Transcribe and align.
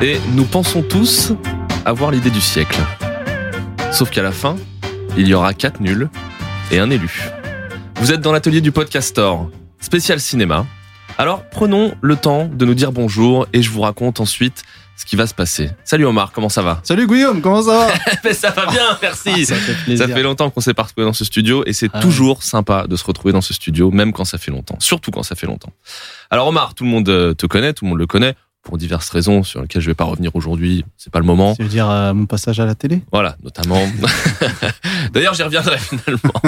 Et 0.00 0.20
nous 0.34 0.44
pensons 0.44 0.82
tous 0.82 1.32
avoir 1.84 2.12
l'idée 2.12 2.30
du 2.30 2.40
siècle. 2.40 2.78
Sauf 3.92 4.10
qu'à 4.10 4.22
la 4.22 4.30
fin, 4.30 4.54
il 5.16 5.26
y 5.26 5.34
aura 5.34 5.54
quatre 5.54 5.80
nuls 5.80 6.08
et 6.70 6.78
un 6.78 6.88
élu. 6.90 7.28
Vous 7.96 8.12
êtes 8.12 8.20
dans 8.20 8.30
l'atelier 8.30 8.60
du 8.60 8.70
Podcastor, 8.70 9.50
spécial 9.80 10.20
cinéma. 10.20 10.66
Alors 11.16 11.42
prenons 11.50 11.96
le 12.00 12.14
temps 12.14 12.46
de 12.46 12.64
nous 12.64 12.74
dire 12.74 12.92
bonjour 12.92 13.48
et 13.52 13.60
je 13.60 13.70
vous 13.70 13.80
raconte 13.80 14.20
ensuite 14.20 14.62
ce 14.96 15.04
qui 15.04 15.16
va 15.16 15.26
se 15.26 15.34
passer. 15.34 15.70
Salut 15.84 16.06
Omar, 16.06 16.30
comment 16.30 16.48
ça 16.48 16.62
va? 16.62 16.80
Salut 16.84 17.08
Guillaume, 17.08 17.40
comment 17.40 17.62
ça 17.62 17.78
va? 17.78 17.88
Mais 18.24 18.32
Ça 18.34 18.50
va 18.50 18.66
bien, 18.66 18.98
merci. 19.02 19.46
Ça 19.46 19.56
fait. 19.56 19.96
Ça 19.96 20.06
fait 20.06 20.22
longtemps 20.22 20.50
qu'on 20.50 20.60
s'est 20.60 20.74
pas 20.74 20.84
retrouvé 20.84 21.06
dans 21.06 21.12
ce 21.12 21.24
studio 21.24 21.64
et 21.66 21.72
c'est 21.72 21.90
Ah 21.92 22.00
toujours 22.00 22.44
sympa 22.44 22.86
de 22.86 22.94
se 22.94 23.04
retrouver 23.04 23.32
dans 23.32 23.40
ce 23.40 23.52
studio, 23.52 23.90
même 23.90 24.12
quand 24.12 24.24
ça 24.24 24.38
fait 24.38 24.52
longtemps. 24.52 24.76
Surtout 24.78 25.10
quand 25.10 25.24
ça 25.24 25.34
fait 25.34 25.46
longtemps. 25.46 25.72
Alors 26.30 26.46
Omar, 26.46 26.74
tout 26.74 26.84
le 26.84 26.90
monde 26.90 27.08
euh, 27.08 27.34
te 27.34 27.46
connaît, 27.46 27.72
tout 27.72 27.84
le 27.84 27.90
monde 27.90 27.98
le 27.98 28.06
connaît 28.06 28.34
pour 28.62 28.78
diverses 28.78 29.08
raisons 29.10 29.42
sur 29.42 29.62
lesquelles 29.62 29.82
je 29.82 29.86
vais 29.88 29.94
pas 29.94 30.04
revenir 30.04 30.34
aujourd'hui. 30.36 30.84
C'est 30.96 31.12
pas 31.12 31.20
le 31.20 31.24
moment. 31.24 31.54
Tu 31.54 31.62
veux 31.62 31.68
dire 31.68 31.88
euh, 31.88 32.12
mon 32.12 32.26
passage 32.26 32.60
à 32.60 32.66
la 32.66 32.74
télé? 32.74 33.02
Voilà, 33.12 33.36
notamment. 33.42 33.80
D'ailleurs, 35.12 35.34
j'y 35.34 35.42
reviendrai 35.42 35.78
finalement. 35.78 36.42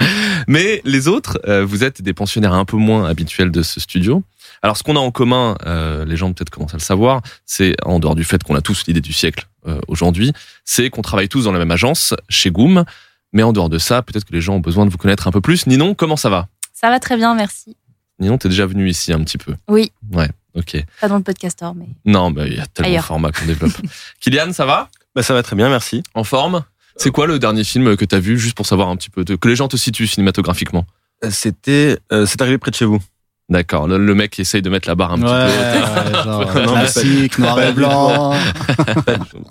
Mais 0.48 0.80
les 0.84 1.08
autres, 1.08 1.38
euh, 1.46 1.64
vous 1.64 1.84
êtes 1.84 2.02
des 2.02 2.14
pensionnaires 2.14 2.54
un 2.54 2.64
peu 2.64 2.76
moins 2.76 3.06
habituels 3.08 3.50
de 3.50 3.62
ce 3.62 3.80
studio. 3.80 4.22
Alors, 4.62 4.76
ce 4.76 4.82
qu'on 4.82 4.96
a 4.96 5.00
en 5.00 5.10
commun, 5.10 5.56
euh, 5.66 6.04
les 6.04 6.16
gens 6.16 6.32
peut-être 6.32 6.50
commencent 6.50 6.74
à 6.74 6.78
le 6.78 6.82
savoir, 6.82 7.20
c'est 7.44 7.74
en 7.84 7.98
dehors 7.98 8.14
du 8.14 8.24
fait 8.24 8.42
qu'on 8.42 8.54
a 8.54 8.60
tous 8.60 8.84
l'idée 8.86 9.00
du 9.00 9.12
siècle 9.12 9.46
euh, 9.66 9.80
aujourd'hui, 9.88 10.32
c'est 10.64 10.90
qu'on 10.90 11.02
travaille 11.02 11.28
tous 11.28 11.44
dans 11.44 11.52
la 11.52 11.58
même 11.58 11.70
agence, 11.70 12.14
chez 12.28 12.50
Goom. 12.50 12.84
Mais 13.32 13.42
en 13.42 13.52
dehors 13.52 13.68
de 13.68 13.78
ça, 13.78 14.02
peut-être 14.02 14.24
que 14.24 14.32
les 14.32 14.40
gens 14.40 14.54
ont 14.54 14.60
besoin 14.60 14.86
de 14.86 14.90
vous 14.90 14.98
connaître 14.98 15.26
un 15.28 15.32
peu 15.32 15.40
plus. 15.40 15.66
Ninon, 15.66 15.94
comment 15.94 16.16
ça 16.16 16.30
va? 16.30 16.48
Ça 16.72 16.88
va 16.88 17.00
très 17.00 17.16
bien, 17.16 17.34
merci. 17.34 17.76
Ninon, 18.18 18.38
t'es 18.38 18.48
déjà 18.48 18.66
venu 18.66 18.88
ici 18.88 19.12
un 19.12 19.22
petit 19.22 19.36
peu. 19.36 19.54
Oui, 19.68 19.92
Ouais, 20.12 20.30
ok. 20.56 20.84
pas 21.00 21.08
dans 21.08 21.16
le 21.16 21.22
podcastor, 21.22 21.74
mais 21.74 21.86
Non, 22.04 22.30
mais 22.30 22.46
il 22.48 22.54
y 22.56 22.60
a 22.60 22.66
tellement 22.66 22.88
Ailleurs. 22.90 23.02
de 23.02 23.06
formats 23.06 23.32
qu'on 23.32 23.46
développe. 23.46 23.72
Kylian, 24.20 24.52
ça 24.52 24.64
va? 24.66 24.88
Bah 25.14 25.22
ça 25.22 25.34
va 25.34 25.42
très 25.42 25.56
bien, 25.56 25.68
merci. 25.68 26.02
En 26.14 26.24
forme? 26.24 26.64
C'est 26.96 27.10
quoi 27.10 27.26
le 27.26 27.38
dernier 27.38 27.62
film 27.64 27.96
que 27.96 28.04
t'as 28.04 28.18
vu, 28.18 28.38
juste 28.38 28.56
pour 28.56 28.66
savoir 28.66 28.88
un 28.88 28.96
petit 28.96 29.10
peu, 29.10 29.24
de- 29.24 29.36
que 29.36 29.48
les 29.48 29.56
gens 29.56 29.68
te 29.68 29.76
situent 29.76 30.06
cinématographiquement? 30.06 30.86
Euh, 31.24 31.30
C'était, 31.30 31.98
euh, 32.12 32.26
c'est 32.26 32.40
arrivé 32.42 32.58
près 32.58 32.70
de 32.70 32.76
chez 32.76 32.84
vous. 32.86 33.00
D'accord, 33.48 33.86
le, 33.86 33.96
le 33.98 34.14
mec 34.14 34.32
qui 34.32 34.40
essaye 34.40 34.60
de 34.62 34.68
mettre 34.70 34.88
la 34.88 34.94
barre 34.96 35.12
un 35.12 35.22
Ouais, 35.22 35.46
petit 35.46 36.10
peu. 36.10 36.16
ouais, 36.18 36.24
genre 36.24 36.54
Non, 36.54 36.74
mais 36.74 36.80
classique, 36.80 37.38
noir 37.38 37.62
et 37.62 37.72
blanc. 37.72 38.34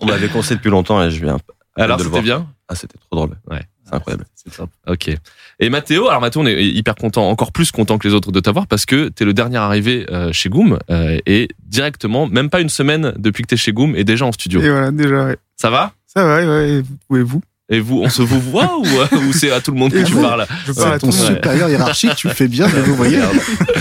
On 0.02 0.06
m'avait 0.06 0.28
conseillé 0.28 0.56
depuis 0.58 0.70
longtemps 0.70 1.02
et 1.02 1.12
je 1.12 1.24
viens. 1.24 1.38
Alors 1.78 2.00
c'était 2.00 2.22
bien? 2.22 2.48
Ah, 2.68 2.76
c'était 2.76 2.98
trop 2.98 3.16
drôle. 3.16 3.38
Ouais. 3.50 3.62
C'est 3.84 3.94
incroyable. 3.94 4.26
C'est 4.34 4.56
top. 4.56 4.70
Ok. 4.88 5.12
Et 5.60 5.70
Mathéo, 5.70 6.10
alors 6.10 6.22
Mathéo, 6.22 6.42
on 6.42 6.48
est 6.48 6.64
hyper 6.66 6.96
content, 6.96 7.30
encore 7.30 7.52
plus 7.52 7.72
content 7.72 8.00
que 8.00 8.08
les 8.08 8.14
autres 8.16 8.32
de 8.32 8.40
t'avoir 8.40 8.66
parce 8.66 8.86
que 8.86 9.10
t'es 9.10 9.26
le 9.26 9.34
dernier 9.34 9.58
arrivé 9.58 10.08
euh, 10.10 10.32
chez 10.34 10.50
Goom 10.50 10.80
euh, 10.90 11.20
et 11.28 11.50
directement, 11.68 12.28
même 12.28 12.50
pas 12.50 12.62
une 12.62 12.70
semaine 12.70 13.14
depuis 13.18 13.44
que 13.44 13.48
t'es 13.48 13.58
chez 13.58 13.74
Goom, 13.74 13.96
et 13.96 14.04
déjà 14.04 14.26
en 14.26 14.32
studio. 14.32 14.62
Et 14.62 14.70
voilà, 14.70 14.92
déjà, 14.92 15.26
ouais. 15.26 15.38
Ça 15.56 15.70
va? 15.70 15.94
Ça 16.08 16.26
va, 16.26 16.38
ouais, 16.38 16.70
et 16.70 16.82
vous, 16.82 17.18
et 17.18 17.24
vous? 17.24 17.42
Et 17.70 17.80
vous, 17.80 18.02
on 18.02 18.10
se 18.10 18.22
vous 18.22 18.40
voit 18.40 18.78
ou, 18.78 18.86
euh, 18.86 19.18
ou 19.28 19.34
c'est 19.34 19.52
à 19.52 19.60
tout 19.62 19.72
le 19.72 19.78
monde 19.78 19.92
que 19.92 19.98
Et 19.98 20.04
tu 20.04 20.14
parles? 20.14 20.46
Je 20.66 20.72
parle 20.72 20.94
à 20.94 21.00
ton 21.00 21.08
le 21.08 21.14
supérieur 21.14 21.70
hiérarchique, 21.70 22.16
tu 22.16 22.30
fais 22.30 22.48
bien 22.48 22.68
de 22.68 22.80
vous 22.80 22.96
voyez. 22.96 23.20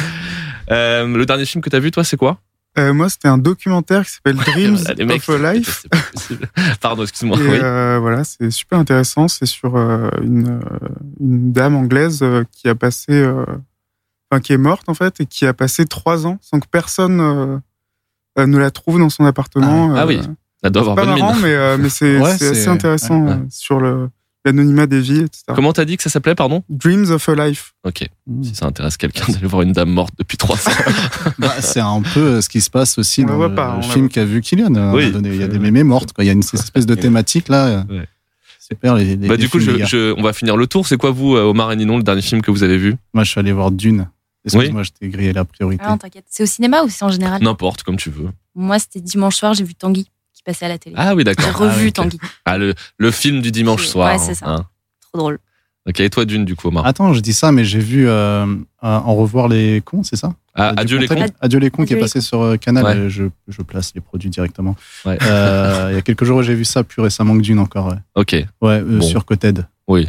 euh, 0.70 1.06
Le 1.06 1.26
dernier 1.26 1.44
film 1.44 1.62
que 1.62 1.70
t'as 1.70 1.80
vu, 1.80 1.90
toi, 1.90 2.04
c'est 2.04 2.16
quoi? 2.16 2.38
Euh, 2.78 2.92
moi, 2.92 3.08
c'était 3.08 3.28
un 3.28 3.38
documentaire 3.38 4.04
qui 4.04 4.12
s'appelle 4.12 4.36
Dreams 4.36 4.78
Les 4.96 5.04
mecs, 5.04 5.28
of 5.28 5.40
a 5.44 5.52
Life. 5.54 5.80
c'est 5.82 5.88
pas 5.88 5.98
possible. 6.12 6.48
Pardon, 6.80 7.02
excuse-moi. 7.04 7.38
Et 7.38 7.48
Oui. 7.48 7.58
euh, 7.62 7.98
voilà, 8.00 8.24
c'est 8.24 8.50
super 8.50 8.78
intéressant. 8.80 9.28
C'est 9.28 9.46
sur 9.46 9.76
euh, 9.76 10.08
une, 10.22 10.48
euh, 10.48 10.88
une 11.20 11.52
dame 11.52 11.76
anglaise 11.76 12.20
euh, 12.22 12.42
qui 12.50 12.68
a 12.68 12.74
passé, 12.74 13.12
euh, 13.12 13.44
enfin 14.30 14.40
qui 14.40 14.52
est 14.52 14.58
morte 14.58 14.88
en 14.88 14.94
fait, 14.94 15.20
et 15.20 15.26
qui 15.26 15.46
a 15.46 15.54
passé 15.54 15.84
trois 15.84 16.26
ans 16.26 16.38
sans 16.40 16.58
que 16.58 16.66
personne 16.68 17.60
ne 18.36 18.58
la 18.58 18.70
trouve 18.72 18.98
dans 18.98 19.10
son 19.10 19.24
appartement. 19.24 19.94
Ah 19.94 20.02
Euh, 20.02 20.06
oui, 20.08 20.20
Ça 20.62 20.70
doit 20.70 20.82
c'est 20.82 20.90
avoir 20.90 20.96
pas 20.96 21.04
bonne 21.04 21.20
marrant, 21.20 21.32
mine. 21.34 21.42
mais, 21.44 21.54
euh, 21.54 21.76
mais 21.78 21.88
c'est 21.88 22.18
Ouais, 22.20 22.30
assez 22.30 22.66
intéressant 22.66 23.22
ouais. 23.24 23.32
euh, 23.34 23.46
sur 23.50 23.78
le 23.80 24.10
l'anonymat 24.44 24.86
des 24.86 25.00
vies, 25.00 25.20
etc. 25.20 25.42
Comment 25.54 25.72
t'as 25.72 25.84
dit 25.84 25.96
que 25.96 26.02
ça 26.02 26.10
s'appelait, 26.10 26.34
pardon? 26.34 26.62
Dreams 26.68 27.10
of 27.10 27.28
a 27.28 27.34
Life. 27.48 27.74
Ok. 27.84 28.08
Si 28.42 28.54
ça 28.54 28.66
intéresse 28.66 28.96
quelqu'un 28.96 29.32
d'aller 29.32 29.46
voir 29.46 29.62
une 29.62 29.72
dame 29.72 29.90
morte 29.90 30.14
depuis 30.18 30.36
trois 30.36 30.56
ans. 30.56 30.72
Bah, 31.38 31.54
c'est 31.60 31.80
un 31.80 32.02
peu 32.02 32.20
euh, 32.20 32.40
ce 32.40 32.48
qui 32.48 32.60
se 32.60 32.70
passe 32.70 32.98
aussi 32.98 33.22
On 33.24 33.26
dans 33.26 33.38
le, 33.48 33.54
pas, 33.54 33.76
le 33.76 33.82
film 33.82 34.08
qu'a 34.08 34.24
vu 34.24 34.40
Kylian. 34.40 34.74
un 34.74 34.92
Oui. 34.94 35.12
Il 35.24 35.36
y 35.36 35.42
a 35.42 35.48
des 35.48 35.58
mémés 35.58 35.82
mortes. 35.84 36.12
Quoi. 36.12 36.24
Il 36.24 36.26
y 36.26 36.30
a 36.30 36.32
une 36.34 36.40
espèce 36.40 36.86
de 36.86 36.94
thématique 36.94 37.48
là. 37.48 37.84
Ouais. 37.88 38.06
Super. 38.60 38.94
Les, 38.94 39.16
les- 39.16 39.28
bah, 39.28 39.34
les 39.36 39.42
du 39.42 39.48
coup, 39.48 39.58
je, 39.60 39.84
je- 39.84 40.14
on 40.18 40.22
va 40.22 40.32
finir 40.32 40.56
le 40.56 40.66
tour. 40.66 40.86
C'est 40.86 40.96
quoi, 40.96 41.10
vous, 41.10 41.36
euh, 41.36 41.42
Omar 41.42 41.72
et 41.72 41.76
Ninon, 41.76 41.96
le 41.98 42.02
dernier 42.02 42.22
film 42.22 42.40
que 42.42 42.50
vous 42.50 42.62
avez 42.62 42.78
vu? 42.78 42.96
Moi, 43.12 43.24
je 43.24 43.30
suis 43.30 43.38
allé 43.40 43.52
voir 43.52 43.70
Dune. 43.70 44.08
Excuse-moi, 44.46 44.82
je 44.82 44.90
t'ai 44.90 45.08
grillé 45.08 45.32
la 45.32 45.44
priorité. 45.46 45.82
ah 45.86 45.90
non, 45.90 45.98
t'inquiète. 45.98 46.26
C'est 46.28 46.42
au 46.42 46.46
cinéma 46.46 46.82
ou 46.82 46.88
c'est 46.90 47.02
en 47.04 47.08
général? 47.10 47.42
N'importe, 47.42 47.82
comme 47.82 47.96
tu 47.96 48.10
veux. 48.10 48.28
Moi, 48.54 48.78
c'était 48.78 49.00
dimanche 49.00 49.36
soir, 49.36 49.54
j'ai 49.54 49.64
vu 49.64 49.74
Tanguy 49.74 50.06
passait 50.44 50.66
à 50.66 50.68
la 50.68 50.78
télé. 50.78 50.94
Ah 50.98 51.14
oui, 51.14 51.20
j'ai 51.26 51.34
d'accord. 51.34 51.56
revu 51.58 51.88
ah. 51.88 51.92
Tanguy. 51.92 52.18
Ah, 52.44 52.58
le, 52.58 52.74
le 52.98 53.10
film 53.10 53.40
du 53.42 53.50
dimanche 53.50 53.86
soir. 53.86 54.12
ouais, 54.12 54.18
c'est 54.18 54.34
ça. 54.34 54.46
hein. 54.48 54.66
Trop 55.12 55.18
drôle. 55.18 55.38
Ok, 55.86 56.00
et 56.00 56.08
toi, 56.08 56.24
Dune, 56.24 56.46
du 56.46 56.56
coup, 56.56 56.68
Omar 56.68 56.86
Attends, 56.86 57.12
je 57.12 57.20
dis 57.20 57.34
ça, 57.34 57.52
mais 57.52 57.62
j'ai 57.64 57.78
vu 57.78 58.08
euh, 58.08 58.46
euh, 58.46 58.56
En 58.82 59.14
revoir 59.14 59.48
les 59.48 59.82
cons, 59.84 60.02
c'est 60.02 60.16
ça 60.16 60.32
Ah, 60.54 60.72
Du 60.72 60.80
Adieu 60.80 60.98
les 60.98 61.08
cons 61.08 61.26
Adieu 61.42 61.58
les 61.58 61.70
cons 61.70 61.84
qui 61.84 61.92
est 61.92 61.98
passé 62.00 62.22
sur 62.22 62.40
euh, 62.40 62.56
Canal. 62.56 62.84
Ouais. 62.84 62.90
euh, 62.96 63.08
Je, 63.10 63.24
je 63.48 63.60
place 63.60 63.92
les 63.94 64.00
produits 64.00 64.30
directement. 64.30 64.76
Ouais. 65.04 65.18
Euh, 65.22 65.88
Il 65.90 65.94
y 65.94 65.98
a 65.98 66.02
quelques 66.02 66.24
jours, 66.24 66.42
j'ai 66.42 66.54
vu 66.54 66.64
ça 66.64 66.84
plus 66.84 67.02
récemment 67.02 67.36
que 67.36 67.42
Dune 67.42 67.58
encore. 67.58 67.88
Ouais, 67.88 67.98
Ok, 68.14 68.32
ouais 68.32 68.46
euh, 68.80 68.98
Bon. 68.98 69.02
sur 69.06 69.24
Coted. 69.26 69.66
oui. 69.88 70.08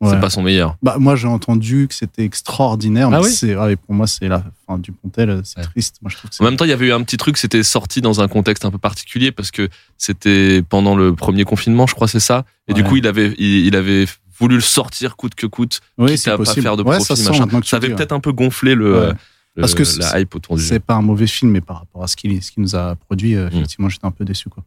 Ouais. 0.00 0.10
C'est 0.10 0.20
pas 0.20 0.30
son 0.30 0.42
meilleur. 0.42 0.76
Bah, 0.80 0.96
moi, 1.00 1.16
j'ai 1.16 1.26
entendu 1.26 1.88
que 1.88 1.94
c'était 1.94 2.22
extraordinaire. 2.24 3.08
Ah 3.12 3.20
mais 3.20 3.26
oui 3.44 3.54
ouais, 3.56 3.74
pour 3.76 3.94
moi, 3.96 4.06
c'est 4.06 4.28
la 4.28 4.44
fin 4.66 4.78
du 4.78 4.92
Pontel. 4.92 5.40
C'est 5.42 5.58
Ouais. 5.58 5.64
triste. 5.64 5.96
Moi, 6.02 6.10
je 6.10 6.16
trouve 6.16 6.30
que 6.30 6.36
c'est 6.36 6.42
En 6.42 6.46
même 6.46 6.56
temps, 6.56 6.64
il 6.66 6.70
y 6.70 6.72
avait 6.72 6.86
eu 6.86 6.92
un 6.92 7.02
petit 7.02 7.16
truc, 7.16 7.36
c'était 7.36 7.64
sorti 7.64 8.00
dans 8.00 8.20
un 8.20 8.28
contexte 8.28 8.64
un 8.64 8.70
peu 8.70 8.78
particulier 8.78 9.32
parce 9.32 9.50
que 9.50 9.68
c'était 9.96 10.62
pendant 10.68 10.94
le 10.94 11.14
premier 11.16 11.42
confinement, 11.44 11.86
je 11.88 11.94
crois, 11.96 12.06
c'est 12.06 12.20
ça. 12.20 12.44
Et 12.68 12.74
du 12.74 12.82
Ouais. 12.82 12.88
coup, 12.88 12.96
il 12.96 13.06
avait, 13.08 13.34
il, 13.38 13.66
il 13.66 13.74
avait 13.74 14.06
voulu 14.38 14.54
le 14.54 14.60
sortir 14.60 15.16
coûte 15.16 15.34
que 15.34 15.46
coûte, 15.48 15.80
oui, 15.98 16.12
quitte 16.12 16.18
c'est 16.20 16.30
à 16.30 16.34
pas 16.34 16.44
possible. 16.44 16.62
faire 16.62 16.76
de 16.76 16.82
Ouais, 16.84 16.90
profit, 16.96 17.04
ça 17.04 17.16
se 17.16 17.24
sent 17.24 17.32
Ça 17.64 17.76
avait 17.76 17.88
ouais. 17.88 17.94
peut-être 17.96 18.12
un 18.12 18.20
peu 18.20 18.30
gonflé 18.30 18.76
le, 18.76 19.00
Ouais. 19.00 19.12
le- 19.56 19.60
Parce 19.62 19.74
que 19.74 19.82
la 19.82 20.10
c'est- 20.10 20.20
hype 20.22 20.32
autour 20.36 20.54
du 20.54 20.62
jeu. 20.62 20.68
C'est 20.68 20.78
pas 20.78 20.94
un 20.94 21.02
mauvais 21.02 21.26
film, 21.26 21.50
mais 21.50 21.60
par 21.60 21.80
rapport 21.80 22.04
à 22.04 22.06
ce 22.06 22.14
qu'il, 22.14 22.40
ce 22.40 22.52
qu'il 22.52 22.62
nous 22.62 22.76
a 22.76 22.94
produit, 22.94 23.34
euh, 23.34 23.46
Mm. 23.50 23.56
effectivement, 23.56 23.88
j'étais 23.88 24.06
un 24.06 24.12
peu 24.12 24.24
déçu. 24.24 24.48
Quoi. 24.48 24.62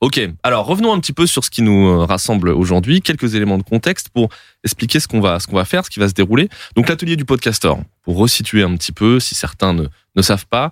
Ok, 0.00 0.20
alors 0.42 0.66
revenons 0.66 0.92
un 0.92 1.00
petit 1.00 1.14
peu 1.14 1.26
sur 1.26 1.44
ce 1.44 1.50
qui 1.50 1.62
nous 1.62 1.88
euh, 1.88 2.04
rassemble 2.04 2.50
aujourd'hui, 2.50 3.00
quelques 3.00 3.34
éléments 3.34 3.56
de 3.56 3.62
contexte 3.62 4.10
pour 4.10 4.28
expliquer 4.62 5.00
ce 5.00 5.08
qu'on 5.08 5.20
va, 5.20 5.40
ce 5.40 5.46
qu'on 5.46 5.56
va 5.56 5.64
faire, 5.64 5.84
ce 5.86 5.90
qui 5.90 6.00
va 6.00 6.08
se 6.08 6.14
dérouler. 6.14 6.50
Donc 6.74 6.88
l'atelier 6.88 7.16
du 7.16 7.24
podcastor, 7.24 7.80
pour 8.02 8.18
resituer 8.18 8.62
un 8.62 8.76
petit 8.76 8.92
peu, 8.92 9.20
si 9.20 9.34
certains 9.34 9.72
ne, 9.72 9.86
ne 10.14 10.22
savent 10.22 10.46
pas, 10.46 10.70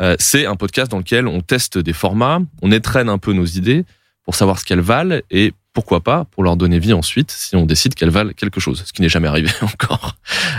euh, 0.00 0.14
c'est 0.18 0.44
un 0.44 0.56
podcast 0.56 0.90
dans 0.90 0.98
lequel 0.98 1.26
on 1.26 1.40
teste 1.40 1.78
des 1.78 1.94
formats, 1.94 2.40
on 2.60 2.70
étraîne 2.70 3.08
un 3.08 3.18
peu 3.18 3.32
nos 3.32 3.46
idées 3.46 3.84
pour 4.24 4.34
savoir 4.34 4.58
ce 4.58 4.64
qu'elles 4.64 4.80
valent 4.80 5.20
et 5.30 5.54
pourquoi 5.72 6.00
pas 6.00 6.24
pour 6.24 6.42
leur 6.42 6.56
donner 6.56 6.78
vie 6.78 6.92
ensuite 6.92 7.30
si 7.30 7.54
on 7.54 7.66
décide 7.66 7.94
qu'elles 7.94 8.10
valent 8.10 8.32
quelque 8.32 8.60
chose, 8.60 8.82
ce 8.86 8.92
qui 8.92 9.02
n'est 9.02 9.08
jamais 9.08 9.28
arrivé 9.28 9.50
encore. 9.62 10.16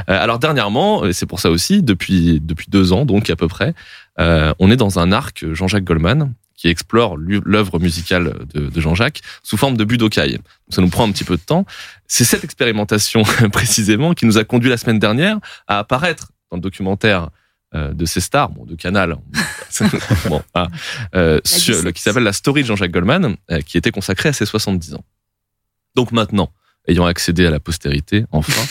Euh, 0.10 0.24
alors 0.24 0.40
dernièrement, 0.40 1.06
et 1.06 1.14
c'est 1.14 1.26
pour 1.26 1.40
ça 1.40 1.50
aussi, 1.52 1.84
depuis, 1.84 2.40
depuis 2.40 2.68
deux 2.70 2.94
ans 2.94 3.06
donc 3.06 3.30
à 3.30 3.36
peu 3.36 3.48
près, 3.48 3.74
euh, 4.20 4.54
on 4.60 4.72
est 4.72 4.76
dans 4.76 5.00
un 5.00 5.12
arc 5.12 5.46
Jean-Jacques 5.54 5.84
Goldman 5.84 6.34
qui 6.56 6.70
explore 6.70 7.18
l'œuvre 7.18 7.80
musicale 7.80 8.34
de, 8.54 8.68
de 8.70 8.82
Jean-Jacques 8.82 9.22
sous 9.44 9.58
forme 9.58 9.78
de 9.78 9.84
Budokai. 9.84 10.40
Ça 10.70 10.82
nous 10.82 10.90
prend 10.90 11.08
un 11.08 11.12
petit 11.12 11.24
peu 11.24 11.38
de 11.38 11.42
temps. 11.42 11.66
C'est 12.08 12.24
cette 12.24 12.44
expérimentation 12.44 13.24
précisément 13.52 14.14
qui 14.14 14.26
nous 14.26 14.40
a 14.40 14.44
conduit 14.44 14.70
la 14.70 14.78
semaine 14.78 14.98
dernière 14.98 15.38
à 15.68 15.78
apparaître 15.80 16.32
dans 16.50 16.58
le 16.58 16.62
documentaire 16.62 17.30
euh, 17.76 17.94
de 17.94 18.06
ces 18.06 18.22
stars, 18.22 18.50
bon, 18.50 18.64
de 18.64 18.76
Canal, 18.76 19.18
bon, 20.30 20.42
ah, 20.54 20.68
euh, 21.16 21.42
sur, 21.44 21.84
le, 21.84 21.92
qui 21.92 22.02
s'appelle 22.02 22.24
La 22.24 22.32
Story 22.32 22.62
de 22.62 22.68
Jean-Jacques 22.68 22.92
Goldman, 22.92 23.36
euh, 23.52 23.60
qui 23.60 23.78
était 23.78 23.92
consacré 23.92 24.30
à 24.30 24.34
ses 24.34 24.46
70 24.46 24.94
ans. 24.94 25.04
Donc 25.94 26.14
maintenant, 26.14 26.50
ayant 26.88 27.06
accédé 27.06 27.46
à 27.46 27.50
la 27.50 27.60
postérité, 27.60 28.24
enfin, 28.32 28.64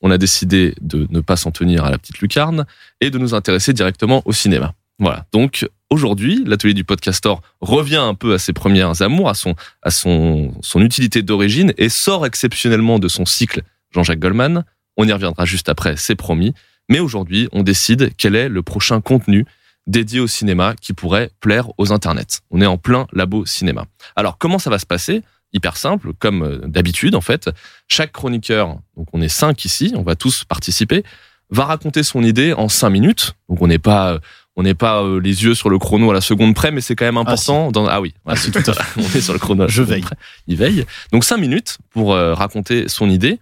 on 0.00 0.12
a 0.12 0.18
décidé 0.18 0.74
de 0.80 1.08
ne 1.10 1.18
pas 1.18 1.36
s'en 1.36 1.50
tenir 1.50 1.84
à 1.84 1.90
la 1.90 1.98
petite 1.98 2.20
lucarne 2.20 2.64
et 3.00 3.10
de 3.10 3.18
nous 3.18 3.34
intéresser 3.34 3.72
directement 3.72 4.22
au 4.24 4.32
cinéma. 4.32 4.72
Voilà. 4.98 5.26
Donc 5.32 5.68
aujourd'hui, 5.90 6.42
l'atelier 6.44 6.74
du 6.74 6.84
podcastor 6.84 7.40
revient 7.60 7.96
un 7.96 8.14
peu 8.14 8.34
à 8.34 8.38
ses 8.38 8.52
premières 8.52 9.00
amours, 9.02 9.28
à 9.28 9.34
son 9.34 9.54
à 9.82 9.90
son 9.90 10.52
son 10.60 10.82
utilité 10.82 11.22
d'origine 11.22 11.72
et 11.78 11.88
sort 11.88 12.26
exceptionnellement 12.26 12.98
de 12.98 13.08
son 13.08 13.24
cycle 13.24 13.62
Jean-Jacques 13.92 14.18
Goldman. 14.18 14.64
On 14.96 15.06
y 15.06 15.12
reviendra 15.12 15.44
juste 15.44 15.68
après, 15.68 15.96
c'est 15.96 16.16
promis. 16.16 16.52
Mais 16.88 16.98
aujourd'hui, 16.98 17.48
on 17.52 17.62
décide 17.62 18.12
quel 18.16 18.34
est 18.34 18.48
le 18.48 18.62
prochain 18.62 19.00
contenu 19.00 19.44
dédié 19.86 20.20
au 20.20 20.26
cinéma 20.26 20.74
qui 20.80 20.92
pourrait 20.92 21.30
plaire 21.40 21.68
aux 21.78 21.92
internets. 21.92 22.40
On 22.50 22.60
est 22.60 22.66
en 22.66 22.76
plein 22.76 23.06
labo 23.12 23.46
cinéma. 23.46 23.86
Alors 24.16 24.38
comment 24.38 24.58
ça 24.58 24.70
va 24.70 24.78
se 24.78 24.86
passer? 24.86 25.22
Hyper 25.52 25.78
simple, 25.78 26.12
comme 26.18 26.42
euh, 26.42 26.58
d'habitude 26.66 27.14
en 27.14 27.22
fait. 27.22 27.48
Chaque 27.86 28.12
chroniqueur, 28.12 28.80
donc 28.96 29.06
on 29.12 29.22
est 29.22 29.30
cinq 29.30 29.64
ici, 29.64 29.94
on 29.96 30.02
va 30.02 30.14
tous 30.14 30.44
participer, 30.44 31.04
va 31.48 31.64
raconter 31.64 32.02
son 32.02 32.22
idée 32.22 32.52
en 32.52 32.68
cinq 32.68 32.90
minutes. 32.90 33.32
Donc 33.48 33.62
on 33.62 33.66
n'est 33.66 33.78
pas 33.78 34.12
euh, 34.12 34.18
on 34.58 34.64
n'est 34.64 34.74
pas 34.74 35.04
euh, 35.04 35.20
les 35.20 35.44
yeux 35.44 35.54
sur 35.54 35.70
le 35.70 35.78
chrono 35.78 36.10
à 36.10 36.14
la 36.14 36.20
seconde 36.20 36.52
près, 36.52 36.72
mais 36.72 36.80
c'est 36.80 36.96
quand 36.96 37.04
même 37.04 37.16
important. 37.16 37.70
dans... 37.70 37.86
ah 37.86 38.00
oui, 38.00 38.12
Ah, 38.26 38.34
si, 38.34 38.50
tout 38.50 38.58
à 38.58 38.74
on 38.96 39.02
est 39.02 39.20
sur 39.20 39.32
le 39.32 39.38
chrono. 39.38 39.62
à 39.62 39.66
la 39.66 39.72
Je 39.72 39.84
veille. 39.84 40.00
près. 40.00 40.16
Il 40.48 40.56
veille. 40.56 40.84
Donc 41.12 41.22
cinq 41.22 41.36
minutes 41.36 41.78
pour 41.90 42.12
euh, 42.12 42.34
raconter 42.34 42.88
son 42.88 43.08
idée. 43.08 43.38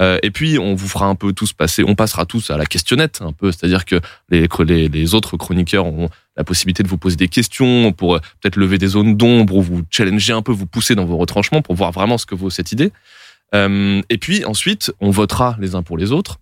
Euh, 0.00 0.18
et 0.22 0.30
puis 0.30 0.58
on 0.58 0.74
vous 0.74 0.88
fera 0.88 1.04
un 1.04 1.14
peu 1.16 1.34
tous 1.34 1.52
passer, 1.52 1.84
on 1.86 1.94
passera 1.94 2.24
tous 2.24 2.50
à 2.50 2.56
la 2.56 2.64
questionnette 2.64 3.20
un 3.20 3.32
peu, 3.32 3.52
c'est-à-dire 3.52 3.84
que 3.84 4.00
les, 4.30 4.48
les, 4.66 4.88
les 4.88 5.14
autres 5.14 5.36
chroniqueurs 5.36 5.84
ont 5.86 6.08
la 6.36 6.42
possibilité 6.44 6.82
de 6.82 6.88
vous 6.88 6.96
poser 6.98 7.14
des 7.16 7.28
questions, 7.28 7.92
pour 7.92 8.18
peut-être 8.40 8.56
lever 8.56 8.78
des 8.78 8.88
zones 8.88 9.16
d'ombre 9.16 9.54
ou 9.56 9.62
vous 9.62 9.82
challenger 9.90 10.32
un 10.32 10.42
peu, 10.42 10.50
vous 10.50 10.66
pousser 10.66 10.94
dans 10.96 11.04
vos 11.04 11.18
retranchements 11.18 11.60
pour 11.62 11.74
voir 11.76 11.92
vraiment 11.92 12.16
ce 12.18 12.26
que 12.26 12.34
vaut 12.34 12.50
cette 12.50 12.72
idée. 12.72 12.90
Et 13.52 14.18
puis 14.18 14.44
ensuite, 14.46 14.92
on 14.98 15.10
votera 15.10 15.56
les 15.60 15.76
uns 15.76 15.84
pour 15.84 15.96
les 15.96 16.10
autres. 16.10 16.38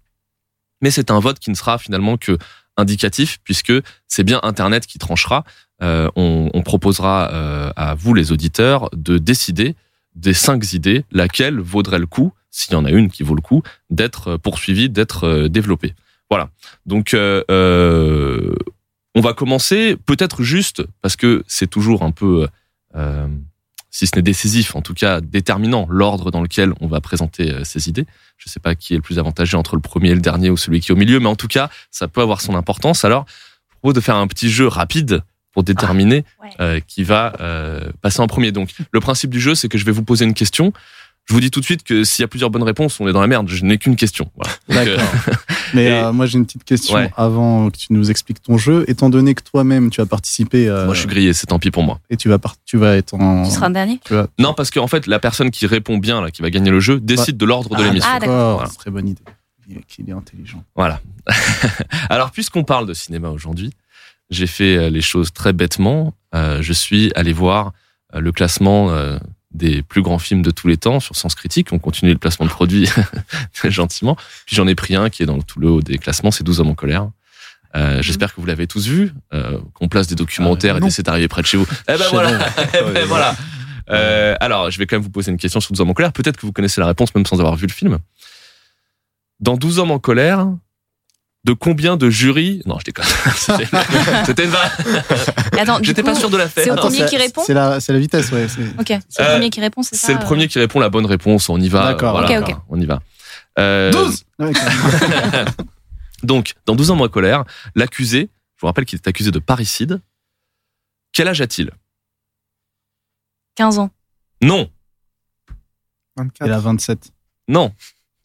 Mais 0.81 0.91
c'est 0.91 1.11
un 1.11 1.21
vote 1.21 1.39
qui 1.39 1.51
ne 1.51 1.55
sera 1.55 1.77
finalement 1.77 2.17
que 2.17 2.39
indicatif 2.77 3.39
puisque 3.45 3.73
c'est 4.09 4.25
bien 4.25 4.41
Internet 4.43 4.87
qui 4.87 4.99
tranchera. 4.99 5.45
Euh, 5.83 6.09
on, 6.15 6.63
proposera 6.63 7.31
euh, 7.33 7.73
à 7.75 7.95
vous 7.95 8.15
les 8.15 8.31
auditeurs 8.31 8.89
de 8.93 9.19
décider 9.19 9.75
des 10.15 10.33
cinq 10.33 10.73
idées 10.75 11.05
laquelle 11.11 11.59
vaudrait 11.59 11.99
le 11.99 12.07
coup, 12.07 12.33
s'il 12.51 12.75
y 12.75 12.77
en 12.77 12.85
a 12.85 12.91
une 12.91 13.11
qui 13.11 13.25
vaut 13.25 13.35
le 13.35 13.41
coup, 13.41 13.63
d'être 13.91 14.37
poursuivie, 14.37 14.89
d'être 14.89 15.25
euh, 15.25 15.49
développée. 15.49 15.95
Voilà. 16.31 16.51
Donc 16.87 17.15
euh, 17.15 18.55
on 19.15 19.21
va 19.21 19.35
commencer 19.35 19.97
peut-être 20.07 20.43
juste 20.43 20.85
parce 21.01 21.17
que 21.17 21.43
c'est 21.49 21.69
toujours 21.69 22.05
un 22.05 22.13
peu 22.13 22.47
si 23.95 24.07
ce 24.07 24.17
n'est 24.17 24.23
décisif, 24.23 24.75
en 24.75 24.81
tout 24.83 24.95
cas 24.95 25.21
déterminant 25.21 25.87
l'ordre 25.89 26.31
dans 26.33 26.41
lequel 26.43 26.73
on 26.81 26.89
va 26.89 27.01
présenter 27.01 27.53
euh, 27.53 27.63
ces 27.63 27.89
idées. 27.89 28.07
Je 28.39 28.49
ne 28.49 28.51
sais 28.51 28.59
pas 28.59 28.75
qui 28.75 28.95
est 28.95 28.97
le 28.97 29.03
plus 29.03 29.19
avantagé 29.21 29.57
entre 29.57 29.77
le 29.77 29.83
premier 29.83 30.11
et 30.11 30.15
le 30.15 30.21
dernier 30.21 30.51
ou 30.51 30.57
celui 30.57 30.81
qui 30.81 30.91
est 30.91 30.95
au 30.95 30.97
milieu, 30.99 31.21
mais 31.21 31.29
en 31.29 31.37
tout 31.37 31.47
cas, 31.47 31.69
ça 31.91 32.09
peut 32.09 32.23
avoir 32.23 32.41
son 32.41 32.57
importance. 32.57 33.05
Alors, 33.05 33.27
je 33.71 33.75
propose 33.79 33.95
de 33.95 34.01
faire 34.01 34.17
un 34.17 34.27
petit 34.27 34.51
jeu 34.51 34.67
rapide 34.67 35.23
pour 35.53 35.63
déterminer 35.63 36.25
Ah, 36.41 36.45
ouais. 36.45 36.51
euh, 36.61 36.81
qui 36.87 37.05
va 37.05 37.35
euh, 37.41 37.93
passer 38.01 38.21
en 38.21 38.27
premier. 38.27 38.51
Donc, 38.51 38.71
le 38.91 39.01
principe 39.01 39.31
du 39.31 39.41
jeu, 39.41 39.55
c'est 39.55 39.69
que 39.69 39.77
je 39.77 39.85
vais 39.85 39.93
vous 39.93 40.03
poser 40.03 40.25
une 40.25 40.33
question. 40.35 40.73
Je 41.27 41.35
vous 41.35 41.41
dis 41.41 41.51
tout 41.51 41.61
de 41.61 41.65
suite 41.65 41.85
que 41.85 42.03
s'il 42.05 42.23
y 42.23 42.25
a 42.25 42.29
plusieurs 42.29 42.51
bonnes 42.51 42.65
réponses, 42.65 42.99
on 43.01 43.07
est 43.09 43.13
dans 43.13 43.21
la 43.21 43.27
merde. 43.29 43.49
Je 43.49 43.65
n'ai 43.65 43.79
qu'une 43.79 43.95
question. 43.97 44.31
Voilà. 44.35 44.53
Donc, 44.69 44.89
euh, 44.89 44.97
D'accord. 44.97 45.37
Mais 45.75 45.85
et- 45.87 45.93
euh, 45.93 46.13
moi, 46.13 46.27
j'ai 46.27 46.37
une 46.39 46.45
petite 46.45 46.65
question 46.65 46.97
Ouais. 46.97 47.11
avant 47.17 47.71
que 47.71 47.77
tu 47.79 47.87
nous 47.93 48.11
expliques 48.11 48.43
ton 48.43 48.59
jeu. 48.59 48.85
Étant 48.89 49.09
donné 49.09 49.35
que 49.35 49.43
toi-même, 49.43 49.89
tu 49.91 50.01
as 50.01 50.07
participé 50.07 50.69
euh, 50.69 50.85
moi, 50.87 50.95
je 50.95 50.99
suis 51.01 51.09
grillé. 51.09 51.33
C'est 51.33 51.47
tant 51.47 51.59
pis 51.61 51.71
pour 51.71 51.85
moi. 51.85 52.01
et 52.11 52.17
tu 52.17 52.29
vas, 52.29 52.39
par- 52.39 52.57
tu 52.67 52.77
vas 52.77 52.97
être 52.97 53.15
en. 53.15 53.45
Tu 53.45 53.51
seras 53.53 53.67
un 53.67 53.71
dernier 53.71 54.01
tu 54.05 54.15
vas- 54.15 54.27
Non, 54.39 54.53
parce 54.53 54.71
qu'en 54.71 54.89
fait, 54.89 55.07
la 55.07 55.21
personne 55.21 55.51
qui 55.53 55.67
répond 55.67 55.97
bien, 55.99 56.21
là, 56.21 56.31
qui 56.31 56.43
va 56.43 56.51
gagner 56.51 56.71
le 56.71 56.81
jeu, 56.81 56.99
décide 57.01 57.37
de 57.37 57.45
l'ordre 57.47 57.71
de 57.77 57.83
Ah, 57.83 57.87
l'émission. 57.87 58.11
Ah, 58.13 58.19
d'accord. 58.19 58.55
Voilà. 58.57 58.71
Très 58.77 58.91
bonne 58.91 59.09
idée. 59.09 59.23
Il 59.69 59.77
est- 59.79 59.83
Qu'il 59.87 60.11
est 60.11 60.13
intelligent. 60.13 60.63
Voilà. 60.75 61.01
Alors, 62.11 62.33
puisqu'on 62.33 62.65
parle 62.65 62.87
de 62.87 62.95
cinéma 62.95 63.29
aujourd'hui, 63.29 63.71
j'ai 64.29 64.47
fait 64.49 64.91
les 64.91 65.01
choses 65.01 65.33
très 65.33 65.53
bêtement. 65.53 66.15
Euh, 66.35 66.59
je 66.63 66.73
suis 66.73 67.13
allé 67.15 67.33
voir 67.33 67.73
le 68.13 68.33
classement 68.33 68.91
euh, 68.91 69.19
des 69.55 69.83
plus 69.83 70.03
grands 70.03 70.19
films 70.19 70.43
de 70.43 70.51
tous 70.51 70.69
les 70.69 70.77
temps 70.77 71.01
sur 71.01 71.17
Sens 71.17 71.35
Critique. 71.35 71.73
On 71.73 71.79
continue 71.79 72.13
le 72.13 72.19
placement 72.19 72.47
de 72.47 72.51
produits 72.51 72.89
très 73.53 73.71
gentiment. 73.73 74.17
Puis 74.47 74.57
j'en 74.57 74.67
ai 74.67 74.75
pris 74.75 74.95
un 74.95 75.11
qui 75.11 75.23
est 75.23 75.27
dans 75.27 75.37
le 75.37 75.43
tout 75.43 75.61
le 75.61 75.69
haut 75.69 75.83
des 75.83 75.99
classements, 75.99 76.31
c'est 76.31 76.45
12 76.45 76.61
hommes 76.61 76.71
en 76.71 76.75
colère. 76.75 77.09
Euh, 77.75 78.03
J'espère 78.03 78.35
que 78.35 78.41
vous 78.41 78.47
l'avez 78.47 78.67
tous 78.67 78.87
vu, 78.87 79.13
euh, 79.33 79.59
qu'on 79.75 79.89
place 79.89 80.07
des 80.07 80.15
documentaires 80.15 80.75
Ah, 80.75 80.79
et 80.79 80.83
des 80.83 80.91
c'est 80.91 81.09
arrivé 81.09 81.29
près 81.29 81.43
de 81.43 81.47
chez 81.47 81.57
vous. 81.57 81.67
Eh 81.89 81.93
ben 81.93 81.99
Chez 81.99 82.11
voilà, 82.11 82.33
nous. 82.33 82.39
Eh 82.75 82.93
ben 82.93 83.07
voilà. 83.07 83.35
Euh, 83.91 84.37
alors, 84.41 84.71
je 84.71 84.79
vais 84.79 84.87
quand 84.87 84.97
même 84.97 85.03
vous 85.03 85.11
poser 85.11 85.31
une 85.31 85.39
question 85.39 85.61
sur 85.61 85.73
12 85.73 85.81
hommes 85.81 85.91
en 85.91 85.95
colère. 85.95 86.13
Peut-être 86.13 86.37
que 86.37 86.47
vous 86.47 86.53
connaissez 86.53 86.81
la 86.81 86.87
réponse 86.87 87.15
même 87.15 87.27
sans 87.27 87.41
avoir 87.41 87.57
vu 87.57 87.67
le 87.67 87.73
film. 87.73 87.99
Dans 89.41 89.57
12 89.57 89.79
hommes 89.79 89.91
en 89.91 89.99
colère, 89.99 90.47
de 91.45 91.53
combien 91.55 91.97
de 91.97 92.09
jurys? 92.09 92.63
Non, 92.67 92.79
je 92.79 92.85
déconne. 92.85 93.05
C'était 93.37 93.67
c'était 94.27 94.45
une 94.45 94.51
vanne. 94.51 95.83
J'étais 95.83 96.03
pas 96.03 96.15
sûr 96.15 96.31
de 96.31 96.37
la 96.37 96.49
c'est 96.49 96.65
faire. 96.65 96.73
au 96.75 96.77
Non, 96.77 96.83
premier 96.83 96.99
c'est- 96.99 97.07
qui 97.07 97.17
répond 97.17 97.43
C'est 97.45 97.55
la, 97.55 97.81
c'est 97.81 97.93
la 97.93 97.99
vitesse, 97.99 98.31
ouais. 98.33 98.47
c'est- 98.49 98.63
Ok, 98.79 99.01
c'est 99.09 99.23
Euh, 99.23 99.27
le 99.27 99.33
premier 99.35 99.51
qui 99.51 99.61
répond, 99.61 99.83
c'est 99.83 99.97
ça 99.97 100.07
C'est 100.07 100.15
le 100.15 100.21
premier 100.21 100.47
qui 100.49 100.59
répond 100.59 100.79
la 100.81 100.89
bonne 100.91 101.07
réponse. 101.07 101.49
On 101.49 101.59
y 101.61 101.69
va. 101.69 101.87
D'accord. 101.93 102.13
Voilà, 102.19 102.41
Ok, 102.41 102.49
ok. 102.51 102.57
On 102.69 102.81
y 102.81 102.87
va. 102.87 103.01
Euh, 103.59 103.91
12 103.93 104.25
Ouais, 104.39 104.53
quand 104.53 105.31
même. 105.33 105.47
donc, 106.23 106.55
dans 106.67 106.75
12 106.77 106.91
ans 106.91 106.97
moins 106.97 107.09
colère, 107.09 107.45
l'accusé, 107.75 108.31
je 108.57 108.61
vous 108.61 108.67
rappelle 108.69 108.85
qu'il 108.85 108.97
est 108.97 109.09
accusé 109.09 109.31
de 109.31 109.39
parricide. 109.39 110.01
Quel 111.13 111.29
âge 111.29 111.41
a-t-il? 111.41 111.71
15 113.57 113.79
ans, 113.79 113.91
Non, 114.41 114.71
24. 116.17 116.47
Il 116.49 116.53
a 116.53 116.59
27. 116.59 117.11
non, 117.49 117.73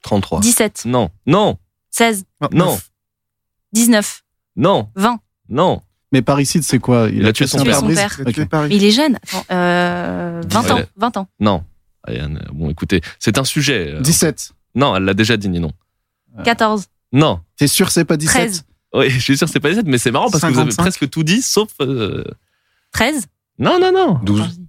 33. 0.03 0.39
17, 0.39 0.83
non, 0.85 1.09
non, 1.25 1.57
16, 1.91 2.23
non, 2.53 2.79
19, 3.73 4.23
non, 4.55 4.89
20. 4.95 5.19
non. 5.49 5.81
Mais 6.13 6.21
parricide, 6.21 6.63
c'est 6.63 6.79
quoi? 6.79 7.09
Il 7.11 7.25
a 7.27 7.33
tué 7.33 7.47
son 7.47 7.57
Tué 7.57 7.65
père. 7.71 7.79
son 7.79 7.87
père. 8.45 8.67
Il 8.71 8.81
est 8.83 8.91
jeune. 8.91 9.17
Attends, 9.27 9.43
euh, 9.51 10.41
20 10.47 10.71
ans, 10.71 10.75
Ouais. 10.77 10.87
20 10.95 11.17
ans. 11.17 11.27
Non. 11.41 11.63
Ariane, 12.07 12.41
bon, 12.53 12.69
écoutez, 12.69 13.01
c'est 13.19 13.37
un 13.37 13.43
sujet. 13.43 13.95
euh, 13.95 13.99
17. 14.01 14.53
Non, 14.75 14.95
elle 14.95 15.03
l'a 15.03 15.13
déjà 15.13 15.35
dit, 15.35 15.49
non. 15.49 15.71
14, 16.45 16.85
Non. 17.11 17.41
T'es 17.57 17.67
sûr, 17.67 17.91
c'est 17.91 18.05
pas 18.05 18.15
17 18.15 18.33
13, 18.47 18.63
Oui, 18.93 19.09
je 19.09 19.19
suis 19.19 19.37
sûr 19.37 19.47
que 19.47 19.51
c'est 19.51 19.59
pas 19.59 19.67
17, 19.69 19.85
mais 19.87 19.97
c'est 19.97 20.11
marrant 20.11 20.29
parce 20.29 20.43
que 20.43 20.47
vous 20.47 20.59
avez 20.59 20.71
55. 20.71 20.81
presque 20.83 21.09
tout 21.09 21.23
dit, 21.23 21.41
sauf. 21.41 21.69
euh, 21.81 22.23
13. 22.93 23.25
Non, 23.59 23.77
non, 23.79 23.91
non. 23.91 24.19
12. 24.23 24.61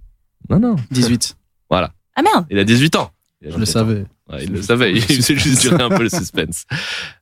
Non, 0.49 0.59
non. 0.59 0.75
18. 0.91 1.37
Ah 1.71 2.21
merde. 2.21 2.47
Il 2.49 2.59
a 2.59 2.65
18 2.65 2.95
ans. 2.97 3.11
Il 3.41 3.51
Je 3.53 3.57
le 3.57 3.63
17 3.63 3.77
ans. 3.77 3.79
savais. 3.87 4.05
Ouais, 4.29 4.43
il 4.43 4.51
le 4.51 4.61
savait, 4.61 4.91
il 4.95 5.01
faisait 5.01 5.37
juste 5.37 5.61
durer 5.61 5.81
un 5.81 5.89
peu 5.89 6.03
le 6.03 6.09
suspense. 6.09 6.65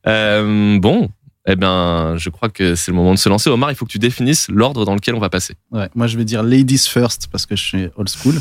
Euh, 0.08 0.78
bon, 0.80 1.08
eh 1.50 1.56
ben, 1.56 2.16
je 2.18 2.28
crois 2.28 2.50
que 2.50 2.74
c'est 2.74 2.90
le 2.90 2.96
moment 2.96 3.14
de 3.14 3.18
se 3.18 3.28
lancer. 3.28 3.48
Omar, 3.48 3.70
il 3.70 3.74
faut 3.74 3.86
que 3.86 3.90
tu 3.90 3.98
définisses 3.98 4.48
l'ordre 4.48 4.84
dans 4.84 4.94
lequel 4.94 5.14
on 5.14 5.18
va 5.18 5.30
passer. 5.30 5.54
Ouais, 5.70 5.88
moi, 5.94 6.06
je 6.06 6.18
vais 6.18 6.26
dire 6.26 6.42
ladies 6.42 6.86
first 6.86 7.28
parce 7.28 7.46
que 7.46 7.56
je 7.56 7.62
suis 7.62 7.88
old 7.96 8.10
school. 8.10 8.34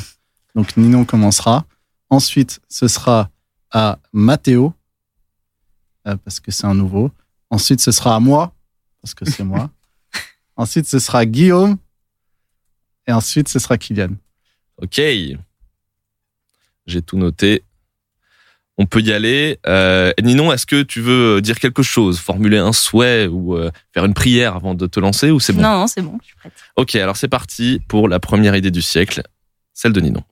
Donc, 0.56 0.76
Ninon 0.76 1.06
commencera. 1.06 1.66
Ensuite, 2.10 2.60
ce 2.68 2.90
sera 2.90 3.30
à 3.72 4.00
Mathéo 4.12 4.74
euh, 6.06 6.18
parce 6.18 6.42
que 6.42 6.52
c'est 6.52 6.66
un 6.66 6.74
nouveau. 6.74 7.12
Ensuite, 7.50 7.80
ce 7.80 7.92
sera 7.92 8.14
à 8.14 8.20
moi 8.20 8.54
parce 9.02 9.14
que 9.14 9.24
c'est 9.24 9.44
moi. 9.44 9.70
Ensuite, 10.58 10.86
ce 10.86 11.00
sera 11.00 11.26
Guillaume. 11.26 11.78
Et 13.08 13.14
ensuite, 13.14 13.48
ce 13.48 13.58
sera 13.58 13.78
Kylian. 13.78 14.16
Ok. 14.82 15.00
J'ai 16.86 17.02
tout 17.02 17.18
noté. 17.18 17.64
On 18.80 18.86
peut 18.86 19.02
y 19.02 19.12
aller. 19.12 19.60
Euh, 19.66 20.14
Ninon, 20.22 20.54
est-ce 20.54 20.68
que 20.68 20.84
tu 20.84 21.02
veux 21.02 21.42
dire 21.42 21.60
quelque 21.60 21.82
chose, 21.82 22.20
formuler 22.20 22.58
un 22.60 22.74
souhait 22.74 23.26
ou 23.26 23.56
euh, 23.56 23.72
faire 23.94 24.06
une 24.06 24.14
prière 24.14 24.56
avant 24.56 24.76
de 24.76 24.86
te 24.86 25.00
lancer 25.00 25.32
ou 25.32 25.40
c'est 25.40 25.54
bon? 25.54 25.62
Non, 25.62 25.80
non, 25.80 25.88
c'est 25.88 26.02
bon, 26.02 26.18
je 26.22 26.28
suis 26.28 26.36
prête. 26.36 26.54
Ok, 26.76 26.96
alors 26.96 27.18
c'est 27.18 27.28
parti 27.28 27.82
pour 27.88 28.08
la 28.08 28.20
première 28.20 28.56
idée 28.56 28.70
du 28.70 28.84
siècle, 28.84 29.24
celle 29.74 29.94
de 29.94 30.00
Ninon. 30.00 30.24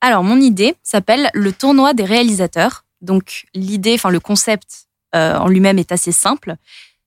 Alors, 0.00 0.24
mon 0.24 0.40
idée 0.40 0.74
s'appelle 0.82 1.30
le 1.34 1.52
tournoi 1.52 1.94
des 1.94 2.04
réalisateurs. 2.04 2.84
Donc, 3.00 3.46
l'idée, 3.54 3.94
enfin, 3.94 4.10
le 4.10 4.20
concept 4.20 4.88
euh, 5.14 5.36
en 5.36 5.48
lui-même 5.48 5.78
est 5.78 5.92
assez 5.92 6.12
simple. 6.12 6.56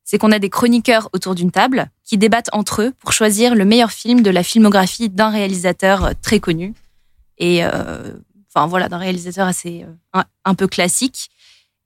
C'est 0.06 0.18
qu'on 0.18 0.32
a 0.32 0.40
des 0.40 0.50
chroniqueurs 0.50 1.10
autour 1.14 1.36
d'une 1.36 1.52
table 1.52 1.90
qui 2.04 2.18
débattent 2.18 2.50
entre 2.54 2.82
eux 2.82 2.94
pour 3.00 3.12
choisir 3.12 3.56
le 3.56 3.66
meilleur 3.66 3.92
film 3.92 4.22
de 4.22 4.30
la 4.32 4.42
filmographie 4.42 5.10
d'un 5.10 5.30
réalisateur 5.30 6.12
très 6.22 6.40
connu. 6.40 6.74
Et, 7.38 7.64
euh, 7.64 8.14
enfin, 8.54 8.68
voilà, 8.68 8.90
d'un 8.90 8.98
réalisateur 8.98 9.48
assez, 9.48 9.84
euh, 9.84 9.94
un, 10.14 10.26
un 10.46 10.56
peu 10.56 10.68
classique. 10.68 11.30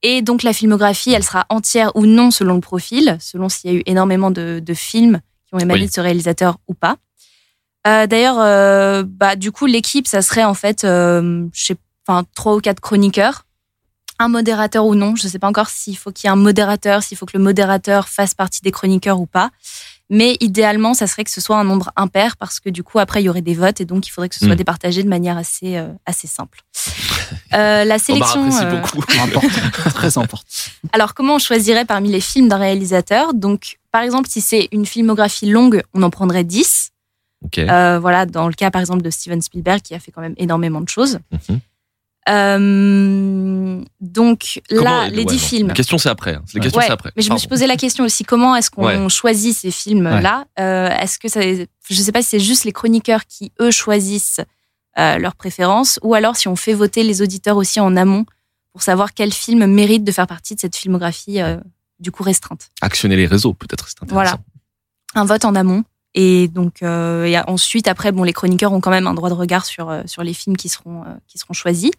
Et 0.01 0.22
donc, 0.22 0.43
la 0.43 0.51
filmographie, 0.53 1.12
elle 1.13 1.24
sera 1.24 1.46
entière 1.50 1.96
ou 1.96 2.05
non 2.05 2.29
selon 2.32 2.55
le 2.55 2.62
profil, 2.62 3.17
selon 3.22 3.48
s'il 3.50 3.72
y 3.72 3.74
a 3.75 3.77
eu 3.77 3.84
énormément 3.86 4.32
de, 4.32 4.60
de 4.63 4.74
films 4.74 5.22
qui 5.48 5.55
ont 5.55 5.60
émané 5.60 5.82
Oui. 5.82 5.88
de 5.88 5.93
ce 5.93 6.01
réalisateur 6.01 6.58
ou 6.67 6.74
pas. 6.74 6.98
Euh, 7.88 8.08
D'ailleurs, 8.08 8.39
euh, 8.39 9.03
bah, 9.05 9.36
du 9.36 9.51
coup, 9.51 9.65
l'équipe, 9.65 10.08
ça 10.08 10.22
serait 10.22 10.43
en 10.43 10.53
fait, 10.53 10.84
euh, 10.84 11.48
je 11.53 11.65
sais, 11.65 11.75
enfin, 12.08 12.25
trois 12.36 12.55
ou 12.55 12.60
quatre 12.60 12.79
chroniqueurs, 12.82 13.46
un 14.20 14.27
modérateur 14.27 14.86
ou 14.86 14.96
non. 14.96 15.15
Je 15.15 15.25
ne 15.25 15.29
sais 15.29 15.39
pas 15.39 15.48
encore 15.48 15.70
s'il 15.70 15.98
faut 15.98 16.12
qu'il 16.12 16.27
y 16.27 16.29
ait 16.29 16.32
un 16.34 16.38
modérateur, 16.38 17.01
s'il 17.03 17.17
faut 17.17 17.25
que 17.25 17.38
le 17.38 17.43
modérateur 17.43 18.08
fasse 18.08 18.34
partie 18.34 18.62
des 18.62 18.72
chroniqueurs 18.72 19.20
ou 19.20 19.25
pas. 19.25 19.51
Mais 20.13 20.38
idéalement, 20.41 20.93
ça 20.93 21.08
serait 21.08 21.24
que 21.24 21.32
ce 21.32 21.41
soit 21.41 21.58
un 21.58 21.63
nombre 21.63 21.91
impair 21.96 22.38
parce 22.38 22.60
que 22.60 22.70
du 22.70 22.84
coup, 22.84 23.00
après, 23.00 23.24
il 23.24 23.25
y 23.25 23.29
aurait 23.29 23.41
des 23.41 23.55
votes 23.55 23.82
et 23.82 23.86
donc 23.86 24.05
il 24.08 24.12
faudrait 24.12 24.29
que 24.29 24.36
ce 24.36 24.46
soit 24.46 24.53
Mm. 24.53 24.58
départagé 24.58 25.01
de 25.01 25.10
manière 25.10 25.38
assez, 25.38 25.75
euh, 25.75 25.88
assez 26.05 26.27
simple. 26.27 26.60
Euh, 27.55 27.84
la 27.84 27.98
sélection. 27.98 28.46
apprécie 28.46 28.63
euh, 28.63 28.79
beaucoup. 28.79 29.01
Très 29.96 30.17
important. 30.20 30.43
alors, 30.91 31.15
comment 31.15 31.36
on 31.36 31.39
choisirait 31.39 31.86
parmi 31.86 32.12
les 32.12 32.22
films 32.22 32.48
d'un 32.48 32.58
réalisateur? 32.58 33.34
Donc, 33.34 33.79
par 33.91 34.03
exemple, 34.03 34.29
si 34.29 34.39
c'est 34.39 34.70
une 34.72 34.86
filmographie 34.86 35.50
longue, 35.50 35.82
on 35.96 36.03
en 36.03 36.12
prendrait 36.12 36.43
10. 36.43 36.91
Ok. 37.46 37.58
Euh, 37.58 37.98
voilà, 38.00 38.27
dans 38.27 38.48
le 38.48 38.53
cas, 38.53 38.70
par 38.70 38.82
exemple, 38.82 39.01
de 39.01 39.10
Steven 39.10 39.41
Spielberg, 39.41 39.82
qui 39.82 39.96
a 39.96 40.00
fait 40.00 40.12
quand 40.12 40.22
même 40.22 40.36
énormément 40.38 40.82
de 40.82 40.89
choses. 40.89 41.20
Mhm. 41.50 41.60
Euh, 42.30 43.82
donc 44.01 44.62
Comment- 44.70 44.84
là, 44.84 45.10
les 45.10 45.20
ouais, 45.20 45.25
10 45.25 45.34
non. 45.34 45.39
films. 45.39 45.68
La 45.70 45.74
question 45.74 45.98
c'est 45.98 46.10
après. 46.10 46.36
hein. 46.36 46.44
La 46.53 46.60
question 46.62 46.80
Ouais, 46.80 46.86
c'est 46.88 46.94
après. 46.94 47.12
Mais 47.15 47.22
je 47.24 47.32
me 47.32 47.38
suis 47.38 47.48
posé 47.48 47.68
la 47.68 47.75
question 47.77 48.03
aussi, 48.06 48.24
comment 48.24 48.56
est-ce 48.56 48.70
qu'on 48.72 48.86
Ouais. 48.86 49.10
choisit 49.10 49.56
ces 49.56 49.72
films-là 49.72 50.46
Euh, 50.60 50.89
Est-ce 50.89 51.20
que 51.20 51.27
ça, 51.27 51.42
je 51.42 51.96
sais 52.01 52.12
pas 52.12 52.22
si 52.22 52.30
c'est 52.30 52.39
juste 52.39 52.63
les 52.65 52.72
chroniqueurs 52.72 53.25
qui 53.25 53.51
eux 53.62 53.72
choisissent 53.72 54.42
euh, 55.00 55.18
leurs 55.18 55.36
préférences, 55.36 56.00
ou 56.03 56.13
alors 56.13 56.36
si 56.38 56.48
on 56.48 56.56
fait 56.56 56.74
voter 56.74 57.03
les 57.03 57.22
auditeurs 57.22 57.58
aussi 57.58 57.80
en 57.80 57.96
amont 57.96 58.25
pour 58.72 58.84
savoir 58.84 59.13
quel 59.13 59.34
film 59.34 59.65
mérite 59.65 60.03
de 60.03 60.12
faire 60.12 60.27
partie 60.27 60.56
de 60.56 60.60
cette 60.60 60.75
filmographie 60.75 61.42
euh, 61.42 61.58
du 62.00 62.12
coup 62.12 62.24
restreinte. 62.24 62.70
Actionner 62.82 63.15
les 63.15 63.25
réseaux 63.25 63.53
peut-être 63.53 63.88
c'est 63.89 64.03
intéressant. 64.03 64.38
Un 65.15 65.25
vote 65.25 65.46
en 65.46 65.56
amont. 65.56 65.84
Et 66.15 66.48
donc 66.48 66.84
euh, 66.84 67.25
et 67.25 67.38
ensuite 67.50 67.88
après 67.88 68.12
bon 68.12 68.24
les 68.24 68.34
chroniqueurs 68.34 68.72
ont 68.72 68.82
quand 68.82 68.91
même 68.91 69.08
un 69.08 69.13
droit 69.15 69.29
de 69.29 69.34
regard 69.34 69.65
sur 69.65 69.89
euh, 69.89 70.03
sur 70.05 70.24
les 70.24 70.34
films 70.34 70.55
qui 70.55 70.70
seront 70.70 71.01
euh, 71.01 71.13
qui 71.27 71.38
seront 71.39 71.53
choisis. 71.53 71.91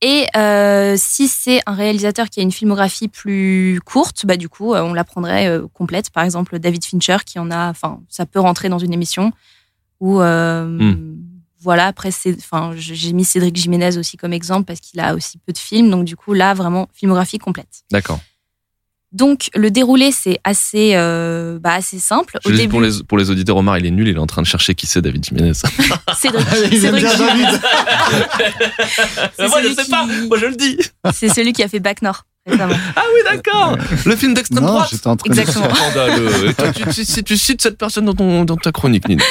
Et 0.00 0.26
euh, 0.36 0.96
si 0.98 1.28
c'est 1.28 1.62
un 1.64 1.74
réalisateur 1.74 2.28
qui 2.28 2.40
a 2.40 2.42
une 2.42 2.52
filmographie 2.52 3.08
plus 3.08 3.80
courte, 3.86 4.26
bah 4.26 4.36
du 4.36 4.50
coup, 4.50 4.74
euh, 4.74 4.82
on 4.82 4.92
la 4.92 5.04
prendrait 5.04 5.48
complète. 5.72 6.10
Par 6.10 6.24
exemple, 6.24 6.58
David 6.58 6.84
Fincher, 6.84 7.18
qui 7.24 7.38
en 7.38 7.50
a, 7.50 7.70
enfin, 7.70 8.00
ça 8.10 8.26
peut 8.26 8.40
rentrer 8.40 8.68
dans 8.68 8.78
une 8.80 8.92
émission. 8.92 9.32
Ou 10.00 10.20
euh, 10.20 10.66
Hmm. 10.66 11.16
voilà. 11.60 11.86
Après, 11.86 12.10
c'est, 12.10 12.36
enfin, 12.36 12.72
j'ai 12.76 13.12
mis 13.14 13.24
Cédric 13.24 13.56
Jiménez 13.56 13.96
aussi 13.96 14.18
comme 14.18 14.34
exemple 14.34 14.66
parce 14.66 14.80
qu'il 14.80 15.00
a 15.00 15.14
aussi 15.14 15.38
peu 15.38 15.52
de 15.54 15.58
films. 15.58 15.88
Donc 15.90 16.04
du 16.04 16.16
coup, 16.16 16.34
là, 16.34 16.52
vraiment 16.52 16.88
filmographie 16.92 17.38
complète. 17.38 17.84
D'accord. 17.90 18.20
Donc 19.14 19.48
le 19.54 19.70
déroulé, 19.70 20.10
c'est 20.10 20.40
assez, 20.42 20.92
euh, 20.94 21.58
bah, 21.60 21.74
assez 21.74 22.00
simple. 22.00 22.36
Au 22.44 22.50
début, 22.50 22.68
pour 22.68 22.80
les, 22.80 22.90
pour 23.06 23.16
les 23.16 23.30
auditeurs, 23.30 23.56
Omar, 23.56 23.78
il 23.78 23.86
est 23.86 23.92
nul, 23.92 24.08
il 24.08 24.16
est 24.16 24.18
en 24.18 24.26
train 24.26 24.42
de 24.42 24.46
chercher 24.46 24.74
qui 24.74 24.88
c'est 24.88 25.00
David 25.00 25.24
Jiménez. 25.24 25.52
Cédric, 26.18 26.46
Il 26.72 26.84
aime 26.84 26.98
Cédric 26.98 27.04
bien 27.04 27.16
Jiménez, 27.16 27.42
David. 27.44 27.60
C'est 29.38 29.48
moi, 29.48 29.62
je 29.62 29.68
sais 29.72 29.88
pas, 29.88 30.06
moi 30.28 30.36
je 30.38 30.46
le 30.46 30.56
dis. 30.56 30.78
c'est 31.12 31.28
celui 31.28 31.52
qui 31.52 31.62
a 31.62 31.68
fait 31.68 31.80
Bac 31.80 32.02
Nord. 32.02 32.26
Ah 32.46 32.52
oui, 33.14 33.20
d'accord. 33.24 33.76
Le 34.04 34.16
film 34.16 34.34
d'extrême 34.34 34.64
Non, 34.64 34.72
droite. 34.72 34.88
j'étais 34.90 35.06
en 35.06 35.16
train 35.16 35.32
de 35.32 35.38
Exactement. 35.40 35.68
Toi, 36.56 36.72
tu, 36.72 37.04
si 37.04 37.24
tu 37.24 37.38
cites 37.38 37.62
cette 37.62 37.78
personne 37.78 38.04
dans, 38.04 38.14
ton, 38.14 38.44
dans 38.44 38.56
ta 38.56 38.72
chronique, 38.72 39.08
Nina. 39.08 39.24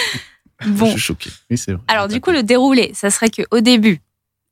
Bon, 0.65 0.85
Je 0.85 0.91
suis 0.91 0.99
choqué. 0.99 1.29
Oui, 1.49 1.57
c'est 1.57 1.73
vrai. 1.73 1.81
Alors 1.89 2.07
du 2.07 2.21
coup, 2.21 2.31
le 2.31 2.41
déroulé, 2.41 2.91
ça 2.95 3.09
serait 3.09 3.29
que 3.29 3.41
au 3.51 3.59
début, 3.59 4.01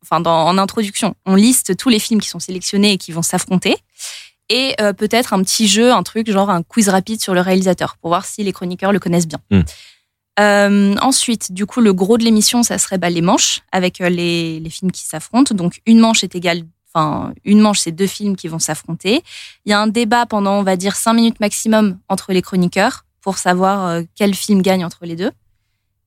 enfin 0.03 0.19
dans, 0.19 0.45
en 0.45 0.57
introduction, 0.57 1.15
on 1.25 1.35
liste 1.35 1.77
tous 1.77 1.89
les 1.89 2.00
films 2.00 2.19
qui 2.19 2.27
sont 2.29 2.39
sélectionnés 2.39 2.93
et 2.93 2.97
qui 2.97 3.11
vont 3.11 3.21
s'affronter, 3.21 3.77
et 4.51 4.75
euh, 4.81 4.91
peut-être 4.91 5.34
un 5.34 5.41
petit 5.41 5.67
jeu, 5.67 5.91
un 5.91 6.03
truc 6.03 6.29
genre 6.29 6.50
un 6.50 6.62
quiz 6.62 6.89
rapide 6.89 7.22
sur 7.22 7.34
le 7.34 7.39
réalisateur 7.39 7.96
pour 7.98 8.10
voir 8.10 8.25
si 8.25 8.43
les 8.43 8.51
chroniqueurs 8.51 8.91
le 8.91 9.00
connaissent 9.00 9.27
bien. 9.27 9.39
Hmm. 9.50 9.62
Euh, 10.39 10.96
ensuite, 11.01 11.51
du 11.51 11.65
coup, 11.65 11.81
le 11.81 11.93
gros 11.93 12.17
de 12.17 12.24
l'émission, 12.24 12.62
ça 12.62 12.77
serait 12.77 12.98
bah, 12.98 13.10
les 13.10 13.22
manches 13.22 13.62
avec 13.72 14.01
euh, 14.01 14.10
les, 14.10 14.60
les 14.60 14.70
films 14.70 14.91
qui 14.91 15.05
s'affrontent. 15.05 15.55
Donc 15.55 15.81
une 15.86 16.00
manche 16.00 16.24
est 16.24 16.36
égale, 16.36 16.63
enfin 16.93 17.34
une 17.46 17.62
manche, 17.62 17.79
c'est 17.79 17.91
deux 17.93 18.08
films 18.08 18.36
qui 18.36 18.50
vont 18.50 18.60
s'affronter. 18.60 19.24
Il 19.65 19.70
y 19.70 19.74
a 19.74 19.79
un 19.79 19.88
débat 19.88 20.25
pendant, 20.25 20.60
on 20.60 20.63
va 20.63 20.75
dire, 20.75 20.96
cinq 20.98 21.13
minutes 21.13 21.39
maximum 21.39 21.98
entre 22.10 22.34
les 22.34 22.41
chroniqueurs 22.41 23.05
pour 23.22 23.38
savoir 23.38 23.88
euh, 23.88 24.01
quel 24.15 24.36
film 24.36 24.62
gagne 24.62 24.84
entre 24.84 25.05
les 25.05 25.15
deux. 25.15 25.31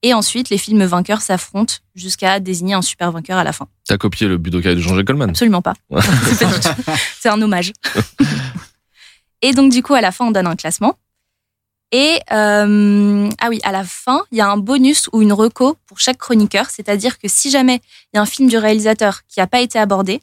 Et 0.07 0.13
ensuite, 0.13 0.51
les 0.51 0.59
films 0.59 0.85
vainqueurs 0.85 1.23
s'affrontent 1.23 1.77
jusqu'à 1.95 2.39
désigner 2.39 2.75
un 2.75 2.83
super 2.83 3.11
vainqueur 3.11 3.39
à 3.39 3.43
la 3.43 3.55
fin. 3.55 3.69
T'as 3.87 3.97
copié 3.97 4.29
le 4.29 4.37
Budokai 4.37 4.75
de 4.75 4.81
Jean-Jacques 4.81 5.07
Goldman. 5.07 5.31
Absolument 5.31 5.63
pas. 5.63 5.73
Ouais. 5.89 6.03
C'est 7.19 7.31
un 7.31 7.41
hommage. 7.41 7.73
Et 9.41 9.53
donc, 9.55 9.73
du 9.73 9.83
coup, 9.83 9.95
à 9.95 10.03
la 10.03 10.13
fin, 10.13 10.27
on 10.27 10.31
donne 10.31 10.47
un 10.47 10.57
classement. 10.57 10.99
Et 11.91 12.19
euh, 12.33 13.31
ah 13.41 13.49
oui, 13.49 13.61
à 13.63 13.73
la 13.73 13.83
fin, 13.83 14.21
il 14.31 14.37
y 14.37 14.43
a 14.43 14.51
un 14.51 14.59
bonus 14.59 15.09
ou 15.15 15.23
une 15.23 15.33
reco 15.33 15.79
pour 15.87 15.99
chaque 15.99 16.19
chroniqueur. 16.19 16.69
C'est-à-dire 16.69 17.19
que 17.19 17.27
si 17.29 17.51
jamais 17.51 17.81
il 18.13 18.17
y 18.17 18.19
a 18.19 18.21
un 18.21 18.27
film 18.27 18.47
du 18.47 18.59
réalisateur 18.59 19.23
qui 19.27 19.41
n'a 19.41 19.47
pas 19.47 19.61
été 19.61 19.79
abordé, 19.79 20.21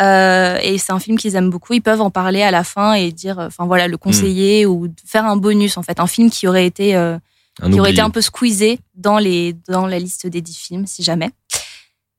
euh, 0.00 0.58
et 0.60 0.76
c'est 0.78 0.92
un 0.92 0.98
film 0.98 1.16
qu'ils 1.18 1.36
aiment 1.36 1.50
beaucoup, 1.50 1.72
ils 1.72 1.82
peuvent 1.82 2.00
en 2.00 2.10
parler 2.10 2.42
à 2.42 2.50
la 2.50 2.64
fin 2.64 2.94
et 2.94 3.12
dire, 3.12 3.38
euh, 3.38 3.46
enfin 3.46 3.64
voilà, 3.64 3.86
le 3.86 3.96
conseiller 3.96 4.66
ou 4.66 4.88
faire 5.06 5.24
un 5.24 5.36
bonus 5.36 5.76
en 5.76 5.84
fait, 5.84 6.00
un 6.00 6.08
film 6.08 6.30
qui 6.30 6.48
aurait 6.48 6.66
été 6.66 6.96
euh, 6.96 7.16
Un 7.62 7.70
qui 7.70 7.78
aurait 7.78 7.92
été 7.92 8.00
un 8.00 8.10
peu 8.10 8.20
squeezé 8.20 8.80
dans, 8.94 9.18
les, 9.18 9.54
dans 9.68 9.86
la 9.86 9.98
liste 9.98 10.26
des 10.26 10.40
10 10.40 10.56
films, 10.56 10.86
si 10.86 11.02
jamais. 11.02 11.30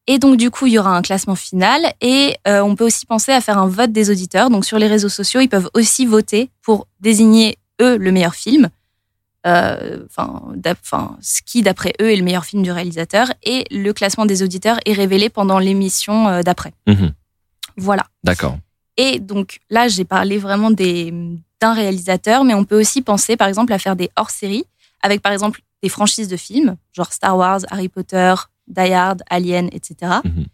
Et 0.08 0.20
donc, 0.20 0.38
du 0.38 0.52
coup, 0.52 0.68
il 0.68 0.74
y 0.74 0.80
aura 0.80 0.96
un 0.96 1.02
classement 1.02 1.36
final 1.36 1.94
et 2.00 2.38
euh, 2.48 2.62
on 2.62 2.76
peut 2.76 2.86
aussi 2.86 3.06
penser 3.06 3.32
à 3.32 3.42
faire 3.42 3.58
un 3.58 3.68
vote 3.68 3.92
des 3.92 4.12
auditeurs. 4.12 4.50
Donc, 4.50 4.64
sur 4.66 4.78
les 4.78 4.88
réseaux 4.88 5.10
sociaux, 5.10 5.42
ils 5.42 5.50
peuvent 5.50 5.70
aussi 5.74 6.06
voter 6.06 6.52
pour 6.62 6.88
désigner, 7.00 7.58
eux, 7.82 7.98
le 7.98 8.12
meilleur 8.12 8.36
film. 8.36 8.70
Euh, 9.48 10.06
Enfin, 10.18 11.18
ce 11.22 11.42
qui, 11.42 11.62
d'après 11.64 11.94
eux, 12.02 12.12
est 12.12 12.16
le 12.16 12.24
meilleur 12.24 12.46
film 12.46 12.62
du 12.62 12.72
réalisateur. 12.72 13.32
Et 13.44 13.66
le 13.72 13.92
classement 13.94 14.26
des 14.26 14.44
auditeurs 14.44 14.78
est 14.86 14.94
révélé 14.94 15.30
pendant 15.30 15.60
l'émission 15.60 16.28
euh, 16.28 16.42
d'après. 16.44 16.74
Mhm. 16.88 17.14
Voilà. 17.78 18.06
D'accord. 18.24 18.58
Et 18.98 19.20
donc 19.20 19.60
là, 19.70 19.88
j'ai 19.88 20.06
parlé 20.06 20.38
vraiment 20.38 20.72
d'un 20.72 21.74
réalisateur, 21.74 22.44
mais 22.44 22.54
on 22.54 22.64
peut 22.64 22.80
aussi 22.80 23.02
penser, 23.02 23.36
par 23.36 23.48
exemple, 23.48 23.74
à 23.74 23.80
faire 23.80 23.96
des 23.96 24.10
hors-séries 24.16 24.66
avec, 25.06 25.22
par 25.22 25.32
exemple, 25.32 25.62
des 25.84 25.90
franchises 25.90 26.28
de 26.28 26.36
films, 26.36 26.78
genre 26.92 27.14
Star 27.14 27.38
Wars, 27.38 27.62
Harry 27.70 27.90
Potter, 27.90 28.34
Die 28.68 28.92
Hard, 28.92 29.22
Alien, 29.30 29.70
etc. 29.72 30.14
Mhm. 30.24 30.46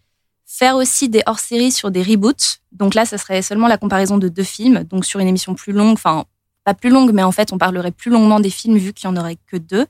Faire 0.44 0.76
aussi 0.76 1.08
des 1.08 1.22
hors-séries 1.24 1.72
sur 1.72 1.90
des 1.90 2.02
reboots. 2.02 2.60
Donc 2.70 2.94
là, 2.94 3.06
ça 3.06 3.16
serait 3.16 3.40
seulement 3.40 3.66
la 3.66 3.78
comparaison 3.78 4.18
de 4.18 4.28
deux 4.28 4.42
films, 4.42 4.84
donc 4.84 5.06
sur 5.06 5.20
une 5.20 5.28
émission 5.28 5.54
plus 5.54 5.72
longue, 5.72 5.94
enfin, 5.94 6.26
pas 6.64 6.74
plus 6.74 6.90
longue, 6.90 7.12
mais 7.12 7.22
en 7.22 7.32
fait, 7.32 7.50
on 7.54 7.58
parlerait 7.58 7.92
plus 7.92 8.10
longuement 8.10 8.40
des 8.40 8.50
films 8.50 8.76
vu 8.76 8.92
qu'il 8.92 9.08
n'y 9.08 9.16
en 9.16 9.20
aurait 9.20 9.38
que 9.46 9.56
deux. 9.56 9.86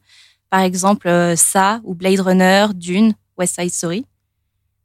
Par 0.48 0.60
exemple, 0.60 1.08
euh, 1.08 1.34
ça, 1.34 1.80
ou 1.82 1.94
Blade 1.96 2.20
Runner, 2.20 2.66
Dune, 2.72 3.14
West 3.36 3.60
Side 3.60 3.72
Story, 3.72 4.06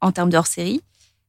en 0.00 0.10
termes 0.10 0.30
de 0.30 0.36
hors-série. 0.36 0.82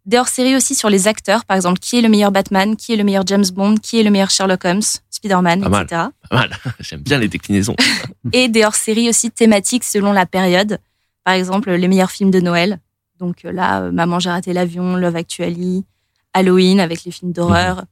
Des 0.09 0.17
hors-séries 0.17 0.55
aussi 0.55 0.73
sur 0.73 0.89
les 0.89 1.07
acteurs, 1.07 1.45
par 1.45 1.55
exemple, 1.55 1.77
qui 1.77 1.99
est 1.99 2.01
le 2.01 2.09
meilleur 2.09 2.31
Batman, 2.31 2.75
qui 2.75 2.93
est 2.93 2.95
le 2.95 3.03
meilleur 3.03 3.27
James 3.27 3.45
Bond, 3.53 3.75
qui 3.75 3.99
est 3.99 4.03
le 4.03 4.09
meilleur 4.09 4.31
Sherlock 4.31 4.65
Holmes, 4.65 4.81
Spider-Man, 5.11 5.59
mal. 5.69 5.83
etc. 5.85 6.01
Pas 6.31 6.35
mal. 6.35 6.57
J'aime 6.79 7.01
bien 7.01 7.19
les 7.19 7.27
déclinaisons. 7.27 7.75
Et 8.33 8.47
des 8.47 8.65
hors-séries 8.65 9.07
aussi 9.07 9.29
thématiques 9.29 9.83
selon 9.83 10.11
la 10.11 10.25
période. 10.25 10.79
Par 11.23 11.35
exemple, 11.35 11.69
les 11.71 11.87
meilleurs 11.87 12.09
films 12.09 12.31
de 12.31 12.39
Noël. 12.39 12.79
Donc 13.19 13.45
euh, 13.45 13.51
là, 13.51 13.83
euh, 13.83 13.91
Maman, 13.91 14.17
j'ai 14.19 14.31
raté 14.31 14.51
l'avion, 14.51 14.95
Love 14.95 15.15
Actually, 15.15 15.85
Halloween 16.33 16.79
avec 16.79 17.03
les 17.03 17.11
films 17.11 17.31
d'horreur, 17.31 17.83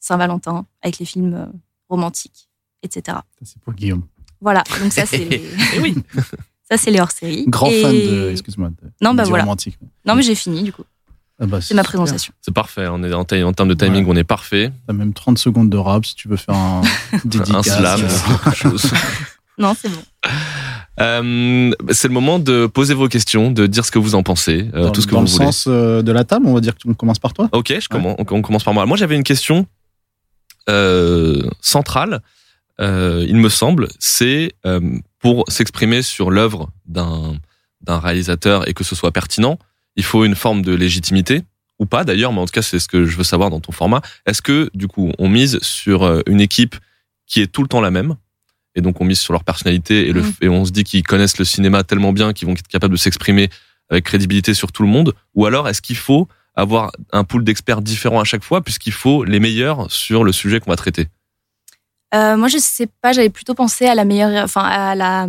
Saint-Valentin 0.00 0.64
avec 0.82 0.98
les 0.98 1.04
films 1.04 1.34
euh, 1.34 1.46
romantiques, 1.90 2.48
etc. 2.84 3.18
Ça, 3.18 3.22
C'est 3.42 3.60
pour 3.60 3.74
Guillaume. 3.74 4.04
Voilà, 4.40 4.64
donc 4.80 4.94
ça 4.94 5.04
c'est 5.04 5.18
les, 5.30 5.42
Eh 5.74 5.80
oui. 5.80 5.94
ça 6.70 6.78
c'est 6.78 6.90
les 6.90 7.00
hors-séries. 7.00 7.44
Grand 7.48 7.68
Et- 7.70 7.82
fan 7.82 7.92
de. 7.92 8.30
Excuse-moi. 8.30 8.70
de- 8.70 8.90
Non, 9.02 9.12
bah 9.12 9.24
voilà. 9.24 9.44
romantique. 9.44 9.78
Non 10.06 10.14
mais 10.14 10.22
j'ai 10.22 10.34
fini 10.34 10.62
du 10.62 10.72
coup. 10.72 10.84
Ah 11.38 11.46
bah, 11.46 11.60
C'est 11.60 11.74
ma 11.74 11.84
présentation. 11.84 12.32
C'est 12.40 12.54
parfait. 12.54 12.86
On 12.90 13.02
est 13.02 13.12
en, 13.12 13.24
termes 13.24 13.68
de 13.68 13.74
timing, 13.74 14.04
Ouais. 14.04 14.12
on 14.12 14.16
est 14.16 14.24
parfait. 14.24 14.72
T'as 14.86 14.92
même 14.94 15.12
30 15.12 15.38
secondes 15.38 15.68
de 15.68 15.76
rap 15.76 16.06
si 16.06 16.14
tu 16.14 16.28
veux 16.28 16.36
faire 16.36 16.54
un 16.54 16.82
dédicace. 17.24 17.68
Un 17.68 17.96
slam, 17.96 18.00
euh, 18.04 18.34
quelque 18.44 18.56
chose. 18.56 18.90
Non, 19.58 19.72
c'est 19.74 19.88
bon. 19.88 20.02
Euh, 21.00 21.72
c'est 21.90 22.08
le 22.08 22.12
moment 22.12 22.38
de 22.38 22.66
poser 22.66 22.92
vos 22.92 23.08
questions, 23.08 23.50
de 23.50 23.66
dire 23.66 23.86
ce 23.86 23.90
que 23.90 23.98
vous 23.98 24.14
en 24.14 24.22
pensez, 24.22 24.68
euh, 24.74 24.82
dans, 24.82 24.90
tout 24.90 25.00
ce 25.00 25.06
que 25.06 25.12
dans 25.12 25.20
vous 25.20 25.26
le 25.26 25.32
voulez. 25.32 25.46
sens 25.46 25.66
de 25.66 26.12
la 26.12 26.24
table, 26.24 26.44
on 26.46 26.52
va 26.52 26.60
dire 26.60 26.74
qu'on 26.76 26.92
commence 26.92 27.18
par 27.18 27.32
toi. 27.32 27.48
Ok, 27.52 27.72
je 27.80 27.88
commence, 27.88 28.16
on, 28.18 28.26
on 28.28 28.42
commence 28.42 28.64
par 28.64 28.74
moi. 28.74 28.84
Moi, 28.84 28.98
j'avais 28.98 29.16
une 29.16 29.24
question 29.24 29.66
euh, 30.68 31.48
centrale, 31.60 32.20
euh, 32.80 33.24
il 33.28 33.36
me 33.36 33.48
semble, 33.48 33.88
c'est 33.98 34.52
euh, 34.66 34.80
pour 35.20 35.44
s'exprimer 35.48 36.02
sur 36.02 36.30
l'œuvre 36.30 36.70
d'un 36.86 37.36
d'un 37.82 37.98
réalisateur 38.00 38.68
et 38.68 38.74
que 38.74 38.82
ce 38.82 38.96
soit 38.96 39.12
pertinent, 39.12 39.58
il 39.96 40.04
faut 40.04 40.24
une 40.24 40.34
forme 40.34 40.62
de 40.62 40.74
légitimité 40.74 41.42
ou 41.78 41.86
pas 41.86 42.04
d'ailleurs, 42.04 42.32
mais 42.32 42.40
en 42.40 42.46
tout 42.46 42.52
cas, 42.52 42.62
c'est 42.62 42.78
ce 42.78 42.88
que 42.88 43.04
je 43.04 43.16
veux 43.16 43.24
savoir 43.24 43.50
dans 43.50 43.60
ton 43.60 43.72
format. 43.72 44.00
Est-ce 44.26 44.40
que 44.40 44.70
du 44.74 44.88
coup, 44.88 45.12
on 45.18 45.28
mise 45.28 45.58
sur 45.60 46.04
euh, 46.04 46.22
une 46.26 46.40
équipe 46.40 46.76
qui 47.26 47.40
est 47.40 47.46
tout 47.46 47.62
le 47.62 47.68
temps 47.68 47.80
la 47.80 47.90
même 47.90 48.16
et 48.74 48.82
donc 48.82 49.00
on 49.00 49.04
mise 49.04 49.20
sur 49.20 49.32
leur 49.32 49.42
personnalité 49.44 50.08
et, 50.08 50.12
le, 50.12 50.22
Mm. 50.22 50.32
et 50.42 50.48
on 50.48 50.64
se 50.64 50.70
dit 50.70 50.84
qu'ils 50.84 51.02
connaissent 51.02 51.38
le 51.38 51.44
cinéma 51.44 51.82
tellement 51.82 52.12
bien 52.12 52.32
qu'ils 52.32 52.46
vont 52.46 52.54
être 52.54 52.68
capables 52.68 52.94
de 52.94 52.98
s'exprimer 52.98 53.48
avec 53.90 54.04
crédibilité 54.04 54.54
sur 54.54 54.72
tout 54.72 54.82
le 54.82 54.88
monde? 54.88 55.14
Ou 55.34 55.46
alors 55.46 55.68
est-ce 55.68 55.82
qu'il 55.82 55.96
faut 55.96 56.28
avoir 56.54 56.92
un 57.12 57.24
pool 57.24 57.44
d'experts 57.44 57.82
différents 57.82 58.20
à 58.20 58.24
chaque 58.24 58.44
fois 58.44 58.62
puisqu'il 58.62 58.92
faut 58.92 59.24
les 59.24 59.40
meilleurs 59.40 59.90
sur 59.90 60.24
le 60.24 60.32
sujet 60.32 60.60
qu'on 60.60 60.70
va 60.70 60.76
traiter? 60.76 61.08
Euh, 62.14 62.36
moi, 62.36 62.48
je 62.48 62.58
sais 62.58 62.88
pas, 63.02 63.12
j'avais 63.12 63.30
plutôt 63.30 63.54
pensé 63.54 63.86
à 63.86 63.94
la 63.94 64.04
meilleure, 64.04 64.44
enfin, 64.44 64.62
à 64.62 64.94
la, 64.94 65.28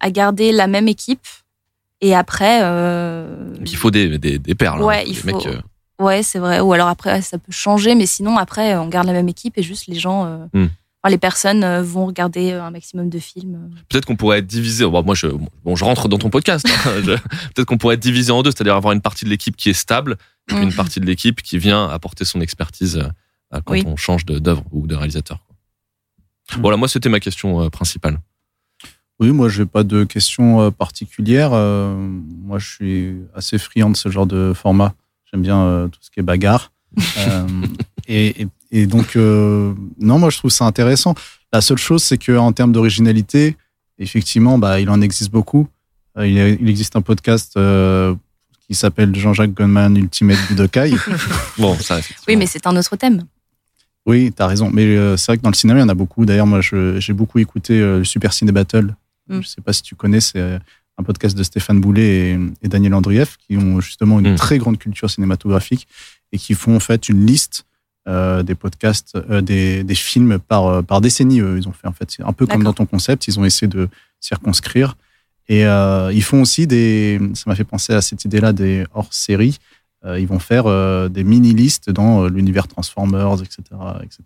à 0.00 0.10
garder 0.10 0.52
la 0.52 0.66
même 0.66 0.88
équipe. 0.88 1.26
Et 2.06 2.14
après, 2.14 2.60
euh, 2.62 3.54
Donc 3.54 3.70
il 3.72 3.76
faut 3.76 3.90
des, 3.90 4.18
des, 4.18 4.38
des 4.38 4.54
perles. 4.54 4.82
hein. 4.82 4.84
Ouais, 4.84 5.04
il 5.08 5.16
faut- 5.16 5.26
mecs, 5.26 5.46
euh, 5.46 5.58
ouais, 6.00 6.22
c'est 6.22 6.38
vrai. 6.38 6.60
Ou 6.60 6.72
alors 6.74 6.88
après, 6.88 7.22
ça 7.22 7.38
peut 7.38 7.50
changer, 7.52 7.94
mais 7.94 8.04
sinon, 8.06 8.36
après, 8.36 8.76
on 8.76 8.88
garde 8.88 9.06
la 9.06 9.14
même 9.14 9.28
équipe 9.28 9.56
et 9.56 9.62
juste 9.62 9.86
les 9.86 9.98
gens, 9.98 10.26
euh, 10.26 10.36
Hmm. 10.52 10.66
les 11.08 11.16
personnes 11.18 11.80
vont 11.80 12.04
regarder 12.06 12.52
un 12.52 12.70
maximum 12.70 13.08
de 13.08 13.18
films. 13.18 13.70
Peut-être 13.88 14.04
qu'on 14.04 14.16
pourrait 14.16 14.40
être 14.40 14.46
divisé. 14.46 14.84
Bon, 14.84 15.02
moi, 15.02 15.14
je, 15.14 15.28
bon, 15.28 15.76
je 15.76 15.84
rentre 15.84 16.08
dans 16.08 16.18
ton 16.18 16.28
podcast. 16.30 16.66
hein. 16.68 16.90
Peut-être 17.54 17.64
qu'on 17.64 17.78
pourrait 17.78 17.94
être 17.94 18.00
divisé 18.02 18.32
en 18.32 18.42
deux, 18.42 18.50
c'est-à-dire 18.50 18.74
avoir 18.76 18.92
une 18.92 19.00
partie 19.00 19.24
de 19.24 19.30
l'équipe 19.30 19.56
qui 19.56 19.70
est 19.70 19.74
stable 19.74 20.16
et 20.50 20.60
une 20.60 20.74
partie 20.74 21.00
de 21.00 21.06
l'équipe 21.06 21.40
qui 21.42 21.56
vient 21.56 21.88
apporter 21.88 22.26
son 22.26 22.42
expertise 22.42 23.00
quand 23.50 23.72
Oui. 23.72 23.82
on 23.86 23.96
change 23.96 24.26
d'œuvre 24.26 24.62
ou 24.72 24.86
de 24.86 24.94
réalisateur. 24.94 25.38
quoi. 25.46 26.58
Mm. 26.58 26.60
Voilà, 26.60 26.76
moi, 26.76 26.88
c'était 26.88 27.08
ma 27.08 27.20
question 27.20 27.70
principale. 27.70 28.18
Oui, 29.20 29.30
moi, 29.30 29.48
j'ai 29.48 29.64
pas 29.66 29.84
de 29.84 30.04
questions 30.04 30.60
euh, 30.60 30.70
particulières. 30.70 31.50
Euh, 31.52 31.94
moi, 32.44 32.58
je 32.58 32.66
suis 32.68 33.16
assez 33.34 33.58
friand 33.58 33.90
de 33.90 33.96
ce 33.96 34.08
genre 34.08 34.26
de 34.26 34.52
format. 34.54 34.94
J'aime 35.30 35.42
bien 35.42 35.60
euh, 35.62 35.88
tout 35.88 36.00
ce 36.02 36.10
qui 36.10 36.20
est 36.20 36.24
bagarre. 36.24 36.72
Euh, 37.18 37.46
et, 38.06 38.42
et- 38.42 38.48
et 38.70 38.86
donc, 38.86 39.14
euh, 39.16 39.72
non, 40.00 40.18
moi, 40.18 40.30
je 40.30 40.38
trouve 40.38 40.50
ça 40.50 40.64
intéressant. 40.64 41.14
La 41.52 41.60
seule 41.60 41.78
chose, 41.78 42.02
c'est 42.02 42.18
qu'en 42.18 42.52
termes 42.52 42.72
d'originalité, 42.72 43.56
effectivement, 43.98 44.58
bah, 44.58 44.80
il 44.80 44.90
en 44.90 45.00
existe 45.00 45.30
beaucoup. 45.30 45.68
Euh, 46.18 46.26
il, 46.26 46.34
y 46.34 46.40
a- 46.40 46.48
il 46.48 46.68
existe 46.68 46.96
un 46.96 47.00
podcast 47.02 47.56
euh, 47.56 48.14
qui 48.66 48.74
s'appelle 48.74 49.14
Jean-Jacques 49.14 49.54
Goldman 49.54 49.96
Ultimate 49.96 50.38
Budokai. 50.48 50.92
Bon, 51.58 51.76
ça, 51.78 52.00
Oui, 52.26 52.34
mais 52.36 52.46
c'est 52.46 52.66
un 52.66 52.76
autre 52.76 52.96
thème. 52.96 53.22
Oui, 54.06 54.32
tu 54.36 54.42
as 54.42 54.46
raison. 54.48 54.70
Mais 54.72 54.84
euh, 54.86 55.16
c'est 55.16 55.26
vrai 55.32 55.38
que 55.38 55.42
dans 55.42 55.50
le 55.50 55.54
cinéma, 55.54 55.78
il 55.78 55.82
y 55.82 55.84
en 55.84 55.88
a 55.88 55.94
beaucoup. 55.94 56.24
D'ailleurs, 56.26 56.46
moi, 56.46 56.60
je- 56.60 56.98
j'ai 57.00 57.12
beaucoup 57.12 57.38
écouté 57.38 57.78
euh, 57.80 57.98
le 57.98 58.04
Super 58.04 58.32
Ciné 58.32 58.50
Battle. 58.52 58.94
Mm. 59.28 59.40
Je 59.42 59.48
sais 59.48 59.60
pas 59.60 59.72
si 59.72 59.82
tu 59.82 59.94
connais, 59.94 60.20
c'est 60.20 60.38
euh, 60.38 60.58
un 60.98 61.02
podcast 61.02 61.36
de 61.36 61.42
Stéphane 61.42 61.80
Boulet 61.80 62.30
et, 62.32 62.38
et 62.62 62.68
Daniel 62.68 62.94
Andrieff 62.94 63.36
qui 63.36 63.56
ont 63.56 63.80
justement 63.80 64.20
une 64.20 64.32
Mm. 64.32 64.36
très 64.36 64.58
grande 64.58 64.78
culture 64.78 65.10
cinématographique. 65.10 65.86
et 66.32 66.38
qui 66.38 66.54
font 66.54 66.74
en 66.76 66.80
fait 66.80 67.08
une 67.08 67.24
liste 67.26 67.64
euh, 68.08 68.42
des 68.42 68.54
podcasts, 68.56 69.16
euh, 69.30 69.40
des, 69.40 69.84
des 69.84 69.94
films 69.94 70.38
par, 70.38 70.82
par 70.84 71.00
décennie. 71.00 71.40
eux. 71.40 71.56
Ils 71.58 71.68
ont 71.68 71.72
fait 71.72 71.86
en 71.86 71.92
fait, 71.92 72.10
c'est 72.10 72.22
un 72.24 72.32
peu 72.32 72.44
comme 72.46 72.62
dans 72.64 72.72
ton 72.72 72.86
concept, 72.86 73.28
ils 73.28 73.38
ont 73.38 73.44
essayé 73.44 73.68
de 73.68 73.88
circonscrire. 74.20 74.96
Et 75.48 75.66
euh, 75.66 76.10
ils 76.12 76.22
font 76.22 76.40
aussi 76.42 76.66
des, 76.66 77.20
ça 77.34 77.44
m'a 77.46 77.54
fait 77.54 77.64
penser 77.64 77.92
à 77.92 78.00
cette 78.00 78.24
idée-là 78.24 78.52
des 78.52 78.84
hors-séries. 78.94 79.58
Euh, 80.04 80.18
ils 80.18 80.26
vont 80.26 80.38
faire 80.38 80.64
euh, 80.66 81.08
des 81.08 81.22
mini-listes 81.24 81.88
dans 81.90 82.24
euh, 82.24 82.28
l'univers 82.28 82.66
Transformers, 82.66 83.42
etc. 83.42 83.62
etc. 84.02 84.18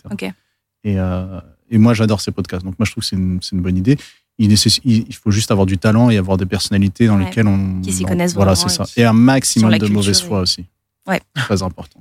Et, 0.85 0.99
euh, 0.99 1.40
et 1.71 1.78
moi, 1.78 1.93
j'adore 1.95 2.21
ces 2.21 2.31
podcasts. 2.33 2.64
Donc, 2.64 2.78
moi, 2.78 2.87
je 2.87 2.93
trouve 2.93 3.02
que 3.02 3.09
c'est 3.09 3.17
une, 3.17 3.40
c'est 3.43 3.55
une 3.55 3.62
bonne 3.62 3.76
idée. 3.76 3.97
Il, 4.38 5.14
faut 5.14 5.30
juste 5.33 5.50
avoir 5.50 5.66
du 5.66 5.78
talent 5.78 6.11
et 6.11 6.16
avoir 6.16 6.37
des 6.37 6.47
personnalités 6.47 7.07
dans 7.09 7.18
Ouais. 7.18 7.25
lesquelles 7.25 7.49
on. 7.49 7.80
Qui 7.80 7.92
s'y 7.92 8.04
on- 8.04 8.09
connaissent 8.09 8.35
Voilà, 8.35 8.54
c'est 8.54 8.68
ça. 8.68 8.85
Et 8.97 9.04
un 9.04 9.12
maximum 9.12 9.76
de 9.76 9.87
mauvaise 9.88 10.21
et- 10.21 10.25
foi 10.26 10.40
aussi. 10.40 10.66
Ouais. 11.09 11.21
Très 11.35 11.62
important. 11.62 12.00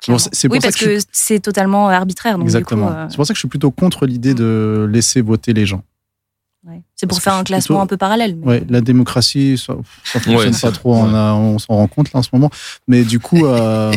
Clairement. 0.00 0.18
c'est- 0.32 0.48
oui, 0.50 0.58
parce 0.60 0.76
que 0.76 0.98
que, 0.98 1.04
c'est 1.12 1.40
totalement 1.40 1.88
arbitraire. 1.88 2.36
Donc 2.36 2.44
Exactement. 2.46 2.90
Euh, 2.90 3.06
C'est 3.08 3.16
pour 3.16 3.24
ça 3.24 3.32
que 3.32 3.36
je 3.36 3.40
suis 3.40 3.48
plutôt 3.48 3.70
contre 3.70 4.04
l'idée 4.04 4.34
de 4.34 4.86
laisser 4.90 5.22
voter 5.22 5.54
les 5.54 5.64
gens. 5.64 5.82
Ouais. 6.66 6.82
C'est 6.96 7.06
pour 7.06 7.16
parce 7.18 7.24
faire 7.24 7.34
un 7.34 7.44
classement 7.44 7.76
plutôt- 7.76 7.82
un 7.82 7.86
peu 7.86 7.96
parallèle. 7.96 8.36
mais- 8.36 8.46
Ouais, 8.46 8.64
la 8.68 8.80
démocratie, 8.80 9.58
ça, 9.58 9.74
ça 10.04 10.20
fonctionne 10.20 10.52
Ouais, 10.54 10.60
pas 10.60 10.70
trop. 10.72 10.94
On, 10.94 11.58
s'en 11.58 11.74
rend 11.74 11.86
compte 11.88 12.12
là 12.12 12.20
en 12.20 12.22
ce 12.22 12.28
moment. 12.32 12.50
Mais 12.88 13.04
du 13.04 13.18
coup, 13.20 13.44
euh, 13.46 13.92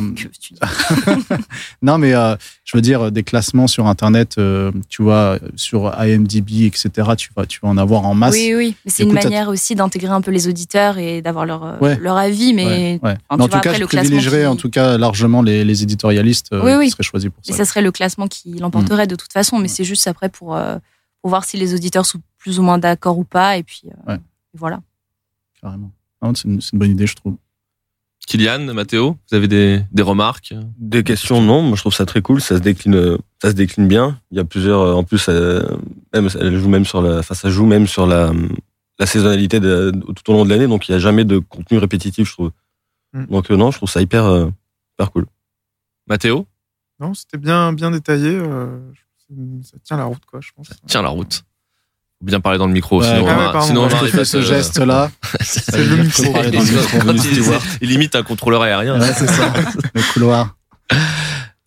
non, 1.81 1.97
mais 1.97 2.13
euh, 2.13 2.35
je 2.65 2.75
veux 2.77 2.81
dire 2.81 3.11
des 3.11 3.23
classements 3.23 3.67
sur 3.67 3.87
Internet. 3.87 4.35
euh, 4.37 4.71
tu 4.89 5.03
vois, 5.03 5.39
sur 5.55 5.93
IMDb, 5.99 6.63
etc. 6.65 6.89
Tu 7.17 7.29
vas, 7.35 7.45
tu 7.45 7.59
vas 7.61 7.69
en 7.69 7.77
avoir 7.77 8.05
en 8.05 8.13
masse. 8.15 8.33
Oui, 8.35 8.53
oui. 8.55 8.75
Mais 8.85 8.91
c'est 8.91 9.03
une 9.03 9.13
manière 9.13 9.49
aussi 9.49 9.75
d'intégrer 9.75 10.11
un 10.11 10.21
peu 10.21 10.31
les 10.31 10.47
auditeurs 10.47 10.97
et 10.97 11.21
d'avoir 11.21 11.45
leur, 11.45 11.63
euh, 11.63 11.77
Ouais. 11.79 11.97
leur 12.01 12.17
avis. 12.17 12.53
Mais, 12.53 12.65
Ouais, 12.65 12.71
ouais. 12.71 12.97
Enfin, 13.03 13.17
Mais 13.29 13.33
en 13.33 13.37
vois, 13.37 13.47
tout 13.47 13.51
cas, 13.61 13.69
après, 13.71 13.79
je 13.81 13.85
privilégierais 13.85 14.41
qui- 14.41 14.45
en 14.47 14.55
tout 14.55 14.69
cas 14.69 14.97
largement 14.97 15.41
les, 15.41 15.63
les 15.63 15.83
éditorialistes 15.83 16.47
euh, 16.53 16.61
Oui, 16.63 16.71
oui. 16.77 16.85
qui 16.85 16.91
seraient 16.91 17.03
choisis 17.03 17.29
pour 17.29 17.41
mais 17.47 17.53
ça. 17.53 17.59
ça 17.59 17.65
serait 17.65 17.81
le 17.81 17.91
classement 17.91 18.27
qui 18.27 18.53
l'emporterait 18.59 19.07
de 19.07 19.15
toute 19.15 19.31
façon. 19.33 19.57
Mais 19.59 19.67
c'est 19.67 19.83
juste 19.83 20.07
après 20.07 20.29
pour, 20.29 20.55
euh, 20.55 20.77
pour 21.27 21.31
voir 21.31 21.43
si 21.43 21.57
les 21.57 21.73
auditeurs 21.73 22.05
sont 22.05 22.21
plus 22.37 22.57
ou 22.57 22.63
moins 22.63 22.77
d'accord 22.77 23.17
ou 23.17 23.25
pas. 23.25 23.57
Et 23.57 23.63
puis 23.63 23.81
euh, 23.85 24.13
Ouais. 24.13 24.19
voilà. 24.53 24.79
Carrément. 25.61 25.91
Non, 26.21 26.33
C'est 26.33 26.45
une, 26.47 26.61
bonne 26.71 26.91
idée, 26.91 27.05
je 27.05 27.15
trouve. 27.17 27.35
Kylian, 28.25 28.73
Mathéo, 28.73 29.17
vous 29.29 29.35
avez 29.35 29.49
des, 29.49 29.81
des 29.91 30.03
remarques? 30.03 30.53
Des 30.77 31.03
questions, 31.03 31.41
non. 31.41 31.61
Moi, 31.63 31.75
je 31.75 31.81
trouve 31.81 31.93
ça 31.93 32.05
très 32.05 32.21
cool. 32.21 32.39
Ça 32.39 32.55
se 32.55 32.61
décline, 32.61 33.17
ça 33.41 33.49
se 33.49 33.55
décline 33.55 33.89
bien. 33.89 34.21
Il 34.31 34.37
y 34.37 34.39
a 34.39 34.45
plusieurs. 34.45 34.79
euh, 34.79 34.93
En 34.93 35.03
plus, 35.03 35.27
même, 35.27 36.29
elle 36.39 36.55
joue 36.57 36.69
même 36.69 36.85
sur 36.85 37.01
la. 37.01 37.19
Enfin, 37.19 37.35
ça 37.35 37.49
joue 37.49 37.65
même 37.65 37.87
sur 37.87 38.07
la, 38.07 38.31
la 38.97 39.05
saisonnalité 39.05 39.59
de- 39.59 39.91
tout 40.15 40.31
au 40.31 40.33
long 40.33 40.45
de 40.45 40.49
l'année. 40.49 40.67
Donc, 40.67 40.87
il 40.87 40.91
n'y 40.91 40.95
a 40.95 40.99
jamais 40.99 41.25
de 41.25 41.39
contenu 41.39 41.77
répétitif, 41.77 42.25
je 42.29 42.31
trouve. 42.33 42.51
Mm. 43.11 43.25
Donc, 43.25 43.51
euh, 43.51 43.57
non, 43.57 43.71
je 43.71 43.77
trouve 43.79 43.89
ça 43.89 44.01
hyper, 44.01 44.47
hyper 44.95 45.11
cool. 45.11 45.25
Mathéo, 46.07 46.47
Non, 47.01 47.13
c'était 47.13 47.37
bien, 47.37 47.73
bien 47.73 47.91
détaillé. 47.91 48.29
euh, 48.29 48.79
ça 49.63 49.77
tient 49.83 49.97
la 49.97 50.05
route, 50.05 50.25
quoi, 50.25 50.39
je 50.41 50.51
pense. 50.55 50.67
tiens 50.85 51.01
la 51.01 51.09
route. 51.09 51.43
Faut 52.19 52.25
Bien 52.25 52.39
parler 52.39 52.57
dans 52.57 52.65
le 52.67 52.73
micro, 52.73 52.99
Ouais, 53.01 53.05
sinon, 53.07 53.25
ah 53.27 53.33
on 53.33 53.37
ouais, 53.37 53.51
pardon, 53.51 53.61
sinon 53.67 53.81
on 53.81 53.83
ouais, 53.85 54.09
je 54.11 54.19
à 54.19 54.25
ce 54.25 54.41
geste-là. 54.41 55.11
C'est 55.41 55.85
le 55.85 55.97
micro. 55.97 56.23
Dans 56.33 56.41
le 57.13 57.15
il, 57.15 57.21
Stewart. 57.21 57.61
il 57.81 57.91
imite 57.91 58.15
un 58.15 58.23
contrôleur 58.23 58.63
aérien. 58.63 58.99
Ouais, 58.99 59.13
c'est 59.13 59.27
ça. 59.27 59.53
Le 59.93 60.13
couloir. 60.13 60.55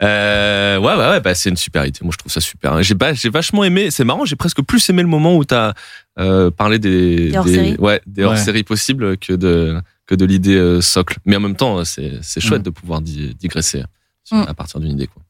Euh, 0.02 0.78
ouais, 0.78 0.94
ouais, 0.94 1.08
ouais, 1.10 1.20
bah, 1.20 1.34
c'est 1.34 1.50
une 1.50 1.58
super 1.58 1.84
idée. 1.84 1.98
Moi, 2.00 2.10
je 2.12 2.16
trouve 2.16 2.32
ça 2.32 2.40
super. 2.40 2.82
J'ai 2.82 2.94
pas, 2.94 3.12
j'ai 3.12 3.28
vachement 3.28 3.64
aimé. 3.64 3.90
C'est 3.90 4.02
marrant, 4.02 4.24
j'ai 4.24 4.34
presque 4.34 4.62
plus 4.62 4.88
aimé 4.88 5.02
le 5.02 5.08
moment 5.08 5.36
où 5.36 5.44
t'as 5.44 5.74
euh, 6.18 6.50
parlé 6.50 6.78
des, 6.78 7.28
Des 7.28 7.36
hors-séries. 7.36 7.76
ouais, 7.78 8.00
des 8.06 8.22
Ouais. 8.24 8.30
hors-séries 8.30 8.62
possibles 8.64 9.18
que 9.18 9.34
de 9.34 9.78
que 10.06 10.14
de 10.14 10.24
l'idée 10.24 10.56
euh, 10.56 10.80
socle. 10.80 11.18
Mais 11.26 11.36
en 11.36 11.40
même 11.40 11.54
temps, 11.54 11.84
c'est 11.84 12.18
c'est 12.22 12.40
chouette 12.40 12.62
Mm. 12.62 12.64
de 12.64 12.70
pouvoir 12.70 13.02
di- 13.02 13.34
digresser 13.34 13.84
sur- 14.24 14.38
Mm. 14.38 14.46
à 14.48 14.54
partir 14.54 14.80
d'une 14.80 14.92
idée. 14.92 15.06
Quoi. 15.06 15.22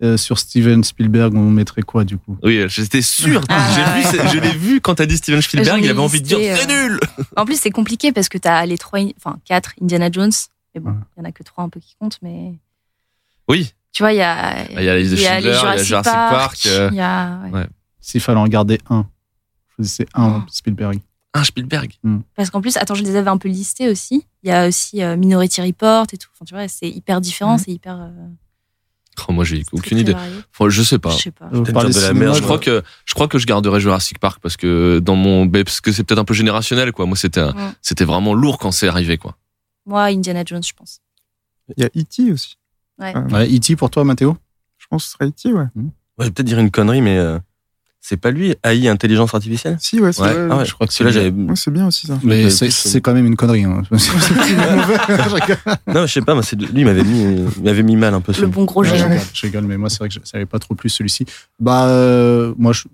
Euh, 0.00 0.16
sur 0.16 0.38
Steven 0.38 0.84
Spielberg, 0.84 1.34
on 1.34 1.50
mettrait 1.50 1.82
quoi 1.82 2.04
du 2.04 2.18
coup? 2.18 2.38
Oui, 2.44 2.64
j'étais 2.68 3.02
sûr. 3.02 3.40
Ah, 3.48 3.68
J'ai 3.74 3.82
vu, 3.82 4.18
ouais. 4.18 4.28
je 4.28 4.38
l'ai 4.38 4.52
vu 4.56 4.80
quand 4.80 4.94
t'as 4.94 5.06
dit 5.06 5.16
Steven 5.16 5.42
Spielberg. 5.42 5.82
Il 5.82 5.90
avait 5.90 5.98
envie 5.98 6.20
de 6.20 6.26
dire 6.26 6.38
c'est 6.38 6.70
euh, 6.70 6.88
nul. 6.88 7.00
En 7.36 7.44
plus, 7.44 7.58
c'est 7.60 7.70
compliqué 7.72 8.12
parce 8.12 8.28
que 8.28 8.38
tu 8.38 8.46
as 8.46 8.64
les 8.64 8.78
trois, 8.78 9.00
enfin 9.16 9.38
quatre 9.44 9.72
Indiana 9.82 10.08
Jones. 10.12 10.30
Mais 10.74 10.80
bon, 10.80 10.90
Ouais. 10.90 10.96
il 11.16 11.20
y 11.20 11.22
en 11.22 11.28
a 11.28 11.32
que 11.32 11.42
trois 11.42 11.64
un 11.64 11.68
peu 11.68 11.80
qui 11.80 11.96
comptent. 11.98 12.18
Mais 12.22 12.52
Oui. 13.48 13.72
tu 13.92 14.04
vois, 14.04 14.12
il 14.12 14.18
y 14.18 14.22
a, 14.22 14.70
Il 14.70 14.82
y 14.84 14.88
a 14.88 14.94
les 14.96 15.12
il 15.12 15.18
y 15.20 15.26
a 15.26 15.30
Schindler, 15.40 15.50
il 15.60 15.64
y 15.66 15.68
a 15.80 15.82
Jurassic 15.82 16.12
Park, 16.12 16.58
euh, 16.66 16.88
Il 16.92 16.96
y 16.96 17.00
a, 17.00 17.40
ouais. 17.46 17.50
ouais. 17.50 17.66
S'il 18.00 18.20
fallait 18.20 18.38
en 18.38 18.46
garder 18.46 18.78
un, 18.90 19.04
choisissez 19.74 20.06
un 20.14 20.44
Oh. 20.46 20.48
Spielberg. 20.48 21.00
Un 21.34 21.42
Spielberg. 21.42 21.92
Parce 22.36 22.50
qu'en 22.50 22.60
plus, 22.60 22.76
attends, 22.76 22.94
je 22.94 23.02
les 23.02 23.16
avais 23.16 23.30
un 23.30 23.36
peu 23.36 23.48
listés 23.48 23.88
aussi. 23.88 24.24
Il 24.44 24.48
y 24.48 24.52
a 24.52 24.68
aussi 24.68 25.02
euh, 25.02 25.16
Minority 25.16 25.60
Report 25.60 26.06
et 26.12 26.16
tout. 26.18 26.28
Enfin, 26.34 26.44
tu 26.44 26.54
vois, 26.54 26.68
c'est 26.68 26.88
hyper 26.88 27.20
différent, 27.20 27.54
Mhm. 27.54 27.58
c'est 27.58 27.72
hyper. 27.72 28.00
euh, 28.00 28.10
Oh, 29.28 29.32
moi, 29.32 29.44
j'ai 29.44 29.64
aucune 29.72 29.98
idée. 29.98 30.14
Enfin, 30.14 30.68
je 30.70 30.82
sais 30.82 30.98
pas. 30.98 31.10
Je 31.10 31.16
sais 31.18 31.30
pas. 31.30 31.48
Vous 31.52 31.62
Peut-être 31.62 31.74
parlez 31.74 31.90
dire 31.90 32.00
de 32.02 32.06
la 32.06 32.14
merde, 32.14 32.36
Je 32.36 32.42
crois 32.42 32.58
que 32.58 32.82
je 33.04 33.14
crois 33.14 33.28
que 33.28 33.38
je 33.38 33.46
garderai 33.46 33.80
Jurassic 33.80 34.18
Park 34.18 34.40
parce 34.42 34.56
que 34.56 34.98
dans 35.00 35.16
mon 35.16 35.44
ben, 35.46 35.64
parce 35.64 35.80
que 35.80 35.92
c'est 35.92 36.04
peut-être 36.04 36.20
un 36.20 36.24
peu 36.24 36.34
générationnel 36.34 36.92
quoi. 36.92 37.06
Moi 37.06 37.16
c'était 37.16 37.44
c'était 37.82 38.04
vraiment 38.04 38.34
lourd 38.34 38.58
quand 38.58 38.70
c'est 38.72 38.88
arrivé 38.88 39.18
quoi. 39.18 39.36
Moi, 39.86 40.02
Indiana 40.04 40.42
Jones, 40.44 40.62
je 40.62 40.72
pense. 40.74 41.00
Il 41.76 41.82
y 41.82 41.84
a 41.84 41.90
E.T. 41.96 42.30
aussi. 42.32 42.56
Ouais. 42.98 43.16
Euh, 43.16 43.28
Ouais, 43.30 43.46
E.T. 43.56 43.74
pour 43.76 43.88
toi, 43.90 44.04
Mathéo 44.04 44.36
Je 44.76 44.86
pense 44.90 45.04
que 45.04 45.08
ce 45.08 45.12
serait 45.14 45.26
E.T., 45.28 45.52
ouais. 45.52 45.62
Ouais, 45.74 45.84
je 46.18 46.24
vais 46.24 46.30
peut-être 46.30 46.46
dire 46.46 46.58
une 46.58 46.70
connerie, 46.70 47.00
mais 47.00 47.16
euh, 47.16 47.38
c'est 48.08 48.16
pas 48.16 48.30
lui, 48.30 48.54
AI, 48.64 48.88
intelligence 48.88 49.34
artificielle? 49.34 49.76
Si, 49.80 50.00
ouais, 50.00 50.12
c'est 50.12 50.22
Ouais. 50.22 50.32
vrai. 50.32 50.48
Ah 50.50 50.56
ouais, 50.58 50.64
je 50.64 50.72
crois 50.72 50.86
que 50.86 50.92
Celui-là, 50.94 51.12
c'est 51.12 51.24
j'avais. 51.26 51.42
Ouais, 51.42 51.56
c'est 51.56 51.70
bien 51.70 51.86
aussi, 51.86 52.06
ça. 52.06 52.18
Mais 52.22 52.48
c'est 52.50 53.00
quand 53.02 53.12
même 53.12 53.26
une 53.26 53.36
connerie. 53.36 53.64
Hein. 53.64 53.82
Non, 55.86 56.06
je 56.06 56.12
sais 56.12 56.20
pas, 56.22 56.34
moi, 56.34 56.42
c'est 56.42 56.56
de- 56.56 56.66
lui, 56.66 56.80
il 56.80 56.84
m'avait 56.84 57.02
mis, 57.04 57.36
il 57.56 57.62
m'avait 57.62 57.82
mis 57.82 57.96
mal 57.96 58.14
un 58.14 58.20
peu. 58.20 58.32
Le 58.32 58.38
sur- 58.38 58.48
bon 58.48 58.64
gros 58.64 58.82
Ouais, 58.82 58.88
je, 58.88 58.94
rigole, 59.04 59.18
je 59.32 59.42
rigole, 59.46 59.64
mais 59.64 59.76
moi, 59.76 59.90
c'est 59.90 59.98
vrai 59.98 60.08
que 60.08 60.14
je 60.14 60.20
savais 60.24 60.46
pas 60.46 60.58
trop 60.58 60.74
plus 60.74 60.88
celui-ci. 60.88 61.26
Bah, 61.60 61.86
euh, 61.88 62.54
moi, 62.58 62.72
je, 62.72 62.84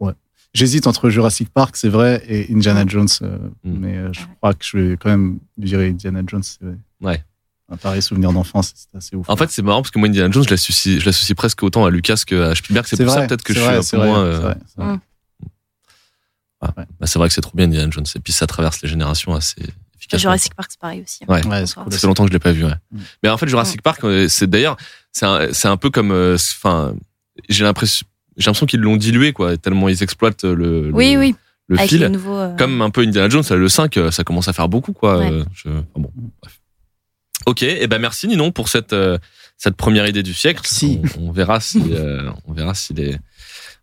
ouais. 0.00 0.12
J'hésite 0.52 0.86
entre 0.86 1.10
Jurassic 1.10 1.48
Park, 1.50 1.76
c'est 1.76 1.88
vrai, 1.88 2.22
et 2.28 2.52
Indiana 2.52 2.84
Jones. 2.86 3.08
euh, 3.22 3.38
Mm. 3.64 3.76
Mais 3.78 3.96
euh, 3.96 4.08
je 4.12 4.20
crois 4.38 4.52
que 4.54 4.64
je 4.64 4.76
vais 4.78 4.96
quand 4.96 5.10
même 5.10 5.38
virer 5.58 5.88
Indiana 5.88 6.22
Jones. 6.26 6.42
c'est 6.42 6.64
vrai. 6.64 6.74
Ouais. 7.02 7.22
Un 7.72 7.76
pareil 7.76 8.02
souvenir 8.02 8.32
d'enfance, 8.32 8.72
c'est 8.74 8.96
assez 8.98 9.14
ouf. 9.16 9.28
En 9.30 9.36
fait 9.36 9.48
c'est 9.50 9.62
marrant 9.62 9.80
parce 9.82 9.90
que 9.92 9.98
moi 10.00 10.08
Indiana 10.08 10.30
Jones 10.32 10.42
je 10.44 10.50
l'associe 10.50 10.98
je 10.98 11.06
l'associe 11.06 11.36
presque 11.36 11.62
autant 11.62 11.84
à 11.84 11.90
Lucas 11.90 12.22
que 12.26 12.50
à 12.50 12.54
Spielberg. 12.54 12.84
C'est 12.88 12.96
pour 13.02 13.08
ça 13.12 13.18
vrai, 13.18 13.26
peut-être 13.28 13.42
que 13.44 13.54
je 13.54 13.60
vrai, 13.60 13.68
suis 13.68 13.78
un 13.78 13.82
c'est 13.82 13.96
peu 13.96 14.02
vrai, 14.02 14.08
moins. 14.08 14.24
c'est 14.24 14.36
euh, 14.36 14.38
vrai, 14.40 14.56
c'est 14.66 14.82
vrai. 14.82 14.92
Mm. 14.94 15.00
bah, 16.60 17.06
c'est 17.06 17.18
vrai 17.18 17.28
que 17.28 17.34
c'est 17.34 17.40
trop 17.40 17.52
bien 17.54 17.66
Indiana 17.66 17.90
Jones 17.90 18.04
et 18.14 18.18
puis 18.20 18.32
ça 18.32 18.46
traverse 18.46 18.82
les 18.82 18.88
générations 18.88 19.34
assez 19.34 19.62
efficacement. 19.96 20.18
Jurassic 20.20 20.54
Park, 20.54 20.70
c'est 20.72 20.80
pareil 20.80 21.02
aussi. 21.02 21.24
Ouais. 21.28 21.46
Ouais, 21.46 21.64
cool. 21.74 21.92
Ça 21.92 21.98
fait 21.98 22.06
longtemps 22.06 22.24
que 22.24 22.28
je 22.30 22.32
l'ai 22.34 22.38
pas 22.40 22.52
vu. 22.52 22.64
Ouais. 22.64 22.74
Mm. 22.92 22.98
Mais 23.22 23.28
en 23.28 23.38
fait, 23.38 23.46
Jurassic 23.48 23.82
Park, 23.82 24.02
euh, 24.04 24.26
c'est 24.28 24.48
d'ailleurs, 24.48 24.76
c'est 25.12 25.26
un, 25.26 25.52
c'est 25.52 25.68
un 25.68 25.76
peu 25.76 25.90
comme, 25.90 26.10
euh, 26.10 26.34
enfin, 26.34 26.94
j'ai 27.48 27.64
l'impression, 27.64 28.04
j'ai 28.36 28.46
l'impression 28.46 28.66
qu'ils 28.66 28.80
l'ont 28.80 28.96
dilué 28.96 29.32
quoi, 29.32 29.56
tellement 29.56 29.88
ils 29.88 30.02
exploitent 30.02 30.44
le, 30.44 30.54
le, 30.88 30.90
Oui, 30.92 31.16
oui. 31.16 31.34
le 31.68 31.78
Avec 31.78 31.90
fil. 31.90 32.04
nouveaux. 32.08 32.36
euh, 32.36 32.56
Comme 32.56 32.82
un 32.82 32.90
peu 32.90 33.02
Indiana 33.02 33.28
Jones, 33.28 33.44
le 33.50 33.68
5, 33.68 33.96
euh, 33.96 34.10
ça 34.10 34.24
commence 34.24 34.48
à 34.48 34.52
faire 34.52 34.68
beaucoup 34.68 34.92
quoi. 34.92 35.18
Ouais. 35.18 35.30
Euh, 35.30 35.44
je- 35.54 35.68
enfin, 35.68 35.82
bon, 35.96 36.10
bref. 36.42 36.59
Ok, 37.50 37.64
et 37.64 37.88
ben 37.88 37.98
merci 37.98 38.28
Ninon 38.28 38.52
pour 38.52 38.68
cette 38.68 38.92
euh, 38.92 39.18
cette 39.56 39.74
première 39.74 40.06
idée 40.06 40.22
du 40.22 40.34
siècle. 40.34 40.60
Merci. 40.62 41.00
On, 41.18 41.30
on 41.30 41.32
verra 41.32 41.58
si 41.58 41.82
euh, 41.90 42.30
on 42.46 42.52
verra 42.52 42.74
si 42.74 42.94
les 42.94 43.16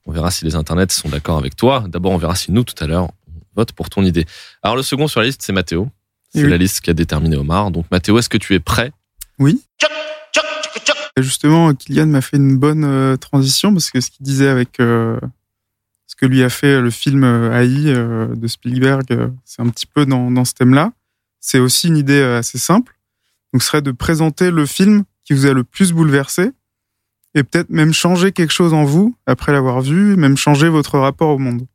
on 0.05 0.13
verra 0.13 0.31
si 0.31 0.45
les 0.45 0.55
internets 0.55 0.87
sont 0.89 1.09
d'accord 1.09 1.37
avec 1.37 1.57
toi. 1.57 1.83
D'abord, 1.89 2.13
on 2.13 2.17
verra 2.17 2.33
si 2.33 2.53
nous 2.53 2.63
tout 2.63 2.81
à 2.81 2.87
l'heure 2.87 3.09
on 3.27 3.33
vote 3.57 3.73
pour 3.73 3.89
ton 3.89 4.05
idée. 4.05 4.25
Alors 4.63 4.77
le 4.77 4.83
second 4.83 5.09
sur 5.09 5.19
la 5.19 5.25
liste, 5.25 5.41
c'est 5.43 5.51
Mathéo. 5.51 5.89
C'est 6.33 6.45
oui. 6.45 6.49
la 6.49 6.55
liste 6.55 6.79
qui 6.79 6.91
a 6.91 6.93
déterminé 6.93 7.35
Omar. 7.35 7.71
Donc 7.71 7.87
Mathéo, 7.91 8.17
est-ce 8.17 8.29
que 8.29 8.37
tu 8.37 8.55
es 8.55 8.61
prêt? 8.61 8.93
Oui. 9.37 9.61
Justement, 11.17 11.73
Kylian 11.73 12.05
m'a 12.05 12.21
fait 12.21 12.37
une 12.37 12.57
bonne 12.57 12.85
euh, 12.85 13.17
transition 13.17 13.73
parce 13.73 13.89
que 13.89 13.99
ce 13.99 14.11
qu'il 14.11 14.25
disait 14.25 14.47
avec 14.47 14.79
euh, 14.79 15.19
ce 16.05 16.15
que 16.15 16.25
lui 16.25 16.41
a 16.41 16.49
fait 16.49 16.79
le 16.79 16.89
film 16.89 17.25
AI 17.25 17.91
de 18.33 18.47
Spielberg, 18.47 19.29
c'est 19.43 19.61
un 19.61 19.67
petit 19.67 19.87
peu 19.87 20.05
dans, 20.05 20.31
dans 20.31 20.45
ce 20.45 20.53
thème-là. 20.53 20.93
C'est 21.41 21.59
aussi 21.59 21.89
une 21.89 21.97
idée 21.97 22.21
assez 22.21 22.57
simple. 22.57 22.93
Donc, 23.53 23.61
ce 23.61 23.67
serait 23.67 23.81
de 23.81 23.91
présenter 23.91 24.51
le 24.51 24.65
film 24.65 25.03
qui 25.23 25.33
vous 25.33 25.45
a 25.45 25.53
le 25.53 25.63
plus 25.63 25.93
bouleversé 25.93 26.51
et 27.35 27.43
peut-être 27.43 27.69
même 27.69 27.93
changer 27.93 28.31
quelque 28.31 28.53
chose 28.53 28.73
en 28.73 28.83
vous 28.83 29.15
après 29.25 29.51
l'avoir 29.51 29.81
vu, 29.81 30.15
même 30.15 30.37
changer 30.37 30.69
votre 30.69 30.97
rapport 30.97 31.29
au 31.29 31.37
monde. 31.37 31.67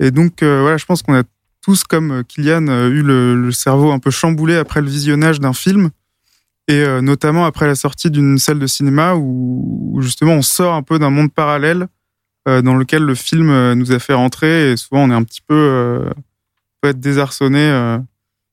Et 0.00 0.10
donc, 0.10 0.42
euh, 0.42 0.60
voilà, 0.62 0.76
je 0.76 0.84
pense 0.84 1.02
qu'on 1.02 1.14
a 1.14 1.24
tous, 1.60 1.84
comme 1.84 2.12
euh, 2.12 2.22
Kylian, 2.22 2.68
euh, 2.68 2.88
eu 2.88 3.02
le, 3.02 3.50
cerveau 3.50 3.90
un 3.90 3.98
peu 3.98 4.10
chamboulé 4.10 4.56
après 4.56 4.80
le 4.80 4.88
visionnage 4.88 5.40
d'un 5.40 5.52
film 5.52 5.90
et 6.70 6.84
notamment 7.00 7.46
après 7.46 7.66
la 7.66 7.74
sortie 7.74 8.10
d'une 8.10 8.36
salle 8.36 8.58
de 8.58 8.66
cinéma 8.66 9.14
où, 9.14 9.96
justement 10.02 10.34
on 10.34 10.42
sort 10.42 10.74
un 10.74 10.82
peu 10.82 10.98
d'un 10.98 11.08
monde 11.08 11.32
parallèle 11.32 11.88
dans 12.44 12.74
lequel 12.74 13.04
le 13.04 13.14
film 13.14 13.72
nous 13.72 13.90
a 13.90 13.98
fait 13.98 14.12
rentrer 14.12 14.72
et 14.72 14.76
souvent 14.76 15.04
on 15.04 15.10
est 15.10 15.14
un 15.14 15.22
petit 15.22 15.40
peu 15.40 16.04
peut 16.82 16.90
être 16.90 17.00
désarçonné 17.00 17.98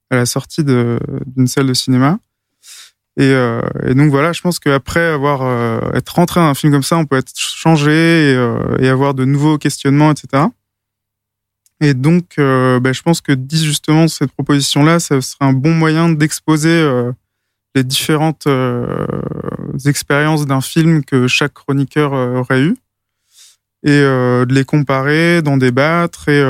à 0.09 0.15
la 0.17 0.25
sortie 0.25 0.63
d'une 0.63 1.47
salle 1.47 1.67
de 1.67 1.73
cinéma. 1.73 2.19
Et, 3.17 3.31
euh, 3.31 3.61
et 3.87 3.93
donc 3.95 4.09
voilà 4.11 4.33
je 4.33 4.41
pense 4.41 4.59
qu'après 4.59 5.05
avoir 5.05 5.41
euh, 5.41 5.79
être 5.93 6.15
rentré 6.15 6.41
dans 6.41 6.47
un 6.47 6.53
film 6.53 6.73
comme 6.73 6.83
ça 6.83 6.97
on 6.97 7.05
peut 7.05 7.15
être 7.15 7.31
changé 7.33 7.91
et, 7.91 8.35
euh, 8.35 8.75
et 8.79 8.89
avoir 8.89 9.13
de 9.13 9.23
nouveaux 9.23 9.57
questionnements 9.57 10.11
etc 10.11 10.47
Et 11.79 11.93
donc, 11.93 12.35
bah, 12.37 12.91
je 12.91 13.01
pense 13.01 13.21
que 13.21 13.31
dit 13.31 13.63
justement 13.63 14.09
cette 14.09 14.31
proposition-là, 14.31 14.99
ça 14.99 15.21
serait 15.21 15.45
un 15.45 15.53
bon 15.53 15.73
moyen 15.73 16.09
d'exposer 16.09 16.77
les 17.75 17.83
différentes 17.83 18.47
expériences 19.85 20.45
d'un 20.45 20.61
film 20.61 21.03
que 21.03 21.27
chaque 21.27 21.53
chroniqueur 21.53 22.13
aurait 22.13 22.61
eu. 22.61 22.75
Et 23.83 23.99
de 23.99 24.53
les 24.53 24.63
comparer, 24.63 25.41
d'en 25.41 25.57
débattre 25.57 26.29
et, 26.29 26.41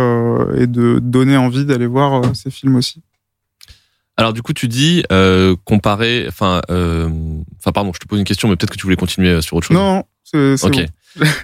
de 0.67 0.99
donner 0.99 1.37
envie 1.37 1.65
d'aller 1.65 1.87
voir 1.87 2.35
ces 2.35 2.51
films 2.51 2.75
aussi. 2.75 3.01
Alors 4.17 4.31
du 4.33 4.41
coup, 4.41 4.53
tu 4.53 4.67
dis 4.67 5.03
euh, 5.11 5.55
comparer, 5.65 6.25
enfin, 6.27 6.61
euh, 6.69 7.09
enfin 7.59 7.71
pardon, 7.73 7.91
je 7.93 7.99
te 7.99 8.07
pose 8.07 8.19
une 8.19 8.25
question, 8.25 8.47
mais 8.47 8.55
peut-être 8.55 8.71
que 8.71 8.77
tu 8.77 8.83
voulais 8.83 8.95
continuer 8.95 9.41
sur 9.41 9.57
autre 9.57 9.67
chose. 9.67 9.75
Non, 9.77 10.03
c'est 10.23 10.57
c'est 10.57 10.65
Ok. 10.67 10.75
bon. 10.77 10.85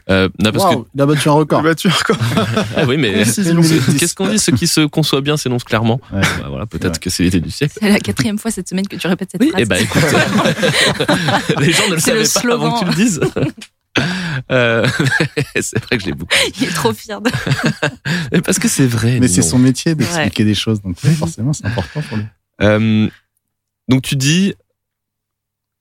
Euh, 0.10 0.28
non, 0.44 0.52
parce 0.52 0.76
il 0.94 1.02
a 1.02 1.06
battu 1.06 1.30
un 1.30 1.32
record. 1.32 1.62
battu 1.64 1.88
encore. 1.88 2.18
que 2.18 2.24
ah 2.76 2.84
oui, 2.86 2.98
mais 2.98 3.14
qu'est-ce 3.24 4.14
qu'on 4.16 4.28
dit 4.28 4.38
Ceux 4.38 4.52
qui 4.52 4.68
se 4.68 4.86
conçoivent 4.86 5.22
bien 5.24 5.38
s'énoncent 5.38 5.64
clairement. 5.66 6.02
Ouais. 6.12 6.20
Bah, 6.22 6.48
voilà, 6.50 6.66
peut-être 6.66 6.96
Ouais. 6.96 7.00
que 7.00 7.10
c'est 7.10 7.24
l'idée 7.24 7.40
du 7.40 7.52
siècle. 7.52 7.78
C'est 7.80 7.90
la 7.90 8.00
quatrième 8.00 8.38
fois 8.38 8.52
cette 8.52 8.68
semaine 8.68 8.86
que 8.88 8.98
tu 8.98 9.08
répètes 9.08 9.30
cette 9.32 9.42
Oui, 9.42 9.50
phrase. 9.50 9.62
et 9.62 9.66
ben 9.66 9.78
écoute, 9.82 10.02
les 11.60 11.72
gens 11.72 11.88
ne 11.90 11.94
le 11.96 12.00
C'est 12.02 12.14
le 12.16 12.26
savaient 12.26 12.48
pas 12.50 12.54
avant 12.56 12.72
que 12.74 12.80
tu 12.80 12.86
le 12.86 12.94
dises. 12.96 13.22
Euh, 14.50 14.88
c'est 15.60 15.84
vrai 15.84 15.98
que 15.98 16.04
je 16.04 16.06
l'ai 16.08 16.14
beaucoup. 16.14 16.34
Il 16.62 16.64
est 16.64 16.72
trop 16.74 16.94
fier 16.94 17.20
de. 17.20 17.30
Mais 18.32 18.40
parce 18.42 18.58
que 18.58 18.70
c'est 18.70 18.86
vrai. 18.88 19.20
Mais 19.20 19.28
c'est 19.28 19.42
son 19.42 19.60
métier 19.60 19.96
d'expliquer 19.96 20.46
des 20.46 20.56
choses, 20.56 20.82
donc 20.82 20.98
forcément, 20.98 21.52
c'est 21.52 21.66
important 21.66 22.02
pour 22.08 22.18
lui. 22.18 22.26
Euh, 22.62 23.10
donc 23.88 24.02
tu 24.02 24.15
dis, 24.15 24.54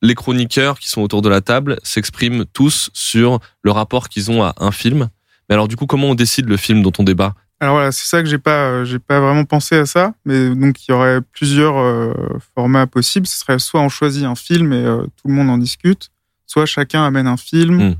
les 0.02 0.14
chroniqueurs 0.14 0.78
qui 0.78 0.88
sont 0.88 1.02
autour 1.02 1.22
de 1.22 1.28
la 1.28 1.40
table 1.40 1.78
s'expriment 1.82 2.44
tous 2.46 2.90
sur 2.92 3.40
le 3.62 3.70
rapport 3.70 4.08
qu'ils 4.08 4.30
ont 4.30 4.42
à 4.42 4.54
un 4.58 4.72
film. 4.72 5.08
Mais 5.48 5.54
alors 5.54 5.68
du 5.68 5.76
coup, 5.76 5.86
comment 5.86 6.08
on 6.08 6.14
décide 6.14 6.48
le 6.48 6.56
film 6.56 6.82
dont 6.82 6.92
on 6.98 7.04
débat? 7.04 7.34
Alors 7.62 7.74
voilà, 7.74 7.92
c'est 7.92 8.06
ça 8.06 8.22
que 8.22 8.28
j'ai 8.28 8.38
pas, 8.38 8.70
euh, 8.70 8.84
j'ai 8.86 8.98
pas 8.98 9.20
vraiment 9.20 9.44
pensé 9.44 9.76
à 9.76 9.84
ça, 9.84 10.14
mais 10.24 10.54
donc 10.54 10.82
il 10.82 10.92
y 10.92 10.94
aurait 10.94 11.20
plusieurs 11.20 11.76
euh, 11.76 12.14
formats 12.54 12.86
possibles. 12.86 13.26
Ce 13.26 13.38
serait 13.38 13.58
soit 13.58 13.82
on 13.82 13.90
choisit 13.90 14.24
un 14.24 14.34
film 14.34 14.72
et 14.72 14.76
euh, 14.76 15.02
tout 15.02 15.28
le 15.28 15.34
monde 15.34 15.50
en 15.50 15.58
discute, 15.58 16.10
soit 16.46 16.64
chacun 16.64 17.04
amène 17.04 17.26
un 17.26 17.36
film. 17.36 17.90
Hmm. 17.90 17.94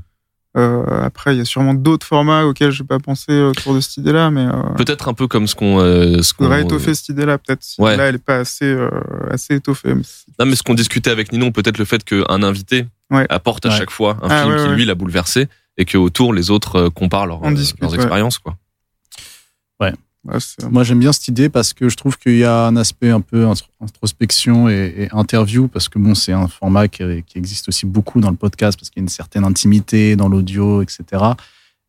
Euh, 0.57 0.83
après, 1.03 1.33
il 1.33 1.37
y 1.37 1.41
a 1.41 1.45
sûrement 1.45 1.73
d'autres 1.73 2.05
formats 2.05 2.43
auxquels 2.43 2.71
je 2.71 2.83
n'ai 2.83 2.87
pas 2.87 2.99
pensé 2.99 3.41
autour 3.41 3.73
de 3.73 3.79
cette 3.79 3.97
idée-là, 3.97 4.29
mais 4.31 4.45
euh, 4.45 4.73
Peut-être 4.75 5.07
un 5.07 5.13
peu 5.13 5.27
comme 5.27 5.47
ce 5.47 5.55
qu'on, 5.55 5.79
euh, 5.79 6.21
ce 6.21 6.33
qu'on, 6.33 6.53
étoffer 6.53 6.93
cette 6.93 7.07
idée-là 7.09 7.37
peut-être. 7.37 7.63
Si 7.63 7.79
Ouais. 7.81 7.95
Là, 7.95 8.07
elle 8.07 8.15
est 8.15 8.23
pas 8.25 8.39
assez, 8.39 8.65
euh, 8.65 8.89
assez 9.29 9.55
étoffée. 9.55 9.93
mais 9.95 10.01
non, 10.39 10.45
mais 10.45 10.55
ce 10.55 10.63
qu'on 10.63 10.73
discutait 10.73 11.09
avec 11.09 11.31
Ninon, 11.31 11.51
peut-être 11.51 11.77
le 11.77 11.85
fait 11.85 12.03
qu'un 12.03 12.43
invité 12.43 12.85
Ouais. 13.09 13.25
apporte 13.29 13.65
à 13.65 13.69
Ouais. 13.69 13.77
chaque 13.77 13.91
fois 13.91 14.17
un 14.21 14.27
Ah, 14.29 14.41
film 14.43 14.53
ouais, 14.55 14.61
qui 14.63 14.69
ouais. 14.69 14.75
lui 14.75 14.85
l'a 14.85 14.95
bouleversé 14.95 15.47
et 15.77 15.85
que 15.85 15.97
autour 15.97 16.33
les 16.33 16.49
autres 16.51 16.75
euh, 16.75 16.89
comparent 16.89 17.27
leur, 17.27 17.41
On 17.43 17.51
euh, 17.51 17.55
discute, 17.55 17.79
leurs 17.81 17.91
ouais. 17.91 17.95
expériences, 17.97 18.37
quoi. 18.39 18.57
Moi, 20.69 20.83
j'aime 20.83 20.99
bien 20.99 21.11
cette 21.11 21.27
idée 21.27 21.49
parce 21.49 21.73
que 21.73 21.89
je 21.89 21.97
trouve 21.97 22.17
qu'il 22.17 22.37
y 22.37 22.43
a 22.43 22.67
un 22.67 22.75
aspect 22.75 23.09
un 23.09 23.21
peu 23.21 23.47
intro- 23.47 23.69
introspection 23.81 24.69
et, 24.69 25.09
interview 25.11 25.67
parce 25.67 25.89
que 25.89 25.97
bon, 25.97 26.13
c'est 26.13 26.33
un 26.33 26.47
format 26.47 26.87
qui, 26.87 27.03
existe 27.35 27.67
aussi 27.69 27.85
beaucoup 27.85 28.19
dans 28.21 28.29
le 28.29 28.37
podcast 28.37 28.79
parce 28.79 28.89
qu'il 28.89 29.01
y 29.01 29.03
a 29.03 29.05
une 29.05 29.09
certaine 29.09 29.43
intimité 29.43 30.15
dans 30.15 30.29
l'audio, 30.29 30.83
etc. 30.83 31.23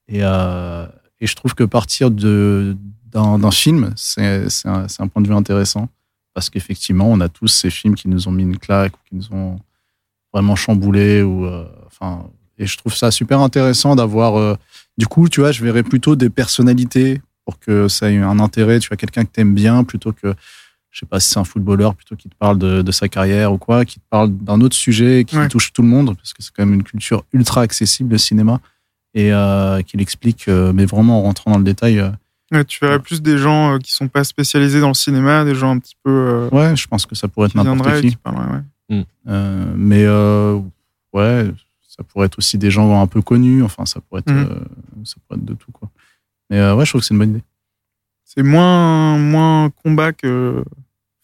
Et, 0.09 0.21
euh, 0.23 0.87
et 1.21 1.27
je 1.27 1.37
trouve 1.37 1.55
que 1.55 1.65
partir 1.65 2.11
d'un 2.11 3.51
film, 3.51 3.93
c'est 3.97 4.47
un, 4.65 4.87
un 4.99 5.09
point 5.09 5.23
de 5.23 5.29
vue 5.29 5.35
intéressant 5.35 5.89
parce 6.35 6.51
qu'effectivement, 6.51 7.11
on 7.11 7.21
a 7.21 7.29
tous 7.29 7.49
ces 7.49 7.71
films 7.71 7.95
qui 7.95 8.09
nous 8.09 8.29
ont 8.29 8.33
mis 8.33 8.43
une 8.43 8.59
claque, 8.59 8.95
ou 8.95 9.01
qui 9.09 9.15
nous 9.17 9.33
ont 9.33 9.59
vraiment 10.33 10.57
chamboulé 10.57 11.23
ou 11.23 11.45
euh, 11.47 11.67
enfin. 11.87 12.25
Et 12.59 12.67
je 12.67 12.77
trouve 12.77 12.95
ça 12.95 13.11
super 13.11 13.41
intéressant 13.41 13.97
d'avoir. 13.97 14.37
euh, 14.37 14.57
du 14.99 15.07
coup, 15.07 15.29
tu 15.29 15.41
vois, 15.41 15.53
je 15.53 15.65
verrais 15.65 15.83
plutôt 15.83 16.17
des 16.17 16.31
personnalités 16.31 17.21
pour 17.45 17.59
que 17.59 17.89
ça 17.89 18.11
ait 18.11 18.19
un 18.19 18.39
intérêt. 18.39 18.79
Tu 18.79 18.93
as 18.93 18.97
quelqu'un 18.97 19.25
que 19.25 19.31
t'aimes 19.31 19.55
bien 19.55 19.85
plutôt 19.85 20.13
que, 20.13 20.35
je 20.91 20.99
sais 21.01 21.07
pas 21.07 21.21
si 21.21 21.31
c'est 21.31 21.39
un 21.39 21.45
footballeur, 21.45 21.95
plutôt 21.95 22.17
qui 22.17 22.29
te 22.29 22.35
parle 22.37 22.59
de, 22.59 22.83
de 22.83 22.93
sa 22.93 23.09
carrière 23.09 23.53
ou 23.53 23.59
quoi, 23.59 23.85
qui 23.85 23.99
te 24.01 24.05
parle 24.11 24.31
d'un 24.37 24.61
autre 24.61 24.77
sujet 24.77 25.25
qui 25.27 25.37
Ouais. 25.37 25.49
touche 25.49 25.73
tout 25.73 25.83
le 25.83 25.89
monde, 25.89 26.15
parce 26.17 26.33
que 26.35 26.43
c'est 26.43 26.53
quand 26.55 26.65
même 26.65 26.75
une 26.75 26.83
culture 26.85 27.25
ultra 27.33 27.63
accessible, 27.63 28.13
le 28.13 28.19
cinéma, 28.19 28.61
et 29.15 29.33
euh, 29.33 29.83
qu'il 29.83 30.01
explique, 30.01 30.49
euh, 30.49 30.73
mais 30.73 30.85
vraiment 30.87 31.19
en 31.21 31.23
rentrant 31.23 31.51
dans 31.53 31.59
le 31.59 31.65
détail. 31.65 31.99
euh, 31.99 32.11
Ouais, 32.53 32.65
tu 32.67 32.79
verrais 32.83 32.99
plus 32.99 33.23
des 33.23 33.39
gens 33.39 33.75
euh, 33.75 33.79
qui 33.79 33.93
sont 33.93 34.09
pas 34.09 34.25
spécialisés 34.25 34.81
dans 34.81 34.89
le 34.89 34.95
cinéma, 34.95 35.43
des 35.45 35.55
gens 35.55 35.71
un 35.71 35.79
petit 35.79 35.97
peu 36.05 36.11
euh, 36.11 36.49
ouais, 36.51 36.77
je 36.77 36.87
pense 36.87 37.07
que 37.07 37.15
ça 37.15 37.27
pourrait 37.27 37.47
être 37.47 37.53
qui 37.53 37.59
n'importe 37.59 38.01
qui. 38.03 38.11
qui 38.11 38.17
parleraient. 38.17 38.63
Ouais. 38.91 39.07
Euh, 39.29 39.65
mais 39.75 40.05
euh, 40.05 40.59
ouais, 41.15 41.51
ça 41.89 42.03
pourrait 42.05 42.27
être 42.27 42.37
aussi 42.39 42.59
des 42.59 42.71
gens 42.71 43.01
un 43.01 43.07
peu 43.07 43.23
connus. 43.23 43.63
Enfin, 43.63 43.87
ça 43.87 44.01
pourrait 44.01 44.21
être, 44.21 44.31
euh, 44.33 44.61
ça 45.05 45.15
pourrait 45.27 45.39
être 45.39 45.47
de 45.47 45.55
tout 45.55 45.73
quoi. 45.73 45.89
Mais 46.53 46.59
euh, 46.59 46.75
ouais, 46.77 46.85
je 46.85 46.91
trouve 46.91 47.01
que 47.01 47.07
c'est 47.07 47.15
une 47.15 47.19
bonne 47.19 47.31
idée. 47.31 47.43
C'est 48.25 48.43
moins, 48.43 49.17
moins 49.19 49.71
combat 49.83 50.13
que. 50.13 50.63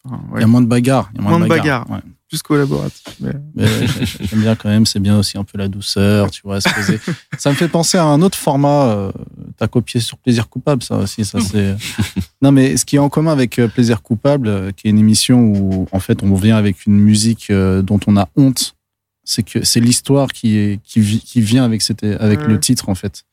Enfin, 0.05 0.21
Il 0.37 0.41
y 0.41 0.45
a 0.45 0.47
moins 0.47 0.62
de 0.62 0.67
bagarres. 0.67 1.11
Il 1.12 1.17
y 1.17 1.21
a 1.21 1.23
moins, 1.23 1.38
Moins 1.38 1.47
de 1.47 1.49
bagarres. 1.51 1.91
ouais. 1.91 1.99
plus 2.29 2.41
collaboratif. 2.43 3.05
Mais... 3.21 3.33
Mais 3.55 3.64
ouais, 3.64 3.87
j'ai- 3.87 4.25
j'aime 4.27 4.41
bien 4.41 4.55
quand 4.57 4.69
même. 4.71 4.87
C'est 4.87 5.01
bien 5.01 5.19
aussi 5.19 5.37
un 5.38 5.45
peu 5.45 5.59
la 5.59 5.69
douceur, 5.69 6.31
tu 6.31 6.41
vois, 6.45 6.61
se 6.61 6.69
poser. 6.75 6.99
Ça 7.38 7.51
me 7.51 7.55
fait 7.55 7.69
penser 7.69 7.99
à 7.99 8.05
un 8.05 8.21
autre 8.23 8.38
format. 8.38 8.85
Euh, 8.88 9.12
T'as 9.59 9.67
copié 9.69 10.01
sur 10.01 10.17
Plaisir 10.19 10.49
coupable, 10.49 10.83
ça 10.83 10.97
aussi. 10.99 11.25
Ça 11.25 11.41
c'est. 11.41 11.77
non, 12.43 12.53
mais 12.53 12.77
ce 12.77 12.85
qui 12.85 12.97
est 12.97 13.01
en 13.01 13.09
commun 13.09 13.33
avec 13.33 13.59
euh, 13.59 13.69
Plaisir 13.69 14.03
coupable, 14.03 14.49
euh, 14.49 14.71
qui 14.73 14.87
est 14.87 14.91
une 14.91 14.99
émission 14.99 15.41
où 15.41 15.88
en 15.93 16.01
fait 16.01 16.23
on 16.23 16.35
vient 16.37 16.57
avec 16.57 16.87
une 16.87 16.99
musique 16.99 17.51
euh, 17.51 17.83
dont 17.83 17.99
on 18.07 18.17
a 18.17 18.29
honte, 18.37 18.77
c'est 19.25 19.43
que 19.43 19.64
c'est 19.64 19.81
l'histoire 19.81 20.29
qui 20.29 20.57
est 20.57 20.81
qui, 20.85 21.19
qui 21.21 21.41
vient 21.41 21.64
avec 21.64 21.83
cette 21.83 22.03
avec 22.05 22.41
Ouais. 22.43 22.47
le 22.49 22.61
titre 22.61 22.88
en 22.88 22.95
fait. 22.95 23.25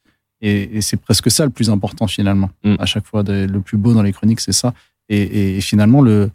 Et, 0.47 0.77
et 0.77 0.81
c'est 0.81 0.97
presque 0.97 1.31
ça 1.31 1.43
le 1.43 1.49
plus 1.49 1.69
important 1.69 2.07
finalement. 2.07 2.49
Mm. 2.63 2.75
À 2.79 2.85
chaque 2.85 3.05
fois, 3.07 3.23
de- 3.23 3.47
le 3.51 3.61
plus 3.61 3.77
beau 3.77 3.93
dans 3.93 4.03
les 4.03 4.13
chroniques, 4.13 4.39
c'est 4.41 4.51
ça. 4.53 4.73
Et, 5.09 5.57
et 5.57 5.61
finalement, 5.61 6.01
le, 6.01 6.29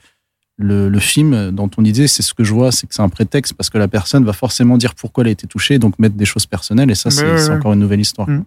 le, 0.57 0.88
le 0.88 0.99
film, 0.99 1.51
dans 1.53 1.68
ton 1.68 1.85
idée, 1.85 2.07
c'est 2.09 2.23
ce 2.23 2.35
que 2.35 2.44
je 2.44 2.53
vois, 2.53 2.73
c'est 2.73 2.87
que 2.87 2.94
c'est 2.94 3.03
un 3.03 3.09
prétexte 3.09 3.55
parce 3.55 3.70
que 3.70 3.79
la 3.79 3.88
personne 3.88 4.25
va 4.25 4.33
forcément 4.33 4.77
dire 4.79 4.94
pourquoi 4.94 5.23
elle 5.25 5.29
a 5.29 5.33
été 5.33 5.46
touchée, 5.46 5.79
donc 5.79 5.99
mettre 5.99 6.16
des 6.16 6.25
choses 6.25 6.46
personnelles. 6.46 6.90
Et 6.90 6.94
ça, 6.94 7.11
c'est 7.11 7.25
ouais, 7.25 7.38
c'est 7.38 7.51
ouais. 7.51 7.57
encore 7.57 7.73
une 7.73 7.81
nouvelle 7.81 8.01
histoire. 8.01 8.29
Mm. 8.29 8.44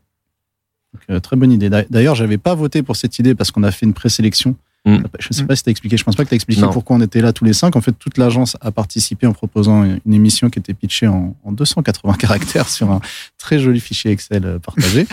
Donc, 0.94 1.02
euh, 1.10 1.20
très 1.20 1.36
bonne 1.36 1.52
idée. 1.52 1.70
D'a- 1.70 1.86
D'ailleurs, 1.90 2.16
j'avais 2.16 2.38
pas 2.38 2.54
voté 2.56 2.84
pour 2.84 2.96
cette 2.96 3.18
idée 3.20 3.34
parce 3.36 3.52
qu'on 3.52 3.64
a 3.64 3.72
fait 3.72 3.86
une 3.86 3.94
présélection. 3.94 4.56
Mm. 4.86 4.98
Je 5.18 5.28
sais 5.32 5.46
pas 5.46 5.56
si 5.56 5.64
t'as 5.64 5.72
expliqué. 5.72 5.96
Je 5.98 6.04
pense 6.04 6.16
pas 6.16 6.24
que 6.26 6.30
t'as 6.30 6.36
expliqué 6.36 6.62
Non. 6.62 6.70
pourquoi 6.72 6.98
on 6.98 7.02
était 7.02 7.22
là 7.22 7.32
tous 7.34 7.46
les 7.46 7.54
cinq. 7.54 7.76
En 7.78 7.82
fait, 7.82 7.94
toute 7.94 8.18
l'agence 8.18 8.58
a 8.62 8.70
participé 8.72 9.26
en 9.28 9.34
proposant 9.34 9.84
une 9.84 10.14
émission 10.14 10.50
qui 10.50 10.60
était 10.60 10.74
pitchée 10.74 11.08
en, 11.08 11.36
en 11.44 11.52
280 11.54 12.14
caractères 12.20 12.68
sur 12.70 12.92
un 12.92 13.00
très 13.38 13.60
joli 13.60 13.80
fichier 13.80 14.12
Excel 14.12 14.46
euh, 14.46 14.60
partagé. 14.60 15.08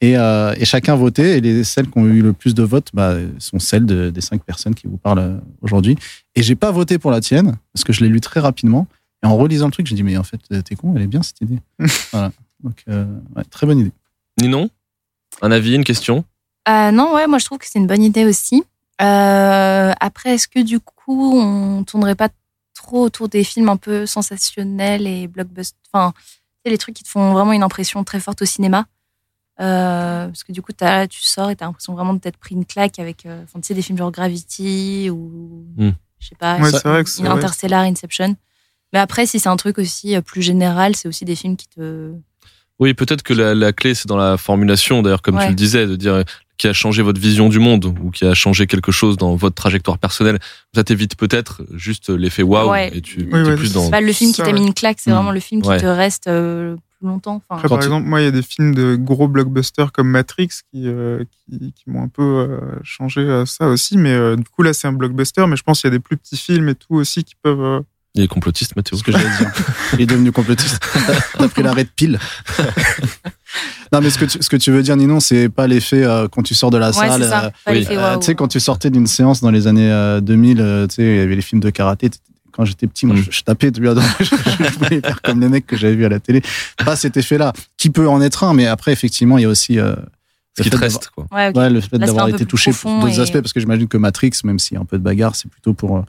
Et, 0.00 0.16
euh, 0.16 0.54
et 0.56 0.64
chacun 0.64 0.94
votait, 0.94 1.38
et 1.38 1.40
les, 1.40 1.64
celles 1.64 1.90
qui 1.90 1.98
ont 1.98 2.06
eu 2.06 2.22
le 2.22 2.32
plus 2.32 2.54
de 2.54 2.62
votes 2.62 2.90
bah, 2.94 3.16
sont 3.38 3.58
celles 3.58 3.84
de- 3.84 4.10
des 4.10 4.20
cinq 4.20 4.44
personnes 4.44 4.74
qui 4.74 4.86
vous 4.86 4.96
parlent 4.96 5.18
euh, 5.18 5.38
aujourd'hui. 5.60 5.96
Et 6.36 6.42
j'ai 6.42 6.54
pas 6.54 6.70
voté 6.70 6.98
pour 6.98 7.10
la 7.10 7.20
tienne, 7.20 7.56
parce 7.72 7.82
que 7.84 7.92
je 7.92 8.04
l'ai 8.04 8.08
lu 8.08 8.20
très 8.20 8.38
rapidement. 8.38 8.86
Et 9.24 9.26
en 9.26 9.36
relisant 9.36 9.66
le 9.66 9.72
truc, 9.72 9.86
j'ai 9.88 9.96
dit, 9.96 10.04
mais 10.04 10.16
en 10.16 10.22
fait, 10.22 10.40
euh, 10.52 10.62
t'es 10.62 10.76
con, 10.76 10.92
elle 10.94 11.02
est 11.02 11.06
bien 11.08 11.22
cette 11.22 11.40
idée. 11.40 11.58
voilà. 12.12 12.30
Donc, 12.62 12.84
euh, 12.88 13.06
ouais, 13.36 13.42
très 13.50 13.66
bonne 13.66 13.80
idée. 13.80 13.92
Ninon 14.40 14.70
Un 15.42 15.50
avis, 15.50 15.74
une 15.74 15.84
question? 15.84 16.24
Euh, 16.68 16.90
non, 16.92 17.14
ouais, 17.14 17.26
moi 17.26 17.38
je 17.38 17.46
trouve 17.46 17.58
que 17.58 17.66
c'est 17.66 17.78
une 17.78 17.86
bonne 17.86 18.02
idée 18.04 18.24
aussi. 18.24 18.62
Euh, 19.00 19.92
après, 20.00 20.34
est-ce 20.34 20.46
que 20.48 20.60
du 20.60 20.80
coup, 20.80 21.32
on 21.40 21.82
tournerait 21.84 22.14
pas 22.14 22.28
trop 22.74 23.02
autour 23.02 23.28
des 23.28 23.42
films 23.42 23.68
un 23.68 23.76
peu 23.76 24.06
sensationnels 24.06 25.06
et 25.06 25.26
blockbusters 25.26 25.78
Enfin, 25.92 26.12
c'est 26.64 26.70
les 26.70 26.78
trucs 26.78 26.94
qui 26.94 27.02
te 27.04 27.08
font 27.08 27.32
vraiment 27.32 27.52
une 27.52 27.62
impression 27.62 28.04
très 28.04 28.20
forte 28.20 28.42
au 28.42 28.44
cinéma? 28.44 28.86
Euh, 29.60 30.26
parce 30.26 30.44
que 30.44 30.52
du 30.52 30.62
coup, 30.62 30.72
tu 30.72 31.20
sors 31.22 31.50
et 31.50 31.56
t'as 31.56 31.66
l'impression 31.66 31.94
vraiment 31.94 32.14
de 32.14 32.20
t'être 32.20 32.36
pris 32.36 32.54
une 32.54 32.64
claque 32.64 32.98
avec 32.98 33.26
euh, 33.26 33.42
enfin, 33.44 33.60
tu 33.60 33.66
sais, 33.66 33.74
des 33.74 33.82
films 33.82 33.98
genre 33.98 34.12
Gravity 34.12 35.10
ou 35.10 35.64
Hmm. 35.76 35.90
je 36.20 36.28
sais 36.28 36.36
pas, 36.36 36.58
Ouais, 36.58 36.70
ça- 36.70 36.78
c'est 36.80 36.88
vrai 36.88 37.02
que 37.04 37.10
c'est. 37.10 37.20
une 37.22 37.26
ouais. 37.28 37.32
Interstellar, 37.34 37.82
Inception. 37.82 38.36
Mais 38.92 38.98
après, 39.00 39.26
si 39.26 39.38
c'est 39.40 39.48
un 39.48 39.56
truc 39.56 39.78
aussi 39.78 40.14
euh, 40.16 40.20
plus 40.20 40.42
général, 40.42 40.94
c'est 40.96 41.08
aussi 41.08 41.24
des 41.24 41.34
films 41.34 41.56
qui 41.56 41.66
te. 41.68 42.12
Oui, 42.78 42.94
peut-être 42.94 43.22
que 43.24 43.34
la, 43.34 43.54
la 43.56 43.72
clé, 43.72 43.94
c'est 43.94 44.06
dans 44.06 44.16
la 44.16 44.36
formulation, 44.36 45.02
d'ailleurs, 45.02 45.22
comme 45.22 45.38
tu 45.40 45.48
le 45.48 45.54
disais, 45.54 45.86
de 45.86 45.96
dire 45.96 46.14
euh, 46.14 46.22
qui 46.56 46.68
a 46.68 46.72
changé 46.72 47.02
votre 47.02 47.20
vision 47.20 47.48
du 47.48 47.58
monde 47.58 47.84
ou 47.86 48.10
qui 48.12 48.24
a 48.24 48.34
changé 48.34 48.68
quelque 48.68 48.92
chose 48.92 49.16
dans 49.16 49.34
votre 49.34 49.56
trajectoire 49.56 49.98
personnelle. 49.98 50.38
Ça 50.74 50.84
t'évite 50.84 51.16
peut-être 51.16 51.62
juste 51.74 52.08
l'effet 52.10 52.44
waouh 52.44 52.70
Ouais. 52.70 52.90
et 52.96 53.00
tu 53.00 53.28
Oui, 53.32 53.40
es 53.40 53.42
ouais, 53.42 53.56
plus 53.56 53.66
c'est 53.68 53.74
dans. 53.74 53.84
C'est 53.86 53.90
pas 53.90 54.00
le 54.00 54.12
film 54.12 54.32
qui 54.32 54.42
t'a 54.42 54.52
mis 54.52 54.64
une 54.64 54.74
claque, 54.74 54.98
c'est 55.00 55.10
Hmm. 55.10 55.14
vraiment 55.14 55.32
le 55.32 55.40
film 55.40 55.60
qui 55.62 55.68
Ouais. 55.68 55.80
te 55.80 55.86
reste 55.86 56.28
euh, 56.28 56.76
plus 56.98 57.06
longtemps. 57.08 57.36
Enfin, 57.36 57.56
Après, 57.56 57.68
Quand 57.68 57.76
par 57.76 57.78
tu- 57.80 57.86
exemple, 57.86 58.06
moi, 58.08 58.20
il 58.20 58.24
y 58.24 58.28
a 58.28 58.30
des 58.32 58.42
films 58.42 58.74
de 58.74 58.96
gros 58.96 59.28
blockbusters 59.28 59.92
comme 59.92 60.08
Matrix 60.08 60.48
qui, 60.72 60.88
euh, 60.88 61.24
qui, 61.50 61.72
qui 61.72 61.84
m'ont 61.90 62.02
un 62.02 62.08
peu 62.08 62.22
euh, 62.22 62.58
changé 62.82 63.44
ça 63.46 63.68
aussi. 63.68 63.96
Mais 63.96 64.12
euh, 64.12 64.36
du 64.36 64.44
coup, 64.44 64.62
là, 64.62 64.72
c'est 64.72 64.88
un 64.88 64.92
blockbuster. 64.92 65.46
Mais 65.46 65.56
je 65.56 65.62
pense 65.62 65.80
qu'il 65.80 65.88
y 65.88 65.92
a 65.92 65.96
des 65.96 66.02
plus 66.02 66.16
petits 66.16 66.36
films 66.36 66.68
et 66.68 66.74
tout 66.74 66.94
aussi 66.94 67.24
qui 67.24 67.34
peuvent. 67.42 67.60
euh, 67.60 67.80
Il 68.14 68.22
est 68.22 68.28
complotiste, 68.28 68.74
Mathéo. 68.76 68.96
C'est 68.98 69.00
ce 69.00 69.04
que 69.04 69.12
j'allais 69.12 69.36
dire. 69.38 69.52
Il 69.94 70.00
est 70.02 70.06
devenu 70.06 70.32
complotiste. 70.32 70.80
T'as 71.38 71.48
pris 71.48 71.62
l'arrêt 71.62 71.84
de 71.84 71.90
pile. 71.94 72.18
non, 73.92 74.00
mais 74.00 74.10
ce 74.10 74.18
que 74.18 74.24
tu, 74.26 74.38
ce 74.42 74.48
que 74.50 74.56
tu 74.56 74.70
veux 74.70 74.82
dire, 74.82 74.96
Ninon, 74.96 75.20
c'est 75.20 75.48
pas 75.48 75.66
l'effet 75.66 76.04
euh, 76.04 76.28
quand 76.28 76.42
tu 76.42 76.54
sors 76.54 76.70
de 76.70 76.78
la 76.78 76.88
ouais, 76.88 76.92
salle. 76.92 77.22
c'est 77.22 77.28
ça. 77.28 77.44
euh, 77.46 77.50
Pas 77.64 77.72
oui. 77.72 77.78
l'effet 77.80 77.96
euh, 77.96 78.00
waouh. 78.12 78.18
tu 78.20 78.26
sais, 78.26 78.34
quand 78.34 78.48
tu 78.48 78.60
sortais 78.60 78.90
d'une 78.90 79.06
séance 79.06 79.40
dans 79.40 79.50
les 79.50 79.66
années 79.66 79.90
euh, 79.90 80.20
2000, 80.20 80.60
euh, 80.60 80.86
tu 80.86 80.96
sais, 80.96 81.02
il 81.02 81.16
y 81.16 81.20
avait 81.20 81.36
les 81.36 81.42
films 81.42 81.60
de 81.60 81.70
karaté. 81.70 82.10
t- 82.10 82.18
Quand 82.58 82.64
j'étais 82.64 82.88
petit, 82.88 83.06
moi, 83.06 83.14
Mm. 83.14 83.22
je, 83.22 83.30
je 83.30 83.42
tapais, 83.44 83.70
tu 83.70 83.80
vois, 83.80 83.94
dans- 83.94 84.00
je, 84.20 84.24
je 84.24 84.78
voulais 84.80 85.00
faire 85.00 85.22
comme 85.22 85.40
les 85.40 85.48
mecs 85.48 85.64
que 85.64 85.76
j'avais 85.76 85.94
vus 85.94 86.04
à 86.04 86.08
la 86.08 86.18
télé. 86.18 86.42
Pas 86.84 86.96
cet 86.96 87.16
effet-là, 87.16 87.52
qui 87.76 87.88
peut 87.90 88.08
en 88.08 88.20
être 88.20 88.42
un, 88.42 88.52
mais 88.52 88.66
après, 88.66 88.92
effectivement, 88.92 89.38
il 89.38 89.42
y 89.42 89.44
a 89.44 89.48
aussi 89.48 89.78
euh, 89.78 89.94
Ce 90.56 90.64
qui 90.64 90.70
te 90.70 90.76
reste, 90.76 91.10
quoi. 91.14 91.26
Ouais, 91.30 91.52
le 91.70 91.80
fait 91.80 91.88
c'est 91.92 91.98
d'avoir 92.00 92.28
été 92.28 92.44
touché 92.46 92.72
pour 92.72 93.00
d'autres 93.00 93.16
et- 93.16 93.22
aspects, 93.22 93.40
parce 93.40 93.52
que 93.52 93.60
j'imagine 93.60 93.86
que 93.86 93.96
Matrix, 93.96 94.32
même 94.42 94.58
s'il 94.58 94.74
y 94.74 94.78
a 94.78 94.80
un 94.80 94.84
peu 94.84 94.98
de 94.98 95.04
bagarre, 95.04 95.36
c'est 95.36 95.48
plutôt 95.48 95.72
pour 95.72 95.98
euh, 95.98 96.02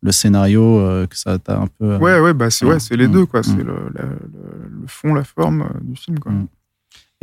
le 0.00 0.12
scénario 0.12 0.78
euh, 0.78 1.08
que 1.08 1.16
ça 1.18 1.38
t'a 1.40 1.56
un 1.58 1.66
peu. 1.66 1.96
Ouais, 1.96 2.20
ouais, 2.20 2.32
bah 2.34 2.50
c'est 2.50 2.64
ouais, 2.66 2.78
c'est 2.78 2.96
les 2.96 3.08
Mm. 3.08 3.12
deux, 3.12 3.26
quoi. 3.26 3.42
C'est 3.42 3.50
Mm. 3.56 3.62
le, 3.66 3.74
la- 3.96 4.02
le, 4.04 4.80
le 4.82 4.86
fond, 4.86 5.12
la 5.12 5.24
forme 5.24 5.68
du 5.82 5.96
film, 5.96 6.20
quoi. 6.20 6.30
Mm. 6.30 6.46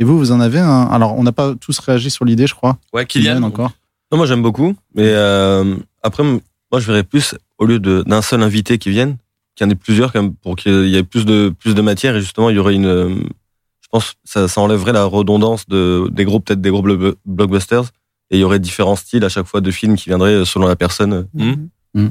Et 0.00 0.04
vous, 0.04 0.18
vous 0.18 0.30
en 0.30 0.40
avez 0.40 0.58
un 0.58 0.82
Alors, 0.82 1.16
on 1.18 1.22
n'a 1.22 1.32
pas 1.32 1.54
tous 1.58 1.78
réagi 1.78 2.10
sur 2.10 2.26
l'idée, 2.26 2.46
je 2.46 2.54
crois. 2.54 2.76
Ouais, 2.92 3.06
Kylian 3.06 3.36
Kylian, 3.36 3.42
encore. 3.44 3.72
Non, 4.12 4.18
moi 4.18 4.26
j'aime 4.26 4.42
beaucoup, 4.42 4.76
mais 4.94 5.06
euh, 5.08 5.76
après, 6.02 6.22
moi 6.74 6.80
je 6.80 6.86
verrais 6.88 7.04
plus 7.04 7.36
au 7.58 7.66
lieu 7.66 7.78
de- 7.78 8.02
d'un 8.04 8.20
seul 8.20 8.42
invité 8.42 8.78
qui 8.78 8.90
vienne, 8.90 9.16
qu'il 9.54 9.64
y 9.64 9.68
en 9.68 9.70
ait 9.70 9.76
plusieurs, 9.76 10.12
quand 10.12 10.20
même, 10.20 10.34
pour 10.34 10.56
qu'il 10.56 10.88
y 10.88 10.96
ait 10.96 11.04
plus 11.04 11.24
de 11.24 11.54
plus 11.56 11.76
de 11.76 11.80
matière 11.82 12.16
et 12.16 12.20
justement 12.20 12.50
il 12.50 12.56
y 12.56 12.58
aurait 12.58 12.74
une, 12.74 12.86
euh, 12.86 13.14
je 13.80 13.88
pense, 13.92 14.10
que 14.10 14.16
ça, 14.24 14.48
ça 14.48 14.60
enlèverait 14.60 14.92
la 14.92 15.04
redondance 15.04 15.68
de 15.68 16.08
des 16.10 16.24
gros 16.24 16.40
peut-être 16.40 16.60
des 16.60 16.70
gros 16.70 16.82
blo- 16.82 17.14
blockbusters 17.26 17.84
et 18.30 18.38
il 18.38 18.40
y 18.40 18.42
aurait 18.44 18.58
différents 18.58 18.96
styles 18.96 19.22
à 19.24 19.28
chaque 19.28 19.46
fois 19.46 19.60
de 19.60 19.70
films 19.70 19.94
qui 19.94 20.08
viendraient 20.10 20.44
selon 20.44 20.66
la 20.66 20.74
personne. 20.74 21.28
Mm. 21.34 21.54
Bien 21.94 22.10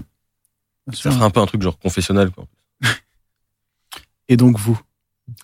Ça 0.93 1.11
ferait 1.11 1.25
un 1.25 1.29
peu 1.29 1.41
un 1.41 1.45
truc 1.45 1.61
genre 1.61 1.77
confessionnel. 1.77 2.31
Quoi. 2.31 2.45
Et 4.29 4.37
donc, 4.37 4.57
vous? 4.57 4.79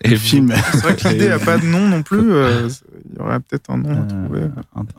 Et 0.02 0.08
Le 0.08 0.16
film. 0.16 0.52
C'est 0.72 0.78
vrai 0.78 0.96
que 0.96 1.08
l'idée 1.08 1.28
n'a 1.28 1.38
pas 1.38 1.58
de 1.58 1.66
nom 1.66 1.86
non 1.88 2.02
plus. 2.02 2.32
euh, 2.32 2.68
Il 3.10 3.18
y 3.18 3.20
aurait 3.20 3.38
peut-être 3.40 3.70
un 3.70 3.76
nom 3.76 3.90
à 3.90 4.00
Euh, 4.00 4.06
trouver. 4.24 4.42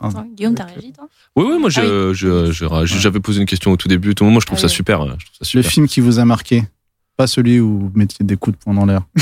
Attends, 0.01 0.27
Guillaume, 0.35 0.53
t'as 0.55 0.65
réagi, 0.65 0.91
toi? 0.93 1.07
Oui, 1.35 1.45
oui, 1.49 1.57
moi, 1.59 1.69
je, 1.69 1.81
Ah 1.81 2.13
je- 2.13 2.13
je- 2.13 2.85
je- 2.85 2.99
j'avais 2.99 3.19
posé 3.19 3.39
une 3.39 3.47
question 3.47 3.71
au 3.71 3.77
tout 3.77 3.87
début. 3.87 4.13
Tout 4.13 4.23
le 4.23 4.27
monde, 4.27 4.33
moi, 4.35 4.41
je 4.41 4.45
trouve 4.45 4.59
Ah 4.59 4.61
ça 4.61 4.67
oui. 4.67 4.73
super. 4.73 5.01
Je 5.01 5.07
trouve 5.07 5.17
ça 5.17 5.39
Le 5.41 5.45
super. 5.63 5.71
film 5.71 5.87
qui 5.87 6.01
vous 6.01 6.19
a 6.19 6.25
marqué, 6.25 6.63
pas 7.17 7.25
celui 7.25 7.59
où 7.59 7.79
vous 7.79 7.91
mettiez 7.95 8.23
des 8.25 8.35
coups 8.37 8.57
de 8.57 8.63
poing 8.63 8.73
dans 8.75 8.85
l'air. 8.85 9.01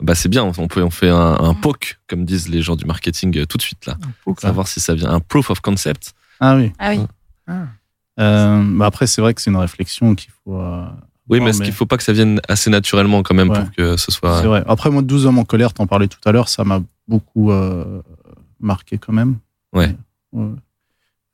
Bah, 0.00 0.14
c'est 0.14 0.28
bien. 0.28 0.42
On, 0.44 0.68
peut, 0.68 0.82
on 0.82 0.90
fait 0.90 1.10
un, 1.10 1.34
un 1.38 1.54
POC, 1.54 1.98
comme 2.08 2.24
disent 2.24 2.48
les 2.48 2.62
gens 2.62 2.76
du 2.76 2.86
marketing, 2.86 3.36
euh, 3.38 3.46
tout 3.46 3.58
de 3.58 3.62
suite, 3.62 3.86
là. 3.86 3.96
Faut 4.24 4.34
que- 4.34 4.40
Savoir 4.40 4.66
si 4.66 4.80
ça 4.80 4.94
vient. 4.94 5.10
Un 5.10 5.20
proof 5.20 5.50
of 5.50 5.60
concept. 5.60 6.14
Ah 6.40 6.56
oui. 6.56 6.72
Ah 6.78 6.90
oui. 6.92 7.00
Ah. 7.46 7.66
Euh, 8.18 8.62
bah 8.76 8.86
après, 8.86 9.06
c'est 9.06 9.20
vrai 9.20 9.32
que 9.34 9.40
c'est 9.40 9.50
une 9.50 9.56
réflexion 9.56 10.14
qu'il 10.14 10.30
faut. 10.44 10.58
euh, 10.60 10.84
Oui, 11.32 11.40
mais 11.40 11.50
est-ce 11.50 11.62
qu'il 11.62 11.72
faut 11.72 11.86
pas 11.86 11.96
que 11.96 12.02
ça 12.02 12.12
vienne 12.12 12.40
assez 12.48 12.70
naturellement, 12.70 13.22
quand 13.22 13.34
même, 13.34 13.50
Ouais. 13.50 13.60
pour 13.60 13.72
que 13.72 13.96
ce 13.96 14.12
soit. 14.12 14.40
C'est 14.40 14.46
vrai. 14.46 14.62
Après, 14.66 14.90
moi, 14.90 15.02
12 15.02 15.26
hommes 15.26 15.38
en 15.38 15.44
colère, 15.44 15.72
t'en 15.72 15.86
parlais 15.86 16.06
tout 16.08 16.20
à 16.24 16.32
l'heure, 16.32 16.48
ça 16.48 16.62
m'a 16.64 16.80
beaucoup 17.08 17.50
euh, 17.50 18.02
marqué 18.60 18.98
quand 18.98 19.12
même. 19.12 19.36
Ouais. 19.72 19.96
Ouais. 20.32 20.50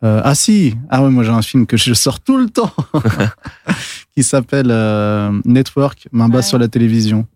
Euh, 0.04 0.20
ah 0.24 0.34
si, 0.36 0.76
ah 0.90 1.02
ouais, 1.02 1.10
moi 1.10 1.24
j'ai 1.24 1.30
un 1.30 1.42
film 1.42 1.66
que 1.66 1.76
je 1.76 1.92
sors 1.92 2.20
tout 2.20 2.36
le 2.38 2.48
temps, 2.48 2.72
qui 4.14 4.22
s'appelle 4.22 4.68
euh, 4.70 5.32
Network, 5.44 6.08
main 6.12 6.28
basse 6.28 6.46
Ouais. 6.46 6.48
sur 6.50 6.58
la 6.58 6.68
télévision. 6.68 7.26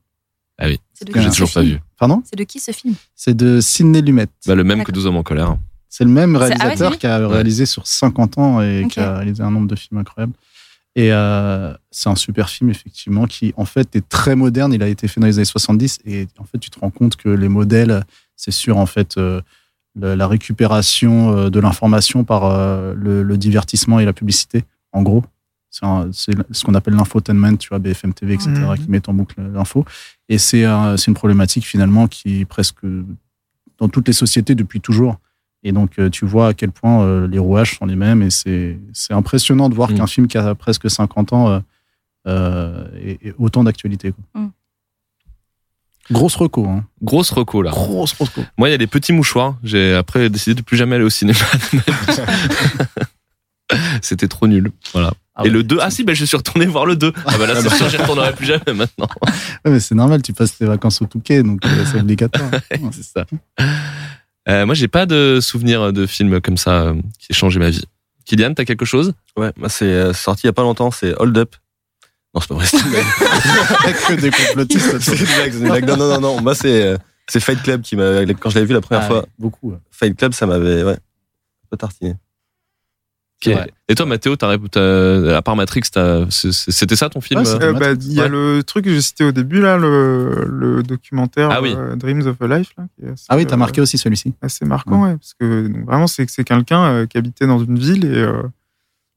C'est 0.94 1.06
de 1.06 1.10
Que 1.10 1.12
Que 1.14 1.18
qui 1.18 1.24
j'ai 1.24 1.30
toujours 1.30 1.50
pas 1.52 1.62
film 1.62 1.72
vu. 1.74 1.80
Pardon? 1.98 2.22
C'est 2.24 2.36
de 2.36 2.44
qui 2.44 2.60
ce 2.60 2.70
film? 2.70 2.94
C'est 3.16 3.36
de 3.36 3.60
Sidney 3.60 4.00
Lumet. 4.00 4.26
Bah, 4.46 4.54
le 4.54 4.62
même 4.62 4.78
que 4.78 4.92
D'accord. 4.92 4.94
12 4.94 5.06
hommes 5.06 5.16
en 5.16 5.22
colère. 5.24 5.56
C'est 5.88 6.04
le 6.04 6.10
même 6.10 6.36
C'est- 6.36 6.44
ah 6.44 6.46
ouais, 6.48 6.54
réalisateur 6.54 6.92
c'est 6.92 6.98
qui 6.98 7.06
a 7.08 7.26
réalisé 7.28 7.66
sur 7.66 7.84
50 7.86 8.38
ans 8.38 8.62
et 8.62 8.86
qui 8.88 9.00
a 9.00 9.16
réalisé 9.16 9.42
un 9.42 9.50
nombre 9.50 9.66
de 9.66 9.74
films 9.74 9.98
incroyables. 9.98 10.34
Et 10.94 11.10
euh, 11.12 11.72
c'est 11.90 12.08
un 12.10 12.16
super 12.16 12.50
film, 12.50 12.68
effectivement, 12.70 13.26
qui 13.26 13.54
en 13.56 13.64
fait 13.64 13.96
est 13.96 14.06
très 14.08 14.36
moderne. 14.36 14.72
Il 14.74 14.82
a 14.82 14.88
été 14.88 15.08
fait 15.08 15.20
dans 15.20 15.26
les 15.26 15.38
années 15.38 15.44
70 15.46 16.00
et 16.04 16.28
en 16.38 16.44
fait, 16.44 16.58
tu 16.58 16.68
te 16.70 16.78
rends 16.78 16.90
compte 16.90 17.16
que 17.16 17.28
les 17.30 17.48
modèles, 17.48 18.04
c'est 18.36 18.50
sur 18.50 18.76
en 18.76 18.84
fait 18.86 19.16
euh, 19.16 19.40
la 19.96 20.26
récupération 20.28 21.34
euh, 21.36 21.50
de 21.50 21.60
l'information 21.60 22.24
par 22.24 22.44
euh, 22.44 22.92
le, 22.94 23.22
le 23.22 23.36
divertissement 23.38 24.00
et 24.00 24.04
la 24.04 24.12
publicité, 24.12 24.64
en 24.92 25.02
gros. 25.02 25.24
C'est 25.70 25.86
ce 26.50 26.64
qu'on 26.64 26.74
appelle 26.74 26.92
l'infotainment, 26.94 27.56
tu 27.56 27.70
vois, 27.70 27.78
BFM 27.78 28.12
TV, 28.12 28.34
etc., 28.34 28.50
Mhm. 28.52 28.76
qui 28.76 28.90
met 28.90 29.08
en 29.08 29.14
boucle 29.14 29.40
l'info. 29.40 29.86
Et 30.28 30.36
c'est 30.36 30.64
un- 30.66 30.98
c'est 30.98 31.06
une 31.06 31.14
problématique 31.14 31.64
finalement 31.64 32.06
qui 32.08 32.40
est 32.40 32.44
presque 32.44 32.84
dans 33.78 33.88
toutes 33.88 34.06
les 34.06 34.12
sociétés 34.12 34.54
depuis 34.54 34.82
toujours. 34.82 35.18
Et 35.64 35.72
donc, 35.72 35.98
euh, 35.98 36.10
tu 36.10 36.24
vois 36.26 36.48
à 36.48 36.54
quel 36.54 36.72
point 36.72 37.02
euh, 37.04 37.28
les 37.28 37.38
rouages 37.38 37.78
sont 37.78 37.86
les 37.86 37.96
mêmes. 37.96 38.22
Et 38.22 38.30
c'est 38.30 38.78
c'est 38.92 39.12
impressionnant 39.12 39.68
de 39.68 39.74
voir 39.74 39.90
Mm. 39.90 39.94
qu'un 39.94 40.06
film 40.06 40.26
qui 40.26 40.38
a 40.38 40.54
presque 40.54 40.90
50 40.90 41.32
ans 41.32 41.48
euh, 41.50 41.60
euh, 42.26 42.84
ait- 43.00 43.18
ait 43.28 43.34
autant 43.38 43.62
d'actualité. 43.64 44.12
Mm. 44.34 44.46
Grosse 46.10 46.34
reco. 46.34 46.66
Hein. 46.66 46.84
Grosse 47.00 47.30
reco, 47.30 47.62
là. 47.62 47.70
Grosse 47.70 48.12
reco. 48.14 48.42
Moi, 48.58 48.68
il 48.68 48.72
y 48.72 48.74
a 48.74 48.78
les 48.78 48.88
petits 48.88 49.12
mouchoirs. 49.12 49.56
J'ai 49.62 49.94
après 49.94 50.28
décidé 50.28 50.54
de 50.56 50.62
plus 50.62 50.76
jamais 50.76 50.96
aller 50.96 51.04
au 51.04 51.10
cinéma. 51.10 51.38
C'était 54.02 54.28
trop 54.28 54.46
nul. 54.46 54.70
Voilà. 54.92 55.12
Ah 55.34 55.42
Et 55.42 55.44
ouais, 55.44 55.50
le 55.50 55.62
2, 55.62 55.78
ah 55.80 55.90
si, 55.90 56.04
ben 56.04 56.14
je 56.14 56.26
suis 56.26 56.36
retourné 56.36 56.66
voir 56.66 56.84
le 56.84 56.94
2. 56.96 57.10
Ah 57.24 57.38
bah 57.38 57.46
là, 57.46 57.54
c'est 57.62 57.70
sûr, 57.70 57.88
j'y 57.88 57.96
retournerai 57.96 58.34
plus 58.34 58.44
jamais 58.44 58.60
maintenant. 58.74 59.08
Ouais, 59.64 59.70
mais 59.70 59.80
c'est 59.80 59.94
normal, 59.94 60.20
tu 60.20 60.34
passes 60.34 60.58
tes 60.58 60.66
vacances 60.66 61.00
au 61.00 61.06
Touquet, 61.06 61.42
donc 61.42 61.64
euh, 61.64 61.84
c'est 61.90 61.98
obligatoire. 62.00 62.50
c'est 62.90 63.02
ça. 63.02 63.24
Euh, 64.48 64.66
moi, 64.66 64.74
j'ai 64.74 64.88
pas 64.88 65.06
de 65.06 65.38
souvenir 65.40 65.92
de 65.92 66.06
film 66.06 66.40
comme 66.40 66.56
ça 66.56 66.82
euh, 66.82 66.94
qui 67.18 67.28
ait 67.30 67.34
changé 67.34 67.58
ma 67.60 67.70
vie. 67.70 67.84
Kylian, 68.24 68.54
t'as 68.54 68.64
quelque 68.64 68.84
chose? 68.84 69.14
Ouais, 69.36 69.50
moi 69.56 69.68
c'est 69.68 69.84
euh, 69.84 70.12
sorti 70.12 70.42
il 70.44 70.46
y 70.46 70.50
a 70.50 70.52
pas 70.52 70.62
longtemps, 70.62 70.90
c'est 70.90 71.12
Hold 71.20 71.36
Up. 71.38 71.56
Non, 72.34 72.40
c'est 72.40 72.48
pas 72.48 72.54
vrai. 72.54 72.66
c'est 72.66 72.78
une 72.78 72.90
blague. 72.90 73.04
que 74.08 74.20
des 74.20 74.30
complotistes. 74.30 74.98
C'est 75.00 75.16
une 75.18 75.26
blague, 75.26 75.52
c'est 75.52 75.58
une 75.58 75.64
blague. 75.68 75.84
Non, 75.86 75.96
non, 75.96 76.08
non, 76.08 76.20
non. 76.20 76.40
Moi 76.40 76.54
c'est 76.54 76.82
euh, 76.82 76.96
c'est 77.28 77.40
Fight 77.40 77.60
Club 77.62 77.82
qui 77.82 77.96
m'a 77.96 78.24
quand 78.40 78.48
je 78.50 78.54
l'avais 78.54 78.66
vu 78.66 78.74
la 78.74 78.80
première 78.80 79.04
Ah, 79.04 79.08
fois. 79.08 79.26
beaucoup. 79.38 79.72
ouais. 79.72 79.78
Fight 79.90 80.16
Club, 80.16 80.32
ça 80.32 80.46
m'avait 80.46 80.82
ouais, 80.84 80.92
un 80.94 81.66
peu 81.70 81.76
tartiné. 81.76 82.14
Ouais. 83.46 83.70
Et 83.88 83.94
toi, 83.94 84.06
Mathéo, 84.06 84.36
t'as, 84.36 84.56
t'as- 84.70 85.36
à 85.36 85.42
part 85.42 85.56
Matrix, 85.56 85.82
c'était 86.30 86.96
ça 86.96 87.08
ton 87.10 87.20
film 87.20 87.40
Ouais, 87.40 87.48
euh 87.62 87.72
bah, 87.72 87.92
Il 87.92 88.12
y 88.12 88.20
a 88.20 88.24
Ouais. 88.24 88.28
le 88.28 88.62
truc 88.62 88.84
que 88.84 88.90
j'ai 88.92 89.02
cité 89.02 89.24
au 89.24 89.32
début, 89.32 89.60
là, 89.60 89.76
le, 89.78 90.46
le 90.48 90.82
documentaire 90.82 91.50
Ah 91.50 91.60
oui. 91.60 91.74
euh, 91.76 91.96
Dreams 91.96 92.26
of 92.26 92.40
a 92.40 92.58
Life. 92.58 92.70
Là, 92.78 92.84
qui 92.96 93.04
est 93.06 93.10
assez, 93.10 93.26
Ah 93.28 93.36
oui, 93.36 93.46
t'as 93.46 93.54
euh, 93.54 93.58
marqué 93.58 93.80
aussi 93.80 93.98
celui-ci. 93.98 94.34
assez 94.42 94.64
marquant, 94.64 95.04
ouais, 95.04 95.16
parce 95.16 95.34
que 95.34 95.66
donc, 95.68 95.84
vraiment, 95.86 96.06
c'est 96.06 96.26
quelqu'un 96.44 96.84
euh, 96.84 97.06
qui 97.06 97.18
habitait 97.18 97.46
dans 97.46 97.58
une 97.58 97.78
ville 97.78 98.04
et 98.04 98.08
euh, 98.18 98.42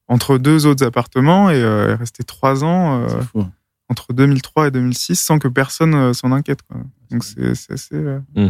entre 0.07 0.37
deux 0.37 0.65
autres 0.65 0.85
appartements 0.85 1.49
et 1.49 1.61
euh, 1.61 1.91
est 1.91 1.95
resté 1.95 2.23
trois 2.23 2.63
ans 2.63 3.03
euh, 3.35 3.41
entre 3.89 4.13
2003 4.13 4.67
et 4.67 4.71
2006 4.71 5.15
sans 5.19 5.37
que 5.39 5.47
personne 5.47 5.93
euh, 5.93 6.13
s'en 6.13 6.31
inquiète. 6.31 6.61
Quoi. 6.63 6.81
Donc 7.11 7.23
c'est 7.23 7.51
assez. 7.71 7.95
euh, 7.95 8.19
Mm. 8.35 8.49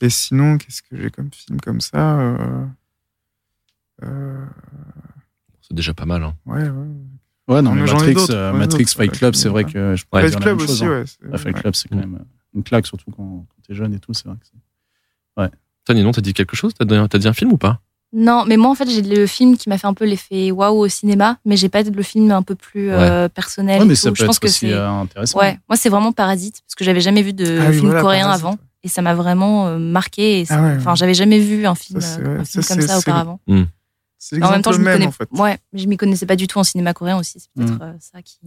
Et 0.00 0.10
sinon, 0.10 0.58
qu'est-ce 0.58 0.82
que 0.82 0.96
j'ai 1.00 1.10
comme 1.10 1.28
film 1.32 1.60
comme 1.60 1.80
ça 1.80 2.18
C'est 5.60 5.74
déjà 5.74 5.94
pas 5.94 6.06
mal. 6.06 6.22
hein. 6.22 6.34
Ouais, 6.46 6.62
ouais. 6.62 6.70
Ouais, 7.48 7.62
non, 7.62 7.72
Mais 7.72 7.82
mais 7.82 7.92
Matrix, 7.92 8.26
euh, 8.30 8.52
Matrix 8.52 8.84
Fight 8.86 9.10
ouais, 9.10 9.16
Club, 9.18 9.34
c'est 9.34 9.48
vrai 9.48 9.64
que 9.64 9.96
je 9.96 10.04
pourrais 10.04 10.22
Fight 10.22 10.30
dire 10.32 10.38
la 10.40 10.44
Club 10.44 10.58
même 10.58 10.68
aussi, 10.68 10.84
hein. 10.84 10.88
ouais. 10.90 11.04
c'est- 11.06 11.26
Ouais, 11.26 11.38
Fight 11.38 11.54
ouais. 11.56 11.60
Club, 11.62 11.74
c'est 11.74 11.88
quand 11.88 11.96
même 11.96 12.14
euh, 12.20 12.24
une 12.54 12.62
claque, 12.62 12.86
surtout 12.86 13.10
quand, 13.10 13.46
quand 13.48 13.62
t'es 13.66 13.74
jeune 13.74 13.94
et 13.94 13.98
tout. 13.98 14.12
C'est 14.12 14.26
vrai 14.28 14.36
que 14.36 14.44
c'est- 14.46 15.50
Toi, 15.86 15.94
Ninon, 15.94 16.12
t'as 16.12 16.20
dit 16.20 16.34
quelque 16.34 16.54
chose? 16.54 16.74
T'as 16.74 16.84
dit, 16.84 16.94
t'as 17.08 17.18
dit 17.18 17.28
un 17.28 17.32
film 17.32 17.50
ou 17.52 17.56
pas? 17.56 17.80
Non, 18.12 18.44
mais 18.46 18.58
moi, 18.58 18.70
en 18.70 18.74
fait, 18.74 18.88
j'ai 18.90 19.00
le 19.00 19.26
film 19.26 19.56
qui 19.56 19.70
m'a 19.70 19.78
fait 19.78 19.86
un 19.86 19.94
peu 19.94 20.04
l'effet 20.04 20.50
waouh 20.50 20.80
au 20.80 20.88
cinéma, 20.88 21.38
mais 21.46 21.56
j'ai 21.56 21.70
pas 21.70 21.82
le 21.82 22.02
film 22.02 22.30
un 22.30 22.42
peu 22.42 22.54
plus 22.54 22.90
euh, 22.90 23.28
personnel. 23.30 23.80
Ouais, 23.80 23.86
mais 23.88 23.94
ça 23.94 24.10
peut 24.10 24.16
je 24.16 24.24
pense 24.26 24.36
être 24.36 24.40
que 24.42 24.46
aussi 24.48 24.66
c'est. 24.68 24.72
euh, 24.74 24.86
intéressant. 24.90 25.38
Ouais, 25.38 25.58
moi, 25.66 25.76
c'est 25.76 25.88
vraiment 25.88 26.12
Parasite, 26.12 26.60
parce 26.66 26.74
que 26.74 26.84
j'avais 26.84 27.00
jamais 27.00 27.22
vu 27.22 27.32
de 27.32 27.58
Ah 27.62 27.66
oui, 27.68 27.74
film 27.76 27.86
voilà, 27.86 28.00
coréen 28.02 28.24
Parasite, 28.24 28.44
avant. 28.44 28.52
ouais. 28.56 28.58
Et 28.84 28.88
ça 28.88 29.00
m'a 29.02 29.14
vraiment 29.14 29.68
euh, 29.68 29.78
marqué. 29.78 30.44
Ah 30.50 30.62
ouais, 30.62 30.76
Enfin, 30.76 30.90
ouais. 30.90 30.96
j'avais 30.96 31.14
jamais 31.14 31.38
vu 31.40 31.64
un 31.66 31.74
film, 31.74 32.00
Ça, 32.02 32.16
c'est- 32.16 32.20
euh, 32.22 32.24
un 32.36 32.38
ouais, 32.40 32.44
film 32.44 32.62
ça, 32.62 32.74
comme 32.74 32.82
c'est- 32.82 32.86
ça 32.88 32.92
c'est- 33.00 33.08
auparavant. 33.10 33.40
C'est 34.18 34.42
En 34.42 34.50
même 34.50 34.62
temps, 34.62 34.72
je 34.72 34.78
même, 34.78 34.94
connais. 34.94 35.06
en 35.06 35.12
fait. 35.12 35.28
Ouais, 35.32 35.58
mais 35.72 35.78
je 35.78 35.86
m'y 35.86 35.96
connaissais 35.96 36.26
pas 36.26 36.36
du 36.36 36.46
tout 36.48 36.58
en 36.58 36.64
cinéma 36.64 36.92
coréen 36.92 37.18
aussi. 37.18 37.38
C'est 37.40 37.50
peut-être 37.54 37.78
Mm. 37.78 37.82
euh, 37.82 37.92
ça 38.00 38.20
qui. 38.22 38.38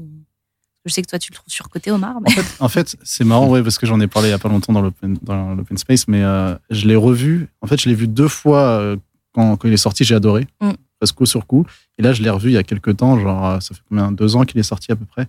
Je 0.85 0.91
sais 0.91 1.01
que 1.03 1.07
toi, 1.07 1.19
tu 1.19 1.31
le 1.31 1.35
trouves 1.35 1.47
surcoté, 1.53 1.91
Omar. 1.91 2.19
Mais... 2.21 2.31
En 2.59 2.67
fait, 2.67 2.95
c'est 3.03 3.23
marrant, 3.23 3.47
ouais, 3.49 3.61
parce 3.63 3.77
que 3.77 3.85
j'en 3.85 3.99
ai 4.01 4.07
parlé 4.07 4.29
il 4.29 4.31
y 4.31 4.33
a 4.33 4.39
pas 4.39 4.49
longtemps 4.49 4.73
dans 4.73 4.81
l'open, 4.81 5.17
dans 5.21 5.53
l'open 5.55 5.77
space, 5.77 6.07
mais 6.07 6.23
euh, 6.23 6.55
je 6.71 6.87
l'ai 6.87 6.95
revu. 6.95 7.47
En 7.61 7.67
fait, 7.67 7.79
je 7.79 7.87
l'ai 7.87 7.95
vu 7.95 8.07
deux 8.07 8.27
fois 8.27 8.61
euh, 8.61 8.97
quand, 9.33 9.55
quand 9.57 9.67
il 9.67 9.73
est 9.73 9.77
sorti, 9.77 10.03
j'ai 10.03 10.15
adoré, 10.15 10.47
Mm. 10.59 10.71
presque 10.99 11.15
coup 11.15 11.25
sur 11.27 11.45
coup. 11.45 11.65
Et 11.99 12.01
là, 12.01 12.13
je 12.13 12.23
l'ai 12.23 12.29
revu 12.31 12.49
il 12.49 12.53
y 12.53 12.57
a 12.57 12.63
quelques 12.63 12.97
temps, 12.97 13.19
genre, 13.19 13.61
ça 13.61 13.75
fait 13.75 13.81
combien, 13.87 14.11
deux 14.11 14.35
ans 14.35 14.43
qu'il 14.43 14.59
est 14.59 14.63
sorti 14.63 14.91
à 14.91 14.95
peu 14.95 15.05
près. 15.05 15.27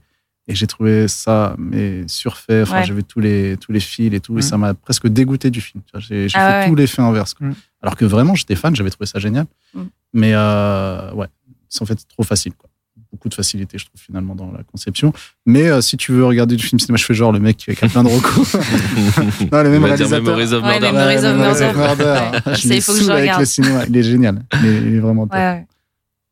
Et 0.48 0.54
j'ai 0.56 0.66
trouvé 0.66 1.06
ça, 1.06 1.54
mais 1.58 2.02
surfait. 2.08 2.62
Enfin, 2.62 2.80
Ouais. 2.80 2.84
j'ai 2.84 2.94
vu 2.94 3.04
tous 3.04 3.20
les, 3.20 3.56
tous 3.58 3.70
les 3.70 3.78
fils 3.80 4.12
et 4.12 4.18
tout, 4.20 4.34
et 4.34 4.38
Mm. 4.38 4.42
ça 4.42 4.58
m'a 4.58 4.74
presque 4.74 5.06
dégoûté 5.06 5.50
du 5.50 5.60
film. 5.60 5.82
J'ai 5.98 6.28
j'ai 6.28 6.36
Ah 6.38 6.50
fait 6.50 6.58
ouais. 6.64 6.68
tout 6.68 6.74
l'effet 6.74 7.00
inverse. 7.02 7.34
quoi. 7.34 7.46
Mm. 7.46 7.54
Alors 7.80 7.96
que 7.96 8.04
vraiment, 8.04 8.34
j'étais 8.34 8.56
fan, 8.56 8.74
j'avais 8.74 8.90
trouvé 8.90 9.06
ça 9.06 9.18
génial. 9.20 9.46
Mm. 9.74 9.82
Mais 10.14 10.32
euh, 10.34 11.12
ouais, 11.14 11.28
c'est 11.68 11.82
en 11.82 11.86
fait 11.86 11.98
trop 12.08 12.24
facile. 12.24 12.52
Quoi. 12.54 12.68
Beaucoup 13.12 13.28
de 13.28 13.34
facilité, 13.34 13.76
je 13.78 13.84
trouve, 13.84 14.00
finalement, 14.00 14.34
dans 14.34 14.50
la 14.50 14.62
conception. 14.64 15.12
Mais 15.46 15.68
euh, 15.68 15.80
si 15.82 15.96
tu 15.98 16.12
veux 16.12 16.24
regarder 16.24 16.56
du 16.56 16.64
film 16.64 16.78
cinéma, 16.80 16.96
je 16.96 17.04
fais 17.04 17.12
genre 17.14 17.30
le 17.30 17.40
mec 17.40 17.58
qui 17.58 17.70
a 17.70 17.74
plein 17.88 18.02
de 18.02 18.08
recours. 18.08 18.46
non, 19.52 19.62
le 19.62 19.70
même 19.70 19.84
réalisateur. 19.84 20.22
Memories 20.22 20.54
of 20.54 20.64
Ouais. 20.64 20.80
Memories 20.80 21.26
of 21.26 21.76
Murder. 21.76 22.20
Il 22.64 22.82
faut 22.82 22.92
que 22.92 22.98
je 22.98 23.04
saoulé 23.04 23.10
avec 23.10 23.20
regarde. 23.22 23.40
le 23.40 23.46
cinéma. 23.46 23.84
Il 23.88 23.96
est 23.96 24.02
génial. 24.02 24.42
Il 24.62 24.66
est, 24.68 24.76
il 24.78 24.94
est 24.96 24.98
vraiment 24.98 25.26
top. 25.26 25.38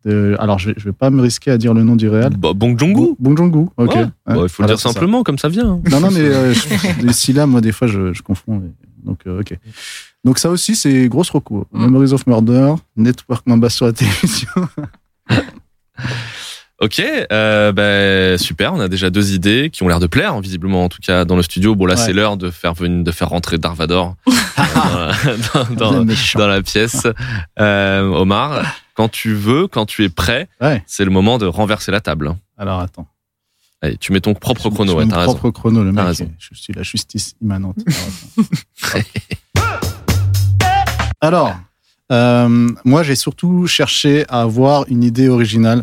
De- 0.05 0.35
alors, 0.39 0.59
je 0.59 0.69
vais, 0.71 0.75
je 0.79 0.85
vais 0.85 0.93
pas 0.93 1.11
me 1.11 1.21
risquer 1.21 1.51
à 1.51 1.59
dire 1.59 1.75
le 1.75 1.83
nom 1.83 1.95
du 1.97 2.09
réal. 2.09 2.33
Bah, 2.37 2.53
Bong 2.55 2.79
Joon-ho 2.79 3.17
Bong 3.19 3.37
Joon-ho. 3.37 3.71
Ok. 3.77 3.95
Ouais. 3.95 4.07
Bon, 4.27 4.43
il 4.45 4.49
faut 4.49 4.63
le 4.63 4.69
dire 4.69 4.79
c'est 4.79 4.89
ça. 4.89 4.93
simplement, 4.95 5.23
comme 5.23 5.37
ça 5.39 5.49
vient. 5.49 5.73
hein. 5.73 5.81
Non, 5.91 6.01
non, 6.01 6.11
mais 6.11 6.21
euh, 6.21 6.55
je- 6.55 7.07
les 7.07 7.13
syllabes, 7.13 7.51
moi, 7.51 7.61
des 7.61 7.73
fois, 7.73 7.87
je, 7.87 8.13
je 8.13 8.23
confonds. 8.23 8.63
Donc, 9.05 9.21
euh, 9.27 9.41
ok. 9.41 9.57
Donc, 10.25 10.39
ça 10.39 10.51
aussi, 10.51 10.75
c'est 10.77 11.09
grosse 11.09 11.31
recours. 11.31 11.67
Mm. 11.73 11.85
Memories 11.85 12.13
of 12.13 12.27
Murder, 12.27 12.75
Network 12.97 13.47
Mamba 13.47 13.69
sur 13.69 13.87
la 13.87 13.93
télévision. 13.93 14.49
Ok, 16.83 16.99
euh, 17.31 17.73
ben, 17.73 18.39
super. 18.39 18.73
On 18.73 18.81
a 18.81 18.89
déjà 18.89 19.11
deux 19.11 19.35
idées 19.35 19.69
qui 19.71 19.83
ont 19.83 19.89
l'air 19.89 20.01
de 20.01 20.07
plaire, 20.07 20.33
hein, 20.33 20.41
visiblement 20.41 20.83
en 20.85 20.89
tout 20.89 21.01
cas 21.03 21.27
dans 21.27 21.37
le 21.37 21.43
studio. 21.43 21.75
Bon 21.75 21.85
là, 21.85 21.93
Ouais. 21.95 22.01
c'est 22.01 22.15
l'heure 22.15 22.39
de 22.39 22.49
faire 22.51 22.73
venir, 22.73 23.05
de 23.05 23.11
faire 23.13 23.29
rentrer 23.29 23.59
Darvador 23.59 24.17
dans, 25.77 25.93
dans- 25.93 26.05
méchant. 26.07 26.39
dans 26.39 26.49
la 26.49 26.63
pièce. 26.63 27.07
Euh, 27.59 28.09
Omar, 28.09 28.63
quand 29.01 29.09
tu 29.09 29.33
veux, 29.33 29.67
quand 29.67 29.87
tu 29.87 30.05
es 30.05 30.11
prêt, 30.11 30.47
Ouais. 30.61 30.85
c'est 30.87 31.07
le 31.07 31.11
moment 31.11 31.39
de 31.39 31.47
renverser 31.47 31.91
la 31.91 32.03
table. 32.03 32.37
Alors 32.59 32.81
attends. 32.81 33.07
Allez, 33.81 33.97
tu 33.97 34.13
mets 34.13 34.21
ton 34.21 34.35
propre 34.35 34.65
Je- 34.65 34.69
chrono. 34.75 34.95
Ouais, 34.95 35.07
t'as 35.07 35.15
mon 35.15 35.21
raison. 35.23 35.35
propre 35.37 35.51
chrono, 35.59 35.83
le 35.83 35.91
mec. 35.91 36.05
raison. 36.05 36.31
Je 36.39 36.55
suis 36.55 36.75
la 36.75 36.83
justice 36.83 37.35
immanente. 37.41 37.79
Alors, 41.23 41.57
euh, 42.13 42.69
moi, 42.85 43.03
j'ai 43.03 43.15
surtout 43.15 43.67
cherché 43.67 44.27
à 44.29 44.43
avoir 44.43 44.85
une 44.89 45.03
idée 45.03 45.31
originale 45.31 45.83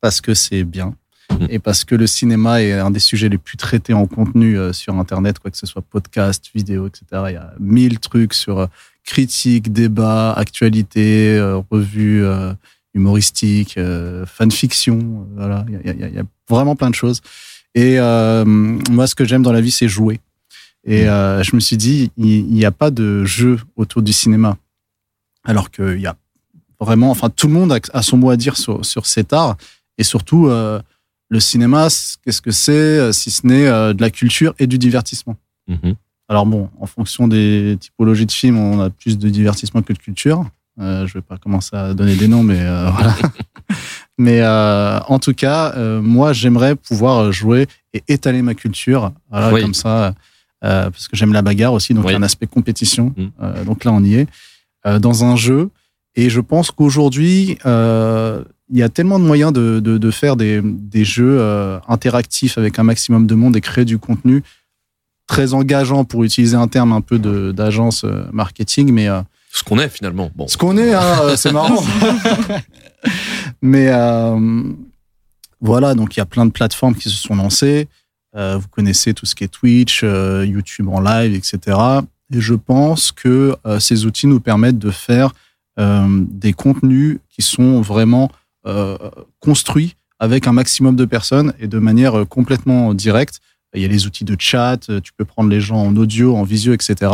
parce 0.00 0.22
que 0.22 0.32
c'est 0.32 0.64
bien 0.64 0.94
Mhm. 1.30 1.46
et 1.50 1.58
parce 1.58 1.84
que 1.84 1.94
le 1.94 2.06
cinéma 2.06 2.62
est 2.62 2.72
un 2.72 2.90
des 2.90 2.98
sujets 3.00 3.28
les 3.28 3.38
plus 3.38 3.56
traités 3.58 3.92
en 3.94 4.06
contenu 4.06 4.58
euh, 4.58 4.72
sur 4.72 4.94
Internet, 4.96 5.38
quoi 5.38 5.50
que 5.50 5.56
ce 5.58 5.66
soit 5.66 5.82
podcast, 5.82 6.50
vidéo, 6.54 6.86
etc. 6.88 7.04
Il 7.28 7.32
y 7.34 7.36
a 7.36 7.52
mille 7.60 7.98
trucs 8.00 8.32
sur 8.34 8.66
euh, 9.10 9.14
critique, 9.14 9.72
débat, 9.72 10.32
actualité, 10.32 11.36
euh, 11.36 11.60
revue 11.70 12.24
euh, 12.24 12.52
humoristique, 12.94 13.76
euh, 13.78 14.24
fanfiction. 14.26 14.98
euh, 14.98 15.34
voilà, 15.36 15.66
il 15.68 15.74
y 15.86 16.04
a- 16.04 16.08
y, 16.08 16.14
y 16.18 16.22
vraiment 16.48 16.76
plein 16.76 16.90
de 16.90 16.94
choses. 16.94 17.20
Et 17.74 17.98
moi, 17.98 19.06
ce 19.06 19.14
que 19.14 19.24
j'aime 19.24 19.42
dans 19.42 19.52
la 19.52 19.60
vie, 19.60 19.70
c'est 19.70 19.88
jouer. 19.88 20.20
Et 20.84 21.08
euh, 21.08 21.42
je 21.42 21.54
me 21.54 21.60
suis 21.60 21.76
dit, 21.76 22.10
il 22.16 22.46
n'y 22.46 22.64
a 22.64 22.72
pas 22.72 22.90
de 22.90 23.24
jeu 23.24 23.58
autour 23.76 24.02
du 24.02 24.12
cinéma. 24.12 24.56
Alors 25.44 25.70
qu'il 25.70 26.00
y 26.00 26.06
a 26.06 26.16
vraiment, 26.80 27.10
enfin, 27.10 27.30
tout 27.30 27.46
le 27.46 27.52
monde 27.52 27.72
a, 27.92 28.02
son 28.02 28.16
mot 28.16 28.30
à 28.30 28.36
dire 28.36 28.56
sur, 28.56 28.84
sur 28.84 29.06
cet 29.06 29.32
art. 29.32 29.56
Et 29.98 30.02
surtout, 30.04 30.48
le 30.48 31.40
cinéma, 31.40 31.86
qu'est-ce 32.24 32.40
que 32.42 32.50
c'est, 32.50 33.12
si 33.12 33.30
ce 33.30 33.46
n'est 33.46 33.66
de 33.94 34.00
la 34.00 34.10
culture 34.10 34.54
et 34.58 34.66
du 34.66 34.78
divertissement 34.78 35.36
Mhm. 35.68 35.94
Alors 36.30 36.46
bon, 36.46 36.70
en 36.80 36.86
fonction 36.86 37.26
des 37.26 37.76
typologies 37.80 38.24
de 38.24 38.30
films, 38.30 38.56
on 38.56 38.80
a 38.80 38.88
plus 38.88 39.18
de 39.18 39.28
divertissement 39.28 39.82
que 39.82 39.92
de 39.92 39.98
culture. 39.98 40.46
Euh, 40.80 41.04
je 41.08 41.14
vais 41.14 41.22
pas 41.22 41.36
commencer 41.38 41.74
à 41.74 41.92
donner 41.92 42.14
des 42.14 42.28
noms, 42.28 42.44
mais 42.44 42.60
euh, 42.60 42.88
voilà. 42.96 43.16
mais 44.16 44.40
euh, 44.40 45.00
en 45.08 45.18
tout 45.18 45.34
cas, 45.34 45.74
moi, 46.00 46.32
j'aimerais 46.32 46.76
pouvoir 46.76 47.32
jouer 47.32 47.66
et 47.94 48.04
étaler 48.06 48.42
ma 48.42 48.54
culture, 48.54 49.10
voilà, 49.28 49.52
Oui. 49.52 49.60
comme 49.60 49.74
ça, 49.74 50.14
parce 50.60 51.08
que 51.08 51.16
j'aime 51.16 51.32
la 51.32 51.42
bagarre 51.42 51.72
aussi, 51.72 51.94
donc 51.94 52.04
Oui. 52.04 52.10
il 52.10 52.12
y 52.12 52.16
a 52.16 52.20
un 52.20 52.22
aspect 52.22 52.46
compétition. 52.46 53.12
Mm. 53.16 53.64
Donc 53.64 53.82
là, 53.82 53.90
on 53.92 54.04
y 54.04 54.14
est 54.14 54.28
dans 55.00 55.24
un 55.24 55.34
jeu, 55.34 55.70
et 56.14 56.30
je 56.30 56.40
pense 56.40 56.70
qu'aujourd'hui, 56.70 57.58
il 57.64 58.78
y 58.78 58.82
a 58.84 58.88
tellement 58.88 59.18
de 59.18 59.24
moyens 59.24 59.52
de, 59.52 59.80
de, 59.80 59.98
de 59.98 60.10
faire 60.12 60.36
des, 60.36 60.60
des 60.62 61.04
jeux 61.04 61.40
interactifs 61.88 62.56
avec 62.56 62.78
un 62.78 62.84
maximum 62.84 63.26
de 63.26 63.34
monde 63.34 63.56
et 63.56 63.60
créer 63.60 63.84
du 63.84 63.98
contenu 63.98 64.44
très 65.30 65.54
engageant 65.54 66.04
pour 66.04 66.24
utiliser 66.24 66.56
un 66.56 66.66
terme 66.66 66.92
un 66.92 67.00
peu 67.02 67.20
de- 67.20 67.52
d'agence 67.52 68.02
euh, 68.02 68.24
marketing, 68.32 68.90
mais 68.92 69.06
euh, 69.08 69.22
Ce 69.52 69.62
qu'on 69.62 69.78
est 69.78 69.88
finalement. 69.88 70.28
Bon. 70.34 70.48
ce 70.48 70.56
qu'on 70.56 70.76
est, 70.76 70.92
hein, 70.92 71.20
euh, 71.22 71.36
c'est 71.36 71.52
marrant. 71.52 71.80
mais 73.62 73.86
euh, 73.90 74.62
voilà, 75.60 75.94
donc 75.94 76.16
il 76.16 76.18
y 76.18 76.20
a 76.20 76.26
plein 76.26 76.46
de 76.46 76.50
plateformes 76.50 76.96
qui 76.96 77.08
se 77.08 77.16
sont 77.16 77.36
lancées. 77.36 77.86
Euh, 78.34 78.58
vous 78.60 78.66
connaissez 78.68 79.14
tout 79.14 79.24
ce 79.24 79.36
qui 79.36 79.44
est 79.44 79.48
Twitch, 79.48 80.00
euh, 80.02 80.44
YouTube 80.44 80.88
en 80.88 81.00
live, 81.00 81.32
etc. 81.32 81.78
Et 82.34 82.40
je 82.40 82.54
pense 82.54 83.12
que 83.12 83.54
ces 83.78 84.06
outils 84.06 84.26
nous 84.26 84.40
permettent 84.40 84.78
de 84.78 84.90
faire 84.92 85.32
des 85.78 86.52
contenus 86.52 87.18
qui 87.28 87.42
sont 87.42 87.80
vraiment 87.80 88.30
construits 89.40 89.96
avec 90.20 90.46
un 90.46 90.52
maximum 90.52 90.94
de 90.94 91.06
personnes 91.06 91.52
et 91.58 91.66
de 91.66 91.78
manière 91.80 92.24
complètement 92.28 92.94
directe. 92.94 93.40
Il 93.74 93.82
y 93.82 93.84
a 93.84 93.88
les 93.88 94.06
outils 94.06 94.24
de 94.24 94.36
chat, 94.38 94.88
euh, 94.88 95.00
tu 95.00 95.12
peux 95.16 95.24
prendre 95.24 95.48
les 95.48 95.60
gens 95.60 95.76
en 95.76 95.96
audio, 95.96 96.36
en 96.36 96.42
visio, 96.42 96.72
etc. 96.72 97.12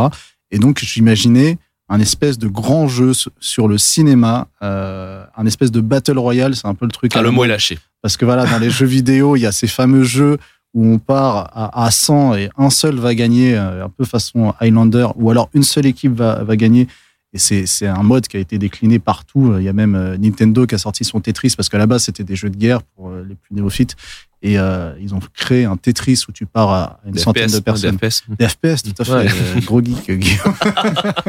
Et 0.51 0.59
donc, 0.59 0.79
j'imaginais 0.79 1.57
un 1.89 1.99
espèce 1.99 2.37
de 2.37 2.47
grand 2.47 2.87
jeu 2.87 3.13
sur 3.39 3.67
le 3.67 3.77
cinéma, 3.77 4.47
euh, 4.61 5.23
un 5.35 5.45
espèce 5.45 5.71
de 5.71 5.81
battle 5.81 6.17
royale, 6.17 6.55
c'est 6.55 6.67
un 6.67 6.75
peu 6.75 6.85
le 6.85 6.91
truc. 6.91 7.13
Ah, 7.15 7.21
le 7.21 7.31
mot 7.31 7.45
est 7.45 7.47
lâché. 7.47 7.79
Parce 8.01 8.17
que 8.17 8.25
voilà, 8.25 8.45
dans 8.45 8.59
les 8.59 8.69
jeux 8.69 8.85
vidéo, 8.85 9.35
il 9.35 9.41
y 9.41 9.45
a 9.45 9.51
ces 9.51 9.67
fameux 9.67 10.03
jeux 10.03 10.37
où 10.73 10.85
on 10.85 10.99
part 10.99 11.49
à, 11.53 11.85
à 11.85 11.91
100 11.91 12.35
et 12.35 12.49
un 12.57 12.69
seul 12.69 12.95
va 12.95 13.15
gagner, 13.15 13.57
euh, 13.57 13.85
un 13.85 13.89
peu 13.89 14.03
façon 14.03 14.53
Highlander, 14.59 15.07
ou 15.15 15.31
alors 15.31 15.49
une 15.53 15.63
seule 15.63 15.85
équipe 15.85 16.13
va, 16.13 16.43
va 16.43 16.55
gagner. 16.57 16.87
Et 17.33 17.39
c'est 17.39 17.87
un 17.87 18.03
mode 18.03 18.27
qui 18.27 18.37
a 18.37 18.39
été 18.39 18.57
décliné 18.57 18.99
partout. 18.99 19.55
Il 19.57 19.63
y 19.63 19.69
a 19.69 19.73
même 19.73 19.95
euh, 19.95 20.17
Nintendo 20.17 20.65
qui 20.65 20.75
a 20.75 20.77
sorti 20.77 21.03
son 21.03 21.21
Tetris, 21.21 21.53
parce 21.55 21.69
qu'à 21.69 21.77
la 21.77 21.87
base, 21.87 22.03
c'était 22.03 22.23
des 22.23 22.35
jeux 22.35 22.49
de 22.49 22.57
guerre 22.57 22.83
pour 22.83 23.11
les 23.11 23.35
plus 23.35 23.55
néophytes. 23.55 23.95
Et 24.41 24.57
euh, 24.59 24.93
ils 25.01 25.13
ont 25.15 25.19
créé 25.33 25.65
un 25.65 25.75
Tetris 25.77 26.23
où 26.29 26.31
tu 26.31 26.45
pars 26.45 26.71
à 26.71 26.99
une 27.05 27.13
Des 27.13 27.19
centaine 27.19 27.49
FPS, 27.49 27.55
de 27.55 27.59
personnes. 27.59 27.97
des 27.97 28.09
FPS. 28.09 28.23
Des 28.39 28.47
FPS, 28.47 28.83
tout 28.83 29.01
à 29.01 29.05
fait. 29.05 29.11
Ouais. 29.11 29.27
euh, 29.27 29.61
gros 29.65 29.81
geek, 29.83 30.11
Guillaume. 30.11 30.53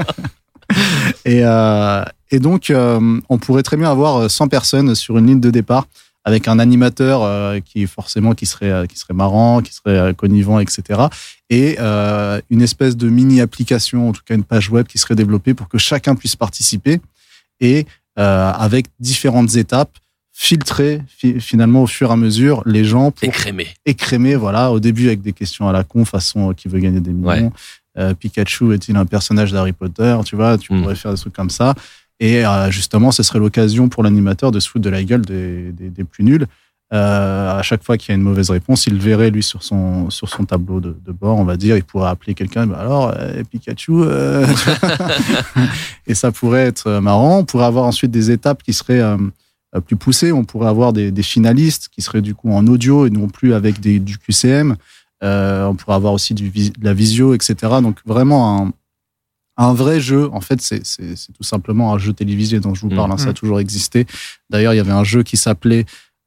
et, 1.25 1.41
euh, 1.45 2.05
et 2.31 2.39
donc, 2.39 2.71
euh, 2.71 3.21
on 3.29 3.39
pourrait 3.39 3.63
très 3.63 3.77
bien 3.77 3.91
avoir 3.91 4.31
100 4.31 4.49
personnes 4.49 4.95
sur 4.95 5.19
une 5.19 5.27
ligne 5.27 5.41
de 5.41 5.51
départ 5.51 5.87
avec 6.25 6.47
un 6.47 6.59
animateur 6.59 7.23
euh, 7.23 7.59
qui 7.61 7.87
forcément 7.87 8.35
qui 8.35 8.45
serait 8.45 8.71
euh, 8.71 8.87
qui 8.87 8.99
serait 8.99 9.15
marrant, 9.15 9.63
qui 9.63 9.73
serait 9.73 9.97
euh, 9.97 10.13
connivant, 10.13 10.61
etc. 10.61 11.01
Et 11.49 11.77
euh, 11.81 12.41
une 12.51 12.61
espèce 12.61 12.97
de 12.99 13.09
mini 13.09 13.41
application, 13.41 14.11
en 14.11 14.13
tout 14.13 14.21
cas 14.27 14.35
une 14.35 14.45
page 14.45 14.69
web 14.69 14.87
qui 14.87 14.99
serait 14.99 15.15
développée 15.15 15.55
pour 15.55 15.69
que 15.69 15.79
chacun 15.79 16.15
puisse 16.17 16.37
participer 16.37 17.01
et 17.61 17.87
euh, 18.19 18.53
avec 18.53 18.87
différentes 19.01 19.57
étapes 19.57 19.97
filtrer 20.41 21.03
fi- 21.09 21.41
finalement 21.41 21.83
au 21.83 21.89
fur 21.89 22.11
et 22.11 22.13
à 22.13 22.17
mesure 22.17 22.63
les 22.65 22.85
gens 22.85 23.11
pour 23.11 23.25
Écrémé. 23.29 23.67
écrémé, 23.85 24.37
voilà, 24.37 24.71
au 24.71 24.79
début 24.79 25.09
avec 25.09 25.21
des 25.21 25.33
questions 25.33 25.69
à 25.69 25.73
la 25.73 25.83
con, 25.83 26.05
façon 26.05 26.51
euh, 26.51 26.53
qui 26.55 26.69
veut 26.69 26.79
gagner 26.79 27.01
des 27.01 27.11
millions. 27.11 27.47
Ouais. 27.47 27.51
Euh, 27.99 28.15
Pikachu 28.15 28.73
est-il 28.73 28.97
un 28.97 29.05
personnage 29.05 29.51
d'Harry 29.51 29.73
Potter? 29.73 30.17
Tu 30.25 30.37
vois, 30.37 30.57
tu 30.57 30.73
Mm. 30.73 30.83
pourrais 30.83 30.95
faire 30.95 31.13
des 31.13 31.19
trucs 31.19 31.33
comme 31.33 31.51
ça. 31.51 31.75
Et 32.21 32.47
euh, 32.47 32.71
justement, 32.71 33.11
ce 33.11 33.25
serait 33.25 33.41
l'occasion 33.41 33.89
pour 33.89 34.05
l'animateur 34.05 34.53
de 34.53 34.61
se 34.61 34.69
foutre 34.69 34.85
de 34.85 34.91
la 34.91 35.03
gueule 35.03 35.23
des, 35.23 35.73
des, 35.73 35.91
des 35.91 36.05
plus 36.05 36.23
nuls. 36.23 36.47
À 36.93 37.61
chaque 37.65 37.83
fois 37.85 37.99
qu'il 37.99 38.11
y 38.11 38.13
a 38.13 38.15
une 38.15 38.23
mauvaise 38.23 38.49
réponse, 38.51 38.87
il 38.87 38.95
le 38.95 39.01
verrait 39.01 39.31
lui 39.31 39.43
sur 39.43 39.63
son 39.65 40.09
sur 40.09 40.29
son 40.31 40.45
tableau 40.45 40.81
de, 40.81 40.97
de 41.05 41.13
bord, 41.13 41.37
on 41.37 41.45
va 41.45 41.57
dire. 41.57 41.77
Il 41.77 41.83
pourrait 41.85 42.09
appeler 42.09 42.33
quelqu'un. 42.35 42.67
Bah 42.67 42.79
alors, 42.81 43.13
Pikachu. 43.51 43.93
et 46.07 46.15
ça 46.15 46.31
pourrait 46.33 46.65
être 46.67 46.91
marrant. 47.01 47.39
On 47.41 47.45
pourrait 47.45 47.67
avoir 47.67 47.85
ensuite 47.85 48.11
des 48.13 48.31
étapes 48.31 48.63
qui 48.63 48.73
seraient 48.73 49.03
plus 49.85 49.97
poussées. 49.97 50.33
On 50.33 50.45
pourrait 50.45 50.69
avoir 50.69 50.93
des, 50.93 51.11
des 51.11 51.23
finalistes 51.23 51.89
qui 51.91 52.03
seraient 52.03 52.23
du 52.23 52.35
coup 52.35 52.51
en 52.53 52.67
audio 52.67 53.07
et 53.07 53.11
non 53.11 53.29
plus 53.29 53.55
avec 53.55 53.81
des, 53.81 53.99
du 54.01 54.19
QCM. 54.19 54.77
Euh, 55.23 55.67
on 55.67 55.75
pourrait 55.75 55.97
avoir 55.97 56.13
aussi 56.13 56.33
du, 56.35 56.49
de 56.51 56.73
la 56.85 56.95
visio, 56.95 57.35
etc. 57.35 57.55
Donc 57.83 57.99
vraiment 58.07 58.63
un, 58.63 58.73
un 59.57 59.75
vrai 59.75 60.01
jeu. 60.01 60.29
En 60.33 60.41
fait, 60.41 60.61
c'est 60.63 60.87
c'est- 60.87 61.17
c'est 61.17 61.33
tout 61.33 61.43
simplement 61.43 61.93
un 61.93 61.99
jeu 61.99 62.13
télévisé 62.13 62.61
dont 62.61 62.75
je 62.75 62.83
vous 62.83 62.89
parle. 62.91 63.11
hein. 63.13 63.19
Ça 63.19 63.25
a 63.25 63.29
Mhm. 63.29 63.35
toujours 63.35 63.61
existé. 63.61 64.07
D'ailleurs, 64.51 64.73
il 64.75 64.77
y 64.77 64.81
avait 64.81 64.93
un 64.93 65.05
jeu 65.05 65.23
qui 65.25 65.37
s'appelait 65.37 65.85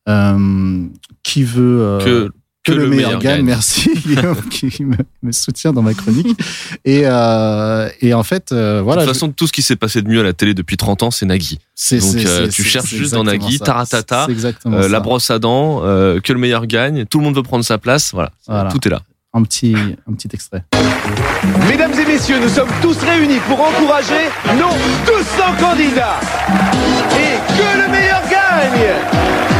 euh, 0.10 0.86
Qui 1.24 1.44
veut 1.44 1.82
euh, 1.82 2.00
Que, 2.04 2.32
que, 2.64 2.72
le, 2.74 2.88
meilleur, 2.88 3.18
gagne. 3.20 3.44
Merci 3.44 3.90
Guillaume 4.06 4.42
qui 4.50 4.84
me, 4.84 4.96
me 5.24 5.32
soutient 5.32 5.74
dans 5.74 5.82
ma 5.82 5.94
chronique. 5.96 6.40
Et, 6.86 7.02
euh, 7.06 7.90
et 8.02 8.14
en 8.14 8.24
fait, 8.24 8.52
euh, 8.52 8.82
voilà. 8.84 9.02
de 9.02 9.08
toute 9.08 9.16
je- 9.16 9.20
façon, 9.20 9.32
tout 9.32 9.48
ce 9.48 9.52
qui 9.52 9.62
s'est 9.64 9.76
passé 9.76 10.02
de 10.04 10.08
mieux 10.08 10.20
à 10.20 10.24
la 10.24 10.34
télé 10.34 10.54
depuis 10.54 10.78
30 10.78 11.02
ans, 11.04 11.12
c'est 11.12 11.26
Nagui. 11.26 11.60
c'est- 11.74 12.00
donc, 12.00 12.24
euh, 12.26 12.48
tu 12.50 12.64
cherches 12.64 12.94
juste 12.94 13.14
dans 13.14 13.24
Nagui, 13.24 13.58
ça. 13.58 13.66
taratata, 13.66 14.28
Euh, 14.68 14.88
la 14.88 15.00
brosse 15.00 15.32
à 15.32 15.40
dents, 15.40 15.82
euh, 15.84 16.20
que 16.20 16.34
le 16.34 16.40
meilleur 16.40 16.68
gagne, 16.68 17.06
tout 17.06 17.18
le 17.18 17.24
monde 17.26 17.36
veut 17.36 17.44
prendre 17.44 17.66
sa 17.66 17.78
place. 17.80 18.12
Voilà, 18.14 18.32
Voilà. 18.48 18.70
tout 18.72 18.88
est 18.88 18.92
là. 18.92 19.02
Un 19.34 19.44
petit, 19.44 19.74
un 20.10 20.14
petit 20.14 20.28
extrait. 20.34 20.64
Mesdames 21.70 21.94
et 21.94 22.06
messieurs, 22.06 22.38
nous 22.42 22.50
sommes 22.50 22.68
tous 22.82 22.98
réunis 22.98 23.40
pour 23.48 23.62
encourager 23.62 24.26
nos 24.60 24.76
200 25.08 25.56
candidats. 25.60 26.20
Et 27.16 27.38
que 27.58 27.82
le 27.82 27.92
meilleur 27.92 28.22
gagne 28.30 28.92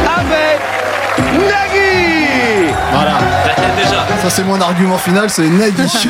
avec 0.06 0.60
Nagui 1.22 2.72
Voilà. 2.92 3.18
Déjà. 3.76 4.06
Ça, 4.22 4.30
c'est 4.30 4.44
mon 4.44 4.60
argument 4.60 4.98
final, 4.98 5.30
c'est 5.30 5.48
Nagui. 5.48 5.82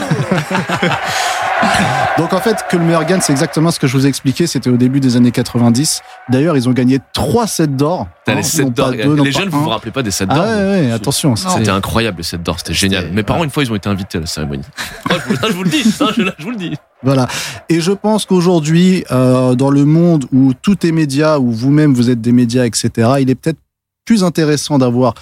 Donc, 2.19 2.33
en 2.33 2.41
fait, 2.41 2.65
que 2.69 2.77
le 2.77 2.85
meilleur 2.85 3.05
gagne, 3.05 3.21
c'est 3.23 3.33
exactement 3.33 3.71
ce 3.71 3.79
que 3.79 3.87
je 3.87 3.97
vous 3.97 4.05
ai 4.05 4.09
expliqué. 4.09 4.47
C'était 4.47 4.69
au 4.69 4.77
début 4.77 5.01
des 5.01 5.17
années 5.17 5.31
90. 5.31 6.03
D'ailleurs, 6.29 6.57
ils 6.57 6.69
ont 6.69 6.73
gagné 6.73 6.99
3 7.15 7.47
sets 7.47 7.67
d'or. 7.69 8.07
T'as 8.25 8.33
Hein, 8.33 8.37
les 8.37 8.43
7 8.43 8.65
non 8.67 8.71
d'or. 8.73 8.93
non 9.17 9.23
Les 9.23 9.33
jeunes, 9.33 9.49
vous 9.49 9.59
un. 9.59 9.63
vous 9.63 9.69
rappelez 9.71 9.93
pas 9.93 10.03
des 10.03 10.11
7 10.11 10.29
Ah 10.31 10.35
d'or 10.35 10.45
ouais, 10.45 10.51
vous 10.83 10.87
ouais, 10.89 10.93
attention. 10.93 11.37
C'était 11.37 11.65
c'est- 11.65 11.71
incroyable 11.71 12.19
les 12.19 12.23
7 12.25 12.43
d'or, 12.43 12.57
c'était 12.59 12.75
génial. 12.75 13.11
Mes 13.13 13.23
parents, 13.23 13.45
une 13.45 13.51
fois, 13.51 13.63
ils 13.63 13.73
ont 13.73 13.77
été 13.77 13.89
invités 13.89 14.19
à 14.19 14.23
la 14.23 14.27
cérémonie. 14.27 14.65
Oh, 15.11 15.15
je, 15.29 15.35
vous, 15.35 15.37
je 15.49 15.53
vous 15.53 15.63
le 15.65 15.71
dis, 15.71 15.95
hein, 16.01 16.07
je, 16.17 16.23
je 16.39 16.45
vous 16.45 16.51
le 16.51 16.57
dis. 16.57 16.77
Voilà. 17.03 17.27
Et 17.69 17.81
je 17.81 17.93
pense 17.93 18.25
qu'aujourd'hui, 18.27 19.05
euh, 19.11 19.55
dans 19.55 19.71
le 19.71 19.85
monde 19.85 20.27
où 20.33 20.53
tout 20.55 20.87
est 20.87 20.93
média, 20.93 21.39
où 21.39 21.51
vous-même 21.51 21.93
vous 21.95 22.09
êtes 22.11 22.21
des 22.21 22.33
médias, 22.33 22.65
etc., 22.65 22.91
il 23.21 23.29
est 23.31 23.35
peut-être 23.35 23.59
plus 24.05 24.25
intéressant 24.25 24.79
d'avoir 24.79 25.15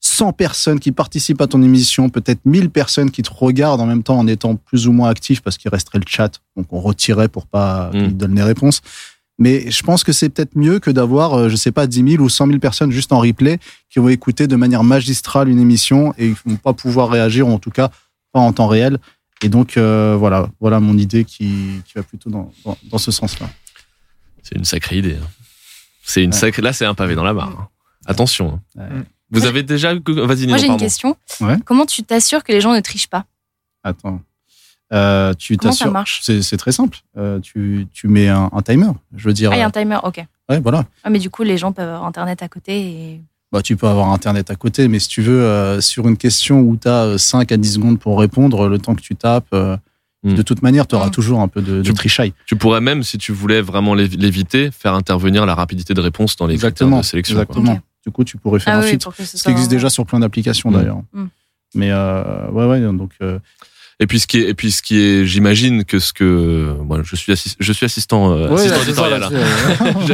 100 0.00 0.32
personnes 0.32 0.80
qui 0.80 0.90
participent 0.90 1.40
à 1.40 1.46
ton 1.46 1.62
émission, 1.62 2.08
peut-être 2.10 2.40
1000 2.44 2.70
personnes 2.70 3.10
qui 3.10 3.22
te 3.22 3.30
regardent 3.32 3.80
en 3.80 3.86
même 3.86 4.02
temps 4.02 4.18
en 4.18 4.26
étant 4.26 4.56
plus 4.56 4.88
ou 4.88 4.92
moins 4.92 5.08
actifs 5.10 5.40
parce 5.42 5.56
qu'il 5.58 5.70
resterait 5.70 5.98
le 5.98 6.04
chat. 6.08 6.40
Donc 6.56 6.66
on 6.72 6.80
retirait 6.80 7.28
pour 7.28 7.46
pas 7.46 7.88
Mm. 7.88 7.90
qu'ils 7.92 8.16
donnent 8.16 8.34
les 8.34 8.42
réponses. 8.42 8.80
Mais 9.38 9.70
je 9.70 9.82
pense 9.82 10.04
que 10.04 10.12
c'est 10.12 10.28
peut-être 10.28 10.54
mieux 10.56 10.78
que 10.78 10.90
d'avoir, 10.90 11.34
euh, 11.34 11.48
je 11.48 11.56
sais 11.56 11.72
pas, 11.72 11.86
10 11.86 12.10
000 12.16 12.22
ou 12.22 12.28
100 12.28 12.46
000 12.48 12.58
personnes 12.58 12.90
juste 12.92 13.12
en 13.12 13.18
replay 13.20 13.58
qui 13.90 13.98
vont 13.98 14.08
écouter 14.08 14.46
de 14.46 14.56
manière 14.56 14.84
magistrale 14.84 15.48
une 15.48 15.58
émission 15.60 16.12
et 16.18 16.26
ils 16.28 16.36
vont 16.44 16.56
pas 16.56 16.72
pouvoir 16.74 17.08
réagir, 17.08 17.48
ou 17.48 17.52
en 17.52 17.58
tout 17.58 17.70
cas 17.70 17.90
pas 18.32 18.40
en 18.40 18.52
temps 18.52 18.66
réel. 18.68 18.98
Et 19.42 19.48
donc, 19.48 19.76
euh, 19.76 20.14
voilà, 20.18 20.48
voilà 20.60 20.80
mon 20.80 20.96
idée 20.98 21.24
qui, 21.24 21.80
qui 21.84 21.92
va 21.96 22.02
plutôt 22.02 22.30
dans, 22.30 22.52
dans, 22.64 22.76
dans 22.90 22.98
ce 22.98 23.10
sens-là. 23.10 23.48
C'est 24.42 24.56
une 24.56 24.64
sacrée 24.64 24.98
idée. 24.98 25.16
hein. 25.20 25.26
C'est 26.04 26.22
une 26.22 26.30
Ouais. 26.30 26.36
sacrée. 26.36 26.62
Là, 26.62 26.72
c'est 26.72 26.84
un 26.86 26.94
pavé 26.94 27.14
dans 27.14 27.24
la 27.24 27.34
barre. 27.34 27.56
hein. 27.58 27.68
Attention. 28.06 28.60
hein. 28.78 28.80
Ouais. 28.80 29.02
Vous 29.30 29.46
avez 29.46 29.62
déjà. 29.62 29.94
Vas-y, 29.94 30.46
Moi, 30.46 30.58
j'ai 30.58 30.66
une 30.66 30.76
question. 30.76 31.16
Ouais. 31.40 31.56
Comment 31.64 31.86
tu 31.86 32.02
t'assures 32.02 32.44
que 32.44 32.52
les 32.52 32.60
gens 32.60 32.74
ne 32.74 32.80
trichent 32.80 33.06
pas? 33.08 33.24
Attends. 33.82 34.20
Euh, 34.92 35.32
tu 35.34 35.56
Comment 35.56 35.72
ça 35.72 35.78
t'assures. 35.78 35.92
marche? 35.92 36.20
C'est 36.22 36.56
très 36.58 36.72
simple. 36.72 36.98
Euh, 37.16 37.40
tu, 37.40 37.86
tu 37.94 38.08
mets 38.08 38.28
un, 38.28 38.50
un 38.52 38.60
timer. 38.62 38.90
Je 39.16 39.26
veux 39.28 39.32
dire. 39.32 39.50
Ah, 39.52 39.56
il 39.56 39.60
y 39.60 39.62
a 39.62 39.66
un 39.66 39.70
timer, 39.70 39.96
ok. 40.02 40.18
euh, 40.18 40.22
ouais, 40.54 40.60
voilà. 40.60 40.84
Ah, 41.02 41.08
mais 41.10 41.18
du 41.18 41.30
coup, 41.30 41.42
les 41.44 41.56
gens 41.56 41.72
peuvent 41.72 41.88
avoir 41.88 42.04
Internet 42.04 42.42
à 42.42 42.48
côté 42.48 42.80
et. 42.80 43.20
Bah, 43.52 43.62
tu 43.62 43.76
peux 43.76 43.86
avoir 43.86 44.10
Internet 44.12 44.50
à 44.50 44.54
côté, 44.56 44.88
mais 44.88 44.98
si 44.98 45.08
tu 45.08 45.20
veux, 45.22 45.42
euh, 45.42 45.80
sur 45.82 46.08
une 46.08 46.16
question 46.16 46.60
où 46.60 46.76
tu 46.76 46.88
as 46.88 47.16
5 47.18 47.52
à 47.52 47.56
10 47.58 47.74
secondes 47.74 47.98
pour 47.98 48.18
répondre, 48.18 48.66
le 48.68 48.78
temps 48.78 48.94
que 48.94 49.02
tu 49.02 49.14
tapes, 49.14 49.46
euh, 49.54 49.76
Hmm. 50.24 50.34
de 50.34 50.42
toute 50.42 50.62
manière, 50.62 50.86
tu 50.86 50.94
auras 50.94 51.08
Hmm. 51.08 51.10
toujours 51.10 51.40
un 51.40 51.48
peu 51.48 51.60
de, 51.60 51.78
de 51.78 51.82
Tu- 51.82 51.92
trichaille. 51.94 52.32
Tu 52.46 52.54
pourrais 52.54 52.80
même, 52.80 53.02
si 53.02 53.18
tu 53.18 53.32
voulais 53.32 53.60
vraiment 53.60 53.92
l'évi- 53.94 54.16
l'éviter, 54.16 54.70
faire 54.70 54.94
intervenir 54.94 55.46
la 55.46 55.54
rapidité 55.56 55.94
de 55.94 56.00
réponse 56.00 56.36
dans 56.36 56.46
les 56.46 56.54
critères 56.54 56.68
Exactement. 56.68 56.98
de 56.98 57.02
sélection. 57.04 57.34
quoi. 57.34 57.42
Exactement. 57.42 57.80
Du 58.04 58.12
coup, 58.12 58.24
tu 58.24 58.36
pourrais 58.36 58.58
faire 58.60 58.74
Ah 58.74 58.78
un 58.78 58.82
oui, 58.82 58.90
filtre. 58.90 59.12
ce 59.16 59.24
Ce 59.38 59.42
qui 59.44 59.50
existe 59.50 59.70
déjà 59.70 59.88
sur 59.90 60.04
plein 60.06 60.20
d'applications 60.20 60.70
Hmm. 60.70 60.74
d'ailleurs. 60.74 61.02
Hmm. 61.12 61.26
Mais 61.74 61.90
euh, 61.90 62.48
ouais, 62.50 62.66
ouais, 62.66 62.80
donc 62.80 63.12
euh, 63.22 63.38
Et 64.00 64.06
puis 64.06 64.18
ce 64.20 64.26
qui 64.26 64.38
est, 64.38 64.48
et 64.50 64.54
puis 64.54 64.72
ce 64.72 64.82
qui 64.82 64.98
est, 65.00 65.24
j'imagine 65.24 65.84
que 65.84 65.98
ce 66.00 66.12
que, 66.12 66.76
moi, 66.84 67.00
je 67.04 67.14
suis 67.16 67.32
assis- 67.32 67.54
je 67.60 67.72
suis 67.72 67.86
assistant, 67.86 68.32
euh, 68.32 68.48
ouais, 68.48 68.60
assistant 68.72 69.08
là, 69.08 69.18
éditorial. 69.18 69.20
là, 69.20 69.30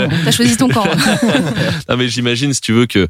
hein. 0.04 0.08
T'as 0.24 0.30
choisi 0.30 0.56
ton 0.56 0.68
camp. 0.68 0.84
non 1.88 1.96
mais 1.96 2.08
j'imagine 2.08 2.52
si 2.52 2.60
tu 2.60 2.72
veux 2.72 2.86
que 2.86 3.08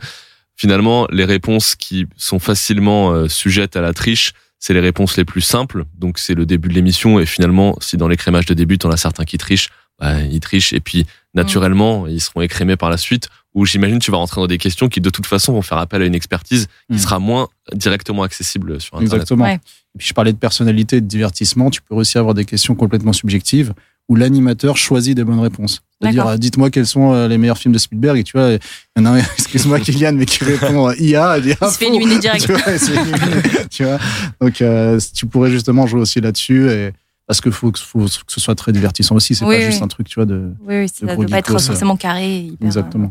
finalement 0.56 1.06
les 1.10 1.24
réponses 1.24 1.74
qui 1.74 2.06
sont 2.16 2.38
facilement 2.38 3.12
euh, 3.12 3.28
sujettes 3.28 3.76
à 3.76 3.80
la 3.80 3.92
triche, 3.92 4.32
c'est 4.58 4.74
les 4.74 4.80
réponses 4.80 5.16
les 5.16 5.24
plus 5.24 5.40
simples. 5.40 5.84
Donc 5.98 6.18
c'est 6.18 6.34
le 6.34 6.46
début 6.46 6.68
de 6.68 6.74
l'émission 6.74 7.18
et 7.18 7.26
finalement 7.26 7.76
si 7.80 7.96
dans 7.96 8.08
l'écrémage 8.08 8.46
de 8.46 8.54
début 8.54 8.78
on 8.84 8.90
a 8.90 8.96
certains 8.96 9.24
qui 9.24 9.38
trichent, 9.38 9.68
bah, 9.98 10.20
ils 10.22 10.40
trichent 10.40 10.72
et 10.72 10.80
puis 10.80 11.06
naturellement 11.34 12.06
ils 12.06 12.20
seront 12.20 12.40
écrémés 12.40 12.76
par 12.76 12.90
la 12.90 12.96
suite. 12.96 13.28
Ou 13.54 13.64
j'imagine 13.64 13.98
tu 13.98 14.10
vas 14.10 14.18
rentrer 14.18 14.40
dans 14.40 14.46
des 14.46 14.58
questions 14.58 14.88
qui 14.88 15.00
de 15.00 15.10
toute 15.10 15.26
façon 15.26 15.52
vont 15.52 15.62
faire 15.62 15.78
appel 15.78 16.02
à 16.02 16.04
une 16.06 16.14
expertise 16.14 16.66
qui 16.90 16.96
Mm. 16.96 16.98
sera 16.98 17.18
moins 17.18 17.48
directement 17.74 18.22
accessible 18.22 18.80
sur 18.80 18.94
internet. 18.96 19.12
Exactement. 19.14 19.44
Ouais. 19.44 19.54
Et 19.94 19.98
puis 19.98 20.06
je 20.08 20.14
parlais 20.14 20.32
de 20.32 20.38
personnalité 20.38 20.96
et 20.96 21.00
de 21.00 21.06
divertissement. 21.06 21.70
Tu 21.70 21.80
peux 21.82 21.94
aussi 21.94 22.18
avoir 22.18 22.34
des 22.34 22.44
questions 22.44 22.74
complètement 22.74 23.12
subjectives 23.12 23.72
où 24.08 24.16
l'animateur 24.16 24.76
choisit 24.76 25.14
des 25.16 25.24
bonnes 25.24 25.40
réponses. 25.40 25.82
C'est-à-dire, 26.00 26.26
euh, 26.28 26.36
dites-moi 26.36 26.70
quels 26.70 26.86
sont 26.86 27.12
euh, 27.12 27.26
les 27.28 27.36
meilleurs 27.36 27.58
films 27.58 27.74
de 27.74 27.78
Spielberg. 27.78 28.18
Et 28.18 28.24
tu 28.24 28.38
vois, 28.38 28.52
il 28.52 28.58
y 28.96 29.00
en 29.00 29.04
a 29.06 29.10
un, 29.10 29.18
excuse-moi 29.38 29.80
Kylian, 29.80 30.12
mais 30.14 30.24
qui 30.24 30.44
répond 30.44 30.88
euh, 30.90 30.94
IA. 30.98 31.40
Dit, 31.40 31.48
Il 31.50 31.56
ah, 31.60 31.70
se 31.70 31.76
fait 31.78 31.86
faux. 31.86 31.90
éliminer 31.94 32.18
direct. 32.18 32.42
Tu 32.46 32.52
vois, 32.52 32.72
il 32.72 32.78
se 32.78 32.90
fait 32.90 33.00
éliminer, 33.00 33.42
tu 33.70 33.84
vois. 33.84 33.98
Donc, 34.40 34.62
euh, 34.62 34.98
tu 35.14 35.26
pourrais 35.26 35.50
justement 35.50 35.86
jouer 35.86 36.00
aussi 36.00 36.20
là-dessus. 36.20 36.70
Et, 36.70 36.92
parce 37.26 37.42
faut, 37.50 37.70
que- 37.72 37.78
faut 37.80 38.04
que 38.06 38.08
ce 38.32 38.40
soit 38.40 38.54
très 38.54 38.72
divertissant 38.72 39.14
aussi. 39.16 39.34
C'est 39.34 39.44
Oui, 39.44 39.56
pas 39.56 39.60
oui. 39.60 39.66
juste 39.66 39.82
un 39.82 39.88
truc, 39.88 40.08
tu 40.08 40.14
vois, 40.14 40.24
de. 40.26 40.52
Oui, 40.66 40.76
oui, 40.80 40.88
ça 40.88 41.04
ne 41.04 41.14
doit 41.14 41.26
pas 41.26 41.38
être 41.38 41.60
forcément 41.60 41.96
carré. 41.96 42.38
hyper, 42.44 42.66
Exactement. 42.66 43.08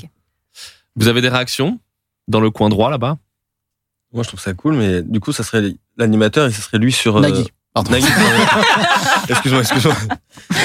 Vous 0.98 1.08
avez 1.08 1.22
des 1.22 1.30
réactions 1.30 1.80
dans 2.28 2.40
le 2.42 2.50
coin 2.52 2.70
droit 2.70 2.90
là-bas? 2.90 3.18
Moi, 4.14 4.24
je 4.24 4.28
trouve 4.30 4.40
ça 4.40 4.54
cool, 4.54 4.76
mais 4.76 5.02
du 5.04 5.20
coup, 5.20 5.32
ça 5.32 5.44
serait 5.44 5.76
l'animateur 5.98 6.48
et 6.48 6.52
ça 6.52 6.62
serait 6.62 6.78
lui 6.80 6.92
sur. 6.92 7.18
euh, 7.18 7.22
Nagui. 7.22 7.48
Pardon. 7.74 7.92
Nagui. 7.92 8.08
excuse-moi, 9.30 9.62
excuse-moi. 9.62 9.94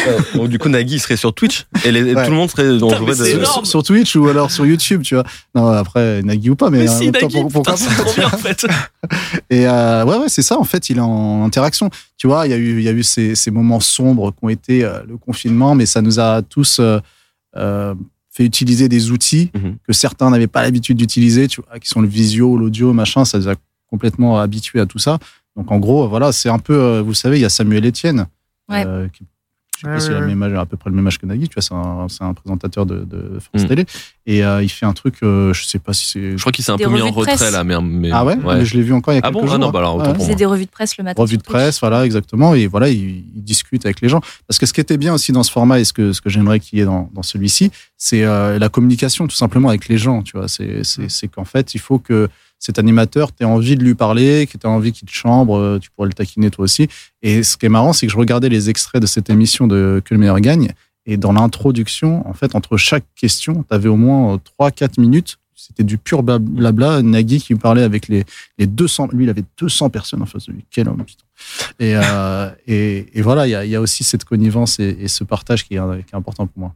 Euh, 0.07 0.19
Donc, 0.35 0.49
du 0.49 0.59
coup, 0.59 0.69
Nagui 0.69 0.95
il 0.95 1.01
serait 1.01 1.17
sur 1.17 1.35
Twitch 1.35 1.67
et, 1.85 1.93
les- 1.93 2.01
et 2.01 2.15
Ouais. 2.15 2.25
tout 2.25 2.31
le 2.31 2.37
monde 2.37 2.51
serait. 2.51 2.65
Mais 3.05 3.15
c'est 3.15 3.37
de-. 3.39 3.45
Sur, 3.45 3.67
sur 3.67 3.83
Twitch 3.83 4.15
ou 4.17 4.29
alors 4.29 4.51
sur 4.51 4.65
YouTube, 4.65 5.03
tu 5.03 5.15
vois. 5.17 5.25
Non, 5.55 5.67
après, 5.69 6.23
Nagui 6.23 6.51
ou 6.51 6.57
pas, 6.57 6.71
mais, 6.71 6.89
en 6.89 6.99
même 6.99 7.13
temps, 7.13 7.29
pour- 7.29 7.49
pourquoi 7.49 7.75
putain, 7.75 7.87
pas, 7.87 7.95
c'est 7.97 8.03
trop 8.03 8.11
tu 8.13 8.21
bien 8.21 8.29
vois. 8.29 8.39
en 8.39 8.43
fait. 8.43 8.67
Et 9.51 9.67
euh, 9.69 10.05
ouais, 10.05 10.17
ouais, 10.19 10.29
c'est 10.29 10.43
ça. 10.43 10.59
En 10.59 10.65
fait, 10.65 10.89
il 10.89 10.99
est 10.99 11.01
en 11.01 11.45
interaction. 11.45 11.91
Tu 12.17 12.27
vois, 12.29 12.47
il 12.47 12.51
y 12.51 12.55
a 12.55 12.57
eu, 12.59 12.79
il 12.79 12.85
y 12.85 12.89
a 12.89 12.93
eu 12.93 13.03
ces, 13.03 13.35
ces 13.35 13.51
moments 13.51 13.81
sombres 13.81 14.31
qui 14.31 14.39
ont 14.43 14.49
été 14.49 14.85
euh, 14.85 15.01
le 15.07 15.17
confinement, 15.19 15.75
mais 15.75 15.85
ça 15.87 16.01
nous 16.01 16.21
a 16.21 16.41
tous 16.43 16.79
euh, 16.81 16.99
euh, 17.57 17.95
fait 18.35 18.45
utiliser 18.45 18.89
des 18.89 19.11
outils 19.11 19.51
Mhm. 19.55 19.77
que 19.87 19.93
certains 19.93 20.31
n'avaient 20.31 20.47
pas 20.47 20.63
l'habitude 20.63 20.97
d'utiliser, 20.97 21.47
tu 21.49 21.61
vois, 21.61 21.79
qui 21.79 21.89
sont 21.89 22.01
le 22.01 22.09
visio, 22.09 22.57
l'audio, 22.57 22.93
machin. 22.93 23.25
Ça 23.25 23.39
nous 23.39 23.49
a 23.49 23.55
complètement 23.89 24.39
habitués 24.41 24.81
à 24.81 24.87
tout 24.87 24.99
ça. 24.99 25.19
Donc, 25.55 25.71
en 25.71 25.79
gros, 25.79 26.09
voilà, 26.09 26.33
c'est 26.33 26.49
un 26.49 26.59
peu, 26.59 26.75
euh, 26.75 27.03
vous 27.03 27.13
savez, 27.15 27.39
il 27.39 27.43
y 27.43 27.45
a 27.45 27.51
Samuel 27.51 27.85
Etienne, 27.87 28.27
Ouais. 28.71 28.85
euh, 28.87 29.07
qui, 29.09 29.25
je 29.77 29.87
sais 29.87 29.93
pas 29.93 30.01
s'il 30.01 30.15
a 30.15 30.21
même 30.21 30.43
âge, 30.43 30.53
à 30.55 30.65
peu 30.67 30.77
près 30.77 30.91
le 30.91 30.97
même 30.97 31.07
âge 31.07 31.19
que 31.19 31.27
Nagui, 31.27 31.49
tu 31.49 31.55
vois, 31.55 31.63
c'est 31.63 31.75
un, 31.75 32.07
c'est 32.09 32.23
un 32.23 32.35
présentateur 32.35 32.87
de, 32.87 33.01
de 33.05 33.39
France 33.41 33.63
Mhm. 33.63 33.69
Télé. 33.69 33.87
Et 34.27 34.45
euh, 34.45 34.63
il 34.63 34.69
fait 34.69 34.87
un 34.87 34.93
truc, 34.93 35.17
euh, 35.25 35.53
je 35.53 35.65
sais 35.65 35.81
pas 35.81 35.93
si 35.93 36.07
c'est. 36.07 36.33
Je 36.33 36.41
crois 36.41 36.53
qu'il 36.53 36.65
s'est 36.65 36.71
un 36.71 36.77
Des 36.77 36.85
peu 36.85 36.91
mis 36.91 37.01
en 37.01 37.07
revues 37.07 37.11
de 37.13 37.17
retrait 37.19 37.35
presse. 37.37 37.53
là, 37.53 37.65
mais, 37.65 37.75
mais 37.83 38.11
Ah 38.13 38.25
ouais, 38.25 38.37
Mais 38.37 38.65
Je 38.65 38.77
l'ai 38.77 38.83
vu 38.83 38.93
encore 38.93 39.13
il 39.13 39.17
y 39.17 39.19
a 39.19 39.23
Ah 39.25 39.29
quelques 39.31 39.41
bon 39.41 39.47
jours. 39.47 39.55
Ah 39.57 39.59
non, 39.59 39.71
bah 39.71 39.81
alors, 39.81 39.97
autant 39.97 40.11
Ouais. 40.11 40.15
pour 40.17 40.27
moi. 40.27 40.35
des 40.37 40.45
revues 40.47 40.67
de 40.67 40.71
presse 40.71 40.97
le 40.99 41.05
matin. 41.05 41.21
Revue 41.21 41.37
de 41.37 41.43
sur 41.43 41.47
Twitch. 41.53 41.61
presse, 41.63 41.81
voilà, 41.81 42.05
exactement. 42.05 42.55
Et 42.55 42.69
voilà, 42.69 42.89
il, 42.91 43.25
il 43.35 43.43
discute 43.43 43.85
avec 43.85 44.01
les 44.01 44.09
gens. 44.09 44.21
Parce 44.47 44.59
que 44.59 44.67
ce 44.67 44.73
qui 44.73 44.81
était 44.81 44.97
bien 44.99 45.15
aussi 45.15 45.33
dans 45.33 45.43
ce 45.43 45.51
format 45.51 45.81
et 45.81 45.85
ce 45.85 45.93
que, 45.93 46.13
ce 46.13 46.21
que 46.21 46.31
j'aimerais 46.31 46.61
qu'il 46.61 46.79
y 46.79 46.83
ait 46.83 46.85
dans, 46.85 47.11
dans 47.13 47.23
celui-ci, 47.25 47.73
c'est 47.97 48.23
euh, 48.25 48.59
la 48.61 48.69
communication 48.69 49.27
tout 49.27 49.35
simplement 49.37 49.69
avec 49.71 49.89
les 49.89 49.99
gens. 49.99 50.23
Tu 50.23 50.37
vois, 50.37 50.47
c'est, 50.49 50.85
c'est, 50.85 51.11
c'est 51.11 51.27
qu'en 51.29 51.45
fait, 51.45 51.75
il 51.75 51.79
faut 51.81 51.99
que 51.99 52.29
cet 52.65 52.79
animateur, 52.79 53.35
tu 53.35 53.45
envie 53.45 53.75
de 53.75 53.83
lui 53.83 53.97
parler, 53.97 54.47
que 54.47 54.57
tu 54.57 54.69
envie 54.69 54.93
qu'il 54.93 55.09
te 55.09 55.13
chambre, 55.13 55.59
euh, 55.59 55.79
tu 55.81 55.91
pourrais 55.91 56.07
le 56.07 56.15
taquiner 56.15 56.49
toi 56.49 56.63
aussi. 56.63 56.87
Et 57.21 57.43
ce 57.43 57.57
qui 57.57 57.67
est 57.67 57.69
marrant, 57.69 57.93
c'est 57.93 58.07
que 58.07 58.13
je 58.13 58.17
regardais 58.17 58.49
les 58.49 58.71
extraits 58.71 59.03
de 59.03 59.07
cette 59.09 59.29
émission 59.31 59.67
de 59.67 60.01
Que 60.05 60.15
le 60.15 60.21
meilleur 60.21 60.39
gagne. 60.39 60.71
Et 61.05 61.17
dans 61.17 61.33
l'introduction, 61.33 62.25
en 62.29 62.35
fait, 62.35 62.55
entre 62.55 62.77
chaque 62.77 63.05
question, 63.17 63.65
tu 63.69 63.75
avais 63.75 63.89
au 63.89 63.97
moins 63.97 64.39
3-4 64.61 65.01
minutes. 65.01 65.39
C'était 65.57 65.83
du 65.83 65.99
pur 65.99 66.23
blab- 66.23 66.39
blabla. 66.45 67.03
Nagui 67.03 67.41
qui 67.41 67.57
parlait 67.57 67.83
avec 67.83 68.07
les, 68.07 68.25
les 68.59 68.69
200. 68.69 69.09
Lui, 69.13 69.25
il 69.25 69.31
avait 69.31 69.45
200 69.59 69.91
personnes 69.91 70.23
en 70.23 70.27
face 70.27 70.47
de 70.47 70.53
lui. 70.53 70.65
Quel 70.71 70.89
homme, 70.89 71.05
putain. 71.05 71.25
Et, 71.81 71.97
euh, 71.97 72.49
et, 72.69 73.07
et 73.19 73.23
voilà, 73.23 73.49
il 73.49 73.51
y 73.51 73.55
a, 73.57 73.65
il 73.65 73.71
y 73.73 73.75
a 73.77 73.81
aussi 73.81 74.05
cette 74.05 74.25
connivence 74.25 74.79
et, 74.79 74.97
et 75.01 75.09
ce 75.09 75.25
partage 75.25 75.65
qui 75.67 75.75
est, 75.75 75.79
qui 76.07 76.15
est 76.15 76.17
important 76.17 76.47
pour 76.47 76.61
moi. 76.61 76.75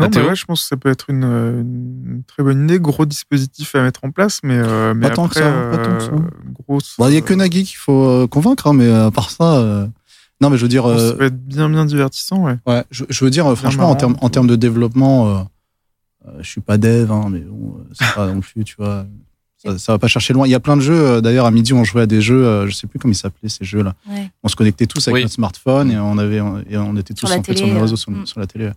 Non, 0.00 0.08
bah 0.08 0.26
ouais, 0.28 0.34
je 0.36 0.44
pense 0.44 0.62
que 0.62 0.66
ça 0.68 0.76
peut 0.76 0.88
être 0.90 1.10
une, 1.10 1.24
euh, 1.24 1.60
une 1.60 2.22
très 2.26 2.42
bonne 2.42 2.64
idée, 2.64 2.78
gros 2.80 3.06
dispositif 3.06 3.74
à 3.74 3.82
mettre 3.82 4.00
en 4.04 4.10
place, 4.10 4.40
mais, 4.42 4.56
euh, 4.58 4.94
mais 4.94 5.08
Pas 5.08 5.14
tant 5.14 5.28
que 5.28 5.38
après, 5.38 5.50
ça, 5.50 5.76
pas 5.76 5.78
tant 5.84 5.96
que 5.96 6.02
ça. 6.02 6.10
euh, 6.12 6.62
grosse. 6.66 6.94
Bon, 6.98 7.06
Il 7.08 7.12
n'y 7.12 7.16
a 7.18 7.20
que 7.20 7.34
Nagui 7.34 7.64
qu'il 7.64 7.76
faut 7.76 8.04
euh, 8.04 8.26
convaincre, 8.26 8.66
hein, 8.66 8.72
mais 8.72 8.86
euh, 8.86 9.06
à 9.06 9.10
part 9.10 9.30
ça. 9.30 9.56
euh, 9.58 9.86
Non, 10.40 10.50
mais 10.50 10.56
je 10.56 10.62
veux 10.62 10.68
dire. 10.68 10.86
euh, 10.88 11.10
ça 11.10 11.14
peut 11.16 11.24
être 11.24 11.46
bien, 11.46 11.68
bien 11.68 11.84
divertissant, 11.84 12.42
ouais. 12.44 12.56
Ouais, 12.66 12.84
je, 12.90 13.04
je 13.08 13.24
veux 13.24 13.30
dire, 13.30 13.46
euh, 13.46 13.54
franchement, 13.54 13.90
en 13.90 13.94
termes 13.96 14.16
en 14.20 14.28
termes 14.30 14.46
de 14.46 14.56
développement, 14.56 15.28
euh, 15.28 15.40
euh, 16.28 16.30
je 16.40 16.48
suis 16.48 16.60
pas 16.60 16.78
dev, 16.78 17.10
hein, 17.12 17.28
mais 17.30 17.40
bon, 17.40 17.76
euh, 17.78 17.84
c'est 17.92 18.14
pas 18.14 18.26
non 18.26 18.40
plus, 18.40 18.64
tu 18.64 18.74
vois. 18.78 19.06
Ça, 19.62 19.76
ça 19.78 19.92
va 19.92 19.98
pas 19.98 20.08
chercher 20.08 20.32
loin. 20.32 20.46
Il 20.46 20.50
y 20.50 20.54
a 20.54 20.60
plein 20.60 20.74
de 20.74 20.80
jeux. 20.80 20.94
euh, 20.98 21.20
D'ailleurs, 21.20 21.44
à 21.44 21.50
midi, 21.50 21.74
on 21.74 21.84
jouait 21.84 22.00
à 22.00 22.06
des 22.06 22.22
jeux. 22.22 22.46
euh, 22.46 22.66
je 22.66 22.74
sais 22.74 22.86
plus 22.86 22.98
comment 22.98 23.12
ils 23.12 23.14
s'appelaient 23.14 23.50
ces 23.50 23.62
jeux-là. 23.66 23.94
Ouais. 24.08 24.30
On 24.42 24.48
se 24.48 24.56
connectait 24.56 24.86
tous 24.86 25.06
avec 25.06 25.16
Oui. 25.16 25.22
notre 25.24 25.34
smartphone 25.34 25.90
et 25.90 25.98
on 25.98 26.16
avait 26.16 26.40
et 26.70 26.78
on 26.78 26.96
était 26.96 27.12
tous 27.12 27.26
Sur 27.26 27.28
la 27.28 27.40
en 27.40 27.42
fait, 27.42 27.52
sur 27.54 27.66
télé, 27.66 27.74
nos 27.74 27.82
réseaux, 27.82 27.92
euh, 27.92 27.96
sur, 27.98 28.10
mm. 28.10 28.24
sur 28.26 28.40
la 28.40 28.46
télé. 28.46 28.70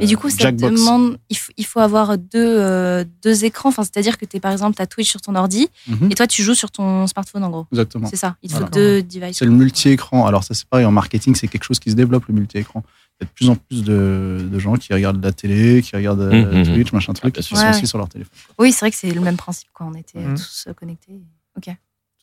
Et 0.00 0.04
Euh, 0.04 0.06
du 0.06 0.16
coup, 0.16 0.30
ça 0.30 0.36
Jackbox. 0.38 0.72
demande, 0.74 1.18
il 1.28 1.36
faut, 1.36 1.52
il 1.58 1.66
faut 1.66 1.80
avoir 1.80 2.16
deux, 2.16 2.28
euh, 2.34 3.04
deux 3.22 3.44
écrans. 3.44 3.68
Enfin, 3.68 3.82
c'est-à-dire 3.82 4.16
que 4.16 4.24
tu 4.24 4.40
par 4.40 4.50
exemple, 4.52 4.74
tu 4.74 4.80
as 4.82 4.86
Twitch 4.86 5.10
sur 5.10 5.20
ton 5.20 5.34
ordi 5.34 5.68
Mhm, 5.86 6.10
et 6.10 6.14
toi, 6.14 6.26
tu 6.26 6.42
joues 6.42 6.54
sur 6.54 6.70
ton 6.70 7.06
smartphone 7.06 7.44
en 7.44 7.50
gros. 7.50 7.66
Exactement. 7.72 8.08
C'est 8.08 8.16
ça. 8.16 8.36
Il 8.42 8.50
te 8.50 8.56
faut 8.56 8.64
deux 8.70 9.02
devices. 9.02 9.36
C'est 9.38 9.44
le 9.44 9.50
multi-écran. 9.50 10.24
Alors 10.26 10.44
ça, 10.44 10.54
c'est 10.54 10.66
pareil 10.66 10.86
en 10.86 10.92
marketing, 10.92 11.34
c'est 11.34 11.46
quelque 11.48 11.64
chose 11.64 11.78
qui 11.78 11.90
se 11.90 11.94
développe 11.96 12.24
le 12.26 12.34
multi-écran. 12.34 12.82
Il 13.20 13.24
y 13.24 13.24
a 13.24 13.26
de 13.26 13.30
plus 13.34 13.50
en 13.50 13.54
plus 13.56 13.84
de, 13.84 14.48
de 14.50 14.58
gens 14.58 14.74
qui 14.76 14.94
regardent 14.94 15.22
la 15.22 15.32
télé, 15.32 15.82
qui 15.82 15.94
regardent 15.94 16.20
euh, 16.22 16.30
Mhm, 16.52 16.58
mhm. 16.70 16.74
Twitch, 16.74 16.92
machin 16.92 17.12
truc, 17.12 17.36
et 17.36 17.42
qui 17.42 17.48
sont 17.48 17.56
Ouais, 17.56 17.68
aussi 17.70 17.80
ouais. 17.80 17.86
sur 17.86 17.98
leur 17.98 18.08
téléphone. 18.08 18.32
Oui, 18.58 18.72
c'est 18.72 18.80
vrai 18.80 18.90
que 18.90 18.96
c'est 18.96 19.10
le 19.12 19.20
même 19.20 19.36
principe 19.36 19.68
quand 19.74 19.90
on 19.92 19.94
était 19.94 20.24
tous 20.34 20.64
euh, 20.68 20.72
connectés. 20.72 21.20
Ok. 21.56 21.66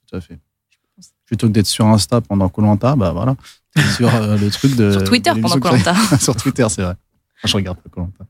Tout 0.10 0.16
à 0.16 0.22
fait. 0.22 0.40
Plutôt 1.26 1.48
que 1.48 1.54
d'être 1.54 1.68
sur 1.68 1.86
Insta 1.86 2.20
pendant 2.20 2.50
Colanta, 2.50 2.96
bah 2.96 3.12
voilà, 3.12 3.36
sur 3.96 4.14
euh, 4.14 4.36
le 4.38 4.50
truc 4.50 4.76
de 4.76 4.92
Sur 4.94 5.04
Twitter 5.04 5.32
de 5.36 5.40
pendant 5.40 5.60
Colanta. 5.60 5.94
sur 6.20 6.36
Twitter, 6.36 6.66
c'est 6.70 6.82
vrai. 6.82 6.96
Je 7.46 7.54
regarde 7.54 7.80
pas 7.82 7.90
Colanta. 7.90 8.26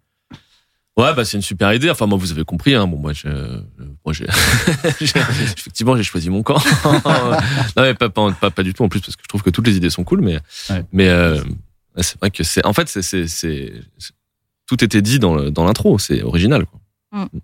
Ouais, 0.97 1.14
bah 1.16 1.24
c'est 1.24 1.38
une 1.38 1.43
super 1.43 1.72
idée. 1.74 1.89
Enfin, 1.89 2.07
moi, 2.07 2.18
vous 2.18 2.32
avez 2.32 2.43
compris. 2.43 2.76
Hein. 2.76 2.86
Bon, 2.86 2.97
moi, 2.97 3.14
je, 3.14 3.28
moi, 4.05 4.12
j'ai, 4.14 4.26
j'ai- 4.99 5.20
effectivement, 5.20 5.95
j'ai 5.95 6.03
choisi 6.03 6.30
mon 6.30 6.43
camp. 6.43 6.57
non, 7.78 7.84
mais 7.84 7.93
pas, 7.93 8.10
pas, 8.10 8.32
pas, 8.34 8.51
pas 8.51 8.64
du 8.64 8.74
tout. 8.74 8.84
En 8.84 8.89
plus, 8.89 8.99
parce 8.99 9.16
que 9.16 9.22
je 9.24 9.28
trouve 9.30 9.41
que 9.41 9.49
toutes 9.49 9.66
les 9.68 9.78
idées 9.78 9.89
sont 9.89 10.03
cool, 10.03 10.20
mais, 10.22 10.39
Ouais. 10.70 10.84
mais 10.91 11.07
euh, 11.07 11.41
c'est 11.97 12.20
vrai 12.20 12.32
que 12.32 12.43
c'est, 12.43 12.66
en 12.66 12.74
fait, 12.74 12.89
c'est, 12.89 13.28
c'est, 13.28 13.74
tout 14.66 14.84
était 14.84 15.01
dit 15.01 15.20
dans, 15.20 15.36
le- 15.36 15.51
dans 15.51 15.64
l'intro. 15.64 15.97
C'est 15.99 16.22
original. 16.22 16.66
Quoi. 16.66 16.80
Mm. 17.14 17.39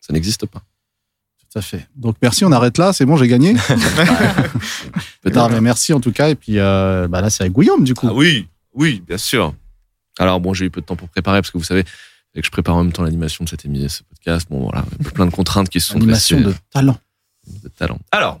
Ça 0.00 0.12
n'existe 0.12 0.44
pas. 0.44 0.60
Tout 1.50 1.58
à 1.58 1.62
fait. 1.62 1.86
Donc 1.96 2.16
merci, 2.20 2.44
on 2.44 2.52
arrête 2.52 2.76
là, 2.76 2.92
c'est 2.92 3.06
bon, 3.06 3.16
j'ai 3.16 3.28
gagné. 3.28 3.54
Non, 5.34 5.48
mais 5.48 5.60
merci 5.60 5.92
en 5.92 6.00
tout 6.00 6.12
cas. 6.12 6.28
Et 6.28 6.34
puis 6.34 6.58
euh, 6.58 7.08
bah 7.08 7.20
là, 7.20 7.30
c'est 7.30 7.44
avec 7.44 7.54
Guillaume 7.54 7.84
du 7.84 7.94
coup. 7.94 8.08
Ah 8.10 8.14
oui, 8.14 8.48
oui, 8.74 9.02
bien 9.06 9.18
sûr. 9.18 9.54
Alors 10.18 10.40
bon, 10.40 10.54
j'ai 10.54 10.66
eu 10.66 10.70
peu 10.70 10.80
de 10.80 10.86
temps 10.86 10.96
pour 10.96 11.08
préparer 11.08 11.40
parce 11.40 11.50
que 11.50 11.58
vous 11.58 11.64
savez 11.64 11.84
que 11.84 11.90
je 12.42 12.50
prépare 12.50 12.76
en 12.76 12.84
même 12.84 12.92
temps 12.92 13.02
l'animation 13.02 13.44
de 13.44 13.48
cette 13.48 13.64
émission, 13.64 13.88
ce 13.88 14.02
podcast. 14.04 14.46
Bon, 14.50 14.64
voilà, 14.64 14.84
plein 15.14 15.26
de 15.26 15.30
contraintes 15.30 15.68
qui 15.68 15.80
se 15.80 15.88
sont 15.88 15.96
Animation 15.98 16.40
dressées. 16.40 16.56
de 16.56 16.62
talent. 16.72 16.98
de 17.62 17.68
talent. 17.68 17.98
Alors, 18.10 18.38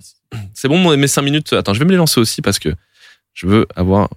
c'est 0.54 0.68
bon, 0.68 0.96
mes 0.96 1.06
cinq 1.08 1.22
minutes. 1.22 1.52
Attends, 1.52 1.74
je 1.74 1.78
vais 1.78 1.84
me 1.84 1.90
les 1.90 1.96
lancer 1.96 2.20
aussi 2.20 2.40
parce 2.42 2.58
que 2.58 2.74
je 3.34 3.46
veux 3.46 3.66
avoir, 3.76 4.08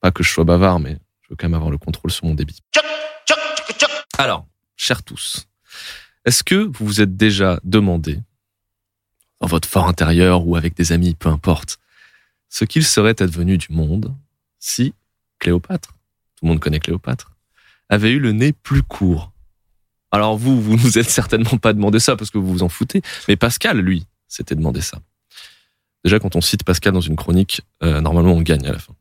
pas 0.00 0.10
que 0.10 0.22
je 0.22 0.30
sois 0.30 0.44
bavard, 0.44 0.80
mais 0.80 0.98
Je 1.22 1.28
veux 1.30 1.36
quand 1.36 1.46
même 1.46 1.54
avoir 1.54 1.70
le 1.70 1.78
contrôle 1.78 2.10
sur 2.10 2.24
mon 2.24 2.34
débit. 2.34 2.60
Alors, 4.16 4.46
chers 4.76 5.02
tous, 5.02 5.46
est-ce 6.24 6.42
que 6.42 6.54
vous 6.54 6.86
vous 6.86 7.00
êtes 7.00 7.16
déjà 7.16 7.60
demandé, 7.64 8.18
dans 9.40 9.46
votre 9.46 9.68
fort 9.68 9.86
intérieur 9.88 10.46
ou 10.46 10.56
avec 10.56 10.74
des 10.74 10.92
amis, 10.92 11.14
peu 11.14 11.28
importe, 11.28 11.78
ce 12.48 12.64
qu'il 12.64 12.84
serait 12.84 13.20
advenu 13.22 13.58
du 13.58 13.68
monde 13.70 14.14
si 14.58 14.94
Cléopâtre, 15.38 15.94
tout 16.38 16.44
le 16.44 16.48
monde 16.50 16.60
connaît 16.60 16.78
Cléopâtre, 16.78 17.32
avait 17.88 18.10
eu 18.10 18.18
le 18.20 18.32
nez 18.32 18.52
plus 18.52 18.82
court 18.82 19.32
Alors 20.12 20.36
vous, 20.36 20.60
vous 20.60 20.76
nous 20.76 20.98
êtes 20.98 21.10
certainement 21.10 21.56
pas 21.58 21.72
demandé 21.72 21.98
ça 21.98 22.14
parce 22.16 22.30
que 22.30 22.38
vous 22.38 22.52
vous 22.52 22.62
en 22.62 22.68
foutez, 22.68 23.02
mais 23.26 23.36
Pascal, 23.36 23.78
lui, 23.80 24.06
s'était 24.28 24.54
demandé 24.54 24.80
ça. 24.80 24.98
Déjà, 26.04 26.20
quand 26.20 26.36
on 26.36 26.40
cite 26.40 26.62
Pascal 26.62 26.92
dans 26.92 27.00
une 27.00 27.16
chronique, 27.16 27.62
euh, 27.82 28.00
normalement 28.00 28.32
on 28.34 28.42
gagne 28.42 28.66
à 28.66 28.72
la 28.72 28.78
fin. 28.78 28.94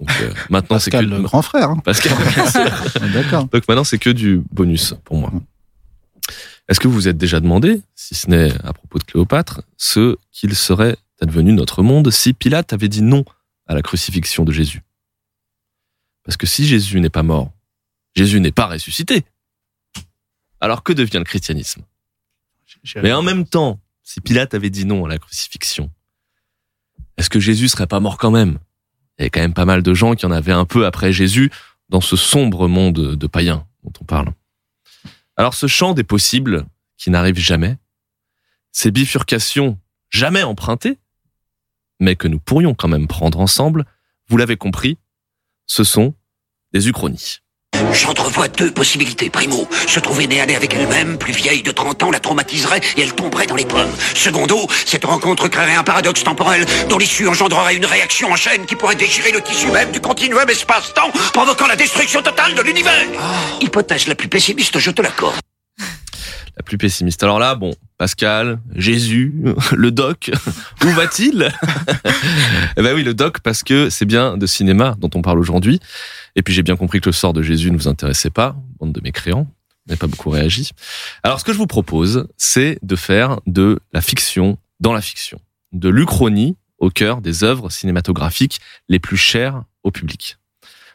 Donc 0.00 0.10
euh, 0.22 0.32
maintenant 0.50 0.78
c'est 0.80 0.90
que 0.90 0.96
Pascal, 0.96 1.10
le 1.10 1.22
grand 1.22 1.42
frère. 1.42 1.70
hein. 1.70 1.78
Pascal. 1.84 2.12
D'accord. 3.12 3.44
Donc 3.44 3.68
maintenant, 3.68 3.84
c'est 3.84 3.98
que 3.98 4.10
du 4.10 4.42
bonus 4.50 4.94
pour 5.04 5.16
moi. 5.18 5.32
Est-ce 6.68 6.80
que 6.80 6.88
vous 6.88 6.94
vous 6.94 7.08
êtes 7.08 7.18
déjà 7.18 7.38
demandé, 7.40 7.82
si 7.94 8.14
ce 8.14 8.28
n'est 8.30 8.52
à 8.64 8.72
propos 8.72 8.98
de 8.98 9.04
Cléopâtre, 9.04 9.62
ce 9.76 10.16
qu'il 10.32 10.54
serait 10.54 10.96
advenu 11.20 11.52
notre 11.52 11.82
monde 11.82 12.10
si 12.10 12.32
Pilate 12.32 12.72
avait 12.72 12.88
dit 12.88 13.02
non 13.02 13.24
à 13.66 13.74
la 13.74 13.82
crucifixion 13.82 14.44
de 14.44 14.52
Jésus? 14.52 14.82
Parce 16.24 16.36
que 16.36 16.46
si 16.46 16.66
Jésus 16.66 17.00
n'est 17.00 17.10
pas 17.10 17.22
mort, 17.22 17.52
Jésus 18.14 18.40
n'est 18.40 18.52
pas 18.52 18.66
ressuscité. 18.66 19.24
Alors 20.60 20.82
que 20.82 20.92
devient 20.92 21.18
le 21.18 21.24
christianisme? 21.24 21.82
Mais 22.96 23.12
en 23.12 23.22
même 23.22 23.46
temps, 23.46 23.80
si 24.02 24.20
Pilate 24.20 24.54
avait 24.54 24.70
dit 24.70 24.84
non 24.84 25.04
à 25.04 25.08
la 25.08 25.18
crucifixion, 25.18 25.90
est-ce 27.16 27.30
que 27.30 27.40
Jésus 27.40 27.68
serait 27.68 27.86
pas 27.86 28.00
mort 28.00 28.18
quand 28.18 28.30
même? 28.30 28.58
Il 29.18 29.22
y 29.22 29.22
avait 29.22 29.30
quand 29.30 29.40
même 29.40 29.54
pas 29.54 29.64
mal 29.64 29.82
de 29.82 29.94
gens 29.94 30.14
qui 30.14 30.26
en 30.26 30.30
avaient 30.30 30.52
un 30.52 30.64
peu 30.64 30.86
après 30.86 31.12
Jésus 31.12 31.50
dans 31.88 32.00
ce 32.00 32.16
sombre 32.16 32.68
monde 32.68 33.16
de 33.16 33.26
païens 33.26 33.66
dont 33.84 33.92
on 34.00 34.04
parle. 34.04 34.32
Alors 35.36 35.54
ce 35.54 35.66
champ 35.66 35.94
des 35.94 36.04
possibles 36.04 36.66
qui 36.96 37.10
n'arrive 37.10 37.38
jamais, 37.38 37.76
ces 38.70 38.90
bifurcations 38.90 39.78
jamais 40.10 40.42
empruntées, 40.42 40.98
mais 42.00 42.16
que 42.16 42.28
nous 42.28 42.38
pourrions 42.38 42.74
quand 42.74 42.88
même 42.88 43.06
prendre 43.06 43.40
ensemble, 43.40 43.84
vous 44.28 44.36
l'avez 44.36 44.56
compris, 44.56 44.98
ce 45.72 45.84
sont 45.84 46.12
des 46.74 46.86
uchronies. 46.88 47.38
J'entrevois 47.94 48.48
deux 48.48 48.70
possibilités. 48.70 49.30
Primo, 49.30 49.66
se 49.88 50.00
trouver 50.00 50.26
née 50.26 50.42
année 50.42 50.54
avec 50.54 50.74
elle-même, 50.74 51.16
plus 51.16 51.32
vieille 51.32 51.62
de 51.62 51.70
30 51.70 52.02
ans, 52.02 52.10
la 52.10 52.20
traumatiserait 52.20 52.82
et 52.98 53.00
elle 53.00 53.14
tomberait 53.14 53.46
dans 53.46 53.56
les 53.56 53.64
pommes. 53.64 53.90
Secondo, 54.14 54.68
cette 54.84 55.06
rencontre 55.06 55.48
créerait 55.48 55.74
un 55.74 55.82
paradoxe 55.82 56.24
temporel 56.24 56.66
dont 56.90 56.98
l'issue 56.98 57.26
engendrerait 57.26 57.76
une 57.76 57.86
réaction 57.86 58.30
en 58.30 58.36
chaîne 58.36 58.66
qui 58.66 58.76
pourrait 58.76 58.96
déchirer 58.96 59.32
le 59.32 59.40
tissu 59.40 59.70
même 59.70 59.90
du 59.92 60.00
continuum 60.00 60.48
espace-temps, 60.50 61.10
provoquant 61.32 61.66
la 61.66 61.76
destruction 61.76 62.20
totale 62.20 62.54
de 62.54 62.60
l'univers. 62.60 63.06
Hypothèse 63.62 64.08
la 64.08 64.14
plus 64.14 64.28
pessimiste, 64.28 64.78
je 64.78 64.90
te 64.90 65.00
l'accorde. 65.00 65.40
La 66.56 66.62
plus 66.62 66.76
pessimiste. 66.76 67.22
Alors 67.22 67.38
là, 67.38 67.54
bon, 67.54 67.74
Pascal, 67.96 68.60
Jésus, 68.74 69.34
le 69.72 69.90
doc, 69.90 70.30
où 70.84 70.88
va-t-il 70.88 71.50
Eh 72.76 72.82
ben 72.82 72.94
oui, 72.94 73.02
le 73.02 73.14
doc, 73.14 73.40
parce 73.40 73.62
que 73.62 73.88
c'est 73.90 74.04
bien 74.04 74.36
de 74.36 74.46
cinéma 74.46 74.96
dont 74.98 75.10
on 75.14 75.22
parle 75.22 75.38
aujourd'hui. 75.38 75.80
Et 76.36 76.42
puis 76.42 76.52
j'ai 76.52 76.62
bien 76.62 76.76
compris 76.76 77.00
que 77.00 77.08
le 77.08 77.12
sort 77.12 77.32
de 77.32 77.42
Jésus 77.42 77.70
ne 77.70 77.76
vous 77.76 77.88
intéressait 77.88 78.30
pas, 78.30 78.56
bande 78.78 78.92
de 78.92 79.00
mécréants. 79.00 79.44
Vous 79.44 79.88
n'avez 79.88 79.98
pas 79.98 80.06
beaucoup 80.06 80.30
réagi. 80.30 80.70
Alors 81.22 81.40
ce 81.40 81.44
que 81.44 81.52
je 81.52 81.58
vous 81.58 81.66
propose, 81.66 82.28
c'est 82.36 82.78
de 82.82 82.96
faire 82.96 83.40
de 83.46 83.80
la 83.92 84.00
fiction 84.00 84.58
dans 84.80 84.92
la 84.92 85.00
fiction, 85.00 85.40
de 85.72 85.88
l'uchronie 85.88 86.56
au 86.78 86.90
cœur 86.90 87.20
des 87.20 87.44
œuvres 87.44 87.70
cinématographiques 87.70 88.60
les 88.88 88.98
plus 88.98 89.16
chères 89.16 89.64
au 89.84 89.90
public. 89.90 90.36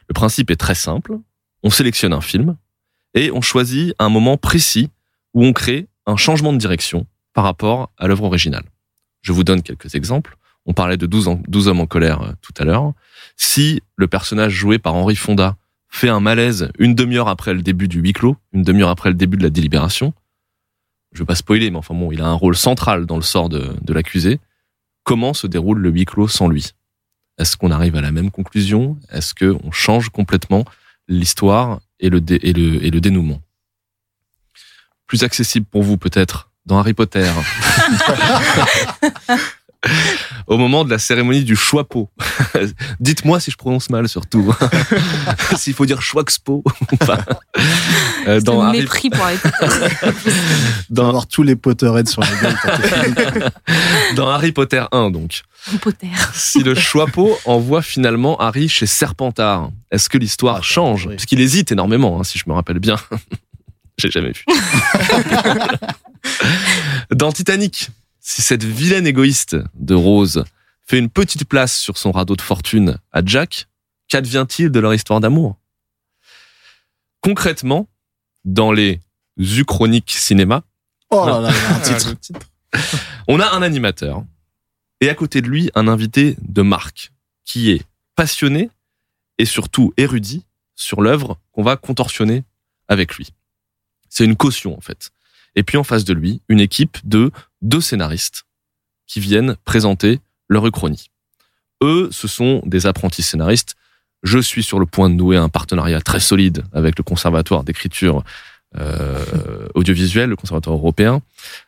Le 0.08 0.14
principe 0.14 0.52
est 0.52 0.58
très 0.58 0.76
simple. 0.76 1.18
On 1.64 1.70
sélectionne 1.70 2.14
un 2.14 2.22
film 2.22 2.58
et 3.14 3.32
on 3.32 3.42
choisit 3.42 3.94
un 4.00 4.10
moment 4.10 4.38
précis 4.38 4.90
où 5.34 5.44
on 5.46 5.54
crée 5.54 5.88
un 6.06 6.16
changement 6.18 6.54
de 6.54 6.58
direction 6.58 7.06
par 7.34 7.44
rapport 7.44 7.92
à 7.98 8.08
l'œuvre 8.08 8.24
originale. 8.24 8.64
Je 9.22 9.32
vous 9.32 9.44
donne 9.44 9.62
quelques 9.62 9.96
exemples. 9.96 10.38
On 10.66 10.74
parlait 10.74 10.98
de 10.98 11.06
12, 11.06 11.28
en- 11.28 11.42
12 11.48 11.68
hommes 11.68 11.80
en 11.80 11.86
colère 11.86 12.22
euh, 12.22 12.32
tout 12.42 12.54
à 12.58 12.66
l'heure. 12.66 12.94
Si 13.36 13.82
le 13.96 14.08
personnage 14.08 14.54
joué 14.54 14.80
par 14.80 14.96
Henri 14.96 15.16
Fonda 15.16 15.56
fait 15.90 16.10
un 16.10 16.20
malaise 16.20 16.70
une 16.80 16.96
demi-heure 16.96 17.28
après 17.30 17.54
le 17.54 17.62
début 17.62 17.88
du 17.88 18.00
huis 18.00 18.14
clos, 18.14 18.36
une 18.54 18.64
demi-heure 18.64 18.90
après 18.90 19.10
le 19.10 19.16
début 19.16 19.38
de 19.38 19.44
la 19.44 19.50
délibération, 19.50 20.14
je 21.14 21.20
vais 21.20 21.26
pas 21.26 21.36
spoiler, 21.36 21.72
mais 21.72 21.78
enfin 21.78 21.96
bon, 21.96 22.12
il 22.12 22.22
a 22.22 22.28
un 22.28 22.34
rôle 22.34 22.56
central 22.56 23.06
dans 23.06 23.16
le 23.16 23.22
sort 23.22 23.48
de, 23.50 23.74
l'accusé. 23.94 24.40
Comment 25.04 25.34
se 25.34 25.48
déroule 25.48 25.80
le 25.80 25.90
huis 25.90 26.06
clos 26.06 26.28
sans 26.28 26.50
lui? 26.50 26.72
Est-ce 27.38 27.56
qu'on 27.56 27.72
arrive 27.72 27.96
à 27.96 28.02
la 28.02 28.12
même 28.12 28.30
conclusion? 28.30 28.98
Est-ce 29.10 29.34
qu'on 29.34 29.72
change 29.72 30.10
complètement 30.10 30.66
l'histoire 31.08 31.80
et 32.00 32.10
le 32.10 32.20
dénouement? 33.00 33.42
Plus 35.08 35.24
accessible 35.24 35.66
pour 35.72 35.84
vous 35.84 35.98
peut-être 35.98 36.50
dans 36.66 36.78
Harry 36.80 36.94
Potter. 36.94 37.30
Au 40.48 40.58
moment 40.58 40.84
de 40.84 40.90
la 40.90 40.98
cérémonie 41.00 41.44
du 41.44 41.56
choix-pot. 41.56 42.10
Dites-moi 43.00 43.40
si 43.40 43.52
je 43.52 43.58
prononce 43.58 43.90
mal 43.90 44.10
surtout. 44.10 44.54
S'il 45.56 45.74
faut 45.74 45.86
dire 45.86 46.02
Schwaxpo 46.02 46.64
ou 46.92 46.98
pas. 46.98 47.20
Euh, 48.28 48.40
C'est 48.40 48.44
dans, 48.44 48.62
un 48.62 48.70
Harry, 48.70 48.80
mépris 48.82 49.10
pour 49.10 49.24
Harry 49.24 49.38
Potter. 49.38 49.68
Dans... 50.90 51.08
avoir 51.10 51.28
tous 51.28 51.44
les 51.44 51.56
Potterheads 51.56 52.08
sur 52.10 52.22
la 52.22 52.28
gueule. 53.12 53.52
dans 54.16 54.28
Harry 54.30 54.52
Potter 54.52 54.84
1 54.92 55.12
donc. 55.12 55.44
Potter. 55.82 56.08
Si 56.34 56.64
le 56.64 56.76
choix-pot 56.76 57.38
envoie 57.46 57.82
finalement 57.82 58.38
Harry 58.40 58.68
chez 58.68 58.88
Serpentard, 58.88 59.70
est-ce 59.92 60.10
que 60.10 60.18
l'histoire 60.18 60.58
Ah, 60.60 60.64
change? 60.64 61.06
oui. 61.06 61.16
Parce 61.16 61.26
qu'il 61.26 61.40
hésite 61.40 61.72
énormément, 61.72 62.20
hein, 62.20 62.24
si 62.24 62.38
je 62.40 62.44
me 62.48 62.54
rappelle 62.54 62.80
bien. 62.80 62.98
J'ai 63.98 64.12
jamais 64.12 64.32
vu. 64.32 64.46
Dans 67.12 67.32
Titanic, 67.32 67.90
si 68.20 68.42
cette 68.42 68.64
vilaine 68.64 69.08
égoïste 69.08 69.58
de 69.76 69.96
Rose 69.96 70.44
fait 70.86 71.00
une 71.00 71.10
petite 71.10 71.46
place 71.46 71.78
sur 71.78 71.98
son 71.98 72.12
radeau 72.12 72.36
de 72.36 72.42
fortune 72.42 72.98
à 73.12 73.22
Jack, 73.26 73.68
qu'advient-il 74.08 74.70
de 74.70 74.80
leur 74.80 74.94
histoire 74.94 75.20
d'amour? 75.20 75.58
Concrètement, 77.22 77.88
dans 78.46 78.72
les 78.72 79.00
Uchroniques 79.38 80.12
cinéma, 80.12 80.64
Oh 81.10 81.26
là 81.26 81.40
là, 81.40 81.50
un 81.50 81.80
titre. 82.16 82.42
on 83.28 83.40
a 83.40 83.50
un 83.56 83.62
animateur 83.62 84.24
et 85.00 85.10
à 85.10 85.16
côté 85.16 85.42
de 85.42 85.48
lui 85.48 85.72
un 85.74 85.88
invité 85.88 86.36
de 86.42 86.62
marque 86.62 87.14
qui 87.46 87.72
est 87.72 87.82
passionné 88.16 88.70
et 89.38 89.46
surtout 89.46 89.94
érudit 89.96 90.44
sur 90.76 91.02
l'œuvre 91.02 91.38
qu'on 91.54 91.64
va 91.64 91.78
contorsionner 91.78 92.44
avec 92.90 93.16
lui. 93.16 93.30
C'est 94.10 94.26
une 94.26 94.36
caution 94.36 94.78
en 94.78 94.82
fait. 94.82 95.12
Et 95.56 95.64
puis 95.64 95.78
en 95.78 95.84
face 95.84 96.06
de 96.06 96.14
lui, 96.14 96.42
une 96.50 96.60
équipe 96.60 96.98
de 97.04 97.32
deux 97.62 97.82
scénaristes 97.82 98.46
qui 99.08 99.20
viennent 99.20 99.56
présenter 99.66 100.20
leur 100.48 100.66
uchronie. 100.66 101.10
Eux, 101.82 102.10
ce 102.12 102.28
sont 102.28 102.62
des 102.66 102.86
apprentis 102.86 103.24
scénaristes. 103.24 103.76
Je 104.24 104.40
suis 104.40 104.64
sur 104.64 104.80
le 104.80 104.86
point 104.86 105.10
de 105.10 105.16
nouer 105.16 105.38
un 105.38 105.50
partenariat 105.50 106.02
très 106.02 106.20
solide 106.20 106.64
avec 106.74 106.98
le 106.98 107.04
Conservatoire 107.04 107.64
d'écriture 107.64 108.24
euh, 108.78 109.68
audiovisuelle, 109.76 110.30
le 110.30 110.36
Conservatoire 110.36 110.76
européen. 110.76 111.22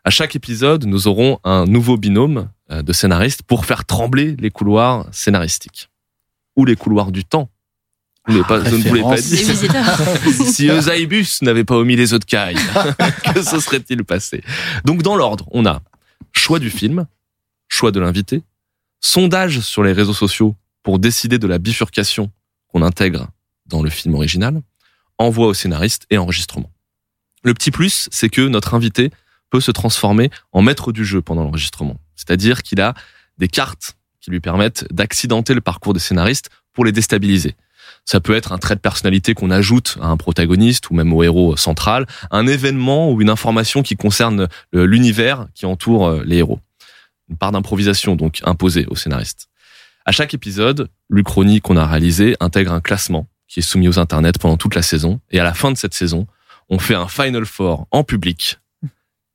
À 0.03 0.09
chaque 0.09 0.35
épisode, 0.35 0.85
nous 0.85 1.07
aurons 1.07 1.39
un 1.43 1.65
nouveau 1.65 1.97
binôme 1.97 2.49
euh, 2.71 2.81
de 2.81 2.93
scénaristes 2.93 3.43
pour 3.43 3.65
faire 3.65 3.85
trembler 3.85 4.35
les 4.37 4.49
couloirs 4.49 5.07
scénaristiques. 5.11 5.89
Ou 6.55 6.65
les 6.65 6.75
couloirs 6.75 7.11
du 7.11 7.23
temps. 7.23 7.49
Pas, 8.47 8.63
je 8.63 8.75
ne 8.75 9.01
pas 9.01 9.17
si 10.51 10.69
Eusaïbus 10.69 11.41
n'avait 11.41 11.63
pas 11.63 11.75
omis 11.75 11.95
les 11.95 12.13
eaux 12.13 12.19
de 12.19 12.25
caille, 12.25 12.55
que 13.33 13.41
se 13.41 13.59
serait-il 13.59 14.03
passé? 14.03 14.43
Donc 14.85 15.01
dans 15.01 15.15
l'ordre, 15.15 15.47
on 15.51 15.65
a 15.65 15.81
choix 16.31 16.59
du 16.59 16.69
film, 16.69 17.07
choix 17.67 17.91
de 17.91 17.99
l'invité, 17.99 18.43
sondage 19.01 19.61
sur 19.61 19.83
les 19.83 19.93
réseaux 19.93 20.13
sociaux 20.13 20.55
pour 20.83 20.99
décider 20.99 21.39
de 21.39 21.47
la 21.47 21.57
bifurcation 21.57 22.31
qu'on 22.67 22.83
intègre 22.83 23.29
dans 23.65 23.81
le 23.81 23.89
film 23.89 24.13
original, 24.15 24.61
envoi 25.17 25.47
au 25.47 25.53
scénariste 25.53 26.05
et 26.09 26.17
enregistrement. 26.17 26.71
Le 27.43 27.53
petit 27.53 27.71
plus, 27.71 28.09
c'est 28.11 28.29
que 28.29 28.41
notre 28.41 28.73
invité 28.73 29.11
peut 29.49 29.61
se 29.61 29.71
transformer 29.71 30.29
en 30.51 30.61
maître 30.61 30.91
du 30.91 31.05
jeu 31.05 31.21
pendant 31.21 31.43
l'enregistrement. 31.43 31.97
C'est-à-dire 32.15 32.63
qu'il 32.63 32.81
a 32.81 32.93
des 33.37 33.47
cartes 33.47 33.95
qui 34.21 34.31
lui 34.31 34.39
permettent 34.39 34.85
d'accidenter 34.91 35.53
le 35.53 35.61
parcours 35.61 35.93
des 35.93 35.99
scénaristes 35.99 36.49
pour 36.73 36.85
les 36.85 36.91
déstabiliser. 36.91 37.55
Ça 38.11 38.19
peut 38.19 38.33
être 38.33 38.53
un 38.53 38.57
trait 38.57 38.73
de 38.73 38.79
personnalité 38.79 39.35
qu'on 39.35 39.51
ajoute 39.51 39.99
à 40.01 40.07
un 40.07 40.17
protagoniste 40.17 40.89
ou 40.89 40.95
même 40.95 41.13
au 41.13 41.21
héros 41.21 41.55
central, 41.57 42.07
un 42.31 42.47
événement 42.47 43.11
ou 43.11 43.21
une 43.21 43.29
information 43.29 43.83
qui 43.83 43.95
concerne 43.95 44.47
euh, 44.73 44.87
l'univers 44.87 45.45
qui 45.53 45.67
entoure 45.67 46.07
euh, 46.07 46.23
les 46.25 46.37
héros. 46.37 46.59
Une 47.29 47.37
part 47.37 47.51
d'improvisation 47.51 48.15
donc 48.15 48.41
imposée 48.45 48.87
au 48.87 48.95
scénariste. 48.95 49.49
À 50.05 50.11
chaque 50.11 50.33
épisode, 50.33 50.89
l'Uchronie 51.07 51.61
qu'on 51.61 51.77
a 51.77 51.85
réalisé 51.85 52.35
intègre 52.39 52.73
un 52.73 52.81
classement 52.81 53.27
qui 53.47 53.59
est 53.59 53.61
soumis 53.61 53.87
aux 53.87 53.99
internets 53.99 54.39
pendant 54.39 54.57
toute 54.57 54.73
la 54.73 54.81
saison. 54.81 55.19
Et 55.29 55.39
à 55.39 55.43
la 55.43 55.53
fin 55.53 55.71
de 55.71 55.77
cette 55.77 55.93
saison, 55.93 56.25
on 56.67 56.79
fait 56.79 56.95
un 56.95 57.07
Final 57.07 57.45
Four 57.45 57.85
en 57.91 58.03
public, 58.03 58.57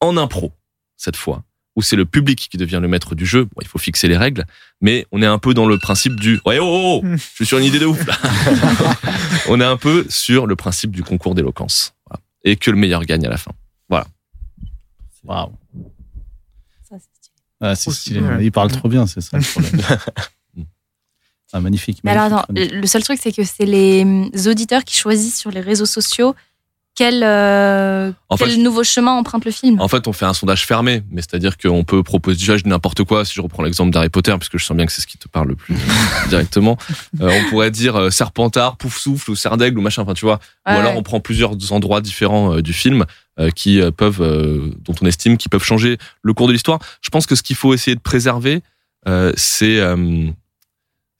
en 0.01 0.17
impro, 0.17 0.51
cette 0.97 1.15
fois, 1.15 1.45
où 1.77 1.83
c'est 1.83 1.97
le 1.97 2.05
public 2.05 2.49
qui 2.51 2.57
devient 2.57 2.79
le 2.81 2.89
maître 2.89 3.15
du 3.15 3.27
jeu. 3.27 3.45
Bon, 3.45 3.61
il 3.61 3.67
faut 3.67 3.79
fixer 3.79 4.09
les 4.09 4.17
règles, 4.17 4.45
mais 4.81 5.07
on 5.13 5.23
est 5.23 5.27
un 5.27 5.39
peu 5.39 5.55
dans 5.55 5.67
le 5.67 5.79
principe 5.79 6.19
du 6.21 6.41
ouais 6.47 6.59
oh, 6.61 6.65
oh, 6.65 7.01
oh, 7.05 7.09
je 7.17 7.17
suis 7.35 7.47
sur 7.47 7.59
une 7.59 7.65
idée 7.65 7.79
de 7.79 7.87
ouf. 7.87 8.07
là. 8.07 8.17
on 9.49 9.61
est 9.61 9.65
un 9.65 9.77
peu 9.77 10.07
sur 10.09 10.47
le 10.47 10.57
principe 10.57 10.93
du 10.93 11.03
concours 11.03 11.35
d'éloquence 11.35 11.95
Voilà. 12.09 12.21
et 12.45 12.57
que 12.57 12.71
le 12.71 12.77
meilleur 12.77 13.05
gagne 13.05 13.27
à 13.27 13.31
la 13.31 13.39
fin. 13.39 13.53
Waouh. 15.27 15.53
Ça, 16.89 16.97
c'est 16.99 17.17
stylé. 17.17 17.37
Ah, 17.61 17.75
c'est 17.75 17.91
stylé. 17.91 18.21
Il 18.43 18.53
parle 18.53 18.71
trop 18.71 18.89
bien, 18.89 19.07
c'est 19.07 19.21
ça 19.21 19.39
le 19.39 19.43
problème. 19.51 19.81
ah, 21.53 21.61
magnifique. 21.61 22.01
Mais 22.05 22.11
alors, 22.11 22.41
attends, 22.41 22.53
le 22.55 22.87
seul 22.87 23.03
truc, 23.03 23.19
c'est 23.23 23.33
que 23.33 23.45
c'est 23.45 23.65
les 23.65 24.03
hum, 24.03 24.31
auditeurs 24.47 24.85
qui 24.85 24.95
choisissent 24.97 25.39
sur 25.39 25.51
les 25.51 25.61
réseaux 25.61 25.87
sociaux 25.87 26.35
quel, 26.95 27.23
euh, 27.25 28.13
En 28.29 28.37
quel 28.37 28.51
fait, 28.51 28.57
nouveau 28.57 28.85
chemin 28.85 29.13
emprunte 29.13 29.45
le 29.45 29.51
film. 29.51 29.81
En 29.81 29.89
fait, 29.89 30.07
on 30.07 30.13
fait 30.13 30.27
un 30.27 30.35
sondage 30.35 30.67
fermé, 30.67 31.03
mais 31.11 31.23
c'est-à-dire 31.23 31.59
qu'on 31.59 31.85
peut 31.85 32.03
proposer 32.03 32.39
déjà 32.39 32.57
n'importe 32.65 33.05
quoi. 33.05 33.25
Si 33.25 33.35
je 33.35 33.41
reprends 33.41 33.63
l'exemple 33.63 33.91
d'Harry 33.91 34.09
Potter, 34.11 34.35
puisque 34.39 34.59
je 34.59 34.65
sens 34.65 34.77
bien 34.77 34.87
que 34.87 34.93
c'est 34.93 35.01
ce 35.01 35.07
qui 35.07 35.19
te 35.19 35.29
parle 35.29 35.49
le 35.49 35.57
plus 35.57 35.75
directement, 36.29 36.79
euh, 37.21 37.31
on 37.31 37.51
pourrait 37.51 37.71
dire 37.71 37.97
euh, 37.97 38.11
Serpentard, 38.11 38.77
Pouf 38.77 38.97
souffle 38.99 39.31
ou 39.31 39.37
Serdaigle 39.37 39.79
ou 39.79 39.83
machin. 39.83 40.03
Enfin, 40.03 40.15
tu 40.15 40.25
vois. 40.25 40.41
Ouais, 40.67 40.75
ou 40.75 40.79
alors 40.79 40.93
ouais. 40.93 40.99
on 40.99 41.03
prend 41.03 41.21
plusieurs 41.21 41.73
endroits 41.73 42.01
différents 42.01 42.57
euh, 42.57 42.63
du 42.63 42.73
film 42.73 43.05
qui 43.57 43.81
peuvent, 43.97 44.21
dont 44.85 44.95
on 45.03 45.07
estime, 45.07 45.37
qui 45.37 45.49
peuvent 45.49 45.65
changer 45.65 45.99
le 46.23 46.35
cours 46.35 46.47
de 46.47 46.53
l'histoire. 46.53 46.79
Je 47.01 47.11
pense 47.11 47.27
que 47.27 47.35
ce 47.35 47.43
qu'il 47.43 47.57
faut 47.57 47.75
essayer 47.75 47.97
de 47.97 48.01
préserver, 48.01 48.63
c'est 49.35 49.81
euh, 49.81 50.31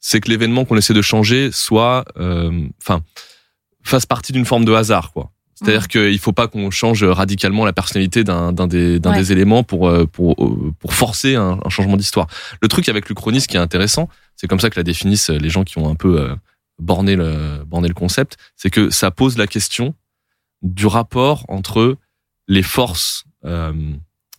c'est 0.07 0.21
que 0.21 0.29
l'événement 0.29 0.65
qu'on 0.65 0.77
essaie 0.77 0.93
de 0.93 1.01
changer 1.01 1.49
soit, 1.51 2.05
euh, 2.17 2.67
enfin, 2.79 3.01
fasse 3.81 4.05
partie 4.05 4.33
d'une 4.33 4.45
forme 4.45 4.63
de 4.63 4.71
hasard, 4.71 5.11
quoi. 5.11 5.31
C'est-à-dire 5.55 5.87
qu'il 5.87 6.19
faut 6.19 6.33
pas 6.33 6.47
qu'on 6.47 6.69
change 6.69 7.03
radicalement 7.03 7.63
la 7.65 7.71
personnalité 7.73 8.23
d'un 8.23 8.51
des, 8.51 8.99
Ouais. 9.03 9.17
des 9.17 9.31
éléments 9.31 9.63
pour, 9.63 9.87
euh, 9.87 10.05
pour, 10.05 10.33
euh, 10.43 10.73
pour 10.79 10.93
forcer 10.93 11.35
un, 11.35 11.59
un 11.63 11.69
changement 11.69 11.95
d'histoire. 11.97 12.27
Le 12.61 12.67
truc 12.67 12.89
avec 12.89 13.07
l'Uchronie, 13.07 13.39
qui 13.41 13.55
est 13.55 13.59
intéressant, 13.59 14.09
c'est 14.35 14.47
comme 14.47 14.59
ça 14.59 14.69
que 14.69 14.77
la 14.77 14.83
définissent 14.83 15.29
les 15.29 15.49
gens 15.49 15.63
qui 15.63 15.77
ont 15.77 15.89
un 15.89 15.95
peu 15.95 16.19
euh, 16.19 16.35
borné, 16.77 17.15
le, 17.15 17.63
borné 17.65 17.87
le 17.87 17.93
concept, 17.93 18.35
c'est 18.57 18.69
que 18.69 18.89
ça 18.89 19.11
pose 19.11 19.37
la 19.37 19.47
question 19.47 19.95
du 20.61 20.87
rapport 20.87 21.45
entre 21.47 21.97
les 22.49 22.63
forces 22.63 23.23
euh, 23.45 23.71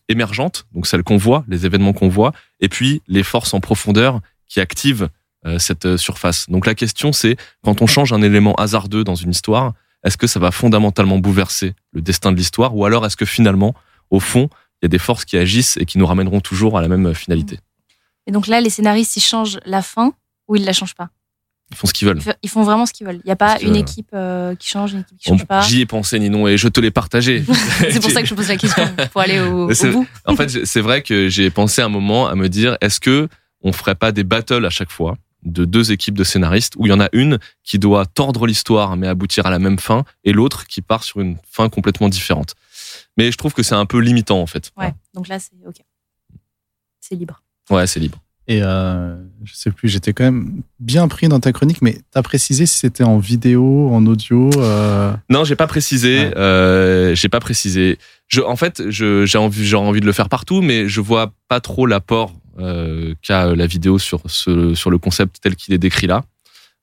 émergentes, 0.08 0.66
donc 0.72 0.86
celles 0.86 1.02
qu'on 1.02 1.16
voit, 1.16 1.44
les 1.48 1.64
événements 1.66 1.92
qu'on 1.94 2.08
voit, 2.08 2.32
et 2.60 2.68
puis 2.68 3.00
les 3.08 3.22
forces 3.22 3.54
en 3.54 3.60
profondeur 3.60 4.20
qui 4.48 4.60
activent 4.60 5.08
euh, 5.46 5.58
cette 5.58 5.96
surface. 5.96 6.48
Donc 6.50 6.66
la 6.66 6.74
question, 6.74 7.12
c'est 7.12 7.36
quand 7.64 7.80
on 7.80 7.86
change 7.86 8.12
un 8.12 8.20
élément 8.22 8.54
hasardeux 8.56 9.02
dans 9.02 9.14
une 9.14 9.30
histoire, 9.30 9.72
est-ce 10.06 10.16
que 10.16 10.26
ça 10.26 10.38
va 10.38 10.52
fondamentalement 10.52 11.18
bouleverser 11.18 11.74
le 11.92 12.00
destin 12.00 12.30
de 12.30 12.36
l'histoire, 12.36 12.76
ou 12.76 12.84
alors 12.84 13.04
est-ce 13.04 13.16
que 13.16 13.26
finalement, 13.26 13.74
au 14.10 14.20
fond, 14.20 14.48
il 14.80 14.84
y 14.84 14.86
a 14.86 14.88
des 14.88 14.98
forces 14.98 15.24
qui 15.24 15.36
agissent 15.36 15.76
et 15.78 15.84
qui 15.84 15.98
nous 15.98 16.06
ramèneront 16.06 16.40
toujours 16.40 16.78
à 16.78 16.80
la 16.80 16.88
même 16.88 17.12
finalité? 17.12 17.58
Et 18.26 18.32
donc 18.32 18.46
là, 18.46 18.60
les 18.60 18.70
scénaristes, 18.70 19.16
ils 19.16 19.20
changent 19.20 19.58
la 19.66 19.82
fin 19.82 20.12
ou 20.46 20.56
ils 20.56 20.64
la 20.64 20.72
changent 20.72 20.94
pas? 20.94 21.10
Ils 21.72 21.76
font 21.76 21.88
ce 21.88 21.92
qu'ils 21.92 22.06
veulent. 22.06 22.20
Ils 22.44 22.48
font 22.48 22.62
vraiment 22.62 22.86
ce 22.86 22.92
qu'ils 22.92 23.04
veulent. 23.04 23.20
Il 23.24 23.26
n'y 23.26 23.32
a 23.32 23.36
pas 23.36 23.60
une 23.60 23.74
équipe 23.74 24.10
euh, 24.14 24.54
qui 24.54 24.68
change, 24.68 24.92
une 24.92 25.00
équipe 25.00 25.18
qui 25.18 25.28
change 25.28 25.44
pas. 25.44 25.62
J'y 25.62 25.80
ai 25.80 25.86
pensé, 25.86 26.20
Ninon, 26.20 26.46
et 26.46 26.56
je 26.56 26.68
te 26.68 26.78
l'ai 26.78 26.92
partagé. 26.92 27.44
C'est 27.80 28.00
pour 28.00 28.10
ça 28.12 28.22
que 28.22 28.28
je 28.28 28.34
pose 28.34 28.48
la 28.48 28.56
question, 28.56 28.88
pour 29.12 29.20
aller 29.20 29.40
au, 29.40 29.68
au 29.68 29.90
bout. 29.90 30.06
En 30.24 30.36
fait, 30.36 30.64
c'est 30.64 30.80
vrai 30.80 31.02
que 31.02 31.28
j'ai 31.28 31.50
pensé 31.50 31.82
un 31.82 31.88
moment 31.88 32.28
à 32.28 32.36
me 32.36 32.48
dire, 32.48 32.78
est-ce 32.80 33.00
que 33.00 33.28
on 33.62 33.72
ferait 33.72 33.96
pas 33.96 34.12
des 34.12 34.22
battles 34.22 34.64
à 34.64 34.70
chaque 34.70 34.92
fois? 34.92 35.16
De 35.42 35.64
deux 35.64 35.92
équipes 35.92 36.16
de 36.18 36.24
scénaristes 36.24 36.74
où 36.76 36.86
il 36.86 36.90
y 36.90 36.92
en 36.92 37.00
a 37.00 37.08
une 37.12 37.38
qui 37.62 37.78
doit 37.78 38.04
tordre 38.06 38.46
l'histoire 38.46 38.96
mais 38.96 39.06
aboutir 39.06 39.46
à 39.46 39.50
la 39.50 39.58
même 39.58 39.78
fin 39.78 40.04
et 40.24 40.32
l'autre 40.32 40.66
qui 40.66 40.82
part 40.82 41.04
sur 41.04 41.20
une 41.20 41.36
fin 41.50 41.68
complètement 41.68 42.08
différente. 42.08 42.54
Mais 43.16 43.30
je 43.30 43.36
trouve 43.38 43.54
que 43.54 43.62
c'est 43.62 43.74
un 43.74 43.86
peu 43.86 43.98
limitant 43.98 44.40
en 44.40 44.46
fait. 44.46 44.72
Ouais, 44.76 44.92
donc 45.14 45.28
là, 45.28 45.38
c'est 45.38 45.52
OK. 45.66 45.76
C'est 47.00 47.14
libre. 47.14 47.42
Ouais, 47.70 47.86
c'est 47.86 48.00
libre. 48.00 48.18
Et 48.48 48.60
euh, 48.62 49.16
je 49.42 49.54
sais 49.54 49.72
plus, 49.72 49.88
j'étais 49.88 50.12
quand 50.12 50.22
même 50.22 50.62
bien 50.78 51.08
pris 51.08 51.26
dans 51.28 51.40
ta 51.40 51.50
chronique, 51.52 51.82
mais 51.82 51.98
t'as 52.12 52.22
précisé 52.22 52.64
si 52.64 52.78
c'était 52.78 53.02
en 53.02 53.18
vidéo, 53.18 53.88
en 53.92 54.06
audio. 54.06 54.50
euh, 54.58 55.12
Non, 55.28 55.42
j'ai 55.42 55.56
pas 55.56 55.66
précisé. 55.66 56.26
Ouais. 56.28 56.36
Euh, 56.36 57.14
j'ai 57.16 57.28
pas 57.28 57.40
précisé. 57.40 57.98
Je, 58.28 58.40
en 58.42 58.54
fait, 58.54 58.88
je- 58.88 59.26
j'ai 59.26 59.38
envie, 59.38 59.66
j'aurais 59.66 59.88
envie 59.88 60.00
de 60.00 60.06
le 60.06 60.12
faire 60.12 60.28
partout, 60.28 60.62
mais 60.62 60.88
je 60.88 61.00
vois 61.00 61.32
pas 61.48 61.60
trop 61.60 61.86
l'apport 61.86 62.32
qu'a 63.22 63.54
la 63.54 63.66
vidéo 63.66 63.98
sur 63.98 64.22
ce, 64.26 64.74
sur 64.74 64.90
le 64.90 64.98
concept 64.98 65.36
tel 65.42 65.56
qu'il 65.56 65.74
est 65.74 65.78
décrit 65.78 66.06
là. 66.06 66.24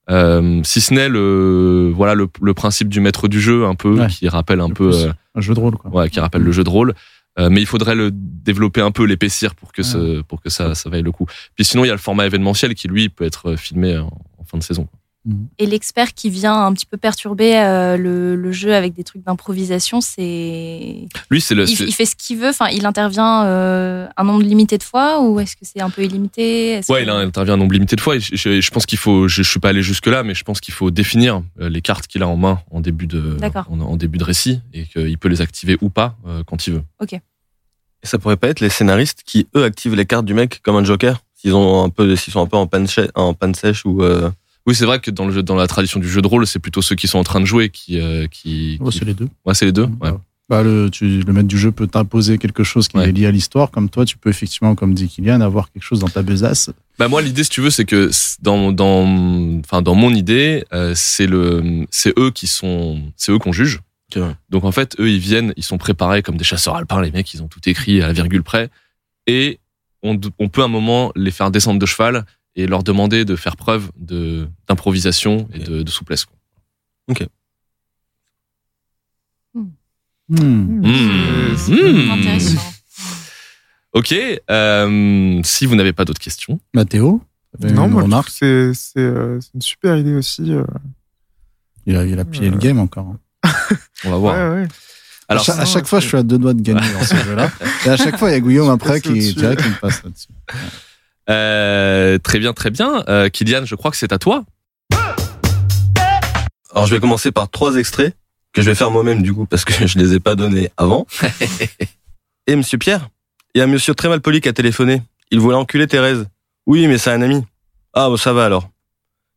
Euh, 0.10 0.60
si 0.64 0.82
ce 0.82 0.94
n'est 0.94 1.08
le, 1.08 1.92
voilà, 1.96 2.14
le, 2.14 2.28
le 2.42 2.54
principe 2.54 2.90
du 2.90 3.00
maître 3.00 3.28
du 3.30 3.40
jeu 3.40 3.66
un 3.66 3.76
peu, 3.76 4.00
Ouais. 4.02 4.08
qui 4.08 4.28
rappelle 4.28 4.60
un 4.60 4.70
peu, 4.70 4.92
euh, 4.94 5.14
un 5.34 5.42
jeu 5.42 5.54
de 5.54 5.60
rôle, 5.60 5.78
quoi. 5.78 5.90
ouais, 5.92 6.10
qui 6.10 6.20
rappelle 6.20 6.42
le 6.44 6.52
jeu 6.52 6.64
de 6.64 6.70
rôle. 6.70 6.94
Euh, 7.40 7.50
mais 7.50 7.62
il 7.62 7.66
faudrait 7.66 7.96
le 7.96 8.12
développer 8.14 8.82
un 8.82 8.92
peu, 8.92 9.06
l'épaissir 9.06 9.56
pour 9.56 9.72
que 9.72 9.82
ce, 9.82 10.22
pour 10.22 10.42
que 10.42 10.50
ça, 10.50 10.76
ça 10.76 10.90
vaille 10.90 11.02
le 11.02 11.12
coup. 11.12 11.26
Puis 11.56 11.66
sinon, 11.66 11.84
il 11.84 11.88
y 11.88 11.90
a 11.90 11.94
le 11.94 12.00
format 12.00 12.26
événementiel 12.28 12.76
qui 12.76 12.88
lui 12.88 13.10
peut 13.10 13.24
être 13.24 13.56
filmé 13.56 13.98
en, 13.98 14.12
en 14.38 14.44
fin 14.44 14.58
de 14.58 14.64
saison. 14.64 14.88
Et 15.58 15.66
l'expert 15.66 16.14
qui 16.14 16.30
vient 16.30 16.66
un 16.66 16.74
petit 16.74 16.86
peu 16.86 16.98
perturber 16.98 17.56
euh, 17.58 17.96
le, 17.96 18.36
le 18.36 18.52
jeu 18.52 18.76
avec 18.76 18.94
des 18.94 19.06
trucs 19.06 19.24
d'improvisation, 19.24 20.02
c'est. 20.02 21.08
Lui, 21.30 21.40
c'est 21.40 21.56
le, 21.56 21.64
Il, 21.70 21.80
il 21.82 21.94
fait 21.94 22.06
ce 22.06 22.16
qu'il 22.18 22.38
veut. 22.40 22.50
Enfin, 22.50 22.68
il 22.68 22.86
intervient 22.86 23.46
euh, 23.46 24.06
un 24.18 24.24
nombre 24.26 24.42
limité 24.44 24.78
de 24.78 24.84
fois 24.84 25.22
ou 25.22 25.40
est-ce 25.40 25.56
que 25.56 25.62
c'est 25.64 25.82
un 25.82 25.90
peu 25.90 26.04
illimité? 26.04 26.82
Ouais, 26.90 27.00
que- 27.00 27.04
il 27.04 27.10
intervient 27.10 27.54
un 27.54 27.58
nombre 27.58 27.72
limité 27.74 27.96
de 27.96 28.02
fois. 28.02 28.18
Et 28.18 28.20
je, 28.20 28.36
je- 28.36 28.60
je 28.60 28.72
pense 28.72 28.86
qu'il 28.86 28.98
faut, 28.98 29.30
je, 29.30 29.44
je 29.44 29.50
suis 29.50 29.62
pas 29.62 29.70
allé 29.70 29.82
jusque 29.82 30.08
là, 30.08 30.24
mais 30.24 30.34
je 30.36 30.44
pense 30.44 30.60
qu'il 30.60 30.74
faut 30.74 30.92
définir 30.92 31.42
euh, 31.62 31.70
les 31.70 31.82
cartes 31.82 32.08
qu'il 32.08 32.22
a 32.22 32.28
en 32.28 32.36
main 32.36 32.60
en 32.72 32.82
début 32.82 33.08
de, 33.08 33.38
D'accord. 33.40 33.66
en, 33.70 33.80
en 33.80 33.96
début 33.96 34.18
de 34.18 34.26
récit 34.26 34.60
et 34.74 34.84
qu'il 34.86 35.18
peut 35.18 35.30
les 35.30 35.40
activer 35.42 35.78
ou 35.80 35.90
pas 35.90 36.18
euh, 36.28 36.44
quand 36.46 36.68
il 36.68 36.74
veut. 36.74 36.84
Et 37.12 38.08
ça 38.08 38.18
pourrait 38.20 38.36
pas 38.36 38.50
être 38.50 38.60
les 38.60 38.68
scénaristes 38.70 39.22
qui, 39.26 39.48
eux, 39.56 39.64
activent 39.64 39.96
les 39.96 40.06
cartes 40.06 40.26
du 40.26 40.34
mec 40.34 40.60
comme 40.64 40.76
un 40.76 40.84
joker? 40.84 41.22
S'ils 41.34 41.56
ont 41.56 41.84
un 41.84 41.90
peu, 41.90 42.16
s'ils 42.18 42.34
sont 42.34 42.42
un 42.42 42.46
peu 42.48 42.58
en 42.58 42.68
panne, 42.68 42.88
en 43.16 43.34
panne 43.34 43.56
sèche 43.56 43.86
ou, 43.86 44.02
euh, 44.04 44.30
Oui, 44.66 44.76
c'est 44.76 44.86
vrai 44.86 45.00
que 45.00 45.12
dans 45.12 45.26
le 45.26 45.34
jeu, 45.34 45.44
dans 45.44 45.56
la 45.56 45.68
tradition 45.68 46.00
du 46.00 46.08
jeu 46.10 46.22
de 46.22 46.28
rôle, 46.28 46.48
c'est 46.48 46.60
plutôt 46.60 46.82
ceux 46.82 46.96
qui 46.96 47.08
sont 47.08 47.18
en 47.20 47.24
train 47.24 47.42
de 47.42 47.46
jouer 47.46 47.70
qui, 47.70 48.00
euh, 48.00 48.28
qui, 48.28 48.78
Ouais, 48.80 48.92
qui- 48.92 49.00
c'est 49.00 49.06
les 49.06 49.14
deux. 49.14 49.28
ouais, 49.46 49.54
c'est 49.54 49.66
les 49.66 49.72
deux. 49.74 49.88
Ouais. 50.02 50.12
Bah, 50.50 50.62
le, 50.62 50.90
tu, 50.92 51.22
le 51.22 51.34
maître 51.34 51.48
du 51.48 51.58
jeu 51.58 51.72
peut 51.72 51.88
t'imposer 51.88 52.38
quelque 52.38 52.64
chose 52.64 52.88
qui 52.88 52.98
Ouais. 52.98 53.10
est 53.10 53.12
lié 53.12 53.26
à 53.26 53.32
l'histoire, 53.32 53.72
comme 53.72 53.90
toi, 53.90 54.06
tu 54.06 54.18
peux 54.18 54.30
effectivement, 54.30 54.76
comme 54.76 54.94
dit 54.94 55.08
Kylian, 55.08 55.42
avoir 55.42 55.72
quelque 55.72 55.84
chose 55.84 56.00
dans 56.00 56.10
ta 56.10 56.22
besace. 56.22 56.70
Bah 57.00 57.08
moi 57.08 57.24
l'idée 57.24 57.44
si 57.44 57.50
tu 57.50 57.60
veux 57.62 57.72
c'est 57.72 57.86
que 57.86 58.12
dans 58.44 58.72
dans 58.72 59.04
enfin 59.62 59.82
dans 59.82 59.96
mon 59.96 60.14
idée 60.14 60.64
euh, 60.74 60.94
c'est 60.96 61.26
le 61.26 61.88
c'est 61.90 62.14
eux 62.20 62.30
qui 62.30 62.46
sont 62.46 63.02
c'est 63.18 63.32
eux 63.32 63.40
qu'on 63.40 63.52
juge. 63.52 63.80
Donc 64.52 64.64
en 64.64 64.72
fait 64.72 64.96
eux 65.00 65.10
ils 65.10 65.18
viennent 65.18 65.54
ils 65.58 65.64
sont 65.64 65.80
préparés 65.80 66.22
comme 66.22 66.38
des 66.38 66.44
chasseurs 66.44 66.76
alpins 66.76 67.02
les 67.02 67.10
mecs 67.10 67.34
ils 67.34 67.42
ont 67.42 67.48
tout 67.48 67.62
écrit 67.68 68.00
à 68.04 68.08
la 68.08 68.14
virgule 68.14 68.44
près 68.44 68.70
et 69.26 69.60
on 70.04 70.20
on 70.38 70.50
peut 70.50 70.62
à 70.62 70.66
un 70.66 70.68
moment 70.68 71.12
les 71.16 71.32
faire 71.32 71.50
descendre 71.50 71.80
de 71.80 71.86
cheval 71.88 72.26
et 72.56 72.68
leur 72.68 72.84
demander 72.84 73.26
de 73.26 73.36
faire 73.36 73.56
preuve 73.58 73.92
de 73.98 74.48
d'improvisation 74.68 75.48
et 75.54 75.60
de, 75.60 75.82
de 75.84 75.90
souplesse. 75.90 76.26
quoi. 76.26 76.36
Hmm. 79.54 79.66
Mmh. 80.30 80.88
Mmh. 81.68 82.12
Intéressant. 82.12 82.62
Ok 83.94 84.16
euh, 84.50 85.42
si 85.44 85.66
vous 85.66 85.76
n'avez 85.76 85.94
pas 85.94 86.06
d'autres 86.06 86.22
questions. 86.22 86.60
Mathéo 86.74 87.22
Non, 87.60 87.88
moi, 87.88 88.24
c'est 88.30 88.74
c'est, 88.74 89.00
euh, 89.00 89.40
c'est 89.42 89.54
une 89.54 89.62
super 89.62 89.98
idée 89.98 90.14
aussi. 90.16 90.52
euh. 90.52 90.64
il, 91.86 91.96
a, 91.96 92.06
il 92.06 92.18
a 92.20 92.26
pillé 92.26 92.48
Euh. 92.48 92.52
le 92.52 92.58
game 92.58 92.80
encore. 92.80 93.08
hein. 93.08 93.20
On 94.06 94.10
va 94.12 94.18
voir. 94.18 94.36
Ouais, 94.36 94.62
ouais. 94.62 94.68
Alors 95.30 95.42
à, 95.42 95.46
chaque, 95.46 95.60
à 95.60 95.66
ça, 95.66 95.74
chaque 95.74 95.88
fois, 95.88 96.00
je 96.00 96.08
suis 96.08 96.18
à 96.18 96.24
deux 96.24 96.38
doigts 96.38 96.54
de 96.54 96.62
gagner 96.62 96.92
dans 96.94 97.04
ce 97.04 97.16
jeu-là. 97.16 97.52
Et 97.86 97.90
à 97.90 97.98
chaque 97.98 98.18
fois, 98.18 98.30
il 98.30 98.34
y 98.34 98.36
a 98.36 98.40
Guillaume 98.40 98.70
après 98.70 99.00
qui, 99.02 99.10
au-dessus. 99.10 99.34
qui 99.36 99.42
me 99.70 99.80
passe 99.80 100.04
là-dessus. 100.04 100.28
euh, 101.30 102.18
très 102.20 102.40
bien 102.40 102.54
très 102.54 102.70
bien 102.70 103.04
euh, 103.08 103.30
Kylian 103.30 103.66
je 103.66 103.76
crois 103.76 103.92
que 103.92 103.98
c'est 103.98 104.12
à 104.14 104.20
toi. 104.20 104.44
Alors 106.74 106.88
je 106.88 106.96
vais 106.96 107.00
commencer 107.00 107.32
par 107.32 107.50
trois 107.50 107.76
extraits 107.76 108.16
que 108.52 108.62
je 108.62 108.70
vais 108.70 108.76
faire 108.76 108.92
moi-même 108.92 109.22
du 109.22 109.34
coup 109.34 109.46
parce 109.46 109.66
que 109.66 109.88
je 109.88 109.98
les 110.00 110.14
ai 110.14 110.20
pas 110.20 110.36
donnés 110.36 110.70
avant. 110.78 111.08
Et 112.48 112.56
Monsieur 112.56 112.78
Pierre, 112.78 113.10
il 113.56 113.60
y 113.60 113.62
a 113.62 113.66
un 113.66 113.68
monsieur 113.68 113.94
très 113.96 114.10
mal 114.10 114.20
poli 114.20 114.42
qui 114.42 114.50
a 114.50 114.54
téléphoné. 114.54 115.02
Il 115.32 115.40
voulait 115.40 115.56
enculer 115.56 115.88
Thérèse. 115.88 116.26
Oui, 116.66 116.88
mais 116.88 116.98
c'est 116.98 117.12
un 117.12 117.22
ami. 117.22 117.44
Ah, 117.94 118.10
bon, 118.10 118.18
ça 118.18 118.34
va 118.34 118.46
alors. 118.46 118.70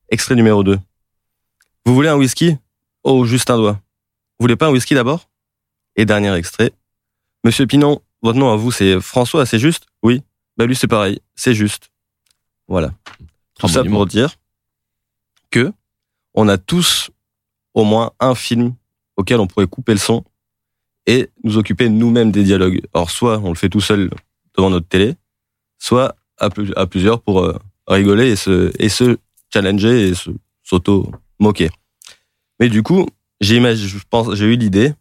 Extrait 0.08 0.34
numéro 0.34 0.64
2. 0.64 0.78
Vous 1.84 1.94
voulez 1.94 2.08
un 2.08 2.16
whisky? 2.16 2.56
Oh, 3.04 3.24
juste 3.24 3.50
un 3.50 3.58
doigt. 3.58 3.80
Vous 4.38 4.44
voulez 4.44 4.56
pas 4.56 4.66
un 4.66 4.70
whisky 4.70 4.94
d'abord? 4.94 5.28
Et 5.96 6.04
dernier 6.04 6.34
extrait. 6.34 6.72
Monsieur 7.44 7.66
Pinon, 7.66 8.02
votre 8.22 8.38
nom 8.38 8.52
à 8.52 8.56
vous 8.56 8.72
c'est 8.72 9.00
François, 9.00 9.46
c'est 9.46 9.58
juste? 9.58 9.86
Oui. 10.02 10.22
Bah 10.56 10.66
lui 10.66 10.74
c'est 10.76 10.86
pareil, 10.88 11.20
c'est 11.34 11.54
juste. 11.54 11.90
Voilà. 12.68 12.92
Tout 13.58 13.66
ça 13.68 13.80
pour 13.92 14.06
dire 14.06 14.34
que 15.50 15.72
on 16.34 16.48
a 16.48 16.58
tous 16.58 17.10
au 17.74 17.84
moins 17.84 18.12
un 18.20 18.34
film 18.34 18.74
auquel 19.16 19.40
on 19.40 19.46
pourrait 19.46 19.66
couper 19.66 19.92
le 19.92 19.98
son 19.98 20.24
et 21.06 21.30
nous 21.44 21.56
occuper 21.56 21.88
nous-mêmes 21.88 22.32
des 22.32 22.42
dialogues. 22.44 22.80
Alors 22.94 23.10
soit 23.10 23.38
on 23.38 23.48
le 23.50 23.54
fait 23.54 23.68
tout 23.68 23.80
seul 23.80 24.10
devant 24.56 24.70
notre 24.70 24.88
télé, 24.88 25.14
soit 25.78 26.16
à, 26.38 26.50
plus- 26.50 26.72
à 26.76 26.86
plusieurs 26.86 27.20
pour 27.20 27.40
euh, 27.42 27.56
rigoler 27.86 28.30
et 28.32 28.36
se, 28.36 28.72
et 28.78 28.88
se 28.88 29.16
challenger 29.52 30.08
et 30.08 30.14
se 30.14 30.30
s'auto 30.62 31.10
moquer. 31.38 31.70
Mais 32.58 32.68
du 32.68 32.82
coup, 32.82 33.06
j'ai 33.40 33.56
eu 33.58 34.56
l'idée. 34.56 34.92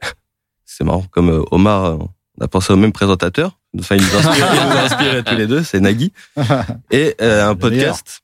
C'est 0.64 0.84
marrant, 0.84 1.02
comme 1.10 1.30
euh, 1.30 1.42
Omar, 1.50 1.84
euh, 1.84 1.96
on 2.38 2.44
a 2.44 2.48
pensé 2.48 2.72
au 2.72 2.76
même 2.76 2.92
présentateur. 2.92 3.58
Enfin, 3.78 3.96
il 3.96 4.02
nous 4.02 4.16
inspire, 4.16 4.46
il 4.54 4.68
nous 4.68 4.76
inspire 4.76 5.24
tous 5.24 5.34
les 5.36 5.46
deux, 5.46 5.62
c'est 5.62 5.80
Nagui. 5.80 6.12
Et 6.90 7.14
euh, 7.20 7.48
un 7.48 7.54
podcast 7.56 8.22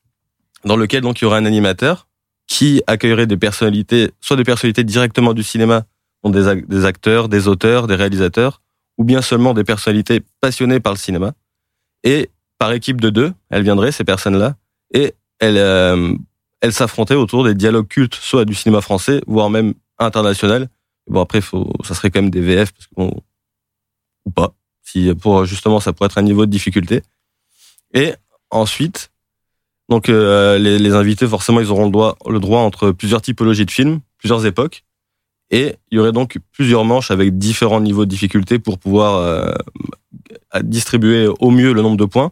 dans 0.63 0.75
lequel 0.75 1.01
donc 1.01 1.19
il 1.19 1.25
y 1.25 1.27
aura 1.27 1.37
un 1.37 1.45
animateur 1.45 2.07
qui 2.47 2.81
accueillerait 2.87 3.27
des 3.27 3.37
personnalités, 3.37 4.11
soit 4.21 4.37
des 4.37 4.43
personnalités 4.43 4.83
directement 4.83 5.33
du 5.33 5.43
cinéma, 5.43 5.85
donc 6.23 6.33
des, 6.33 6.45
ac- 6.47 6.67
des 6.67 6.85
acteurs, 6.85 7.29
des 7.29 7.47
auteurs, 7.47 7.87
des 7.87 7.95
réalisateurs, 7.95 8.61
ou 8.97 9.03
bien 9.03 9.21
seulement 9.21 9.53
des 9.53 9.63
personnalités 9.63 10.21
passionnées 10.39 10.79
par 10.79 10.93
le 10.93 10.97
cinéma. 10.97 11.33
Et 12.03 12.29
par 12.59 12.71
équipe 12.73 13.01
de 13.01 13.09
deux, 13.09 13.33
elles 13.49 13.63
viendraient, 13.63 13.91
ces 13.91 14.03
personnes-là, 14.03 14.55
et 14.93 15.15
elles, 15.39 15.57
euh, 15.57 16.13
elles 16.61 16.73
s'affrontaient 16.73 17.15
autour 17.15 17.43
des 17.43 17.55
dialogues 17.55 17.87
cultes, 17.87 18.15
soit 18.15 18.45
du 18.45 18.53
cinéma 18.53 18.81
français, 18.81 19.21
voire 19.27 19.49
même 19.49 19.73
international. 19.97 20.67
Bon, 21.07 21.21
après, 21.21 21.41
faut, 21.41 21.71
ça 21.83 21.95
serait 21.95 22.11
quand 22.11 22.21
même 22.21 22.29
des 22.31 22.41
VF, 22.41 22.71
parce 22.73 22.87
que 22.87 22.93
bon, 22.95 23.21
ou 24.25 24.31
pas. 24.31 24.53
Si, 24.83 25.13
pour, 25.15 25.45
justement, 25.45 25.79
ça 25.79 25.93
pourrait 25.93 26.07
être 26.07 26.17
un 26.17 26.23
niveau 26.23 26.45
de 26.45 26.51
difficulté. 26.51 27.01
Et 27.93 28.13
ensuite, 28.49 29.11
donc, 29.91 30.07
euh, 30.07 30.57
les, 30.57 30.93
invités, 30.93 31.27
forcément, 31.27 31.59
ils 31.59 31.69
auront 31.69 31.85
le 31.85 32.39
droit, 32.39 32.61
entre 32.61 32.91
plusieurs 32.91 33.21
typologies 33.21 33.65
de 33.65 33.71
films, 33.71 33.99
plusieurs 34.17 34.45
époques. 34.45 34.85
Et 35.49 35.75
il 35.91 35.97
y 35.97 35.99
aurait 35.99 36.13
donc 36.13 36.37
plusieurs 36.53 36.85
manches 36.85 37.11
avec 37.11 37.37
différents 37.37 37.81
niveaux 37.81 38.05
de 38.05 38.09
difficulté 38.09 38.57
pour 38.57 38.79
pouvoir 38.79 39.15
euh, 39.15 39.51
distribuer 40.63 41.27
au 41.27 41.49
mieux 41.51 41.73
le 41.73 41.81
nombre 41.81 41.97
de 41.97 42.05
points. 42.05 42.31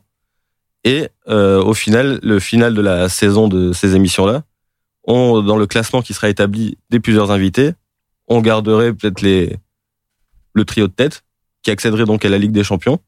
Et 0.86 1.10
euh, 1.28 1.62
au 1.62 1.74
final, 1.74 2.20
le 2.24 2.40
final 2.40 2.74
de 2.74 2.82
la 2.82 3.10
saison 3.10 3.50
de 3.50 3.74
ces 3.74 3.94
émissions-là, 3.94 4.44
on, 5.04 5.42
dans 5.42 5.58
le 5.58 5.68
classement 5.68 6.02
qui 6.02 6.14
sera 6.14 6.30
établi 6.30 6.78
des 6.90 7.02
plusieurs 7.02 7.30
invités, 7.30 7.72
on 8.30 8.40
garderait 8.40 8.94
peut-être 8.94 9.22
les 9.22 9.58
le 10.54 10.66
trio 10.66 10.88
de 10.88 10.94
tête 10.94 11.24
qui 11.70 11.72
accéderait 11.72 12.06
donc 12.06 12.26
à 12.26 12.30
la 12.30 12.40
Ligue 12.40 12.52
des 12.52 12.64
Champions. 12.64 13.00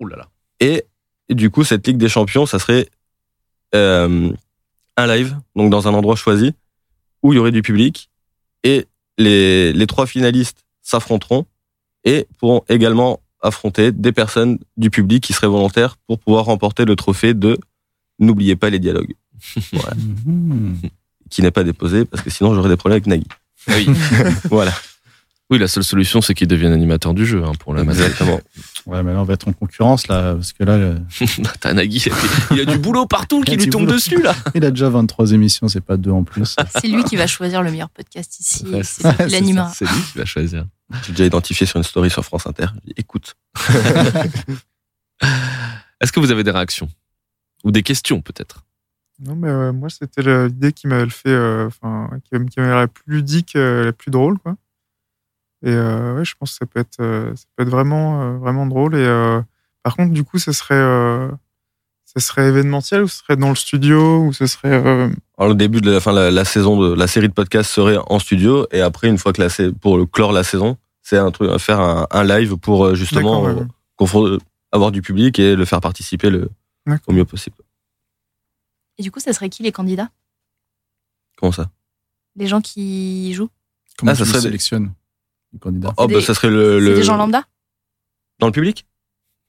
Ouh 0.00 0.06
là 0.06 0.16
là. 0.16 0.28
Et, 0.58 0.84
du 1.28 1.48
coup, 1.48 1.62
cette 1.62 1.86
Ligue 1.86 1.96
des 1.96 2.08
Champions, 2.08 2.44
ça 2.44 2.58
serait 2.58 2.88
euh, 3.72 4.32
un 4.96 5.06
live, 5.06 5.38
donc 5.54 5.70
dans 5.70 5.86
un 5.86 5.94
endroit 5.94 6.16
choisi, 6.16 6.52
où 7.22 7.32
il 7.32 7.36
y 7.36 7.38
aurait 7.38 7.52
du 7.52 7.62
public, 7.62 8.10
et 8.64 8.86
les, 9.16 9.72
les 9.72 9.86
trois 9.86 10.06
finalistes 10.06 10.64
s'affronteront 10.82 11.46
et 12.02 12.26
pourront 12.38 12.64
également 12.68 13.20
affronter 13.42 13.92
des 13.92 14.10
personnes 14.12 14.58
du 14.76 14.90
public 14.90 15.22
qui 15.22 15.32
seraient 15.32 15.46
volontaires 15.46 15.96
pour 16.08 16.18
pouvoir 16.18 16.46
remporter 16.46 16.84
le 16.84 16.96
trophée 16.96 17.32
de 17.34 17.58
N'oubliez 18.18 18.54
pas 18.54 18.68
les 18.68 18.78
dialogues, 18.80 19.14
Mhm. 20.26 20.76
qui 21.30 21.40
n'est 21.40 21.50
pas 21.50 21.64
déposé 21.64 22.04
parce 22.04 22.22
que 22.22 22.28
sinon 22.28 22.54
j'aurais 22.54 22.68
des 22.68 22.76
problèmes 22.76 22.96
avec 22.96 23.06
Nagui. 23.06 23.26
Oui. 23.68 23.86
Voilà, 24.50 24.72
oui, 25.50 25.58
la 25.58 25.66
seule 25.68 25.82
solution, 25.84 26.20
c'est 26.20 26.34
qu'il 26.34 26.46
devienne 26.48 26.72
animateur 26.72 27.12
du 27.12 27.26
jeu 27.26 27.42
hein, 27.44 27.52
pour 27.58 27.74
la 27.74 27.82
exactement. 27.82 28.40
Ouais, 28.86 29.02
mais 29.02 29.12
là, 29.12 29.20
on 29.20 29.24
va 29.24 29.34
être 29.34 29.48
en 29.48 29.52
concurrence, 29.52 30.06
là, 30.08 30.34
parce 30.34 30.52
que 30.52 30.64
là, 30.64 30.72
euh, 30.74 30.98
T'as 31.60 31.72
Nagui, 31.74 32.04
il 32.52 32.60
a 32.60 32.64
du 32.64 32.78
boulot 32.78 33.06
partout 33.06 33.40
qui 33.42 33.56
lui 33.56 33.68
tombe 33.68 33.82
boulot. 33.86 33.94
dessus 33.94 34.22
là. 34.22 34.34
il 34.54 34.64
a 34.64 34.70
déjà 34.70 34.88
23 34.88 35.32
émissions, 35.32 35.68
c'est 35.68 35.80
pas 35.80 35.96
deux 35.96 36.10
en 36.12 36.24
plus. 36.24 36.56
C'est 36.80 36.88
lui 36.88 37.04
qui 37.04 37.16
va 37.16 37.26
choisir 37.26 37.62
le 37.62 37.70
meilleur 37.70 37.90
podcast 37.90 38.38
ici. 38.40 38.64
Ouais, 38.66 38.82
C'est 38.84 39.02
lui 39.04 39.14
c'est 39.18 39.26
qui 39.26 39.30
l'animera. 39.32 39.72
C'est 39.74 39.84
lui 39.84 40.00
qui 40.12 40.18
va 40.18 40.24
choisir. 40.24 40.64
J'ai 41.04 41.12
déjà 41.12 41.24
identifié 41.26 41.66
sur 41.66 41.76
une 41.76 41.82
story 41.84 42.10
sur 42.10 42.24
France 42.24 42.46
Inter. 42.46 42.66
J'ai 42.74 42.80
dit, 42.88 42.94
Écoute, 42.96 43.36
Est-ce 46.00 46.12
que 46.12 46.20
vous 46.20 46.30
avez 46.30 46.42
des 46.44 46.50
réactions? 46.50 46.88
Ou 47.64 47.70
des 47.70 47.82
questions 47.82 48.22
peut-être? 48.22 48.64
Non, 49.22 49.34
mais 49.36 49.48
euh, 49.48 49.72
moi, 49.72 49.90
c'était 49.90 50.22
le- 50.22 50.46
l'idée 50.46 50.72
qui 50.72 50.86
m'avait 50.86 51.04
le 51.04 51.10
fait, 51.10 51.28
euh, 51.28 51.66
enfin, 51.66 52.08
qui, 52.24 52.30
qui 52.46 52.58
m'avait 52.60 52.74
la 52.74 52.88
plus 52.88 53.04
ludique, 53.16 53.54
euh, 53.54 53.84
la 53.86 53.92
plus 53.92 54.10
drôle, 54.10 54.38
quoi. 54.38 54.56
Et 55.62 55.70
euh, 55.72 56.16
ouais, 56.16 56.24
je 56.24 56.34
pense 56.38 56.52
que 56.52 56.56
ça 56.58 56.66
peut 56.66 56.80
être, 56.80 57.00
euh, 57.00 57.34
ça 57.36 57.44
peut 57.56 57.62
être 57.64 57.68
vraiment, 57.70 58.22
euh, 58.22 58.38
vraiment 58.38 58.66
drôle. 58.66 58.94
Et 58.94 59.04
euh, 59.04 59.40
par 59.82 59.96
contre, 59.96 60.12
du 60.12 60.24
coup, 60.24 60.38
ce 60.38 60.52
serait, 60.52 60.74
euh, 60.74 61.28
ce 62.06 62.18
serait 62.20 62.48
événementiel 62.48 63.02
ou 63.02 63.08
ce 63.08 63.18
serait 63.18 63.36
dans 63.36 63.50
le 63.50 63.54
studio 63.54 64.24
ou 64.24 64.32
ce 64.32 64.46
serait. 64.46 64.72
euh, 64.72 65.10
Alors, 65.38 65.50
le 65.50 65.54
début 65.54 65.80
de 65.80 65.90
la 65.90 66.00
fin, 66.00 66.12
la, 66.12 66.30
la 66.30 66.44
saison 66.44 66.80
de 66.80 66.94
la 66.94 67.06
série 67.06 67.28
de 67.28 67.34
podcasts 67.34 67.70
serait 67.70 67.98
en 68.06 68.18
studio 68.18 68.66
et 68.72 68.80
après, 68.80 69.08
une 69.08 69.18
fois 69.18 69.32
que 69.32 69.42
la, 69.42 69.48
pour 69.80 69.98
le 69.98 70.06
clore 70.06 70.32
la 70.32 70.44
saison, 70.44 70.76
c'est 71.02 71.18
un 71.18 71.30
truc, 71.30 71.56
faire 71.58 71.80
un, 71.80 72.06
un 72.10 72.24
live 72.24 72.56
pour 72.56 72.94
justement 72.94 73.46
euh, 73.46 73.64
ouais. 74.00 74.38
avoir 74.72 74.90
du 74.92 75.02
public 75.02 75.38
et 75.38 75.56
le 75.56 75.64
faire 75.64 75.80
participer 75.80 76.30
le, 76.30 76.48
au 77.06 77.12
mieux 77.12 77.24
possible. 77.24 77.56
Et 78.98 79.02
du 79.02 79.10
coup, 79.10 79.20
ça 79.20 79.32
serait 79.32 79.48
qui 79.50 79.62
les 79.62 79.72
candidats? 79.72 80.10
Comment 81.36 81.52
ça? 81.52 81.70
Les 82.36 82.46
gens 82.46 82.60
qui 82.60 83.32
jouent? 83.34 83.48
Comment 83.98 84.12
Ah, 84.12 84.14
tu 84.14 84.18
ça 84.20 84.24
le 84.24 84.28
serait 84.30 84.38
des- 84.40 84.42
sélectionnes, 84.48 84.92
le 85.52 85.58
candidat 85.58 85.92
Oh, 85.96 86.06
des- 86.06 86.14
bah, 86.14 86.20
ça 86.20 86.34
serait 86.34 86.50
le, 86.50 86.80
C'est 86.80 86.86
le 86.90 86.94
des 86.96 87.02
gens 87.02 87.16
lambda 87.16 87.44
dans 88.38 88.46
le 88.46 88.52
public? 88.52 88.86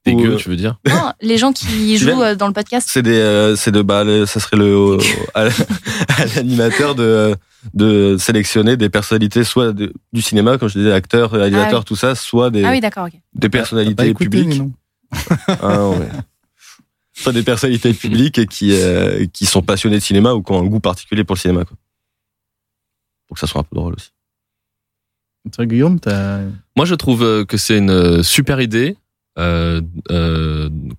Dégueu, 0.04 0.32
Ou, 0.32 0.34
euh, 0.34 0.38
tu 0.38 0.50
veux 0.50 0.56
dire? 0.56 0.80
Non, 0.90 1.14
les 1.22 1.38
gens 1.38 1.54
qui 1.54 1.96
jouent 2.00 2.24
euh, 2.24 2.34
dans 2.36 2.48
le 2.48 2.54
podcast. 2.54 2.90
C'est 2.92 3.04
des, 3.04 3.20
euh, 3.20 3.56
c'est 3.56 3.72
de, 3.72 3.82
bah, 3.84 4.04
le- 4.04 4.26
ça 4.26 4.40
serait 4.40 4.58
le, 4.58 4.98
à, 5.36 5.42
à 6.18 6.26
l'animateur 6.36 6.96
de, 6.96 7.36
de 7.76 8.18
sélectionner 8.18 8.78
des 8.78 8.90
personnalités, 8.90 9.44
soit 9.44 9.74
de- 9.74 9.94
du 10.12 10.22
cinéma, 10.24 10.58
comme 10.58 10.70
je 10.70 10.80
disais, 10.80 10.92
acteurs, 10.92 11.30
réalisateurs, 11.32 11.70
Ah 11.76 11.78
oui. 11.80 11.86
tout 11.86 11.96
ça, 11.96 12.16
soit 12.16 12.50
des, 12.50 12.64
Ah 12.64 12.72
oui, 12.72 12.80
d'accord, 12.80 13.06
ok. 13.06 13.14
des 13.36 13.50
personnalités 13.50 14.08
écouté, 14.08 14.26
publiques. 14.30 14.48
mais 14.48 14.56
non. 14.58 14.72
Ah, 15.48 15.78
non, 15.78 16.00
ouais. 16.00 16.10
Soit 17.14 17.34
des 17.34 17.44
personnalités 17.44 17.94
publiques 17.94 18.48
qui, 18.48 18.72
euh, 18.74 19.28
qui 19.32 19.46
sont 19.46 19.62
passionnés 19.62 19.98
de 19.98 20.02
cinéma 20.02 20.34
ou 20.34 20.42
qui 20.42 20.52
ont 20.52 20.62
un 20.62 20.66
goût 20.66 20.80
particulier 20.80 21.24
pour 21.24 21.36
le 21.36 21.40
cinéma, 21.42 21.64
quoi. 21.66 21.78
Pour 23.28 23.36
que 23.36 23.40
ça 23.42 23.46
soit 23.46 23.62
un 23.62 23.64
peu 23.64 23.76
drôle 23.76 23.94
aussi. 23.94 24.10
Toi, 25.50 25.66
Guillaume, 25.66 26.00
t'as. 26.00 26.42
Moi, 26.76 26.86
je 26.86 26.94
trouve 26.96 27.24
euh, 27.24 27.46
que 27.46 27.58
c'est 27.58 27.78
une 27.78 27.90
euh, 27.90 28.24
super 28.24 28.62
idée. 28.62 28.96
Euh, 29.40 29.82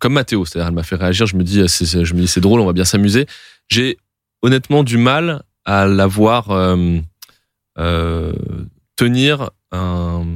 comme 0.00 0.14
Mathéo, 0.14 0.44
c'est-à-dire 0.44 0.68
elle 0.68 0.74
m'a 0.74 0.82
fait 0.82 0.96
réagir. 0.96 1.26
Je 1.26 1.36
me 1.36 1.44
dis, 1.44 1.62
c'est, 1.68 2.40
drôle, 2.40 2.60
on 2.60 2.66
va 2.66 2.72
bien 2.72 2.84
s'amuser. 2.84 3.26
J'ai 3.68 3.98
honnêtement 4.40 4.82
du 4.82 4.98
mal 4.98 5.42
à 5.64 5.86
la 5.86 6.08
voir 6.08 6.48
tenir 8.96 9.50
dans 9.70 10.26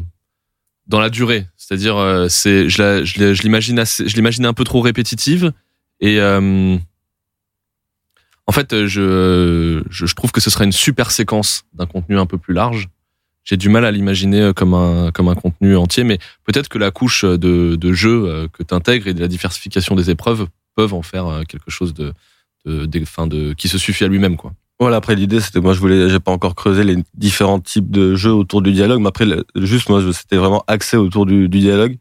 la 1.00 1.10
durée. 1.10 1.48
C'est-à-dire, 1.56 2.26
c'est, 2.28 2.68
je, 2.68 3.42
l'imagine 3.42 4.46
un 4.46 4.54
peu 4.54 4.64
trop 4.64 4.80
répétitive 4.82 5.52
et 5.98 6.20
en 6.22 6.78
fait, 8.52 8.86
je, 8.86 9.82
je 9.90 10.14
trouve 10.14 10.30
que 10.30 10.40
ce 10.40 10.50
serait 10.50 10.66
une 10.66 10.70
super 10.70 11.10
séquence 11.10 11.64
d'un 11.72 11.86
contenu 11.86 12.18
un 12.18 12.26
peu 12.26 12.38
plus 12.38 12.54
large. 12.54 12.88
J'ai 13.48 13.56
du 13.56 13.68
mal 13.68 13.84
à 13.86 13.90
l'imaginer 13.92 14.40
euh, 14.42 14.52
comme 14.52 14.74
un, 14.74 15.10
comme 15.12 15.28
un 15.28 15.34
contenu 15.36 15.76
entier, 15.76 16.04
mais 16.04 16.18
peut-être 16.44 16.68
que 16.68 16.78
la 16.78 16.90
couche 16.90 17.24
de, 17.24 17.76
de 17.76 17.92
jeu 17.92 18.24
euh, 18.26 18.48
que 18.52 18.62
tu 18.62 18.74
intègres 18.74 19.06
et 19.06 19.14
de 19.14 19.20
la 19.20 19.28
diversification 19.28 19.94
des 19.94 20.10
épreuves 20.10 20.48
peuvent 20.74 20.92
en 20.94 21.02
faire 21.02 21.26
euh, 21.28 21.42
quelque 21.44 21.70
chose 21.70 21.94
de, 21.94 22.12
de, 22.66 22.84
de, 22.86 23.00
enfin, 23.02 23.26
de 23.26 23.52
qui 23.54 23.68
se 23.68 23.78
suffit 23.78 24.04
à 24.04 24.08
lui-même. 24.08 24.36
quoi. 24.36 24.52
Voilà, 24.80 24.96
après 24.96 25.14
l'idée 25.14 25.40
c'était 25.40 25.60
moi 25.60 25.72
je 25.72 25.78
voulais 25.80 26.10
j'ai 26.10 26.20
pas 26.20 26.32
encore 26.32 26.54
creusé 26.54 26.84
les 26.84 26.96
différents 27.14 27.60
types 27.60 27.90
de 27.90 28.14
jeux 28.14 28.32
autour 28.32 28.60
du 28.60 28.72
dialogue, 28.72 29.00
mais 29.00 29.08
après 29.08 29.24
juste 29.54 29.88
moi 29.88 30.02
je- 30.02 30.10
c'était 30.12 30.36
vraiment 30.36 30.62
axé 30.66 30.98
autour 30.98 31.24
du, 31.24 31.48
du 31.48 31.60
dialogue 31.60 31.96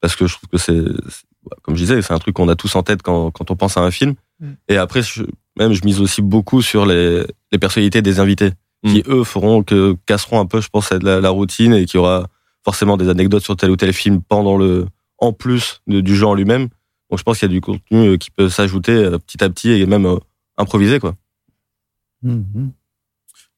parce 0.00 0.14
que 0.14 0.26
je 0.28 0.34
trouve 0.36 0.48
que 0.48 0.58
c'est 0.58 0.80
c'est- 1.08 1.24
comme 1.62 1.74
je 1.74 1.80
disais, 1.80 2.00
c'est 2.02 2.12
un 2.12 2.18
truc 2.18 2.36
qu'on 2.36 2.48
a 2.48 2.54
tous 2.56 2.74
en 2.76 2.82
tête 2.84 3.02
quand, 3.02 3.30
quand 3.32 3.50
on 3.50 3.56
pense 3.56 3.76
à 3.76 3.80
un 3.80 3.90
film. 3.90 4.14
Mm. 4.40 4.46
Et 4.68 4.76
après 4.76 5.02
je, 5.02 5.24
même 5.58 5.72
je 5.72 5.84
mise 5.84 6.00
aussi 6.00 6.22
beaucoup 6.22 6.62
sur 6.62 6.86
les, 6.86 7.24
les 7.52 7.58
personnalités 7.58 8.00
des 8.00 8.20
invités 8.20 8.50
qui 8.84 9.02
eux 9.08 9.24
feront 9.24 9.62
que 9.62 9.96
casseront 10.06 10.40
un 10.40 10.46
peu 10.46 10.60
je 10.60 10.68
pense 10.68 10.90
la, 10.92 11.20
la 11.20 11.30
routine 11.30 11.72
et 11.74 11.86
qui 11.86 11.96
aura 11.98 12.28
forcément 12.64 12.96
des 12.96 13.08
anecdotes 13.08 13.42
sur 13.42 13.56
tel 13.56 13.70
ou 13.70 13.76
tel 13.76 13.92
film 13.92 14.20
pendant 14.22 14.56
le 14.56 14.86
en 15.18 15.32
plus 15.32 15.80
de- 15.86 16.00
du 16.00 16.14
jeu 16.16 16.26
en 16.26 16.34
lui-même. 16.34 16.68
Donc 17.10 17.18
je 17.18 17.22
pense 17.22 17.38
qu'il 17.38 17.48
y 17.48 17.50
a 17.50 17.54
du 17.54 17.60
contenu 17.60 18.08
euh, 18.08 18.16
qui 18.16 18.30
peut 18.30 18.48
s'ajouter 18.48 18.92
euh, 18.92 19.18
petit 19.18 19.42
à 19.44 19.48
petit 19.48 19.70
et 19.70 19.86
même 19.86 20.06
euh, 20.06 20.16
improviser 20.58 20.98
quoi. 21.00 21.14
Mhm. 22.22 22.72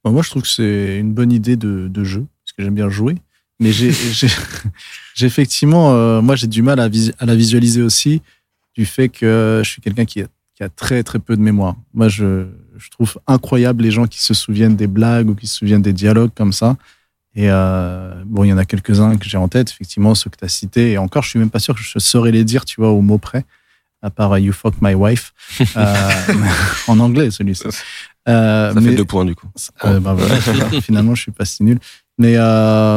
Bon, 0.05 0.13
moi, 0.13 0.23
je 0.23 0.31
trouve 0.31 0.43
que 0.43 0.49
c'est 0.49 0.99
une 0.99 1.13
bonne 1.13 1.33
idée 1.33 1.57
de, 1.57 1.89
de 1.89 2.05
jeu, 2.05 2.27
parce 2.45 2.53
que 2.57 2.63
j'aime 2.63 2.75
bien 2.75 2.89
jouer. 2.89 3.17
Mais 3.59 3.73
j'ai 3.73 3.91
j'ai- 4.13 4.29
j'ai 5.15 5.27
effectivement, 5.27 5.93
euh, 5.95 6.21
moi, 6.21 6.37
j'ai 6.37 6.47
du 6.47 6.63
mal 6.63 6.79
à, 6.81 6.89
vis- 6.89 7.13
à 7.19 7.27
la 7.27 7.35
visualiser 7.35 7.83
aussi, 7.83 8.23
du 8.77 8.87
fait 8.87 9.09
que 9.09 9.63
je 9.65 9.69
suis 9.71 9.81
quelqu'un 9.83 10.05
qui, 10.05 10.21
a- 10.23 10.29
qui 10.55 10.63
a 10.63 10.69
très, 10.69 11.03
très 11.03 11.19
peu 11.19 11.37
de 11.37 11.43
mémoire. 11.43 11.75
Moi, 11.95 12.09
je, 12.09 12.47
je 12.79 12.91
trouve 12.91 13.19
incroyable 13.27 13.83
les 13.85 13.91
gens 13.91 14.07
qui 14.07 14.23
se 14.23 14.35
souviennent 14.35 14.77
des 14.77 14.87
blagues 14.87 15.29
ou 15.31 15.35
qui 15.35 15.47
se 15.47 15.57
souviennent 15.57 15.83
des 15.83 15.93
dialogues 15.93 16.31
comme 16.35 16.53
ça. 16.53 16.77
Et 17.39 17.51
euh, 17.51 18.15
bon, 18.25 18.45
il 18.45 18.49
y 18.49 18.53
en 18.53 18.57
a 18.59 18.65
quelques-uns 18.65 19.17
que 19.19 19.29
j'ai 19.29 19.37
en 19.37 19.49
tête, 19.49 19.71
effectivement, 19.71 20.15
ceux 20.15 20.31
que 20.31 20.37
tu 20.39 20.45
as 20.45 20.49
cités. 20.49 20.93
Et 20.93 20.99
encore, 20.99 21.23
je 21.23 21.29
suis 21.31 21.39
même 21.39 21.51
pas 21.51 21.59
sûr 21.59 21.75
que 21.75 21.81
je 21.83 21.99
saurais 21.99 22.31
les 22.33 22.45
dire, 22.45 22.65
tu 22.65 22.81
vois, 22.81 22.91
au 22.91 23.03
mot 23.03 23.19
près, 23.19 23.45
à 24.01 24.09
part 24.09 24.33
euh, 24.33 24.41
You 24.41 24.55
fuck 24.55 24.75
my 24.81 24.95
wife. 24.95 25.33
Euh, 25.77 25.95
en 26.89 26.99
anglais, 26.99 27.31
celui-ci. 27.31 27.65
Euh, 28.29 28.73
Ça 28.73 28.81
mais- 28.81 28.91
fait 28.91 28.95
deux 28.97 29.05
points 29.05 29.25
du 29.27 29.35
coup. 29.35 29.49
bah 29.83 30.15
voilà, 30.15 30.37
finalement, 30.83 31.15
je 31.15 31.23
suis 31.23 31.33
pas 31.33 31.45
si 31.45 31.63
nul. 31.63 31.79
Mais, 32.19 32.37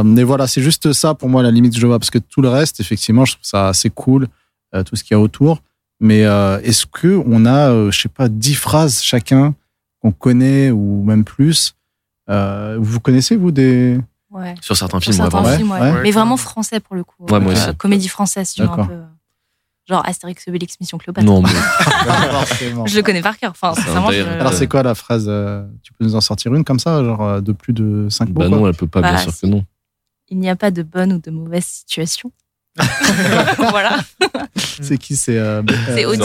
mais 0.05 0.23
voilà, 0.23 0.47
c'est 0.47 0.61
juste 0.61 0.93
ça 0.93 1.13
pour 1.13 1.27
moi 1.27 1.43
la 1.43 1.51
limite 1.51 1.73
que 1.73 1.79
je 1.79 1.85
vois. 1.85 1.99
Parce 1.99 2.09
que 2.09 2.19
tout 2.19 2.41
le 2.41 2.47
reste, 2.47 2.79
effectivement, 2.79 3.25
je 3.25 3.33
trouve 3.33 3.45
ça 3.45 3.67
assez 3.67 3.89
cool, 3.89 4.27
tout 4.85 4.95
ce 4.95 5.03
qu'il 5.03 5.15
y 5.15 5.17
a 5.17 5.19
autour. 5.19 5.61
Mais 5.99 6.19
est-ce 6.63 6.85
que 6.85 7.21
on 7.25 7.45
a, 7.45 7.91
je 7.91 7.99
sais 7.99 8.07
pas, 8.09 8.29
dix 8.29 8.55
phrases 8.55 9.01
chacun 9.01 9.53
qu'on 10.01 10.11
connaît 10.11 10.71
ou 10.71 11.03
même 11.03 11.23
plus 11.23 11.75
euh, 12.29 12.77
Vous 12.79 12.99
connaissez, 12.99 13.35
vous, 13.35 13.51
des. 13.51 13.99
Ouais. 14.29 14.53
Sur 14.61 14.77
certains 14.77 14.99
films, 14.99 15.15
ouais, 15.15 15.21
certains 15.23 15.41
vraiment. 15.41 15.57
films, 15.57 15.71
ouais. 15.71 15.79
Ouais. 15.79 16.01
Mais 16.03 16.11
vraiment 16.11 16.37
français 16.37 16.79
pour 16.79 16.95
le 16.95 17.03
coup. 17.03 17.15
Ouais, 17.29 17.39
moi 17.39 17.51
Euh, 17.51 17.55
aussi. 17.69 17.75
comédie 17.77 18.07
française, 18.07 18.47
si 18.49 18.61
un 18.61 18.67
peu. 18.67 19.01
Genre 19.87 20.03
Astérix 20.07 20.47
Obélix 20.47 20.79
Mission 20.79 20.99
Cléopâtre. 20.99 21.25
Non, 21.25 21.41
mais. 21.41 21.49
Je 22.85 22.95
le 22.95 23.01
connais 23.01 23.21
par 23.23 23.37
cœur. 23.37 23.51
Enfin, 23.51 23.73
je-. 24.11 24.21
Alors, 24.39 24.53
c'est 24.53 24.67
quoi 24.67 24.83
la 24.83 24.93
phrase 24.93 25.25
euh, 25.27 25.65
Tu 25.81 25.93
peux 25.93 26.05
nous 26.05 26.15
en 26.15 26.21
sortir 26.21 26.53
une 26.53 26.63
comme 26.63 26.77
ça, 26.79 27.03
genre 27.03 27.41
de 27.41 27.51
plus 27.51 27.73
de 27.73 28.07
5 28.09 28.29
mots 28.29 28.35
bah 28.35 28.49
non, 28.49 28.67
elle 28.67 28.75
peut 28.75 28.85
pas, 28.87 29.01
bien 29.01 29.13
Bah, 29.13 29.17
sûr 29.17 29.33
si. 29.33 29.41
que 29.41 29.47
non. 29.47 29.65
Il 30.29 30.37
n'y 30.37 30.49
a 30.49 30.55
pas 30.55 30.69
de 30.69 30.83
bonne 30.83 31.13
ou 31.13 31.17
de 31.19 31.31
mauvaise 31.31 31.65
situation. 31.65 32.31
voilà. 33.71 33.97
C'est 34.81 34.97
qui 34.97 35.15
C'est 35.15 35.37
euh, 35.37 35.61
C'est 35.87 36.05
euh, 36.05 36.09
Otis. 36.09 36.21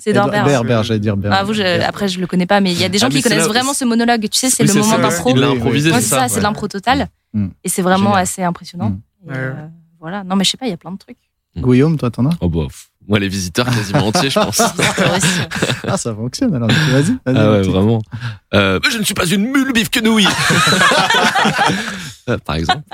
C'est 0.00 0.12
Norbert. 0.12 0.82
J'allais 0.84 1.00
dire 1.00 1.16
Berbère. 1.16 1.38
Ah, 1.40 1.44
vous, 1.44 1.52
je- 1.54 1.82
après, 1.82 2.08
je 2.08 2.18
le 2.20 2.26
connais 2.26 2.46
pas, 2.46 2.60
mais 2.60 2.72
il 2.72 2.78
y 2.80 2.84
a 2.84 2.88
des 2.88 2.98
gens 2.98 3.06
Ah, 3.06 3.10
mais 3.12 3.16
qui 3.16 3.22
connaissent 3.22 3.46
vraiment 3.46 3.74
ce 3.74 3.84
monologue. 3.84 4.22
Tu 4.28 4.38
sais, 4.38 4.50
c'est 4.50 4.62
Oui, 4.64 4.68
le 4.74 4.80
moment 4.82 4.98
d'impro. 4.98 5.30
Il 5.30 5.40
l'a 5.40 5.50
Oui, 5.50 5.56
improvisé, 5.58 5.90
Ouais, 5.92 6.00
c'est 6.00 6.08
ça, 6.08 6.28
c'est 6.28 6.38
de 6.38 6.42
l'impro 6.42 6.66
total. 6.68 7.08
Mm. 7.34 7.48
Et 7.64 7.68
c'est 7.68 7.82
vraiment 7.82 8.10
Génial. 8.10 8.22
assez 8.22 8.42
impressionnant. 8.42 8.90
Mm. 8.90 9.30
Et, 9.30 9.36
euh, 9.36 9.50
ouais. 9.52 9.58
voilà. 10.00 10.24
Non, 10.24 10.34
mais 10.36 10.44
je 10.44 10.50
sais 10.50 10.56
pas, 10.56 10.66
il 10.66 10.70
y 10.70 10.74
a 10.74 10.76
plein 10.78 10.92
de 10.92 10.98
trucs. 10.98 11.18
Guillaume, 11.56 11.96
toi, 11.98 12.10
t'en 12.10 12.26
as? 12.26 12.32
Oh, 12.40 12.48
bah, 12.48 12.64
pff, 12.68 12.88
moi, 13.08 13.18
les 13.18 13.28
visiteurs 13.28 13.66
quasiment 13.66 14.06
entiers, 14.08 14.30
je 14.30 14.38
pense. 14.40 14.60
Ah, 15.88 15.96
ça 15.96 16.12
fonctionne 16.14 16.52
alors. 16.54 16.68
Vas-y, 16.68 17.16
vas-y. 17.24 17.36
Ah 17.36 17.50
ouais, 17.52 17.62
vraiment. 17.62 18.02
Euh, 18.54 18.80
je 18.90 18.98
ne 18.98 19.04
suis 19.04 19.14
pas 19.14 19.24
une 19.26 19.42
mule 19.52 19.72
bif 19.72 19.88
que 19.88 20.00
nouilles. 20.00 20.26
Euh, 22.28 22.38
Par 22.44 22.56
exemple. 22.56 22.82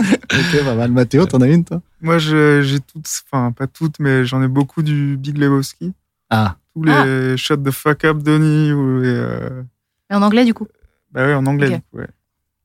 Ok, 0.00 0.64
pas 0.64 0.74
mal. 0.74 0.90
Mathéo, 0.92 1.24
t'en 1.26 1.40
as 1.40 1.46
une, 1.48 1.64
toi? 1.64 1.80
Moi, 2.02 2.18
j'ai 2.18 2.78
toutes, 2.80 3.08
enfin, 3.32 3.52
pas 3.52 3.66
toutes, 3.66 3.98
mais 4.00 4.24
j'en 4.26 4.42
ai 4.42 4.48
beaucoup 4.48 4.82
du 4.82 5.16
Big 5.16 5.38
Lebowski. 5.38 5.92
Ah, 6.30 6.56
Tous 6.74 6.82
les 6.82 7.36
Shut 7.36 7.62
the 7.62 7.70
fuck 7.70 8.04
up, 8.04 8.18
Denis, 8.18 8.72
ou 8.72 9.00
les. 9.00 9.08
euh, 9.08 9.62
Mais 10.10 10.16
en 10.16 10.22
anglais, 10.22 10.44
du 10.44 10.52
coup? 10.52 10.66
Bah 11.12 11.24
ouais, 11.26 11.34
en 11.34 11.46
anglais, 11.46 11.70
du 11.70 11.76
coup, 11.76 11.98
ouais. 11.98 12.08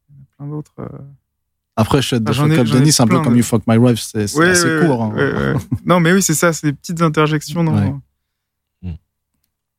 Il 0.10 0.16
y 0.16 0.22
a 0.22 0.26
plein 0.38 0.48
d'autres. 0.48 0.74
euh. 0.80 0.88
après, 1.78 2.02
Shut 2.02 2.24
the 2.24 2.30
Ah, 2.30 2.34
Fuck 2.34 2.52
ai- 2.52 2.60
Up 2.60 2.68
Denis, 2.68 2.92
c'est 2.92 3.04
un 3.04 3.08
peu 3.08 3.20
comme. 3.22 3.38
You 3.38 3.44
Fuck 3.44 3.64
My 3.68 3.78
Wife, 3.78 4.00
c'est 4.02 4.36
Ouais, 4.36 4.50
assez 4.50 4.68
ouais, 4.80 4.86
court. 4.86 5.04
hein. 5.04 5.14
ouais, 5.16 5.34
ouais. 5.34 5.54
non, 5.86 6.00
mais 6.02 6.12
oui, 6.12 6.22
c'est 6.22 6.34
ça, 6.34 6.52
c'est 6.52 6.68
des 6.68 6.74
petites 6.74 7.02
interjections 7.02 7.64
dans. 7.64 7.76
Ouais. 7.76 7.94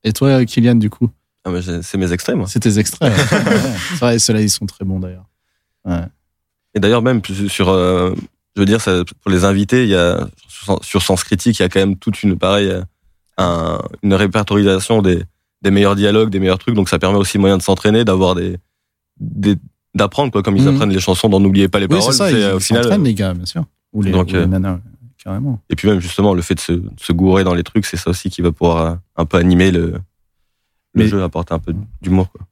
Et 0.04 0.12
toi, 0.12 0.44
Kylian, 0.44 0.74
du 0.76 0.90
coup? 0.90 1.10
Ah, 1.44 1.50
c'est 1.82 1.96
mes 1.98 2.12
extraits, 2.12 2.36
moi. 2.36 2.46
C'est 2.48 2.60
tes 2.60 2.78
extraits. 2.78 3.12
ouais. 3.12 3.38
Ouais. 3.38 3.74
C'est 3.90 3.98
vrai, 4.00 4.18
ceux-là, 4.18 4.40
ils 4.40 4.50
sont 4.50 4.66
très 4.66 4.84
bons 4.84 4.98
d'ailleurs. 5.00 5.26
Ouais. 5.84 6.04
Et 6.74 6.80
d'ailleurs, 6.80 7.02
même 7.02 7.20
sur, 7.48 7.68
euh, 7.68 8.14
je 8.56 8.60
veux 8.60 8.66
dire, 8.66 8.80
ça, 8.80 9.02
pour 9.22 9.30
les 9.30 9.44
invités, 9.44 9.82
il 9.84 9.90
y 9.90 9.96
a 9.96 10.26
sur, 10.82 11.02
Sens 11.02 11.24
Critique, 11.24 11.58
il 11.58 11.62
y 11.62 11.64
a 11.64 11.68
quand 11.68 11.80
même 11.80 11.96
toute 11.96 12.22
une 12.22 12.38
pareil, 12.38 12.68
euh, 12.68 12.82
un, 13.38 13.80
une 14.02 14.14
répertorisation 14.14 15.02
des, 15.02 15.22
des 15.62 15.70
meilleurs 15.70 15.96
dialogues, 15.96 16.30
des 16.30 16.38
meilleurs 16.40 16.58
trucs. 16.58 16.74
Donc 16.74 16.88
ça 16.88 16.98
permet 16.98 17.18
aussi 17.18 17.38
moyen 17.38 17.58
de 17.58 17.62
s'entraîner, 17.62 18.04
d'avoir 18.04 18.34
des, 18.34 18.56
des 19.20 19.56
d'apprendre 19.94 20.32
quoi, 20.32 20.42
comme 20.42 20.56
ils 20.56 20.62
Mhm. 20.62 20.74
apprennent 20.74 20.90
les 20.92 21.00
chansons, 21.00 21.28
dont 21.28 21.38
n'oubliez 21.40 21.68
pas 21.68 21.78
les 21.78 21.84
Oui, 21.84 21.98
paroles. 21.98 22.12
c'est 22.12 22.18
ça, 22.18 22.30
ils 22.30 22.36
euh, 22.36 22.54
au 22.54 22.58
ils 22.58 22.62
final, 22.62 23.02
les 23.02 23.14
gars, 23.14 23.34
bien 23.34 23.44
sûr. 23.44 23.64
Ou 23.92 24.00
les, 24.02 24.10
Donc, 24.10 24.28
ou 24.30 24.32
les 24.36 24.46
nanas, 24.46 24.74
ouais, 24.74 24.80
carrément. 25.22 25.60
et 25.68 25.76
puis 25.76 25.86
même 25.88 26.00
justement 26.00 26.32
le 26.32 26.40
fait 26.40 26.54
de 26.54 26.60
se, 26.60 26.72
de 26.72 26.88
se 26.98 27.12
gourer 27.12 27.44
dans 27.44 27.52
les 27.52 27.62
trucs, 27.62 27.84
c'est 27.84 27.98
ça 27.98 28.08
aussi 28.08 28.30
qui 28.30 28.40
va 28.40 28.52
pouvoir 28.52 28.98
un 29.16 29.24
peu 29.26 29.36
animer 29.36 29.70
le, 29.70 29.88
le 29.90 30.00
Mais- 30.94 31.08
jeu, 31.08 31.22
apporter 31.22 31.52
un 31.52 31.58
peu 31.58 31.74
d'humour. 32.00 32.30
Quoi. 32.32 32.46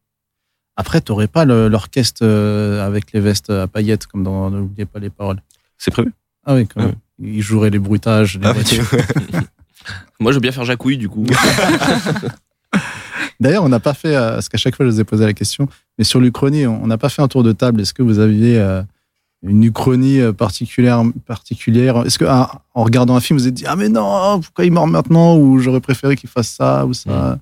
Après, 0.80 1.02
t'aurais 1.02 1.26
pas 1.26 1.44
le- 1.44 1.68
l'orchestre 1.68 2.22
euh, 2.24 2.86
avec 2.86 3.12
les 3.12 3.20
vestes 3.20 3.50
à 3.50 3.66
paillettes, 3.66 4.06
comme 4.06 4.24
dans 4.24 4.48
N'oubliez 4.50 4.86
pas 4.86 4.98
les 4.98 5.10
paroles. 5.10 5.42
C'est 5.76 5.90
prévu? 5.90 6.10
Ah 6.46 6.54
oui, 6.54 6.66
quand 6.66 6.80
même. 6.80 6.94
Ils 7.18 7.42
joueraient 7.42 7.68
les 7.68 7.78
bruitages, 7.78 8.38
les 8.38 8.46
Ah, 8.46 8.54
voitures. 8.54 8.86
Moi, 10.20 10.32
je 10.32 10.36
veux 10.36 10.40
bien 10.40 10.52
faire 10.52 10.64
Jacouille, 10.64 10.96
du 10.96 11.10
coup. 11.10 11.26
D'ailleurs, 13.40 13.64
on 13.64 13.68
n'a 13.68 13.80
pas 13.80 13.92
fait, 13.94 14.14
euh, 14.16 14.34
parce 14.34 14.48
qu'à 14.48 14.56
chaque 14.58 14.74
fois, 14.76 14.86
je 14.86 14.90
vous 14.90 15.00
ai 15.00 15.04
posé 15.04 15.24
la 15.26 15.32
question, 15.34 15.68
mais 15.98 16.04
sur 16.04 16.18
l'Uchronie, 16.20 16.66
on 16.66 16.86
n'a 16.86 16.96
pas 16.98 17.08
fait 17.10 17.20
un 17.22 17.28
tour 17.28 17.42
de 17.42 17.52
table. 17.52 17.80
Est-ce 17.82 17.92
que 17.94 18.02
vous 18.02 18.18
aviez 18.18 18.58
euh, 18.58 18.82
une 19.42 19.62
Uchronie 19.64 20.20
particulière, 20.32 21.02
particulière? 21.26 22.04
Est-ce 22.06 22.18
que 22.18 22.24
ah, 22.26 22.62
en 22.74 22.84
regardant 22.84 23.16
un 23.16 23.20
film, 23.20 23.38
vous 23.38 23.42
vous 23.44 23.48
êtes 23.48 23.54
dit 23.54 23.64
Ah, 23.66 23.76
mais 23.76 23.88
non, 23.88 24.40
pourquoi 24.40 24.64
il 24.64 24.72
meurt 24.72 24.88
maintenant? 24.88 25.36
Ou 25.36 25.58
j'aurais 25.58 25.80
préféré 25.80 26.16
qu'il 26.16 26.28
fasse 26.30 26.48
ça 26.48 26.86
ou 26.86 26.94
ça? 26.94 27.38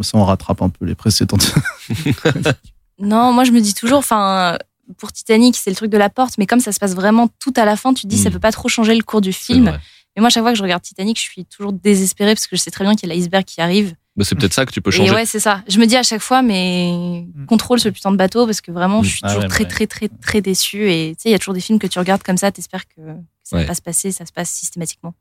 Comme 0.00 0.04
ça, 0.04 0.16
on 0.16 0.24
rattrape 0.24 0.62
un 0.62 0.70
peu 0.70 0.86
les 0.86 0.94
précédentes. 0.94 1.52
Non, 2.98 3.32
moi, 3.32 3.44
je 3.44 3.50
me 3.50 3.60
dis 3.60 3.74
toujours, 3.74 3.98
enfin, 3.98 4.56
pour 4.98 5.12
Titanic, 5.12 5.56
c'est 5.56 5.68
le 5.68 5.76
truc 5.76 5.90
de 5.90 5.98
la 5.98 6.08
porte, 6.10 6.36
mais 6.38 6.46
comme 6.46 6.60
ça 6.60 6.72
se 6.72 6.78
passe 6.78 6.94
vraiment 6.94 7.28
tout 7.38 7.52
à 7.56 7.66
la 7.66 7.76
fin, 7.76 7.92
tu 7.94 8.02
te 8.02 8.06
dis, 8.08 8.16
ça 8.18 8.28
Mm. 8.28 8.32
peut 8.32 8.38
pas 8.40 8.52
trop 8.52 8.68
changer 8.68 8.94
le 8.94 9.02
cours 9.02 9.20
du 9.20 9.32
film. 9.34 9.78
Mais 10.16 10.20
moi, 10.20 10.28
chaque 10.30 10.42
fois 10.42 10.52
que 10.52 10.58
je 10.58 10.62
regarde 10.62 10.82
Titanic, 10.82 11.16
je 11.18 11.22
suis 11.22 11.44
toujours 11.44 11.72
désespérée 11.74 12.34
parce 12.34 12.46
que 12.46 12.56
je 12.56 12.62
sais 12.62 12.70
très 12.70 12.84
bien 12.84 12.94
qu'il 12.96 13.08
y 13.08 13.12
a 13.12 13.14
l'iceberg 13.14 13.44
qui 13.44 13.60
arrive. 13.60 13.94
Bah, 14.16 14.24
c'est 14.24 14.34
peut-être 14.34 14.52
ça 14.54 14.64
que 14.66 14.72
tu 14.72 14.80
peux 14.82 14.88
Et 14.90 14.96
changer. 14.96 15.12
ouais, 15.14 15.24
c'est 15.26 15.38
ça. 15.40 15.62
Je 15.68 15.78
me 15.78 15.86
dis 15.86 15.96
à 15.96 16.02
chaque 16.02 16.20
fois, 16.22 16.40
mais 16.42 17.26
Mm. 17.34 17.44
contrôle 17.46 17.78
ce 17.80 17.88
putain 17.90 18.10
de 18.10 18.16
bateau 18.16 18.44
parce 18.46 18.60
que 18.62 18.70
vraiment, 18.72 19.00
Mm. 19.00 19.04
je 19.04 19.08
suis 19.10 19.20
Ah 19.22 19.28
toujours 19.28 19.42
ouais, 19.42 19.48
très, 19.48 19.64
ouais. 19.64 19.68
très, 19.70 19.86
très, 19.86 20.08
très 20.08 20.40
déçue. 20.42 20.90
Et 20.90 21.14
tu 21.16 21.22
sais, 21.24 21.28
il 21.28 21.32
y 21.32 21.34
a 21.34 21.38
toujours 21.38 21.54
des 21.54 21.60
films 21.60 21.78
que 21.78 21.86
tu 21.86 21.98
regardes 21.98 22.22
comme 22.22 22.36
ça, 22.38 22.50
t'espères 22.50 22.86
que, 22.88 22.96
que 23.00 23.12
ça 23.44 23.56
Ouais. 23.56 23.62
va 23.62 23.68
pas 23.68 23.74
se 23.74 23.82
passer, 23.82 24.12
ça 24.12 24.24
se 24.26 24.32
passe 24.32 24.50
systématiquement. 24.50 25.14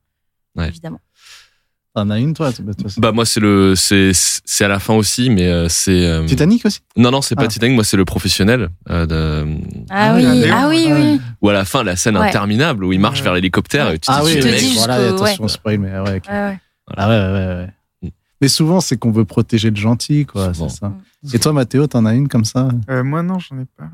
Ouais. 0.55 0.67
Évidemment. 0.67 0.99
T'en 1.95 2.09
as 2.11 2.19
une, 2.19 2.35
toi, 2.35 2.51
Bah 2.97 3.11
moi 3.11 3.25
c'est 3.25 3.39
le 3.39 3.73
c'est 3.75 4.11
c'est 4.13 4.63
à 4.63 4.67
la 4.67 4.77
fin 4.79 4.93
aussi 4.93 5.31
mais 5.31 5.47
euh, 5.47 5.67
c'est 5.69 6.05
euh, 6.05 6.23
Titanic 6.25 6.63
aussi? 6.65 6.81
Non 6.95 7.09
non 7.09 7.21
c'est 7.23 7.35
pas 7.35 7.45
Ah. 7.45 7.47
Titanic 7.47 7.73
moi 7.73 7.83
c'est 7.83 7.97
le 7.97 8.05
professionnel 8.05 8.69
euh, 8.91 9.07
de, 9.07 9.57
Ah, 9.89 10.11
Ah 10.11 10.15
oui, 10.15 10.23
oui, 10.23 10.43
ah 10.51 10.67
oui, 10.69 10.87
ah 10.87 10.95
oui. 10.95 11.01
oui. 11.13 11.21
ou 11.41 11.49
à 11.49 11.53
la 11.53 11.65
fin 11.65 11.83
la 11.83 11.95
scène 11.95 12.15
Ouais. 12.15 12.27
interminable 12.27 12.83
où 12.85 12.93
il 12.93 12.99
marche 12.99 13.19
Ouais. 13.19 13.23
vers 13.23 13.33
l'hélicoptère 13.33 13.89
et 13.89 13.93
tu 13.97 14.01
te 14.07 14.11
Ah 14.11 14.21
oui, 14.23 14.39
te 14.39 14.45
mais- 14.45 14.57
dis 14.59 14.75
voilà, 14.75 15.09
attention, 15.09 15.47
spoil, 15.47 15.79
mais 15.79 15.89
ouais. 15.99 15.99
Ouais, 16.11 16.21
ouais. 16.29 16.59
Ah 16.95 17.09
ouais, 17.09 17.15
ouais, 17.17 17.33
ouais, 17.33 17.69
ouais. 18.03 18.11
Mais 18.41 18.47
souvent, 18.47 18.79
c'est 18.81 18.95
qu'on 18.97 19.11
veut 19.11 19.25
protéger 19.25 19.69
le 19.71 19.75
gentil, 19.75 20.25
quoi, 20.27 20.53
c'est 20.53 20.69
ça. 20.69 20.93
Et 21.33 21.39
toi, 21.39 21.51
Mathéo, 21.53 21.87
t'en 21.87 22.05
as 22.05 22.13
une 22.13 22.27
comme 22.29 22.45
ça? 22.45 22.69
Euh, 22.89 23.03
moi, 23.03 23.21
non, 23.23 23.37
j'en 23.39 23.59
ai 23.59 23.65
pas. 23.65 23.89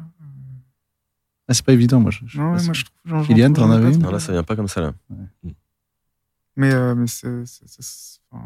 ah, 1.47 1.53
C'est 1.53 1.65
pas 1.65 1.73
évident, 1.73 1.99
moi. 2.01 2.11
Je, 2.11 2.37
Non, 2.37 2.53
ouais, 2.53 2.63
moi, 2.63 2.73
je 2.73 2.83
trouve. 2.83 3.25
Kylian, 3.25 3.53
t'en 3.53 3.71
avais 3.71 3.91
une? 3.93 4.03
là, 4.11 4.19
ça 4.19 4.33
vient 4.33 4.43
pas 4.43 4.55
comme 4.57 4.67
ça 4.67 4.81
là. 4.81 4.93
Mais, 6.55 6.73
euh, 6.73 6.95
mais 6.95 7.07
c'est. 7.07 7.45
c'est- 7.45 7.65
c'est- 7.67 8.19
enfin, 8.31 8.45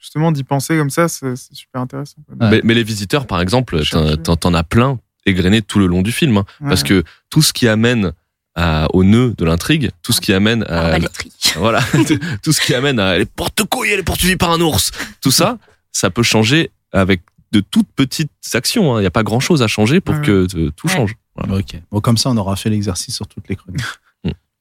Justement, 0.00 0.30
d'y 0.30 0.44
penser 0.44 0.76
comme 0.78 0.90
ça, 0.90 1.08
c'est 1.08 1.34
c'est 1.34 1.54
super 1.54 1.80
intéressant. 1.80 2.18
quoi. 2.26 2.36
Ouais. 2.46 2.50
mais, 2.52 2.60
mais 2.62 2.74
les 2.74 2.84
visiteurs 2.84 3.26
par 3.26 3.40
exemple 3.40 3.78
t'en- 3.78 3.84
Chercher. 3.84 4.22
t'en 4.22 4.36
t'en 4.36 4.54
as 4.54 4.62
plein 4.62 5.00
égrenés 5.26 5.60
tout 5.60 5.80
le 5.80 5.86
long 5.86 6.02
du 6.02 6.12
film 6.12 6.36
hein. 6.38 6.44
parce 6.60 6.84
que 6.84 7.02
tout 7.30 7.42
ce 7.42 7.52
qui 7.52 7.66
amène 7.66 8.12
à- 8.54 8.86
au 8.94 9.02
nœud 9.02 9.34
de 9.36 9.44
l'intrigue 9.44 9.90
tout 10.02 10.12
ce 10.12 10.20
qui 10.20 10.32
amène 10.32 10.62
à 10.68 10.84
Arbalétrie. 10.86 11.32
voilà 11.56 11.80
tout 12.42 12.52
ce 12.52 12.60
qui 12.60 12.74
amène 12.74 13.00
à 13.00 13.18
les 13.18 13.24
porte-couilles 13.26 13.90
elle 13.90 13.98
est 14.00 14.02
poursuivie 14.04 14.36
par 14.36 14.52
un 14.52 14.60
ours 14.60 14.92
tout 15.20 15.32
ça 15.32 15.58
ça 15.90 16.10
peut 16.10 16.22
changer 16.22 16.70
avec 16.92 17.22
de 17.50 17.58
toutes 17.60 17.88
petites 17.96 18.30
actions 18.54 18.94
hein. 18.94 18.98
il 19.00 19.02
n'y 19.02 19.06
a 19.06 19.10
pas 19.10 19.24
grand 19.24 19.40
chose 19.40 19.62
à 19.62 19.66
changer 19.66 20.00
pour 20.00 20.14
Ouais. 20.14 20.22
que 20.22 20.46
euh, 20.56 20.70
tout 20.76 20.86
Ouais. 20.86 20.94
change 20.94 21.14
Voilà. 21.34 21.56
Ok. 21.60 21.74
Bon, 21.90 22.00
comme 22.00 22.16
ça, 22.16 22.30
on 22.30 22.36
aura 22.36 22.54
fait 22.56 22.70
l'exercice 22.70 23.14
sur 23.16 23.26
toutes 23.26 23.48
les 23.48 23.56
chroniques. 23.56 23.82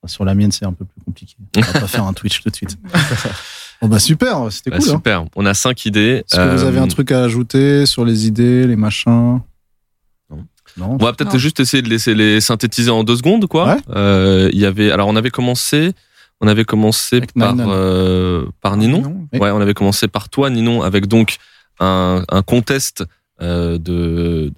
Sur 0.07 0.25
la 0.25 0.33
mienne, 0.35 0.51
c'est 0.51 0.65
un 0.65 0.73
peu 0.73 0.85
plus 0.85 1.01
compliqué. 1.05 1.35
On 1.57 1.61
va 1.61 1.79
pas 1.81 1.87
faire 1.87 2.03
un 2.05 2.13
Twitch 2.13 2.41
tout 2.41 2.49
de 2.49 2.55
suite. 2.55 2.77
Bon, 3.79 3.89
bah 3.89 3.99
super, 3.99 4.51
c'était 4.51 4.71
Bah, 4.71 4.77
cool. 4.79 4.87
hein. 4.87 4.91
super 4.93 5.25
on 5.35 5.45
a 5.45 5.53
cinq 5.53 5.85
idées 5.85 6.23
Est-ce 6.27 6.35
que 6.35 6.55
vous 6.57 6.63
Euh, 6.63 6.67
avez 6.67 6.79
un 6.79 6.87
truc 6.87 7.11
à 7.11 7.23
ajouter 7.23 7.85
sur 7.85 8.05
les 8.05 8.25
idées, 8.25 8.65
les 8.65 8.75
machins? 8.75 9.39
Non. 10.31 10.45
Non. 10.77 10.97
On 10.99 11.05
va 11.05 11.13
peut-être 11.13 11.37
juste 11.37 11.59
essayer 11.59 11.83
de 11.83 11.87
laisser 11.89 12.15
les 12.15 12.41
synthétiser 12.41 12.89
en 12.89 13.03
deux 13.03 13.17
secondes, 13.17 13.45
quoi. 13.45 13.75
Ouais. 13.75 13.77
Euh, 13.95 14.49
Il 14.51 14.59
y 14.59 14.65
avait, 14.65 14.89
alors 14.91 15.07
on 15.09 15.15
avait 15.15 15.29
commencé, 15.29 15.91
on 16.41 16.47
avait 16.47 16.65
commencé 16.65 17.17
Avec 17.17 17.33
par 17.33 17.53
Ninon. 17.55 17.67
euh, 17.71 18.45
par 18.61 18.77
Ninon. 18.77 19.27
Ouais, 19.33 19.51
on 19.51 19.61
avait 19.61 19.75
commencé 19.75 20.07
par 20.07 20.29
toi, 20.29 20.49
Ninon, 20.49 20.81
avec 20.81 21.05
donc 21.05 21.37
un, 21.79 22.23
un 22.29 22.41
contest 22.41 23.03
euh, 23.43 23.77
de 23.77 24.51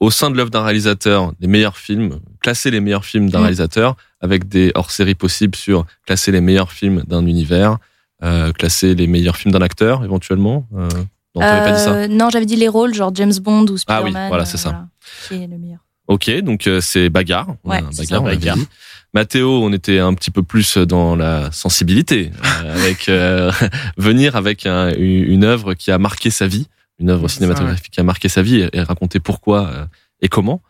au 0.00 0.10
sein 0.10 0.30
de 0.30 0.36
l'œuvre 0.36 0.50
d'un 0.50 0.62
réalisateur, 0.62 1.32
les 1.40 1.48
meilleurs 1.48 1.76
films, 1.78 2.18
classer 2.40 2.70
les 2.70 2.80
meilleurs 2.80 3.04
films 3.04 3.30
d'un 3.30 3.38
Mm. 3.38 3.42
réalisateur, 3.42 3.96
avec 4.20 4.48
des 4.48 4.72
hors-séries 4.74 5.14
possibles 5.14 5.56
sur 5.56 5.86
classer 6.06 6.32
les 6.32 6.40
meilleurs 6.40 6.70
films 6.72 7.02
d'un 7.06 7.26
univers, 7.26 7.78
euh, 8.22 8.52
classer 8.52 8.94
les 8.94 9.06
meilleurs 9.06 9.36
films 9.36 9.52
d'un 9.52 9.62
acteur, 9.62 10.04
éventuellement. 10.04 10.66
Euh, 10.76 10.88
non, 11.34 11.40
t'avais 11.42 11.64
pas 11.64 11.72
dit 11.72 11.80
ça? 11.82 11.92
Euh, 11.94 12.08
non, 12.08 12.28
j'avais 12.30 12.46
dit 12.46 12.56
les 12.56 12.68
rôles, 12.68 12.94
genre 12.94 13.10
James 13.14 13.32
Bond 13.42 13.66
ou 13.68 13.74
Ah 13.74 13.78
Spider-Man. 13.98 14.22
oui, 14.24 14.28
voilà, 14.28 14.44
c'est 14.44 14.56
ça. 14.56 14.70
voilà, 14.70 14.86
qui 15.28 15.34
est 15.42 15.46
le 15.46 15.58
meilleur. 15.58 15.80
Ok, 16.08 16.30
donc 16.42 16.66
euh, 16.66 16.80
c'est 16.80 17.08
bagarre. 17.10 17.48
On 17.64 17.70
Ouais, 17.70 17.76
bagarre, 17.82 17.92
ça, 17.94 18.20
on 18.22 18.26
a 18.26 18.30
bagarre. 18.30 18.56
dit. 18.56 18.66
Mathéo, 19.14 19.62
on 19.64 19.72
était 19.72 19.98
un 19.98 20.12
petit 20.14 20.30
peu 20.30 20.42
plus 20.42 20.76
dans 20.78 21.16
la 21.16 21.50
sensibilité, 21.52 22.30
euh, 22.64 22.74
avec 22.74 23.08
euh, 23.08 23.50
venir 23.96 24.36
avec 24.36 24.66
un- 24.66 24.92
une 24.94 25.24
une 25.24 25.44
œuvre 25.44 25.74
qui 25.74 25.90
a 25.90 25.98
marqué 25.98 26.30
sa 26.30 26.46
vie, 26.46 26.68
une 26.98 27.10
œuvre 27.10 27.28
cinématographique 27.28 27.90
qui 27.92 28.00
a 28.00 28.02
marqué 28.04 28.28
sa 28.28 28.42
vie 28.42 28.60
et, 28.60 28.70
et 28.72 28.82
raconter 28.82 29.20
pourquoi 29.20 29.66
euh, 29.68 29.86
et 30.20 30.28
comment. 30.28 30.62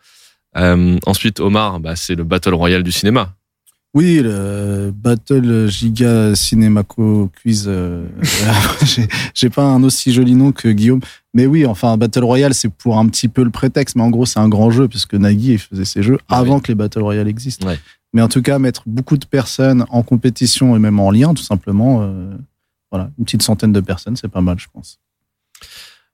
Euh, 0.57 0.97
ensuite, 1.05 1.39
Omar, 1.39 1.79
bah, 1.79 1.95
c'est 1.95 2.15
le 2.15 2.23
battle 2.23 2.53
royal 2.53 2.83
du 2.83 2.91
cinéma. 2.91 3.33
Oui, 3.93 4.19
le 4.21 4.91
Battle 4.93 5.67
Giga 5.69 6.35
Cinémaco 6.35 7.31
Quiz. 7.41 7.65
euh, 7.67 8.05
j'ai- 8.85 9.07
J'ai 9.33 9.49
pas 9.49 9.63
un 9.63 9.81
aussi 9.83 10.11
joli 10.13 10.35
nom 10.35 10.51
que 10.51 10.67
Guillaume. 10.67 10.99
Mais 11.33 11.45
oui, 11.45 11.65
enfin, 11.65 11.97
Battle 11.97 12.23
Royale, 12.23 12.53
c'est 12.53 12.69
pour 12.69 12.97
un 12.99 13.07
petit 13.07 13.27
peu 13.27 13.43
le 13.43 13.49
prétexte. 13.49 13.95
Mais 13.95 14.03
en 14.03 14.09
gros, 14.09 14.25
c'est 14.25 14.39
un 14.39 14.49
grand 14.49 14.69
jeu, 14.71 14.87
puisque 14.87 15.13
Nagui 15.15 15.53
il 15.53 15.57
faisait 15.59 15.85
ses 15.85 16.03
jeux 16.03 16.17
Ah 16.29 16.39
avant 16.39 16.55
oui. 16.57 16.61
que 16.63 16.67
les 16.67 16.75
Battle 16.75 17.01
Royale 17.01 17.27
existent. 17.27 17.65
Ouais. 17.67 17.79
Mais 18.13 18.21
en 18.21 18.27
tout 18.27 18.41
cas, 18.41 18.59
mettre 18.59 18.83
beaucoup 18.85 19.17
de 19.17 19.25
personnes 19.25 19.85
en 19.89 20.03
compétition 20.03 20.75
et 20.75 20.79
même 20.79 20.99
en 20.99 21.09
lien, 21.09 21.33
tout 21.33 21.43
simplement, 21.43 22.01
euh, 22.03 22.31
voilà, 22.91 23.09
une 23.17 23.25
petite 23.25 23.41
centaine 23.43 23.71
de 23.71 23.79
personnes, 23.81 24.15
c'est 24.15 24.27
pas 24.27 24.41
mal, 24.41 24.59
je 24.59 24.67
pense. 24.71 24.99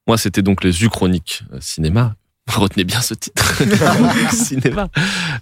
Moi, 0.07 0.17
c'était 0.17 0.41
donc 0.41 0.63
les 0.63 0.83
Uchroniques 0.83 1.43
euh, 1.53 1.57
cinéma. 1.61 2.15
Retenez 2.53 2.83
bien 2.83 2.99
ce 2.99 3.13
titre. 3.13 3.61
Cinéma. 4.33 4.89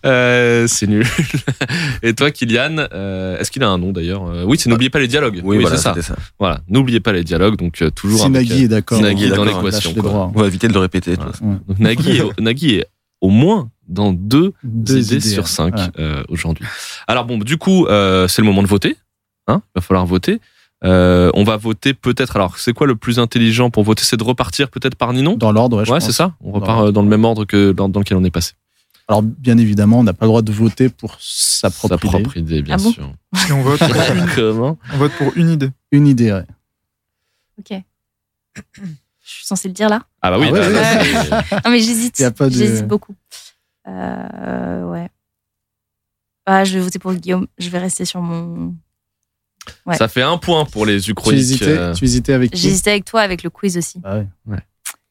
Euh, 0.06 0.68
c'est 0.68 0.86
nul. 0.86 1.06
Et 2.04 2.14
toi, 2.14 2.30
Kylian, 2.30 2.76
euh, 2.94 3.40
est-ce 3.40 3.50
qu'il 3.50 3.64
a 3.64 3.70
un 3.70 3.80
nom 3.80 3.92
d'ailleurs 3.92 4.22
Oui, 4.46 4.60
c'est 4.60 4.70
N'oubliez 4.70 4.92
pas 4.92 5.00
les 5.00 5.08
dialogues. 5.08 5.42
Oui, 5.44 5.58
voilà, 5.58 5.78
c'est 5.78 6.02
ça. 6.04 6.16
Voilà, 6.38 6.62
n'oubliez 6.68 7.00
pas 7.00 7.12
les 7.12 7.24
dialogues. 7.24 7.58
Donc 7.58 7.82
euh, 7.82 7.90
toujours. 7.90 8.20
Si 8.20 8.26
avec, 8.26 8.48
Nagui 8.50 8.64
est 8.66 8.68
d'accord. 8.68 9.02
Nagui 9.02 9.26
est 9.26 9.30
dans 9.30 9.46
l'équation. 9.46 9.94
On 9.98 10.28
va 10.40 10.46
éviter 10.46 10.68
de 10.68 10.74
le 10.74 10.80
répéter. 10.80 11.12
de 11.12 11.16
toute 11.16 11.24
Voilà. 11.24 11.34
façon. 11.34 11.46
Ouais. 11.46 11.58
Donc 11.68 11.80
Nagui 11.80 12.18
est, 12.18 12.40
Nagui 12.40 12.76
est 12.76 12.86
au 13.20 13.30
moins 13.30 13.72
dans 13.88 14.14
deux, 14.14 14.54
Deux 14.64 15.00
idées, 15.00 15.16
idées, 15.16 15.28
sur 15.28 15.44
ouais. 15.44 15.50
cinq 15.50 15.76
Ouais. 15.76 15.88
euh, 16.00 16.24
aujourd'hui. 16.30 16.66
Alors 17.08 17.26
bon, 17.26 17.40
du 17.40 17.58
coup, 17.58 17.88
euh, 17.88 18.28
c'est 18.28 18.44
le 18.44 18.48
moment 18.48 18.62
de 18.62 18.68
voter. 18.68 18.96
Hein 19.48 19.64
Il 19.76 19.80
va 19.80 19.82
falloir 19.82 20.06
voter. 20.06 20.40
Euh, 20.84 21.30
on 21.36 21.44
va 21.44 21.58
voter 21.58 21.94
peut-être. 21.94 22.36
Alors, 22.36 22.58
c'est 22.58 22.74
quoi 22.74 22.88
le 22.88 22.96
plus 22.96 23.20
intelligent 23.20 23.70
pour 23.70 23.84
voter? 23.84 24.04
C'est 24.04 24.18
de 24.18 24.24
repartir 24.24 24.70
peut-être 24.70 24.96
par 24.96 25.14
Ninon? 25.14 25.38
Dans 25.38 25.52
l'ordre, 25.52 25.84
ouais, 25.84 25.90
ouais, 25.90 26.00
c'est 26.00 26.12
ça. 26.12 26.34
On 26.42 26.52
repart 26.52 26.80
Dans- 26.80 26.88
euh, 26.88 26.92
dans 26.92 27.02
le 27.04 27.08
même 27.08 27.24
ordre 27.24 27.46
que 27.46 27.72
dans, 27.72 27.88
dans 27.90 28.00
lequel 28.00 28.18
on 28.18 28.24
est 28.24 28.32
passé. 28.32 28.54
Alors, 29.08 29.22
bien 29.22 29.58
évidemment, 29.58 30.00
on 30.00 30.04
n'a 30.04 30.14
pas 30.14 30.26
le 30.26 30.30
droit 30.30 30.42
de 30.42 30.52
voter 30.52 30.90
pour 30.90 31.18
sa 31.20 31.70
propre, 31.70 32.00
Sa 32.00 32.08
idée. 32.08 32.24
propre 32.24 32.38
idée, 32.38 32.62
bien 32.62 32.78
Ah 32.80 32.84
bon 32.84 32.92
sûr. 32.92 33.12
Et 33.50 33.52
on 33.52 33.62
vote, 33.62 33.80
pour 33.80 33.88
une, 34.16 34.26
Comment? 34.36 34.78
On 34.94 34.98
vote 34.98 35.12
pour 35.18 35.32
une 35.36 35.50
idée. 35.50 35.70
Une 35.92 36.08
idée, 36.08 36.32
ouais. 36.32 36.46
Ok. 37.60 37.78
Je 39.24 39.30
suis 39.38 39.46
censée 39.46 39.68
le 39.68 39.74
dire 39.74 39.88
là? 39.88 40.04
Ah 40.22 40.32
bah 40.32 40.38
oui. 40.40 40.48
Ah 40.50 40.52
ouais, 40.52 40.60
bah, 40.62 40.68
ouais. 40.68 40.74
là, 41.30 41.44
c'est- 41.44 41.56
Non, 41.66 41.72
mais 41.72 41.80
j'hésite. 41.80 42.20
De- 42.22 42.50
J'hésite 42.50 42.88
beaucoup. 42.88 43.16
Euh, 43.88 44.84
ouais. 44.90 45.10
Ah, 46.46 46.64
je 46.66 46.74
vais 46.78 46.84
voter 46.84 47.00
pour 47.00 47.14
Guillaume. 47.14 47.48
Je 47.60 47.70
vais 47.70 47.78
rester 47.80 48.04
sur 48.06 48.22
mon. 48.22 48.76
Ouais. 49.86 49.96
Ça 49.96 50.08
fait 50.08 50.22
un 50.24 50.38
point 50.38 50.66
pour 50.66 50.86
les 50.86 51.02
Tu 51.02 51.12
Uchroniques. 51.12 51.40
hésitais, 51.40 51.78
euh, 51.78 51.94
tu 51.94 52.06
hésitais 52.06 52.34
avec 52.34 52.52
qui? 52.52 52.60
J'hésitais 52.62 52.92
avec 52.92 53.06
toi 53.06 53.22
avec 53.22 53.44
le 53.44 53.50
quiz 53.50 53.78
aussi. 53.78 54.00
Ah 54.04 54.18
ouais. 54.48 54.58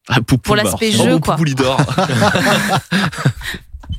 ah, 0.08 0.20
Poupou, 0.20 0.38
Pour 0.38 0.56
l'aspect 0.56 0.90
jeu, 0.90 1.18
bravo, 1.18 1.20
quoi. 1.20 1.36
Lidor. 1.44 1.80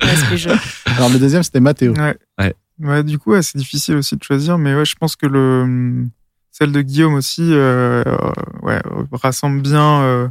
L'aspect 0.02 0.36
jeu. 0.36 0.52
Alors, 0.86 1.08
le 1.10 1.18
deuxième, 1.18 1.42
c'était 1.42 1.60
Mathéo. 1.60 1.94
Ouais. 1.94 2.16
Ouais. 2.38 2.54
Ouais, 2.80 3.02
du 3.02 3.18
coup, 3.18 3.32
ouais, 3.32 3.42
c'est 3.42 3.58
difficile 3.58 3.96
aussi 3.96 4.16
de 4.16 4.22
choisir, 4.22 4.58
mais 4.58 4.74
ouais, 4.74 4.84
je 4.84 4.94
pense 4.96 5.14
que 5.14 5.26
le, 5.26 6.06
celle 6.50 6.72
de 6.72 6.82
Guillaume 6.82 7.14
aussi 7.14 7.42
euh, 7.52 8.02
euh, 8.06 8.16
ouais, 8.62 8.80
rassemble 9.12 9.60
bien 9.60 10.02
euh, 10.02 10.28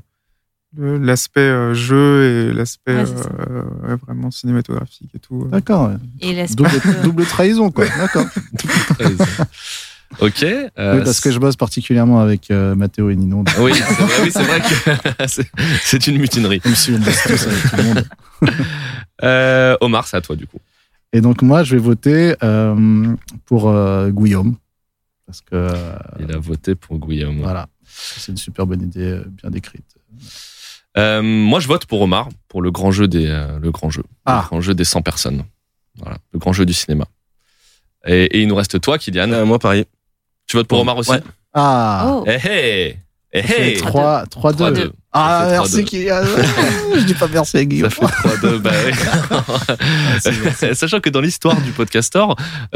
l'aspect 0.77 1.39
euh, 1.41 1.73
jeu 1.73 2.23
et 2.49 2.53
l'aspect 2.53 3.03
Ouais, 3.03 3.09
euh, 3.49 3.97
vraiment 4.05 4.31
cinématographique 4.31 5.11
et 5.15 5.19
tout. 5.19 5.47
D'accord. 5.49 5.91
Double, 6.55 6.69
double 7.03 7.25
trahison, 7.25 7.71
quoi. 7.71 7.85
D'accord. 7.97 8.25
ok. 10.19 10.43
euh, 10.43 10.97
oui, 10.97 11.03
parce 11.03 11.19
que 11.19 11.31
je 11.31 11.39
bosse 11.39 11.55
particulièrement 11.55 12.19
avec 12.19 12.51
euh, 12.51 12.75
Mathéo 12.75 13.09
et 13.09 13.15
Ninon. 13.15 13.43
donc, 13.43 13.55
Oui, 13.59 13.71
c'est 13.75 13.93
vrai, 14.03 14.13
oui, 14.23 14.31
c'est 14.31 14.43
vrai 14.43 14.59
que 14.61 15.27
c'est- 15.83 16.07
une 16.07 16.17
mutinerie. 16.17 16.61
Même 16.65 16.75
si 16.75 16.91
on 16.91 16.99
bosse 16.99 17.23
tous 17.23 17.47
avec 17.47 17.69
tout 17.69 17.75
le 17.77 17.83
monde. 17.83 18.07
Euh, 19.23 19.77
Omar, 19.81 20.07
c'est 20.07 20.17
à 20.17 20.21
toi 20.21 20.35
du 20.35 20.47
coup. 20.47 20.57
Et 21.13 21.21
donc, 21.21 21.43
moi, 21.43 21.63
je 21.63 21.75
vais 21.75 21.81
voter 21.81 22.35
euh, 22.41 23.15
pour 23.45 23.69
euh, 23.69 24.09
Guillaume. 24.09 24.55
Parce 25.27 25.41
que, 25.41 25.47
euh, 25.53 25.95
Il 26.19 26.33
a 26.33 26.39
voté 26.39 26.73
pour 26.73 26.97
Guillaume. 26.97 27.39
voilà, 27.39 27.67
c'est 27.85 28.31
une 28.31 28.37
super 28.37 28.65
bonne 28.65 28.81
idée, 28.81 29.19
bien 29.41 29.51
décrite. 29.51 29.85
Euh, 30.97 31.21
moi, 31.21 31.59
je 31.59 31.67
vote 31.67 31.85
pour 31.85 32.01
Omar, 32.01 32.29
pour 32.47 32.61
le 32.63 32.71
grand 32.71 32.89
jeu 32.91 33.07
des, 33.07 33.27
euh, 33.27 33.59
le 33.59 33.69
grand 33.71 33.89
jeu, 33.91 34.03
Ah. 34.25 34.41
le 34.43 34.47
grand 34.47 34.61
jeu 34.61 34.73
des 34.73 34.83
100 34.85 35.01
personnes. 35.03 35.43
Voilà, 35.99 36.17
le 36.33 36.39
grand 36.39 36.51
jeu 36.53 36.65
du 36.65 36.73
cinéma. 36.73 37.05
Et, 38.07 38.23
et 38.23 38.41
il 38.41 38.47
nous 38.47 38.55
reste 38.55 38.81
toi, 38.81 38.97
Kylian. 38.97 39.31
Euh, 39.31 39.45
moi, 39.45 39.59
pareil. 39.59 39.85
Tu 40.47 40.57
votes 40.57 40.67
pour 40.67 40.79
Omar 40.81 40.97
aussi 40.97 41.11
Ouais. 41.11 41.21
Ah 41.53 42.05
Oh. 42.07 42.23
Eh 42.27 42.39
hey, 42.47 42.97
hey. 43.33 43.77
3, 43.77 44.25
3, 44.29 44.53
2. 44.53 44.63
3-2. 44.73 44.91
Ah, 45.13 45.47
merci 45.51 45.81
3-2. 45.81 45.83
Kylian. 45.83 46.21
je 46.95 47.03
dis 47.03 47.13
pas 47.13 47.27
merci 47.31 47.57
à 47.57 47.59
Ça 47.59 47.65
Guillaume. 47.65 47.89
fait 47.89 48.05
3-2. 48.05 48.57
bah. 48.59 48.71
Sachant 50.73 50.99
que 51.01 51.09
dans 51.09 51.19
l'histoire 51.21 51.59
du 51.61 51.71
podcaster, 51.71 52.23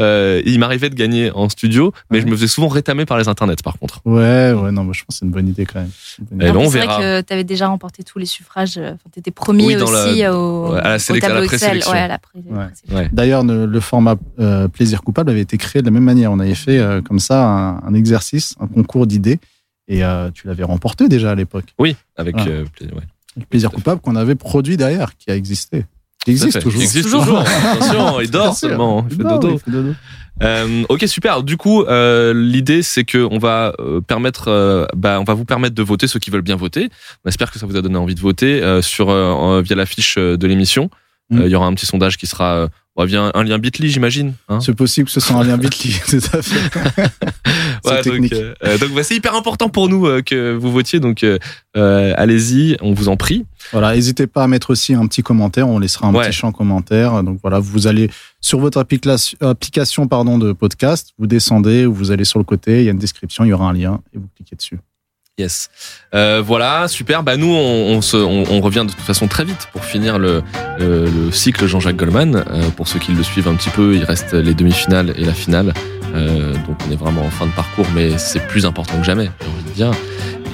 euh, 0.00 0.42
il 0.44 0.58
m'arrivait 0.58 0.90
de 0.90 0.94
gagner 0.94 1.30
en 1.30 1.48
studio, 1.48 1.92
mais 2.10 2.20
je 2.20 2.26
me 2.26 2.32
faisais 2.32 2.46
souvent 2.46 2.68
rétamer 2.68 3.06
par 3.06 3.16
les 3.18 3.28
internets 3.28 3.56
par 3.64 3.78
contre. 3.78 4.00
Ouais, 4.04 4.52
ouais, 4.52 4.70
non, 4.70 4.84
moi, 4.84 4.92
je 4.94 5.00
pense 5.04 5.14
que 5.16 5.18
c'est 5.20 5.24
une 5.24 5.30
bonne 5.32 5.48
idée 5.48 5.64
quand 5.66 5.80
même. 5.80 5.90
C'est 5.94 6.22
idée. 6.30 6.52
ben, 6.52 6.56
on 6.56 6.68
c'est 6.70 6.80
verra. 6.80 6.96
vrai 6.98 7.22
que 7.22 7.26
tu 7.26 7.32
avais 7.32 7.44
déjà 7.44 7.68
remporté 7.68 8.02
tous 8.02 8.18
les 8.18 8.26
suffrages. 8.26 8.76
euh, 8.76 8.88
Enfin, 8.92 9.10
tu 9.12 9.18
étais 9.20 9.30
premier 9.30 9.64
Oui, 9.66 9.76
dans 9.76 9.86
aussi 9.86 10.20
la- 10.20 10.36
au, 10.36 10.72
ouais, 10.74 10.80
à 10.80 10.88
la 10.90 10.96
au 10.96 11.18
tableau 11.18 11.42
Excel. 11.42 11.82
D'ailleurs, 13.12 13.44
le, 13.44 13.66
le 13.66 13.80
format 13.80 14.16
euh, 14.40 14.68
plaisir 14.68 15.02
coupable 15.02 15.30
avait 15.30 15.40
été 15.40 15.56
créé 15.56 15.80
de 15.82 15.86
la 15.86 15.90
même 15.92 16.04
manière. 16.04 16.32
On 16.32 16.38
avait 16.40 16.54
fait 16.54 16.78
euh, 16.78 17.00
comme 17.02 17.18
ça 17.18 17.42
un, 17.44 17.76
un 17.82 17.94
exercice, 17.94 18.54
un 18.60 18.66
concours 18.66 19.06
d'idées, 19.06 19.38
et 19.88 20.04
euh, 20.04 20.30
tu 20.32 20.46
l'avais 20.46 20.64
remporté 20.64 21.08
déjà 21.08 21.30
à 21.30 21.34
l'époque. 21.34 21.74
Oui, 21.78 21.96
avec 22.16 22.36
Ah. 22.38 22.46
euh, 22.48 22.64
ouais. 22.80 23.02
Le 23.38 23.44
plaisir 23.44 23.70
coupable 23.70 24.00
qu'on 24.00 24.16
avait 24.16 24.34
produit 24.34 24.76
derrière, 24.76 25.16
qui 25.16 25.30
a 25.30 25.36
existé. 25.36 25.84
À 26.26 26.30
existe 26.30 26.60
toujours. 26.60 26.80
Il 26.80 26.84
existe 26.84 27.10
Toujours. 27.10 27.38
Attention, 27.38 28.20
il 28.20 28.30
dort 28.30 28.56
seulement. 28.56 29.06
Il 29.10 29.16
fait 29.16 29.22
dodo. 29.22 29.52
il 29.52 29.58
fait 29.60 29.70
dodo. 29.70 29.94
Euh, 30.42 30.84
ok 30.88 31.04
super. 31.06 31.42
Du 31.42 31.56
coup, 31.56 31.84
euh, 31.84 32.34
l'idée 32.34 32.82
c'est 32.82 33.04
que 33.04 33.18
on 33.30 33.38
va 33.38 33.72
permettre, 34.06 34.48
euh, 34.48 34.86
bah, 34.94 35.18
on 35.20 35.24
va 35.24 35.34
vous 35.34 35.44
permettre 35.44 35.74
de 35.74 35.82
voter 35.82 36.06
ceux 36.08 36.18
qui 36.18 36.30
veulent 36.30 36.42
bien 36.42 36.56
voter. 36.56 36.88
On 37.24 37.28
espère 37.28 37.50
que 37.50 37.58
ça 37.58 37.66
vous 37.66 37.76
a 37.76 37.82
donné 37.82 37.96
envie 37.96 38.14
de 38.14 38.20
voter 38.20 38.80
sur 38.82 39.06
via 39.62 39.76
la 39.76 39.86
fiche 39.86 40.16
euh, 40.18 40.36
de 40.36 40.46
l'émission. 40.46 40.90
Mm. 41.30 41.42
Il 41.44 41.48
y 41.48 41.54
aura 41.54 41.66
un 41.66 41.74
petit 41.74 41.86
sondage 41.86 42.16
qui 42.16 42.26
sera 42.26 42.68
bon, 42.96 43.04
via 43.04 43.30
un 43.34 43.44
lien 43.44 43.58
Bitly, 43.58 43.88
j'imagine. 43.90 44.34
Hein 44.48 44.60
C'est 44.60 44.74
possible 44.74 45.06
que 45.06 45.12
ce 45.12 45.20
soit 45.20 45.36
un 45.36 45.44
lien 45.44 45.58
Bitly, 45.58 45.94
tout 46.08 46.16
à 46.32 46.42
fait. 46.42 47.10
Ouais, 47.84 48.02
donc, 48.02 48.32
euh, 48.32 48.54
euh, 48.64 48.78
donc 48.78 48.92
bah, 48.94 49.02
c'est 49.02 49.14
hyper 49.14 49.34
important 49.34 49.68
pour 49.68 49.88
nous 49.88 50.06
euh, 50.06 50.22
que 50.22 50.54
vous 50.54 50.72
votiez. 50.72 50.98
Donc 51.00 51.22
euh, 51.22 51.38
allez-y, 52.16 52.76
on 52.80 52.94
vous 52.94 53.08
en 53.08 53.16
prie. 53.16 53.44
Voilà, 53.72 53.94
n'hésitez 53.94 54.26
pas 54.26 54.44
à 54.44 54.48
mettre 54.48 54.70
aussi 54.70 54.94
un 54.94 55.06
petit 55.06 55.22
commentaire, 55.22 55.68
on 55.68 55.78
laissera 55.78 56.08
un 56.08 56.14
Ouais. 56.14 56.26
petit 56.26 56.32
champ 56.36 56.52
commentaire. 56.52 57.22
Donc 57.22 57.38
voilà, 57.42 57.58
vous 57.58 57.86
allez 57.86 58.10
sur 58.40 58.58
votre 58.60 58.78
application, 58.78 59.36
application 59.40 60.06
pardon, 60.08 60.38
de 60.38 60.52
podcast, 60.52 61.10
vous 61.18 61.26
descendez, 61.26 61.84
vous 61.86 62.10
allez 62.10 62.24
sur 62.24 62.38
le 62.38 62.44
côté, 62.44 62.80
il 62.80 62.84
y 62.84 62.88
a 62.88 62.92
une 62.92 62.98
description, 62.98 63.44
il 63.44 63.48
y 63.48 63.52
aura 63.52 63.68
un 63.68 63.72
lien 63.72 64.00
et 64.14 64.18
vous 64.18 64.28
cliquez 64.36 64.56
dessus. 64.56 64.78
Yes. 65.38 65.68
Euh, 66.14 66.42
voilà, 66.42 66.88
super. 66.88 67.22
Bah 67.22 67.36
nous, 67.36 67.52
on, 67.52 68.00
se, 68.00 68.16
on, 68.16 68.60
revient 68.62 68.84
de 68.86 68.90
toute 68.90 69.02
façon 69.02 69.28
très 69.28 69.44
vite 69.44 69.68
pour 69.70 69.84
finir 69.84 70.18
le, 70.18 70.42
le, 70.78 71.10
le 71.10 71.30
cycle 71.30 71.66
Jean-Jacques 71.66 71.96
Goldman. 71.96 72.36
Euh, 72.36 72.70
pour 72.70 72.88
ceux 72.88 72.98
qui 72.98 73.12
le 73.12 73.22
suivent 73.22 73.48
un 73.48 73.54
petit 73.54 73.68
peu, 73.68 73.94
il 73.94 74.04
reste 74.04 74.32
les 74.32 74.54
demi-finales 74.54 75.12
et 75.18 75.24
la 75.26 75.34
finale. 75.34 75.74
Euh, 76.16 76.52
donc 76.52 76.76
on 76.88 76.92
est 76.92 76.96
vraiment 76.96 77.22
en 77.22 77.30
fin 77.30 77.46
de 77.46 77.52
parcours, 77.52 77.86
mais 77.94 78.18
c'est 78.18 78.46
plus 78.46 78.66
important 78.66 78.98
que 78.98 79.04
jamais, 79.04 79.30
j'ai 79.40 79.48
envie 79.48 79.64
de 79.64 79.74
dire. 79.74 79.90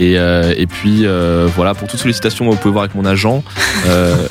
Et, 0.00 0.18
euh, 0.18 0.54
et 0.56 0.66
puis 0.66 1.04
euh, 1.04 1.46
voilà, 1.54 1.74
pour 1.74 1.86
toute 1.86 2.00
sollicitation, 2.00 2.48
vous 2.50 2.56
pouvez 2.56 2.72
voir 2.72 2.84
avec 2.84 2.94
mon 2.94 3.04
agent. 3.04 3.44
Euh, 3.86 4.16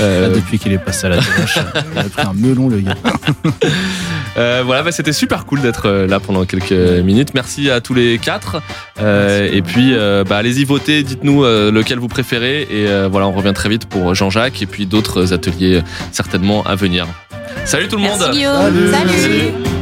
Là, 0.00 0.06
euh, 0.06 0.34
depuis 0.34 0.58
qu'il 0.58 0.72
est 0.72 0.78
passé 0.78 1.06
à 1.06 1.10
la 1.10 1.16
tâche, 1.16 1.58
il 1.92 1.98
a 1.98 2.04
pris 2.04 2.26
un 2.26 2.32
melon, 2.32 2.68
le 2.68 2.80
gars. 2.80 2.94
Euh, 4.38 4.62
voilà, 4.64 4.82
bah, 4.82 4.92
c'était 4.92 5.12
super 5.12 5.44
cool 5.44 5.60
d'être 5.60 5.86
euh, 5.86 6.06
là 6.06 6.18
pendant 6.18 6.46
quelques 6.46 6.72
minutes. 6.72 7.34
Merci 7.34 7.70
à 7.70 7.82
tous 7.82 7.92
les 7.92 8.16
quatre. 8.16 8.62
Euh, 8.98 9.46
et 9.52 9.60
puis, 9.60 9.90
euh, 9.92 10.24
bah, 10.24 10.38
allez-y 10.38 10.64
voter. 10.64 11.02
Dites-nous 11.02 11.44
euh, 11.44 11.70
lequel 11.70 11.98
vous 11.98 12.08
préférez. 12.08 12.62
Et 12.62 12.88
euh, 12.88 13.08
voilà, 13.12 13.26
on 13.26 13.32
revient 13.32 13.52
très 13.54 13.68
vite 13.68 13.84
pour 13.84 14.14
Jean-Jacques 14.14 14.62
et 14.62 14.66
puis 14.66 14.86
d'autres 14.86 15.34
ateliers 15.34 15.82
certainement 16.12 16.64
à 16.64 16.76
venir. 16.76 17.06
Salut 17.66 17.88
tout 17.88 17.96
le 17.96 18.04
monde. 18.04 18.20
Merci 18.20 18.38
Guillaume. 18.38 18.90
Salut. 18.90 19.20
Salut. 19.20 19.81